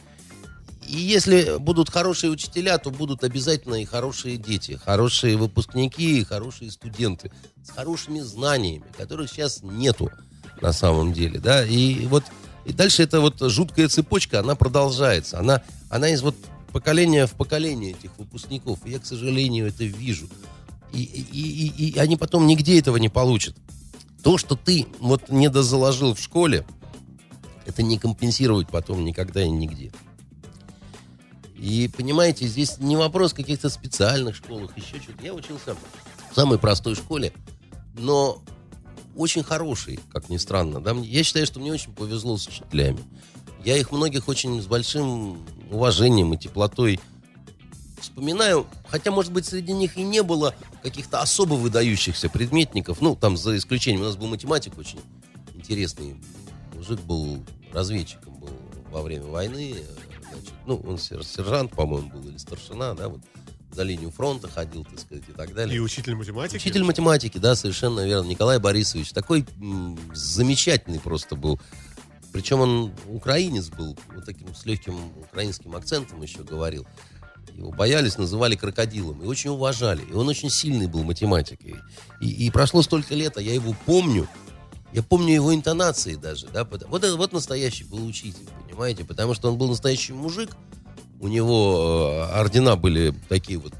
И 0.88 0.98
если 0.98 1.58
будут 1.60 1.90
хорошие 1.90 2.30
учителя, 2.30 2.78
то 2.78 2.92
будут 2.92 3.24
обязательно 3.24 3.76
и 3.76 3.86
хорошие 3.86 4.36
дети, 4.38 4.80
хорошие 4.84 5.38
выпускники, 5.38 6.20
и 6.20 6.24
хорошие 6.26 6.72
студенты 6.72 7.32
с 7.66 7.70
хорошими 7.70 8.20
знаниями, 8.20 8.84
которых 8.98 9.30
сейчас 9.30 9.62
нету 9.64 10.12
на 10.62 10.74
самом 10.74 11.14
деле, 11.14 11.40
да. 11.40 11.66
И 11.66 12.06
вот 12.08 12.24
и 12.66 12.74
дальше 12.74 13.04
эта 13.04 13.22
вот 13.22 13.40
жуткая 13.40 13.88
цепочка, 13.88 14.40
она 14.42 14.56
продолжается, 14.56 15.40
она 15.40 15.62
она 15.90 16.10
из 16.10 16.22
вот 16.22 16.36
поколения 16.72 17.28
в 17.28 17.34
поколение 17.34 17.92
этих 17.92 18.18
выпускников. 18.18 18.80
И 18.86 18.92
я, 18.92 19.00
к 19.00 19.06
сожалению, 19.06 19.68
это 19.68 19.84
вижу. 19.84 20.28
И, 20.92 21.02
и, 21.04 21.68
и- 21.68 21.90
и 21.92 22.00
они 22.00 22.18
потом 22.18 22.46
нигде 22.48 22.80
этого 22.80 22.98
не 22.98 23.10
получат. 23.10 23.56
То, 24.24 24.38
что 24.38 24.56
ты 24.56 24.88
вот 25.00 25.30
не 25.30 25.50
дозаложил 25.50 26.14
в 26.16 26.20
школе, 26.20 26.66
это 27.66 27.84
не 27.84 27.98
компенсировать 27.98 28.68
потом 28.70 29.04
никогда 29.06 29.44
и 29.44 29.50
нигде. 29.50 29.92
И 31.56 31.90
понимаете, 31.96 32.46
здесь 32.48 32.80
не 32.80 32.98
вопрос 32.98 33.34
каких-то 33.34 33.70
специальных 33.70 34.36
школах, 34.36 34.78
еще 34.78 35.02
что-то. 35.02 35.24
Я 35.24 35.34
учился 35.34 35.76
в 36.32 36.36
самой 36.36 36.60
простой 36.60 36.96
школе, 36.96 37.32
но 37.94 38.42
очень 39.16 39.44
хороший, 39.44 40.00
как 40.12 40.30
ни 40.30 40.38
странно. 40.38 40.82
Да? 40.82 40.92
Я 40.92 41.24
считаю, 41.24 41.46
что 41.46 41.60
мне 41.60 41.72
очень 41.72 41.94
повезло 41.94 42.38
с 42.38 42.48
учителями. 42.48 43.00
Я 43.64 43.78
их 43.78 43.92
многих 43.92 44.28
очень 44.28 44.62
с 44.62 44.66
большим 44.66 45.46
уважением 45.72 46.34
и 46.34 46.38
теплотой 46.38 47.00
вспоминаю, 48.02 48.68
хотя, 48.88 49.12
может 49.12 49.32
быть, 49.32 49.46
среди 49.46 49.72
них 49.72 49.98
и 49.98 50.04
не 50.04 50.22
было 50.22 50.54
каких-то 50.82 51.22
особо 51.22 51.54
выдающихся 51.54 52.30
предметников, 52.30 53.00
ну, 53.00 53.16
там, 53.16 53.38
за 53.38 53.56
исключением, 53.56 54.02
у 54.02 54.06
нас 54.06 54.18
был 54.18 54.28
математик 54.28 54.78
очень 54.78 55.00
интересный, 55.56 56.18
мужик 56.84 57.00
был 57.06 57.44
разведчиком, 57.72 58.34
был 58.36 58.50
во 58.92 59.02
время 59.02 59.26
войны, 59.26 59.76
значит, 60.32 60.54
ну, 60.66 60.76
он 60.86 60.98
сер- 60.98 61.24
сержант, 61.24 61.72
по-моему, 61.72 62.10
был, 62.10 62.28
или 62.28 62.38
старшина, 62.38 62.94
да, 62.94 63.08
вот, 63.08 63.22
за 63.72 63.84
линию 63.84 64.12
фронта 64.12 64.50
ходил, 64.50 64.84
так 64.84 65.00
сказать, 65.00 65.24
и 65.28 65.32
так 65.32 65.54
далее. 65.54 65.78
И 65.78 65.80
учитель 65.80 66.14
математики. 66.16 66.58
Учитель 66.58 66.84
математики, 66.84 67.38
да, 67.38 67.56
совершенно 67.56 68.06
верно. 68.06 68.28
Николай 68.28 68.60
Борисович. 68.60 69.12
Такой 69.14 69.46
м, 69.60 69.98
замечательный 70.14 71.00
просто 71.00 71.36
был. 71.36 71.60
Причем 72.32 72.60
он 72.60 72.94
украинец 73.08 73.70
был, 73.70 73.98
вот 74.14 74.26
таким 74.26 74.54
с 74.54 74.66
легким 74.66 74.96
украинским 75.24 75.76
акцентом 75.76 76.22
еще 76.22 76.44
говорил. 76.44 76.86
Его 77.56 77.72
боялись, 77.72 78.18
называли 78.20 78.56
крокодилом. 78.56 79.24
И 79.24 79.26
очень 79.26 79.50
уважали. 79.50 80.04
И 80.08 80.14
он 80.14 80.28
очень 80.28 80.52
сильный 80.52 80.86
был 80.88 81.04
математикой. 81.04 81.76
И, 82.22 82.30
и 82.30 82.52
прошло 82.52 82.84
столько 82.84 83.16
лет, 83.16 83.38
а 83.38 83.42
я 83.42 83.56
его 83.56 83.76
помню. 83.88 84.28
Я 84.94 85.02
помню 85.04 85.34
его 85.34 85.54
интонации 85.56 86.16
даже. 86.16 86.48
Да, 86.48 86.66
вот 86.66 87.04
это 87.04 87.16
вот 87.16 87.34
настоящий 87.34 87.84
был 87.84 88.06
учитель, 88.06 88.48
понимаете? 88.68 89.04
Потому 89.04 89.34
что 89.34 89.50
он 89.52 89.58
был 89.58 89.68
настоящий 89.70 90.14
мужик. 90.14 90.52
У 91.20 91.28
него 91.28 92.26
э, 92.30 92.40
ордена 92.40 92.76
были 92.76 93.14
такие 93.30 93.58
вот 93.58 93.74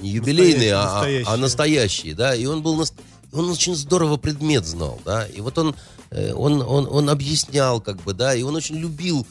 не- 0.00 0.08
юбилейные, 0.10 0.74
а- 0.74 0.82
а, 0.82 0.94
Настоящие, 0.94 1.32
а 1.32 1.36
настоящие, 1.36 2.14
да. 2.14 2.34
И 2.34 2.44
он 2.46 2.62
был 2.62 2.74
нас- 2.76 2.94
он 3.32 3.50
очень 3.50 3.74
здорово 3.76 4.16
предмет 4.16 4.66
знал, 4.66 5.00
да. 5.04 5.26
И 5.26 5.40
вот 5.40 5.58
он, 5.58 5.74
э, 6.10 6.32
он, 6.32 6.62
он, 6.62 6.88
он 6.90 7.08
объяснял, 7.10 7.80
как 7.80 8.02
бы, 8.02 8.14
да, 8.14 8.34
и 8.34 8.42
он 8.42 8.54
очень 8.56 8.76
любил 8.76 9.26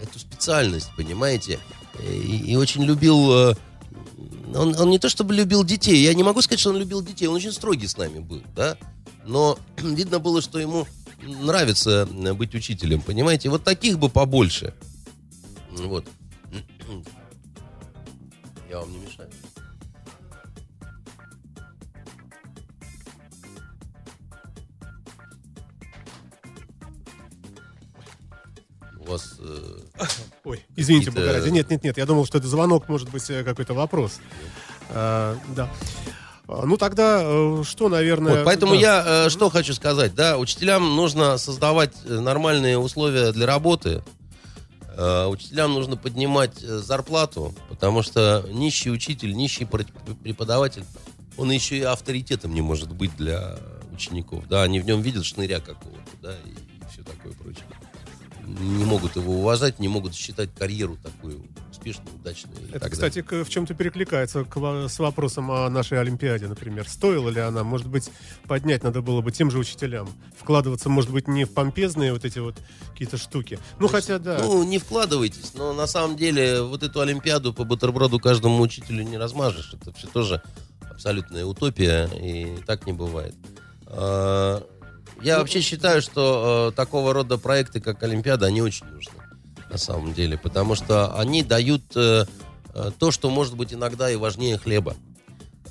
эту 0.00 0.18
специальность, 0.18 0.88
понимаете, 0.96 1.60
и, 2.02 2.52
и 2.52 2.56
очень 2.56 2.82
любил. 2.84 3.32
э, 3.32 3.54
Он, 4.54 4.74
он 4.78 4.90
не 4.90 4.98
то 4.98 5.08
чтобы 5.08 5.32
любил 5.34 5.64
детей, 5.64 6.02
я 6.02 6.12
не 6.14 6.22
могу 6.22 6.42
сказать, 6.42 6.60
что 6.60 6.70
он 6.70 6.76
любил 6.76 7.02
детей, 7.02 7.26
он 7.26 7.34
очень 7.36 7.52
строгий 7.52 7.86
с 7.86 7.96
нами 7.96 8.18
был, 8.18 8.42
да. 8.56 8.76
Но 9.24 9.58
видно 9.76 10.18
было, 10.18 10.40
что 10.42 10.58
ему 10.58 10.86
нравится 11.22 12.08
э, 12.10 12.32
быть 12.34 12.54
учителем, 12.54 13.00
понимаете. 13.02 13.48
Вот 13.48 13.64
таких 13.64 13.98
бы 13.98 14.08
побольше. 14.08 14.74
Вот. 15.70 16.06
Я 18.70 18.78
вам 18.80 18.92
не 18.92 18.98
мешаю. 18.98 19.30
У 28.98 29.04
вас 29.10 29.36
э, 29.40 29.78
Ой, 30.44 30.64
извините, 30.76 31.06
Какие-то- 31.06 31.28
бога 31.28 31.38
ради. 31.40 31.50
Нет, 31.50 31.70
нет, 31.70 31.82
нет. 31.82 31.96
Я 31.96 32.06
думал, 32.06 32.24
что 32.26 32.38
это 32.38 32.46
звонок, 32.46 32.88
может 32.88 33.10
быть, 33.10 33.28
э, 33.30 33.42
какой-то 33.42 33.74
вопрос. 33.74 34.20
А, 34.90 35.36
да. 35.56 35.68
А, 36.52 36.66
Ну 36.66 36.76
тогда 36.76 37.20
э, 37.22 37.62
что, 37.64 37.88
наверное... 37.88 38.36
Вот, 38.36 38.44
поэтому 38.44 38.74
да. 38.74 38.80
я 38.80 39.04
э, 39.06 39.30
что 39.30 39.50
хочу 39.50 39.74
сказать, 39.74 40.14
да, 40.14 40.38
учителям 40.38 40.96
нужно 40.96 41.38
создавать 41.38 41.92
э, 42.04 42.20
нормальные 42.20 42.78
условия 42.78 43.32
для 43.32 43.46
работы. 43.46 44.02
Учителям 44.94 45.72
нужно 45.72 45.96
поднимать 45.96 46.58
зарплату, 46.58 47.54
потому 47.70 48.02
что 48.02 48.44
нищий 48.50 48.90
учитель, 48.90 49.32
нищий 49.32 49.64
пр- 49.64 49.86
преподаватель, 50.22 50.84
он 51.38 51.50
еще 51.50 51.78
и 51.78 51.82
авторитетом 51.82 52.52
не 52.52 52.60
может 52.60 52.92
быть 52.92 53.16
для 53.16 53.56
учеников. 53.90 54.46
Да, 54.48 54.62
они 54.62 54.80
в 54.80 54.84
нем 54.84 55.00
видят 55.00 55.24
шныря 55.24 55.60
какого-то, 55.60 56.10
да, 56.20 56.34
и 56.44 56.92
все 56.92 57.02
такое 57.02 57.32
прочее. 57.32 57.64
Не 58.44 58.84
могут 58.84 59.14
его 59.16 59.34
уважать, 59.38 59.78
не 59.78 59.88
могут 59.88 60.14
считать 60.14 60.50
карьеру 60.54 60.96
такую 61.02 61.42
успешную, 61.70 62.14
удачную. 62.16 62.56
и 62.68 62.72
Это, 62.72 62.90
кстати, 62.90 63.22
к- 63.22 63.44
в 63.44 63.48
чем-то 63.48 63.74
перекликается 63.74 64.44
с 64.88 64.98
вопросом 64.98 65.50
о 65.50 65.68
нашей 65.70 66.00
Олимпиаде, 66.00 66.48
например. 66.48 66.88
Стоила 66.88 67.28
ли 67.30 67.40
она? 67.40 67.62
Может 67.62 67.86
быть, 67.88 68.10
поднять 68.48 68.82
надо 68.82 69.00
было 69.00 69.20
бы 69.20 69.30
тем 69.30 69.50
же 69.50 69.58
учителям. 69.58 70.08
Вкладываться, 70.36 70.88
может 70.88 71.10
быть, 71.10 71.28
не 71.28 71.44
в 71.44 71.52
помпезные 71.52 72.12
вот 72.12 72.24
эти 72.24 72.40
вот 72.40 72.56
какие-то 72.90 73.16
штуки. 73.16 73.58
Ну, 73.78 73.86
хотя, 73.88 74.18
да. 74.18 74.38
Ну, 74.42 74.62
не 74.64 74.78
вкладывайтесь, 74.78 75.54
но 75.54 75.72
на 75.72 75.86
самом 75.86 76.16
деле 76.16 76.62
вот 76.62 76.82
эту 76.82 77.00
Олимпиаду 77.00 77.54
по 77.54 77.64
бутерброду 77.64 78.18
каждому 78.18 78.60
учителю 78.60 79.04
не 79.04 79.18
размажешь. 79.18 79.72
Это 79.72 79.92
все 79.92 80.08
тоже 80.08 80.42
абсолютная 80.90 81.44
утопия, 81.44 82.06
и 82.20 82.56
так 82.66 82.86
не 82.86 82.92
бывает. 82.92 83.34
Я 85.22 85.38
вообще 85.38 85.60
считаю, 85.60 86.02
что 86.02 86.70
э, 86.72 86.76
такого 86.76 87.12
рода 87.12 87.38
проекты, 87.38 87.80
как 87.80 88.02
Олимпиада, 88.02 88.46
они 88.46 88.60
очень 88.60 88.86
нужны 88.86 89.12
на 89.70 89.78
самом 89.78 90.12
деле, 90.12 90.36
потому 90.36 90.74
что 90.74 91.16
они 91.18 91.42
дают 91.42 91.82
э, 91.94 92.26
э, 92.74 92.90
то, 92.98 93.10
что 93.10 93.30
может 93.30 93.56
быть 93.56 93.72
иногда 93.72 94.10
и 94.10 94.16
важнее 94.16 94.58
хлеба, 94.58 94.96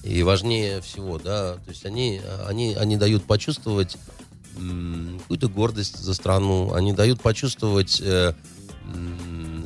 и 0.04 0.24
важнее 0.24 0.82
всего, 0.82 1.20
да, 1.20 1.56
то 1.56 1.70
есть 1.70 1.86
они, 1.86 2.22
они, 2.48 2.76
они 2.76 2.98
дают 2.98 3.26
почувствовать 3.26 3.98
какую-то 4.54 5.48
гордость 5.50 5.98
за 5.98 6.14
страну, 6.14 6.74
они 6.74 6.94
дают 6.94 7.22
почувствовать 7.22 8.02
э, 8.02 8.34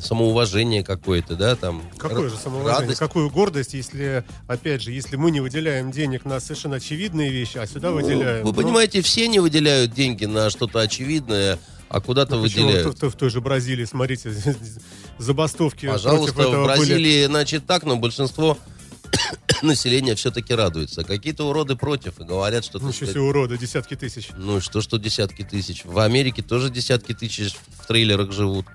самоуважение 0.00 0.82
какое-то, 0.82 1.36
да, 1.36 1.56
там. 1.56 1.82
Какое 1.98 2.28
же 2.28 2.36
самоуважение, 2.36 2.80
радость. 2.80 2.98
какую 2.98 3.30
гордость, 3.30 3.74
если, 3.74 4.24
опять 4.46 4.82
же, 4.82 4.92
если 4.92 5.16
мы 5.16 5.30
не 5.30 5.40
выделяем 5.40 5.90
денег 5.90 6.24
на 6.24 6.40
совершенно 6.40 6.76
очевидные 6.76 7.30
вещи, 7.30 7.58
а 7.58 7.66
сюда 7.66 7.90
выделяем. 7.90 8.44
Вы 8.44 8.52
Ну, 8.52 8.54
понимаете, 8.54 9.02
все 9.02 9.28
не 9.28 9.38
выделяют 9.40 9.92
деньги 9.92 10.24
на 10.24 10.50
что-то 10.50 10.80
очевидное, 10.80 11.58
а 11.88 12.00
куда-то 12.00 12.36
ну, 12.36 12.42
выделяют. 12.42 13.00
В, 13.00 13.06
в- 13.08 13.10
в 13.12 13.16
той 13.16 13.30
же 13.30 13.40
Бразилии, 13.40 13.84
смотрите, 13.84 14.32
забастовки 15.18 15.86
Пожалуйста, 15.86 16.42
в 16.42 16.50
были. 16.50 16.64
Бразилии, 16.64 17.26
значит, 17.26 17.66
так, 17.66 17.84
но 17.84 17.96
большинство 17.96 18.58
населения 19.62 20.14
все-таки 20.14 20.54
радуется. 20.54 21.04
Какие-то 21.04 21.48
уроды 21.48 21.76
против 21.76 22.20
и 22.20 22.24
говорят, 22.24 22.64
что... 22.64 22.78
так 22.78 22.88
Ничего 22.88 23.06
сказать, 23.06 23.16
уроды, 23.16 23.58
десятки 23.58 23.94
тысяч. 23.94 24.28
Ну, 24.36 24.60
что, 24.60 24.80
что 24.80 24.98
десятки 24.98 25.42
тысяч. 25.42 25.84
В 25.84 25.98
Америке 25.98 26.42
тоже 26.42 26.70
десятки 26.70 27.12
тысяч 27.14 27.54
в 27.78 27.86
трейлерах 27.86 28.32
живут. 28.32 28.66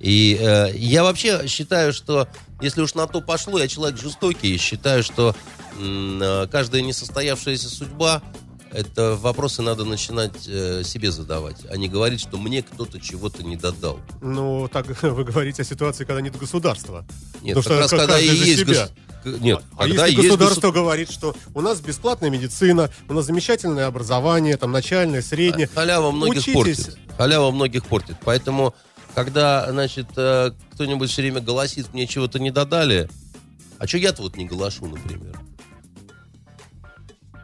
И 0.00 0.36
э, 0.40 0.72
я 0.76 1.02
вообще 1.02 1.46
считаю, 1.46 1.92
что 1.92 2.28
если 2.60 2.80
уж 2.82 2.94
на 2.94 3.06
то 3.06 3.20
пошло, 3.20 3.58
я 3.58 3.68
человек 3.68 3.98
жестокий, 4.00 4.56
считаю, 4.58 5.02
что 5.02 5.34
э, 5.78 6.46
каждая 6.50 6.82
несостоявшаяся 6.82 7.68
судьба, 7.68 8.22
это 8.72 9.14
вопросы 9.16 9.62
надо 9.62 9.84
начинать 9.84 10.46
э, 10.48 10.82
себе 10.84 11.10
задавать, 11.10 11.56
а 11.70 11.76
не 11.76 11.88
говорить, 11.88 12.20
что 12.20 12.36
мне 12.36 12.62
кто-то 12.62 13.00
чего-то 13.00 13.42
не 13.42 13.56
додал. 13.56 14.00
Ну, 14.20 14.68
так 14.70 14.86
вы 15.02 15.24
говорите 15.24 15.62
о 15.62 15.64
ситуации, 15.64 16.04
когда 16.04 16.20
нет 16.20 16.36
государства. 16.36 17.04
Нет, 17.42 17.54
Потому 17.56 17.78
как 17.80 17.86
что 17.88 17.96
раз 17.96 18.06
когда 18.06 18.18
и 18.18 18.26
есть... 18.26 18.64
гос- 18.64 18.90
Нет, 19.24 19.62
А 19.76 19.84
когда 19.84 20.06
если 20.06 20.20
есть 20.22 20.28
государство 20.36 20.68
госу- 20.68 20.72
говорит, 20.74 21.10
что 21.10 21.34
у 21.54 21.60
нас 21.62 21.80
бесплатная 21.80 22.28
медицина, 22.28 22.90
у 23.08 23.14
нас 23.14 23.24
замечательное 23.26 23.86
образование, 23.86 24.56
там 24.58 24.72
начальное, 24.72 25.22
среднее. 25.22 25.68
Халява 25.72 26.10
многих 26.10 26.38
Учитесь. 26.42 26.54
портит. 26.54 26.98
Халява 27.16 27.50
многих 27.52 27.86
портит. 27.86 28.16
Поэтому, 28.24 28.74
когда, 29.16 29.66
значит, 29.72 30.08
э, 30.16 30.50
кто-нибудь 30.74 31.10
все 31.10 31.22
время 31.22 31.40
голосит, 31.40 31.94
мне 31.94 32.06
чего-то 32.06 32.38
не 32.38 32.50
додали, 32.50 33.08
а 33.78 33.86
что 33.86 33.96
я-то 33.96 34.20
вот 34.20 34.36
не 34.36 34.44
голосу, 34.44 34.84
например? 34.84 35.40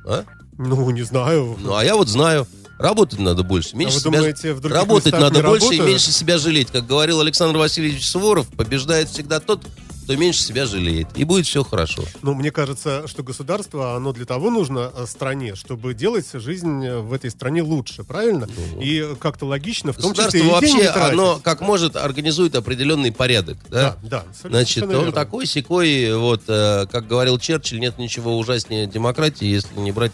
А? 0.05 0.25
Ну, 0.59 0.91
не 0.91 1.01
знаю. 1.01 1.57
Ну, 1.59 1.75
а 1.75 1.83
я 1.83 1.97
вот 1.97 2.09
знаю. 2.09 2.47
Работать 2.83 3.21
надо 3.21 3.43
больше. 3.45 3.71
А 3.75 3.77
Меньше 3.77 3.95
вы 3.95 4.01
себя... 4.01 4.11
думаете, 4.19 4.55
в 4.55 4.67
Работать 4.67 5.13
надо 5.13 5.43
больше 5.43 5.67
и 5.67 5.71
работают? 5.71 5.87
меньше 5.87 6.11
себя 6.11 6.39
жалеть. 6.39 6.69
Как 6.73 6.87
говорил 6.87 7.21
Александр 7.21 7.59
Васильевич 7.59 8.07
Суворов, 8.07 8.49
побеждает 8.49 9.09
всегда 9.09 9.39
тот, 9.39 9.65
кто 10.03 10.17
меньше 10.17 10.43
себя 10.43 10.67
жалеет. 10.67 11.07
И 11.15 11.23
будет 11.23 11.47
все 11.47 11.63
хорошо. 11.63 12.03
Ну, 12.23 12.35
мне 12.35 12.51
кажется, 12.51 13.07
что 13.07 13.23
государство, 13.23 13.95
оно 13.95 14.13
для 14.13 14.25
того 14.25 14.51
нужно 14.51 14.91
э, 14.95 15.07
стране, 15.07 15.55
чтобы 15.55 15.95
делать 15.95 16.27
жизнь 16.35 16.85
э, 16.85 16.99
в 16.99 17.13
этой 17.13 17.31
стране 17.31 17.63
лучше, 17.63 18.03
правильно? 18.03 18.49
И 18.81 19.15
как-то 19.21 19.47
логично, 19.47 19.93
в 19.93 19.97
том 19.97 20.13
числе 20.13 20.43
Ну. 20.43 20.51
Государство 20.51 20.67
и 20.67 20.71
деньги 20.71 20.87
вообще, 20.87 21.13
оно 21.13 21.41
как 21.43 21.61
может 21.61 21.95
организует 21.95 22.57
определенный 22.57 23.13
порядок. 23.13 23.59
Да? 23.71 23.97
Да, 24.03 24.25
да. 24.43 24.49
Значит, 24.49 24.83
он 24.83 24.91
верно. 24.91 25.13
такой 25.13 25.47
секой, 25.47 26.17
вот, 26.17 26.43
э, 26.49 26.87
как 26.91 27.07
говорил 27.07 27.39
Черчилль, 27.39 27.79
нет 27.79 27.99
ничего 27.99 28.37
ужаснее 28.37 28.89
демократии, 28.89 29.47
если 29.47 29.79
не 29.79 29.93
брать 29.93 30.13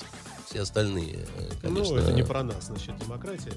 все 0.49 0.63
остальные, 0.63 1.27
э, 1.37 1.51
конечно. 1.61 1.97
Ну, 1.97 2.01
это 2.01 2.13
не 2.13 2.23
про 2.25 2.43
нас, 2.43 2.67
значит, 2.67 2.97
демократия. 2.99 3.53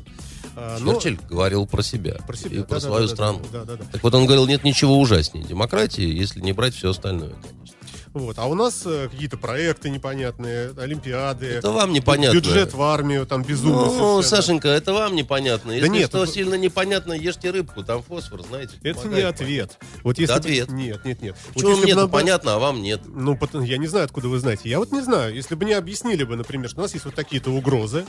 А, 0.55 0.77
но- 0.79 0.93
Черчилль 0.95 1.19
говорил 1.29 1.65
про 1.65 1.81
себя, 1.83 2.15
Про 2.27 2.35
себя, 2.35 2.55
и 2.57 2.59
да, 2.59 2.63
про 2.65 2.75
да, 2.75 2.81
свою 2.81 3.07
да, 3.07 3.13
страну. 3.13 3.41
Да, 3.51 3.63
да, 3.63 3.75
да. 3.77 3.83
Так 3.91 4.03
вот 4.03 4.13
он 4.13 4.25
говорил, 4.25 4.45
нет 4.47 4.63
ничего 4.63 4.99
ужаснее 4.99 5.45
демократии, 5.45 6.03
если 6.03 6.41
не 6.41 6.51
брать 6.53 6.73
все 6.75 6.89
остальное, 6.89 7.29
конечно. 7.31 7.77
Вот. 8.13 8.37
А 8.39 8.45
у 8.45 8.55
нас 8.55 8.81
э, 8.85 9.07
какие-то 9.09 9.37
проекты 9.37 9.89
непонятные, 9.89 10.71
олимпиады. 10.77 11.45
Это 11.45 11.71
вам 11.71 11.93
непонятно. 11.93 12.35
Бюджет 12.35 12.73
в 12.73 12.81
армию, 12.81 13.25
там 13.25 13.43
безумно. 13.43 13.85
Ну, 13.85 14.21
совершенно. 14.21 14.23
Сашенька, 14.23 14.67
это 14.67 14.93
вам 14.93 15.15
непонятно. 15.15 15.71
Если 15.71 15.87
нет, 15.87 16.09
что 16.09 16.23
это- 16.23 16.31
сильно 16.33 16.55
непонятно, 16.55 17.13
ешьте 17.13 17.51
рыбку, 17.51 17.83
там 17.83 18.03
фосфор, 18.03 18.41
знаете. 18.43 18.73
Это 18.83 19.07
не 19.07 19.21
ответ. 19.21 19.77
Вот 20.03 20.17
если 20.17 20.35
Это 20.35 20.43
бы- 20.43 20.49
ответ. 20.49 20.69
Нет, 20.71 21.05
нет, 21.05 21.21
нет. 21.21 21.35
Вот 21.45 21.53
Почему 21.53 21.75
бы 21.77 21.83
мне 21.83 21.95
нам 21.95 22.07
бы- 22.07 22.11
понятно, 22.11 22.55
а 22.55 22.59
вам 22.59 22.81
нет? 22.81 23.01
Ну, 23.05 23.37
я 23.63 23.77
не 23.77 23.87
знаю, 23.87 24.05
откуда 24.05 24.27
вы 24.27 24.39
знаете. 24.39 24.69
Я 24.69 24.79
вот 24.79 24.91
не 24.91 25.01
знаю. 25.01 25.33
Если 25.33 25.55
бы 25.55 25.63
не 25.63 25.73
объяснили 25.73 26.23
бы, 26.23 26.35
например, 26.35 26.69
что 26.69 26.79
у 26.79 26.83
нас 26.83 26.93
есть 26.93 27.05
вот 27.05 27.15
такие-то 27.15 27.51
угрозы, 27.51 28.05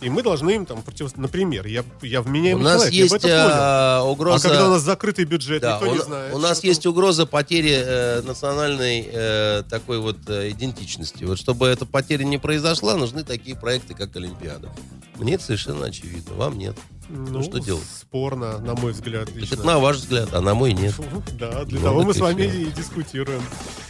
и 0.00 0.10
мы 0.10 0.22
должны 0.22 0.50
им 0.52 0.66
там 0.66 0.82
против... 0.82 1.16
Например, 1.16 1.66
я, 1.66 1.84
я 2.02 2.20
У 2.20 2.24
вменяемый 2.24 2.64
нас 2.64 2.74
человек, 2.82 2.94
я 2.94 3.02
есть 3.02 3.14
это 3.14 3.22
понял. 3.22 3.36
а, 3.38 3.98
А 4.00 4.04
угроза... 4.04 4.48
когда 4.48 4.66
у 4.66 4.70
нас 4.70 4.82
закрытый 4.82 5.24
бюджет, 5.24 5.62
Да, 5.62 5.74
никто 5.76 5.90
у, 5.90 5.92
не 5.92 5.98
на- 5.98 6.04
знает. 6.04 6.34
у 6.34 6.38
нас 6.38 6.62
есть 6.64 6.82
там. 6.82 6.92
угроза 6.92 7.26
потери 7.26 7.72
э, 7.74 8.20
национальной 8.22 9.08
э, 9.12 9.62
такой 9.70 9.98
вот 10.00 10.18
э, 10.28 10.50
идентичности. 10.50 11.24
Вот 11.24 11.38
чтобы 11.38 11.66
эта 11.68 11.86
потеря 11.86 12.24
не 12.24 12.38
произошла, 12.38 12.96
нужны 12.96 13.24
такие 13.24 13.56
проекты, 13.56 13.94
как 13.94 14.14
Олимпиада. 14.16 14.70
Мне 15.16 15.34
это 15.34 15.44
совершенно 15.44 15.86
очевидно, 15.86 16.34
вам 16.34 16.58
нет. 16.58 16.76
Ну, 17.08 17.42
что 17.42 17.58
делать? 17.58 17.84
Спорно, 17.84 18.58
на 18.58 18.74
мой 18.74 18.92
взгляд, 18.92 19.30
лично. 19.34 19.54
это 19.54 19.64
на 19.64 19.78
ваш 19.78 19.96
взгляд, 19.96 20.32
а 20.32 20.40
на 20.40 20.54
мой 20.54 20.72
нет. 20.72 20.94
Да, 21.38 21.64
для 21.64 21.78
Ну, 21.80 21.84
того 21.84 22.02
мы 22.02 22.14
с 22.14 22.18
вами 22.20 22.42
и 22.44 22.64
дискутируем. 22.72 23.42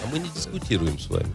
А 0.03 0.07
мы 0.12 0.19
не 0.19 0.28
дискутируем 0.31 0.99
с 0.99 1.09
вами. 1.09 1.27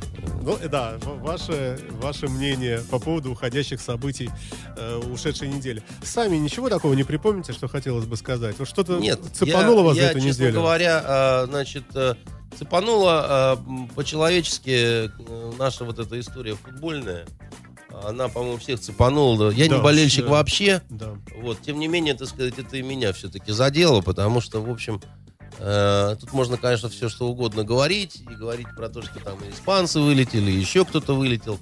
Ну, 0.42 0.58
э, 0.62 0.68
да, 0.68 0.98
ваше, 1.02 1.80
ваше 2.02 2.28
мнение 2.28 2.82
по 2.90 3.00
поводу 3.00 3.32
уходящих 3.32 3.80
событий 3.82 4.30
э, 4.78 4.98
ушедшей 5.12 5.48
недели. 5.48 5.84
Сами 6.04 6.38
ничего 6.38 6.70
такого 6.70 6.94
не 6.94 7.04
припомните, 7.04 7.54
что 7.54 7.68
хотелось 7.68 8.06
бы 8.06 8.18
сказать? 8.18 8.58
Вот 8.60 8.68
что-то 8.68 8.98
Нет, 9.00 9.20
цепануло 9.34 9.80
я, 9.80 9.84
вас 9.84 9.98
я, 9.98 10.04
за 10.04 10.10
эту 10.10 10.20
честно 10.22 10.42
неделю? 10.44 10.60
говоря, 10.62 11.04
э, 11.06 11.46
значит, 11.48 11.84
э, 11.96 12.16
цепанула 12.58 13.58
э, 13.60 13.94
по-человечески 13.96 14.70
э, 15.08 15.52
наша 15.58 15.86
вот 15.86 16.00
эта 16.00 16.20
история 16.20 16.56
футбольная. 16.56 17.26
Она, 18.04 18.28
по-моему, 18.30 18.58
всех 18.58 18.80
цепанула. 18.80 19.52
Я 19.52 19.68
Да, 19.68 19.78
не 19.78 19.82
болельщик 19.82 20.26
да. 20.26 20.32
вообще. 20.32 20.82
Да. 20.90 21.16
Вот, 21.42 21.62
тем 21.62 21.80
не 21.80 21.88
менее, 21.88 22.14
так 22.14 22.28
сказать, 22.28 22.58
это 22.58 22.78
и 22.78 22.82
меня 22.82 23.14
все-таки 23.14 23.52
задело, 23.52 24.02
потому 24.02 24.42
что, 24.42 24.62
в 24.62 24.70
общем, 24.70 25.02
э, 25.58 26.16
тут 26.20 26.34
можно, 26.34 26.58
конечно, 26.58 26.90
все 26.90 27.10
что 27.10 27.28
угодно 27.28 27.64
говорить, 27.64 28.22
и 28.30 28.34
говорить 28.34 28.68
про 28.76 28.90
то, 28.90 29.02
что 29.02 29.20
там 29.20 29.38
и 29.44 29.52
испанцы 29.52 30.00
вылетели, 30.00 30.52
и 30.52 30.60
еще 30.60 30.86
кто-то 30.86 31.14
вылетел. 31.14 31.60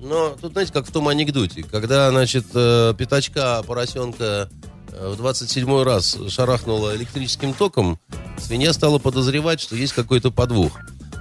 Но 0.00 0.36
тут, 0.40 0.52
знаете, 0.52 0.72
как 0.72 0.86
в 0.86 0.92
том 0.92 1.08
анекдоте, 1.08 1.62
когда, 1.62 2.10
значит, 2.10 2.46
э, 2.54 2.94
пятачка 2.96 3.62
поросенка 3.62 4.48
э, 4.92 5.14
в 5.14 5.20
27-й 5.20 5.82
раз 5.84 6.18
шарахнула 6.28 6.96
электрическим 6.96 7.52
током, 7.52 8.00
свинья 8.38 8.72
стала 8.72 8.98
подозревать, 8.98 9.60
что 9.60 9.76
есть 9.76 9.92
какой-то 9.92 10.30
подвох. 10.30 10.72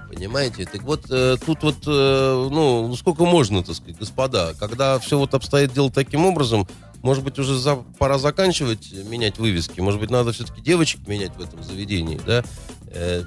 Понимаете? 0.09 0.65
Так 0.65 0.81
вот, 0.83 1.05
э, 1.11 1.37
тут 1.45 1.61
вот, 1.61 1.77
э, 1.85 2.47
ну, 2.51 2.87
ну, 2.87 2.95
сколько 2.95 3.25
можно, 3.25 3.63
так 3.63 3.75
сказать, 3.75 3.97
господа, 3.97 4.53
когда 4.59 4.97
все 4.99 5.19
вот 5.19 5.33
обстоит 5.35 5.71
дело 5.71 5.91
таким 5.91 6.25
образом, 6.25 6.67
может 7.03 7.23
быть, 7.23 7.37
уже 7.37 7.57
за- 7.57 7.75
пора 7.97 8.17
заканчивать 8.17 8.91
менять 8.91 9.37
вывески, 9.37 9.79
может 9.81 9.99
быть, 9.99 10.09
надо 10.09 10.31
все-таки 10.31 10.61
девочек 10.61 11.07
менять 11.07 11.35
в 11.35 11.41
этом 11.41 11.63
заведении, 11.63 12.19
да? 12.25 12.43
Э, 12.87 13.23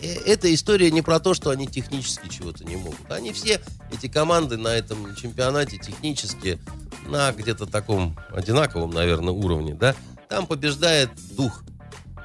э, 0.00 0.06
Эта 0.26 0.52
история 0.54 0.90
не 0.90 1.02
про 1.02 1.20
то, 1.20 1.34
что 1.34 1.50
они 1.50 1.66
технически 1.66 2.28
чего-то 2.28 2.64
не 2.64 2.76
могут. 2.76 3.10
Они 3.10 3.32
все, 3.32 3.60
эти 3.92 4.08
команды 4.08 4.56
на 4.56 4.68
этом 4.68 5.14
чемпионате 5.16 5.76
технически 5.76 6.58
на 7.06 7.30
где-то 7.32 7.66
таком 7.66 8.16
одинаковом, 8.34 8.90
наверное, 8.90 9.34
уровне, 9.34 9.74
да? 9.74 9.94
Там 10.30 10.46
побеждает 10.46 11.10
дух. 11.36 11.62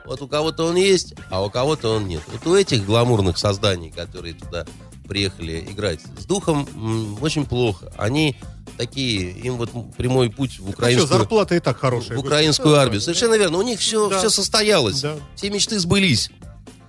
Вот 0.07 0.21
у 0.21 0.27
кого-то 0.27 0.65
он 0.65 0.75
есть, 0.77 1.13
а 1.29 1.43
у 1.43 1.49
кого-то 1.49 1.89
он 1.95 2.07
нет. 2.07 2.21
Вот 2.31 2.47
у 2.47 2.55
этих 2.55 2.85
гламурных 2.85 3.37
созданий, 3.37 3.91
которые 3.91 4.33
туда 4.33 4.65
приехали 5.07 5.65
играть, 5.69 5.99
с 6.19 6.25
духом 6.25 6.67
м, 6.75 7.17
очень 7.21 7.45
плохо. 7.45 7.91
Они 7.97 8.35
такие, 8.77 9.31
им 9.31 9.55
вот 9.57 9.69
прямой 9.97 10.29
путь 10.29 10.59
в 10.59 10.69
украинскую, 10.69 11.07
зарплата 11.07 11.55
и 11.55 11.59
так 11.59 11.77
хорошая. 11.77 12.17
в 12.17 12.21
украинскую 12.21 12.75
армию. 12.75 13.01
Совершенно 13.01 13.35
верно. 13.35 13.57
У 13.57 13.61
них 13.61 13.79
все, 13.79 14.09
Да. 14.09 14.19
все 14.19 14.29
состоялось. 14.29 15.01
Да. 15.01 15.15
Все 15.35 15.49
мечты 15.49 15.79
сбылись. 15.79 16.29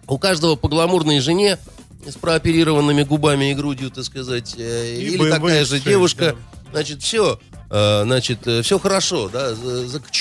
У 0.07 0.19
каждого 0.19 0.57
по 0.57 0.69
гламурной 0.69 1.21
жене 1.21 1.59
с 2.07 2.15
прооперированными 2.15 3.03
губами 3.03 3.51
и 3.51 3.55
грудью, 3.55 3.91
так 3.91 4.05
сказать, 4.05 4.55
э, 4.57 4.95
И 4.97 5.03
или 5.05 5.19
BMW 5.21 5.31
такая 5.31 5.65
же 5.65 5.77
X6, 5.79 5.85
девушка. 5.85 6.25
да. 6.25 6.58
Значит, 6.71 7.03
все, 7.03 7.41
значит, 7.71 8.41
все 8.63 8.79
хорошо, 8.79 9.29
да. 9.29 9.55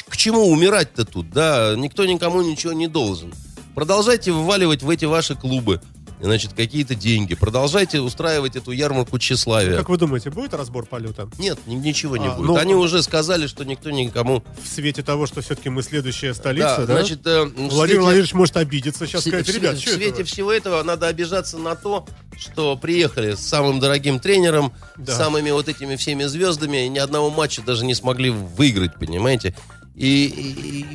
К 0.10 0.18
чему 0.18 0.50
умирать-то 0.50 1.06
тут, 1.06 1.30
да? 1.30 1.74
Никто 1.76 2.06
никому 2.06 2.42
ничего 2.42 2.74
не 2.74 2.88
должен. 2.88 3.34
Продолжайте 3.76 4.32
вываливать 4.32 4.82
в 4.82 4.90
эти 4.90 5.06
ваши 5.06 5.36
клубы, 5.36 5.82
значит, 6.20 6.54
какие-то 6.54 6.96
деньги. 6.96 7.36
Продолжайте 7.36 8.00
устраивать 8.02 8.56
эту 8.56 8.72
ярмарку 8.72 9.20
тщеславия. 9.20 9.78
Как 9.78 9.90
вы 9.90 9.98
думаете, 9.98 10.30
будет 10.32 10.54
разбор 10.54 10.86
полета? 10.86 11.30
Нет, 11.38 11.60
ни- 11.68 11.76
ничего 11.76 12.18
не 12.18 12.28
А, 12.28 12.32
будет. 12.32 12.48
ну, 12.48 12.56
Они 12.58 12.74
уже 12.76 13.04
сказали, 13.04 13.48
что 13.48 13.64
никто 13.66 13.92
никому... 13.92 14.44
В 14.64 14.68
свете 14.68 15.04
того, 15.04 15.28
что 15.28 15.42
все-таки 15.42 15.70
мы 15.70 15.84
следующая 15.84 16.34
столица, 16.34 16.86
да? 16.88 16.94
значит, 16.98 17.26
э, 17.28 17.44
в 17.46 17.54
Владимир 17.54 17.70
свете- 17.70 18.00
Владимирович 18.00 18.34
может 18.34 18.58
обидеться 18.58 19.06
сейчас, 19.06 19.24
в, 19.26 19.28
сказать, 19.28 19.48
в- 19.48 19.54
ребят, 19.56 19.78
в 19.78 19.82
что 19.82 19.92
свете 19.92 20.10
это? 20.10 20.18
вы?» 20.20 20.24
всего 20.26 20.52
этого 20.52 20.82
надо 20.84 21.08
обижаться 21.08 21.58
на 21.58 21.76
то, 21.76 22.08
что 22.38 22.76
приехали 22.78 23.36
с 23.36 23.40
самым 23.40 23.80
дорогим 23.80 24.20
тренером, 24.20 24.74
Да. 24.98 25.14
с 25.14 25.18
самыми 25.18 25.52
вот 25.52 25.68
этими 25.70 25.96
всеми 25.96 26.24
звездами, 26.26 26.86
и 26.86 26.90
ни 26.90 26.98
одного 27.00 27.30
матча 27.30 27.62
даже 27.62 27.86
не 27.86 27.94
смогли 27.96 28.30
выиграть, 28.32 28.96
понимаете? 29.00 29.56
И, 29.96 30.26
и- 30.26 30.80
и 30.82 30.86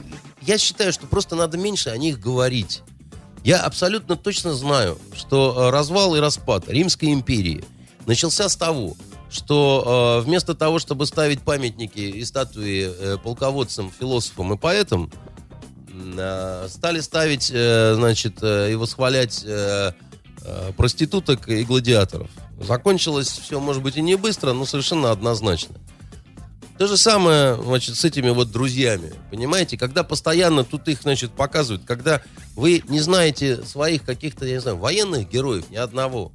я 0.43 0.59
считаю, 0.59 0.93
что 0.93 1.07
просто 1.07 1.35
надо 1.37 1.59
меньше 1.59 1.91
о 1.91 1.97
них 1.97 2.21
говорить. 2.21 2.83
Я 3.45 3.61
абсолютно 3.63 4.17
точно 4.17 4.55
знаю, 4.55 4.99
что 5.15 5.69
э, 5.69 5.71
развал 5.71 6.15
и 6.15 6.21
распад 6.21 6.69
Римской 6.69 7.13
империи 7.13 7.65
начался 8.07 8.49
с 8.49 8.57
того, 8.57 8.97
что 9.31 10.21
э, 10.21 10.25
вместо 10.25 10.55
того, 10.55 10.79
чтобы 10.79 11.07
ставить 11.07 11.43
памятники 11.43 11.99
и 11.99 12.25
статуи 12.25 12.89
э, 12.89 13.19
полководцам, 13.19 13.91
философам 13.99 14.53
и 14.53 14.57
поэтам, 14.57 15.11
э, 15.89 16.69
стали 16.69 17.01
ставить, 17.01 17.51
э, 17.53 17.95
значит, 17.97 18.39
э, 18.43 18.73
и 18.73 18.75
восхвалять 18.77 19.43
э, 19.45 19.93
э, 20.45 20.73
проституток 20.77 21.49
и 21.49 21.65
гладиаторов. 21.65 22.31
Закончилось 22.61 23.41
все, 23.43 23.59
может 23.59 23.83
быть, 23.83 23.97
и 23.97 24.03
не 24.03 24.17
быстро, 24.17 24.53
но 24.53 24.67
совершенно 24.67 25.11
однозначно. 25.11 25.75
То 26.83 26.89
же 26.89 26.97
самое, 26.97 27.55
значит, 27.63 27.95
с 27.95 28.05
этими 28.05 28.31
вот 28.31 28.51
друзьями. 28.51 29.13
Понимаете, 29.31 29.79
когда 29.79 30.03
постоянно 30.03 30.65
тут 30.65 30.89
их, 30.89 31.03
значит, 31.03 31.31
показывают, 31.31 31.85
когда 31.87 32.23
вы 32.57 32.83
не 32.89 32.99
знаете 32.99 33.63
своих 33.63 34.03
каких-то, 34.03 34.47
я 34.47 34.55
не 34.55 34.61
знаю, 34.61 34.79
военных 34.79 35.31
героев, 35.31 35.71
ни 35.71 35.77
одного. 35.77 36.33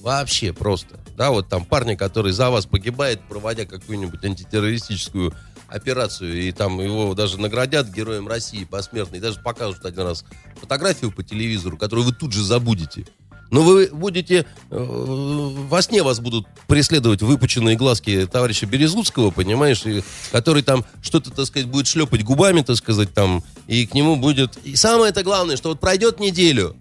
Вообще 0.00 0.54
просто. 0.54 0.98
Да, 1.14 1.30
вот 1.30 1.50
там 1.50 1.66
парни, 1.66 1.94
который 1.94 2.32
за 2.32 2.48
вас 2.48 2.64
погибает, 2.64 3.20
проводя 3.28 3.66
какую-нибудь 3.66 4.24
антитеррористическую 4.24 5.34
операцию, 5.68 6.42
и 6.42 6.52
там 6.52 6.80
его 6.80 7.12
даже 7.12 7.38
наградят 7.38 7.88
героем 7.90 8.28
России 8.28 8.64
посмертно, 8.64 9.16
и 9.16 9.20
даже 9.20 9.42
покажут 9.42 9.84
один 9.84 10.04
раз 10.04 10.24
фотографию 10.58 11.12
по 11.12 11.22
телевизору, 11.22 11.76
которую 11.76 12.06
вы 12.06 12.12
тут 12.14 12.32
же 12.32 12.42
забудете. 12.42 13.06
Но 13.50 13.62
вы 13.62 13.88
будете... 13.92 14.46
э, 14.70 15.56
во 15.68 15.82
сне 15.82 16.02
вас 16.02 16.20
будут 16.20 16.46
преследовать 16.66 17.22
выпученные 17.22 17.76
глазки 17.76 18.26
товарища 18.26 18.66
Березутского, 18.66 19.30
понимаешь, 19.30 19.84
и, 19.86 20.02
который 20.32 20.62
там 20.62 20.84
что-то, 21.02 21.30
так 21.30 21.46
сказать, 21.46 21.68
будет 21.68 21.86
шлепать 21.86 22.24
губами, 22.24 22.62
так 22.62 22.76
сказать, 22.76 23.12
там, 23.14 23.42
и 23.66 23.86
к 23.86 23.94
нему 23.94 24.16
будет... 24.16 24.56
И 24.64 24.76
самое 24.76 25.10
это 25.10 25.22
главное, 25.22 25.56
что 25.56 25.68
вот 25.68 25.80
пройдет 25.80 26.18
неделю, 26.18 26.76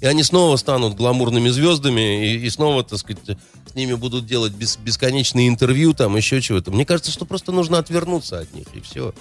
и 0.00 0.06
они 0.06 0.22
снова 0.22 0.56
станут 0.56 0.94
гламурными 0.94 1.48
звездами, 1.48 2.26
и, 2.26 2.46
и 2.46 2.50
снова, 2.50 2.84
так 2.84 2.98
сказать, 2.98 3.38
с 3.66 3.74
ними 3.74 3.94
будут 3.94 4.26
делать 4.26 4.52
бес- 4.52 4.78
бесконечные 4.78 5.48
интервью, 5.48 5.92
там, 5.94 6.16
еще 6.16 6.40
чего-то. 6.40 6.70
Мне 6.70 6.84
кажется, 6.84 7.10
что 7.10 7.24
просто 7.24 7.50
нужно 7.50 7.78
отвернуться 7.78 8.38
от 8.38 8.54
них, 8.54 8.66
и 8.74 8.80
все. 8.80 9.14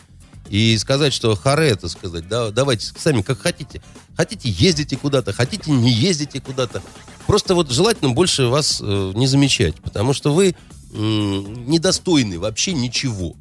И 0.49 0.77
сказать, 0.77 1.11
что 1.13 1.35
харе, 1.35 1.69
это 1.69 1.89
сказать, 1.89 2.27
да, 2.27 2.51
давайте 2.51 2.91
сами 2.97 3.21
как 3.21 3.39
хотите. 3.39 3.81
Хотите, 4.15 4.49
ездите 4.49 4.95
куда-то, 4.95 5.33
хотите, 5.33 5.71
не 5.71 5.91
ездите 5.91 6.39
куда-то. 6.39 6.81
Просто 7.27 7.55
вот 7.55 7.71
желательно 7.71 8.11
больше 8.11 8.45
вас 8.47 8.79
э, 8.81 9.11
не 9.15 9.25
замечать, 9.27 9.75
потому 9.81 10.13
что 10.13 10.33
вы 10.33 10.55
м, 10.93 11.67
недостойны 11.69 12.37
вообще 12.39 12.73
ничего. 12.73 13.35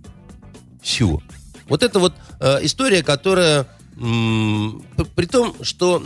Все. 0.82 1.20
Вот 1.68 1.82
это 1.82 1.98
вот 1.98 2.14
э, 2.40 2.58
история, 2.64 3.02
которая... 3.02 3.64
п- 3.94 5.04
при 5.14 5.26
том, 5.26 5.54
что... 5.62 6.02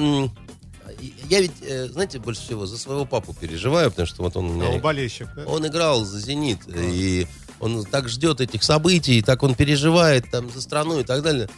я 1.30 1.40
ведь, 1.40 1.52
э, 1.62 1.86
знаете, 1.88 2.18
больше 2.18 2.42
всего 2.42 2.66
за 2.66 2.76
своего 2.76 3.04
папу 3.04 3.32
переживаю, 3.34 3.90
потому 3.90 4.06
что 4.06 4.22
вот 4.22 4.36
он 4.36 4.50
у 4.50 4.52
меня... 4.54 4.74
А 4.74 4.78
болельщик, 4.78 5.28
да? 5.36 5.44
Он 5.46 5.66
играл 5.66 6.04
за 6.04 6.18
«Зенит», 6.20 6.60
и 6.68 7.26
он 7.60 7.84
так 7.84 8.08
ждет 8.08 8.40
этих 8.40 8.62
событий, 8.62 9.22
так 9.22 9.42
он 9.42 9.54
переживает 9.54 10.30
там 10.30 10.50
за 10.50 10.60
страну 10.60 11.00
и 11.00 11.04
так 11.04 11.22
далее. 11.22 11.48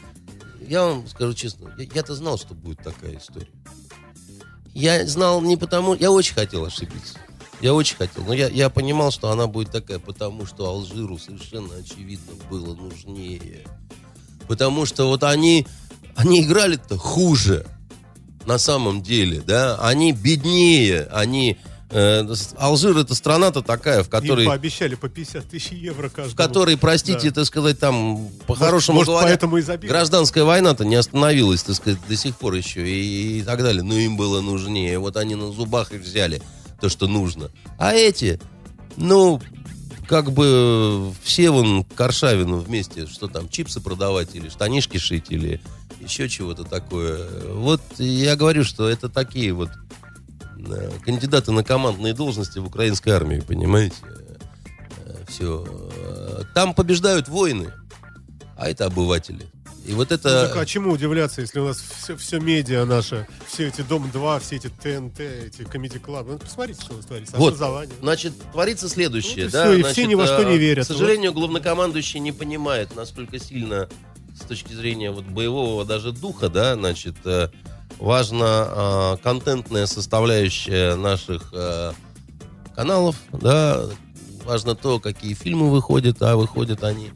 Я 0.69 0.85
вам 0.85 1.07
скажу 1.09 1.35
честно, 1.35 1.71
я- 1.79 1.89
я-то 1.95 2.15
знал, 2.15 2.39
что 2.39 2.55
будет 2.55 2.79
такая 2.79 3.19
история. 3.19 3.51
Я 4.73 5.05
знал 5.07 5.41
не 5.43 5.57
потому... 5.57 5.95
Я 5.95 6.11
очень 6.13 6.35
хотел 6.35 6.65
ошибиться. 6.65 7.19
Я 7.61 7.75
очень 7.75 7.97
хотел. 7.97 8.25
Но 8.25 8.33
я, 8.33 8.49
я 8.49 8.71
понимал, 8.71 9.11
что 9.11 9.31
она 9.31 9.47
будет 9.47 9.71
такая, 9.73 9.99
потому 9.99 10.47
что 10.47 10.67
Алжиру 10.67 11.19
совершенно 11.19 11.75
очевидно 11.75 12.33
было 12.49 12.75
нужнее. 12.75 13.67
Потому 14.47 14.87
что 14.87 15.07
вот 15.07 15.25
они, 15.25 15.67
они 16.15 16.43
играли-то 16.43 16.97
хуже 16.97 17.67
на 18.47 18.59
самом 18.59 19.03
деле, 19.03 19.43
да, 19.43 19.77
они 19.81 20.13
беднее, 20.13 21.05
они... 21.13 21.59
э, 21.91 22.25
Алжир 22.59 22.97
это 22.97 23.15
страна-то 23.15 23.63
такая, 23.63 24.03
в 24.03 24.09
которой, 24.09 24.45
Им 24.45 24.51
пообещали 24.51 24.95
по 24.95 25.09
50 25.09 25.49
тысяч 25.49 25.73
евро 25.73 26.09
каждому. 26.09 26.31
в 26.31 26.37
которой, 26.37 26.77
простите, 26.77 27.29
Да. 27.31 27.35
так 27.37 27.45
сказать, 27.47 27.79
там, 27.79 28.29
по-хорошему 28.47 29.03
говоря, 29.03 29.39
гражданская 29.83 30.45
война-то 30.45 30.85
не 30.85 30.95
остановилась, 30.97 31.63
так 31.63 31.77
сказать, 31.77 31.99
до 32.09 32.17
сих 32.17 32.37
пор 32.37 32.55
еще 32.55 32.89
и, 32.89 33.41
и 33.41 33.43
так 33.43 33.63
далее. 33.63 33.83
Но 33.83 33.95
им 33.95 34.17
было 34.17 34.41
нужнее. 34.41 34.99
Вот 34.99 35.17
они 35.17 35.35
на 35.35 35.53
зубах 35.53 35.93
и 35.93 35.99
взяли 35.99 36.43
то, 36.81 36.89
что 36.89 37.07
нужно. 37.07 37.51
А 37.79 37.93
эти, 37.93 38.41
ну, 38.97 39.41
как 40.09 40.33
бы 40.33 41.13
все 41.23 41.51
вон 41.51 41.85
к 41.85 42.01
Аршавину 42.01 42.59
вместе, 42.59 43.07
что 43.07 43.29
там, 43.29 43.49
чипсы 43.49 43.81
продавать 43.81 44.35
или 44.35 44.49
штанишки 44.49 44.99
шить 44.99 45.27
или 45.29 45.61
еще 46.01 46.29
чего-то 46.29 46.65
такое. 46.65 47.29
Вот 47.53 47.81
я 47.99 48.35
говорю, 48.35 48.65
что 48.65 48.89
это 48.89 49.09
такие 49.09 49.53
вот 49.53 49.69
кандидаты 51.05 51.53
на 51.53 51.65
командные 51.65 52.15
должности 52.15 52.59
в 52.59 52.67
украинской 52.67 53.11
армии, 53.11 53.41
понимаете? 53.41 53.97
Все. 55.29 55.67
Там 56.55 56.75
побеждают 56.75 57.29
воины, 57.29 57.73
а 58.57 58.69
это 58.69 58.87
обыватели. 58.87 59.47
И 59.87 59.93
вот 59.93 60.11
Ну, 60.11 60.17
это... 60.17 60.49
так 60.49 60.57
а 60.57 60.67
чему 60.67 60.93
удивляться, 60.93 61.41
если 61.41 61.59
у 61.59 61.67
нас 61.67 61.79
все, 61.79 62.17
все 62.17 62.39
медиа 62.39 62.85
наше, 62.85 63.27
все 63.49 63.69
эти 63.69 63.81
Дом-2, 63.81 64.41
все 64.41 64.57
эти 64.57 64.69
ТНТ, 64.69 65.21
эти 65.21 65.65
комедий 65.65 65.99
клаб 65.99 66.27
Ну, 66.29 66.39
посмотрите, 66.39 66.83
что 66.83 66.93
у 66.93 66.97
нас 66.99 67.07
творится. 67.07 67.37
Вот, 67.37 67.57
значит, 68.01 68.35
творится 68.53 68.89
следующее, 68.89 69.47
и 69.47 69.49
да. 69.49 69.65
всё, 69.65 69.73
и 69.73 69.81
значит, 69.81 69.93
все 69.97 70.07
ни 70.07 70.15
во 70.15 70.27
что 70.27 70.43
э, 70.43 70.53
не 70.53 70.59
верят. 70.59 70.85
К 70.85 70.89
сожалению, 70.89 71.33
главнокомандующий 71.33 72.21
не 72.21 72.33
понимает, 72.33 72.95
насколько 72.95 73.39
сильно 73.39 73.89
с 74.39 74.45
точки 74.45 74.75
зрения 74.75 75.11
вот 75.11 75.25
боевого 75.25 75.85
даже 75.85 76.13
духа, 76.13 76.49
да, 76.49 76.75
значит, 76.75 77.17
э, 77.25 77.49
важна 77.99 78.67
э, 78.69 79.17
контентная 79.23 79.87
составляющая 79.87 80.95
наших 80.97 81.51
э, 81.53 81.93
каналов, 82.75 83.17
да, 83.33 83.83
важно 84.45 84.75
то, 84.75 85.01
какие 85.01 85.35
фильмы 85.35 85.71
выходят, 85.71 86.21
а 86.23 86.37
выходят 86.37 86.83
они 86.85 87.11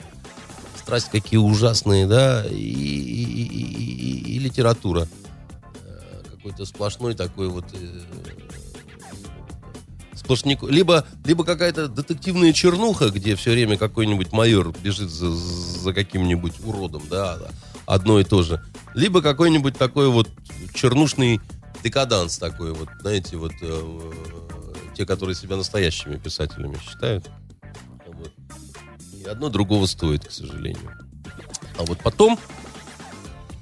страсть 0.78 1.08
какие 1.10 1.38
ужасные, 1.38 2.06
да, 2.06 2.44
и, 2.46 2.54
и- 2.54 3.42
и- 3.42 3.46
и- 3.46 4.34
и 4.36 4.38
литература. 4.38 5.08
Э, 5.86 6.22
Какой-то 6.36 6.66
сплошной 6.66 7.14
такой 7.14 7.48
вот 7.48 7.64
э, 7.72 8.00
сплошник. 10.14 10.62
Либо, 10.62 11.06
либо 11.24 11.44
какая-то 11.44 11.88
детективная 11.88 12.52
чернуха, 12.52 13.10
где 13.10 13.34
все 13.36 13.52
время 13.52 13.76
какой-нибудь 13.76 14.32
майор 14.32 14.72
бежит 14.82 15.10
за, 15.10 15.30
за 15.30 15.92
каким-нибудь 15.92 16.54
уродом, 16.64 17.02
да, 17.10 17.38
одно 17.86 18.20
и 18.20 18.24
то 18.24 18.42
же. 18.42 18.62
Либо 18.94 19.22
какой-нибудь 19.22 19.76
такой 19.76 20.08
вот 20.08 20.28
чернушный 20.72 21.40
декаданс 21.82 22.38
такой 22.38 22.72
вот, 22.72 22.88
знаете, 23.00 23.36
вот 23.36 23.52
э, 23.60 23.62
э, 23.62 24.94
те, 24.94 25.04
которые 25.04 25.34
себя 25.34 25.56
настоящими 25.56 26.16
писателями 26.16 26.78
считают. 26.78 27.28
Вот. 28.06 28.32
И 29.12 29.24
одно 29.24 29.50
другого 29.50 29.86
стоит, 29.86 30.26
к 30.26 30.30
сожалению. 30.30 30.90
А 31.78 31.84
вот 31.84 31.98
потом 32.02 32.38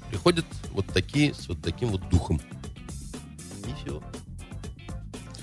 приходят 0.09 0.45
вот 0.71 0.85
такие 0.87 1.33
с 1.33 1.47
вот 1.47 1.61
таким 1.61 1.89
вот 1.89 2.07
духом. 2.09 2.39
И 3.67 3.73
все. 3.83 4.01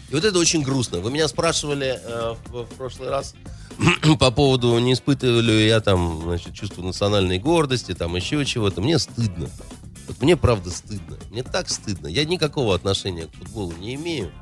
И 0.09 0.15
вот 0.15 0.25
это 0.25 0.39
очень 0.39 0.63
грустно. 0.63 1.01
Вы 1.01 1.11
меня 1.11 1.29
спрашивали 1.29 2.01
э, 2.03 2.35
в, 2.47 2.63
в 2.65 2.75
прошлый 2.77 3.11
раз 3.11 3.35
по 4.19 4.31
поводу, 4.31 4.79
не 4.79 4.93
испытываю 4.93 5.43
ли 5.43 5.67
я 5.67 5.81
там, 5.81 6.23
значит, 6.23 6.55
чувство 6.55 6.83
национальной 6.83 7.39
гордости, 7.39 7.95
там 7.95 8.17
еще 8.17 8.45
чего-то. 8.45 8.81
Мне 8.81 8.99
стыдно. 8.99 9.49
Вот 10.09 10.21
мне 10.23 10.37
правда 10.37 10.71
стыдно. 10.71 11.17
Мне 11.31 11.43
так 11.43 11.69
стыдно. 11.69 12.09
Я 12.09 12.25
никакого 12.25 12.75
отношения 12.75 13.27
к 13.27 13.35
футболу 13.35 13.73
не 13.79 13.95
имею. 13.95 14.33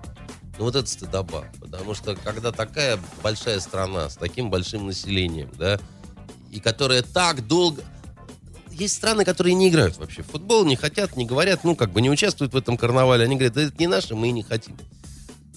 Ну 0.58 0.64
вот 0.64 0.76
это 0.76 0.88
стыдоба. 0.88 1.44
Потому 1.60 1.94
что 1.94 2.16
когда 2.16 2.52
такая 2.52 2.98
большая 3.22 3.60
страна 3.60 4.10
с 4.10 4.16
таким 4.16 4.50
большим 4.50 4.86
населением, 4.86 5.50
да, 5.58 5.78
и 6.50 6.60
которая 6.60 7.02
так 7.02 7.46
долго... 7.46 7.82
Есть 8.70 8.94
страны, 8.94 9.24
которые 9.24 9.54
не 9.54 9.68
играют 9.68 9.98
вообще 9.98 10.22
в 10.22 10.26
футбол, 10.28 10.64
не 10.64 10.76
хотят, 10.76 11.16
не 11.16 11.26
говорят, 11.26 11.64
ну, 11.64 11.74
как 11.74 11.90
бы 11.90 12.00
не 12.00 12.10
участвуют 12.10 12.54
в 12.54 12.56
этом 12.56 12.76
карнавале. 12.76 13.24
Они 13.24 13.34
говорят, 13.34 13.54
да 13.54 13.62
это 13.62 13.74
не 13.78 13.88
наше, 13.88 14.14
мы 14.14 14.28
и 14.28 14.32
не 14.32 14.42
хотим. 14.42 14.76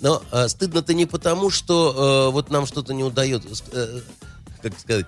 Но 0.01 0.23
э, 0.31 0.47
стыдно-то 0.49 0.93
не 0.93 1.05
потому, 1.05 1.51
что 1.51 2.27
э, 2.27 2.33
вот 2.33 2.49
нам 2.49 2.65
что-то 2.65 2.93
не 2.93 3.03
удается. 3.03 3.63
Э, 3.71 4.01
как 4.61 4.77
сказать, 4.79 5.05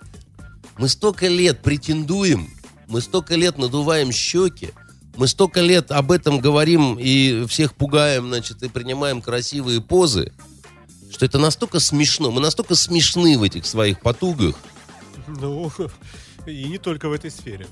мы 0.77 0.87
столько 0.87 1.27
лет 1.27 1.61
претендуем, 1.61 2.49
мы 2.87 3.01
столько 3.01 3.35
лет 3.35 3.57
надуваем 3.57 4.11
щеки, 4.11 4.69
мы 5.17 5.27
столько 5.27 5.61
лет 5.61 5.91
об 5.91 6.11
этом 6.11 6.39
говорим 6.39 6.97
и 6.99 7.45
всех 7.47 7.73
пугаем, 7.73 8.27
значит, 8.27 8.61
и 8.61 8.69
принимаем 8.69 9.21
красивые 9.21 9.81
позы, 9.81 10.31
что 11.11 11.25
это 11.25 11.39
настолько 11.39 11.79
смешно. 11.79 12.31
Мы 12.31 12.41
настолько 12.41 12.75
смешны 12.75 13.37
в 13.37 13.43
этих 13.43 13.65
своих 13.65 13.99
потугах. 13.99 14.55
Ну, 15.27 15.71
и 16.45 16.65
не 16.65 16.77
только 16.77 17.09
в 17.09 17.13
этой 17.13 17.31
сфере. 17.31 17.67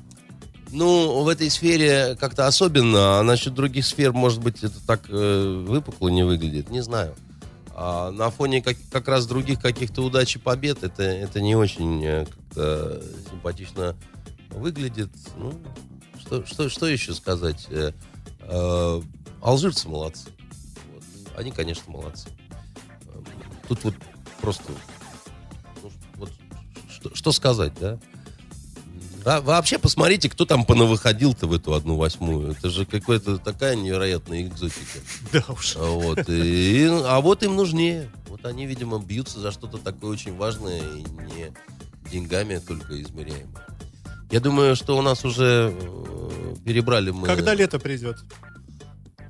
Ну, 0.71 1.23
в 1.23 1.27
этой 1.27 1.49
сфере 1.49 2.15
как-то 2.19 2.47
особенно, 2.47 3.19
а 3.19 3.23
насчет 3.23 3.53
других 3.53 3.85
сфер, 3.85 4.13
может 4.13 4.41
быть, 4.41 4.63
это 4.63 4.79
так 4.85 5.09
э, 5.09 5.63
выпукло 5.67 6.07
не 6.07 6.23
выглядит, 6.23 6.69
не 6.69 6.81
знаю. 6.81 7.15
А 7.75 8.11
на 8.11 8.29
фоне 8.29 8.61
как, 8.61 8.77
как 8.91 9.07
раз 9.07 9.25
других 9.25 9.59
каких-то 9.59 10.01
удач 10.01 10.35
и 10.35 10.39
побед 10.39 10.83
это, 10.83 11.03
это 11.03 11.41
не 11.41 11.55
очень 11.55 12.03
э, 12.05 12.25
как-то 12.25 13.01
симпатично 13.29 13.95
выглядит. 14.49 15.09
Ну, 15.37 15.53
что, 16.19 16.45
что, 16.45 16.69
что 16.69 16.87
еще 16.87 17.13
сказать? 17.13 17.67
Э, 17.69 17.91
э, 18.41 19.01
алжирцы 19.41 19.89
молодцы. 19.89 20.29
Вот. 20.93 21.03
Они, 21.37 21.51
конечно, 21.51 21.91
молодцы. 21.91 22.29
Эм, 23.13 23.25
тут 23.67 23.83
вот 23.83 23.95
просто... 24.39 24.71
Ну, 25.81 25.91
вот, 26.15 26.31
что, 26.89 27.13
что 27.13 27.31
сказать, 27.31 27.73
да? 27.79 27.99
Да, 29.23 29.41
вообще 29.41 29.77
посмотрите, 29.77 30.29
кто 30.29 30.45
там 30.45 30.65
понавыходил-то 30.65 31.47
в 31.47 31.53
эту 31.53 31.73
одну 31.73 31.95
восьмую. 31.95 32.51
Это 32.51 32.69
же 32.69 32.85
какая-то 32.85 33.37
такая 33.37 33.75
невероятная 33.75 34.43
экзотика. 34.43 34.99
Да 35.31 35.43
уж. 35.49 35.75
Вот, 35.75 36.27
и, 36.27 36.87
а 37.05 37.21
вот 37.21 37.43
им 37.43 37.55
нужнее. 37.55 38.09
Вот 38.27 38.45
они, 38.45 38.65
видимо, 38.65 38.99
бьются 38.99 39.39
за 39.39 39.51
что-то 39.51 39.77
такое 39.77 40.11
очень 40.11 40.35
важное 40.35 40.79
и 40.79 41.03
не 41.03 41.53
деньгами 42.11 42.57
только 42.57 43.01
измеряемое. 43.01 43.65
Я 44.31 44.39
думаю, 44.39 44.75
что 44.75 44.97
у 44.97 45.01
нас 45.01 45.25
уже 45.25 45.73
э, 45.73 46.55
перебрали 46.65 47.11
мы... 47.11 47.27
Когда 47.27 47.53
лето 47.53 47.79
придет? 47.79 48.17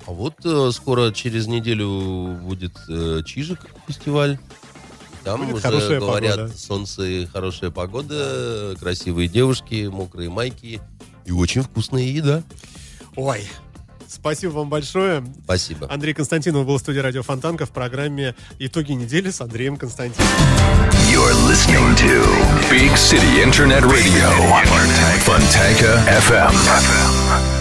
А 0.05 0.11
вот 0.11 0.35
э, 0.45 0.69
скоро 0.71 1.11
через 1.11 1.47
неделю 1.47 2.37
будет 2.41 2.77
э, 2.87 3.21
Чижик 3.25 3.59
фестиваль. 3.87 4.37
Там 5.23 5.45
Будет 5.45 5.63
уже 5.65 5.99
говорят 5.99 6.35
погода. 6.37 6.57
солнце 6.57 7.03
и 7.03 7.25
хорошая 7.27 7.69
погода, 7.69 8.75
красивые 8.79 9.27
девушки, 9.27 9.87
мокрые 9.91 10.29
майки 10.29 10.81
и 11.25 11.31
очень 11.31 11.61
вкусная 11.61 12.03
еда. 12.03 12.43
Ой, 13.15 13.47
спасибо 14.07 14.51
вам 14.51 14.69
большое. 14.69 15.23
Спасибо. 15.43 15.87
Андрей 15.91 16.13
Константинов 16.13 16.65
был 16.65 16.77
в 16.77 16.79
студии 16.79 16.99
Радио 16.99 17.21
Фонтанка 17.21 17.65
в 17.65 17.71
программе 17.71 18.35
«Итоги 18.57 18.93
недели» 18.93 19.29
с 19.29 19.41
Андреем 19.41 19.77
Константиновым. 19.77 20.31
You're 21.11 21.33
listening 21.47 21.95
to 21.97 22.25
Big 22.71 22.91
City 22.95 23.43
Internet 23.43 23.83
Radio. 23.83 24.31
Fontanka 25.25 26.01
FM. 26.07 27.60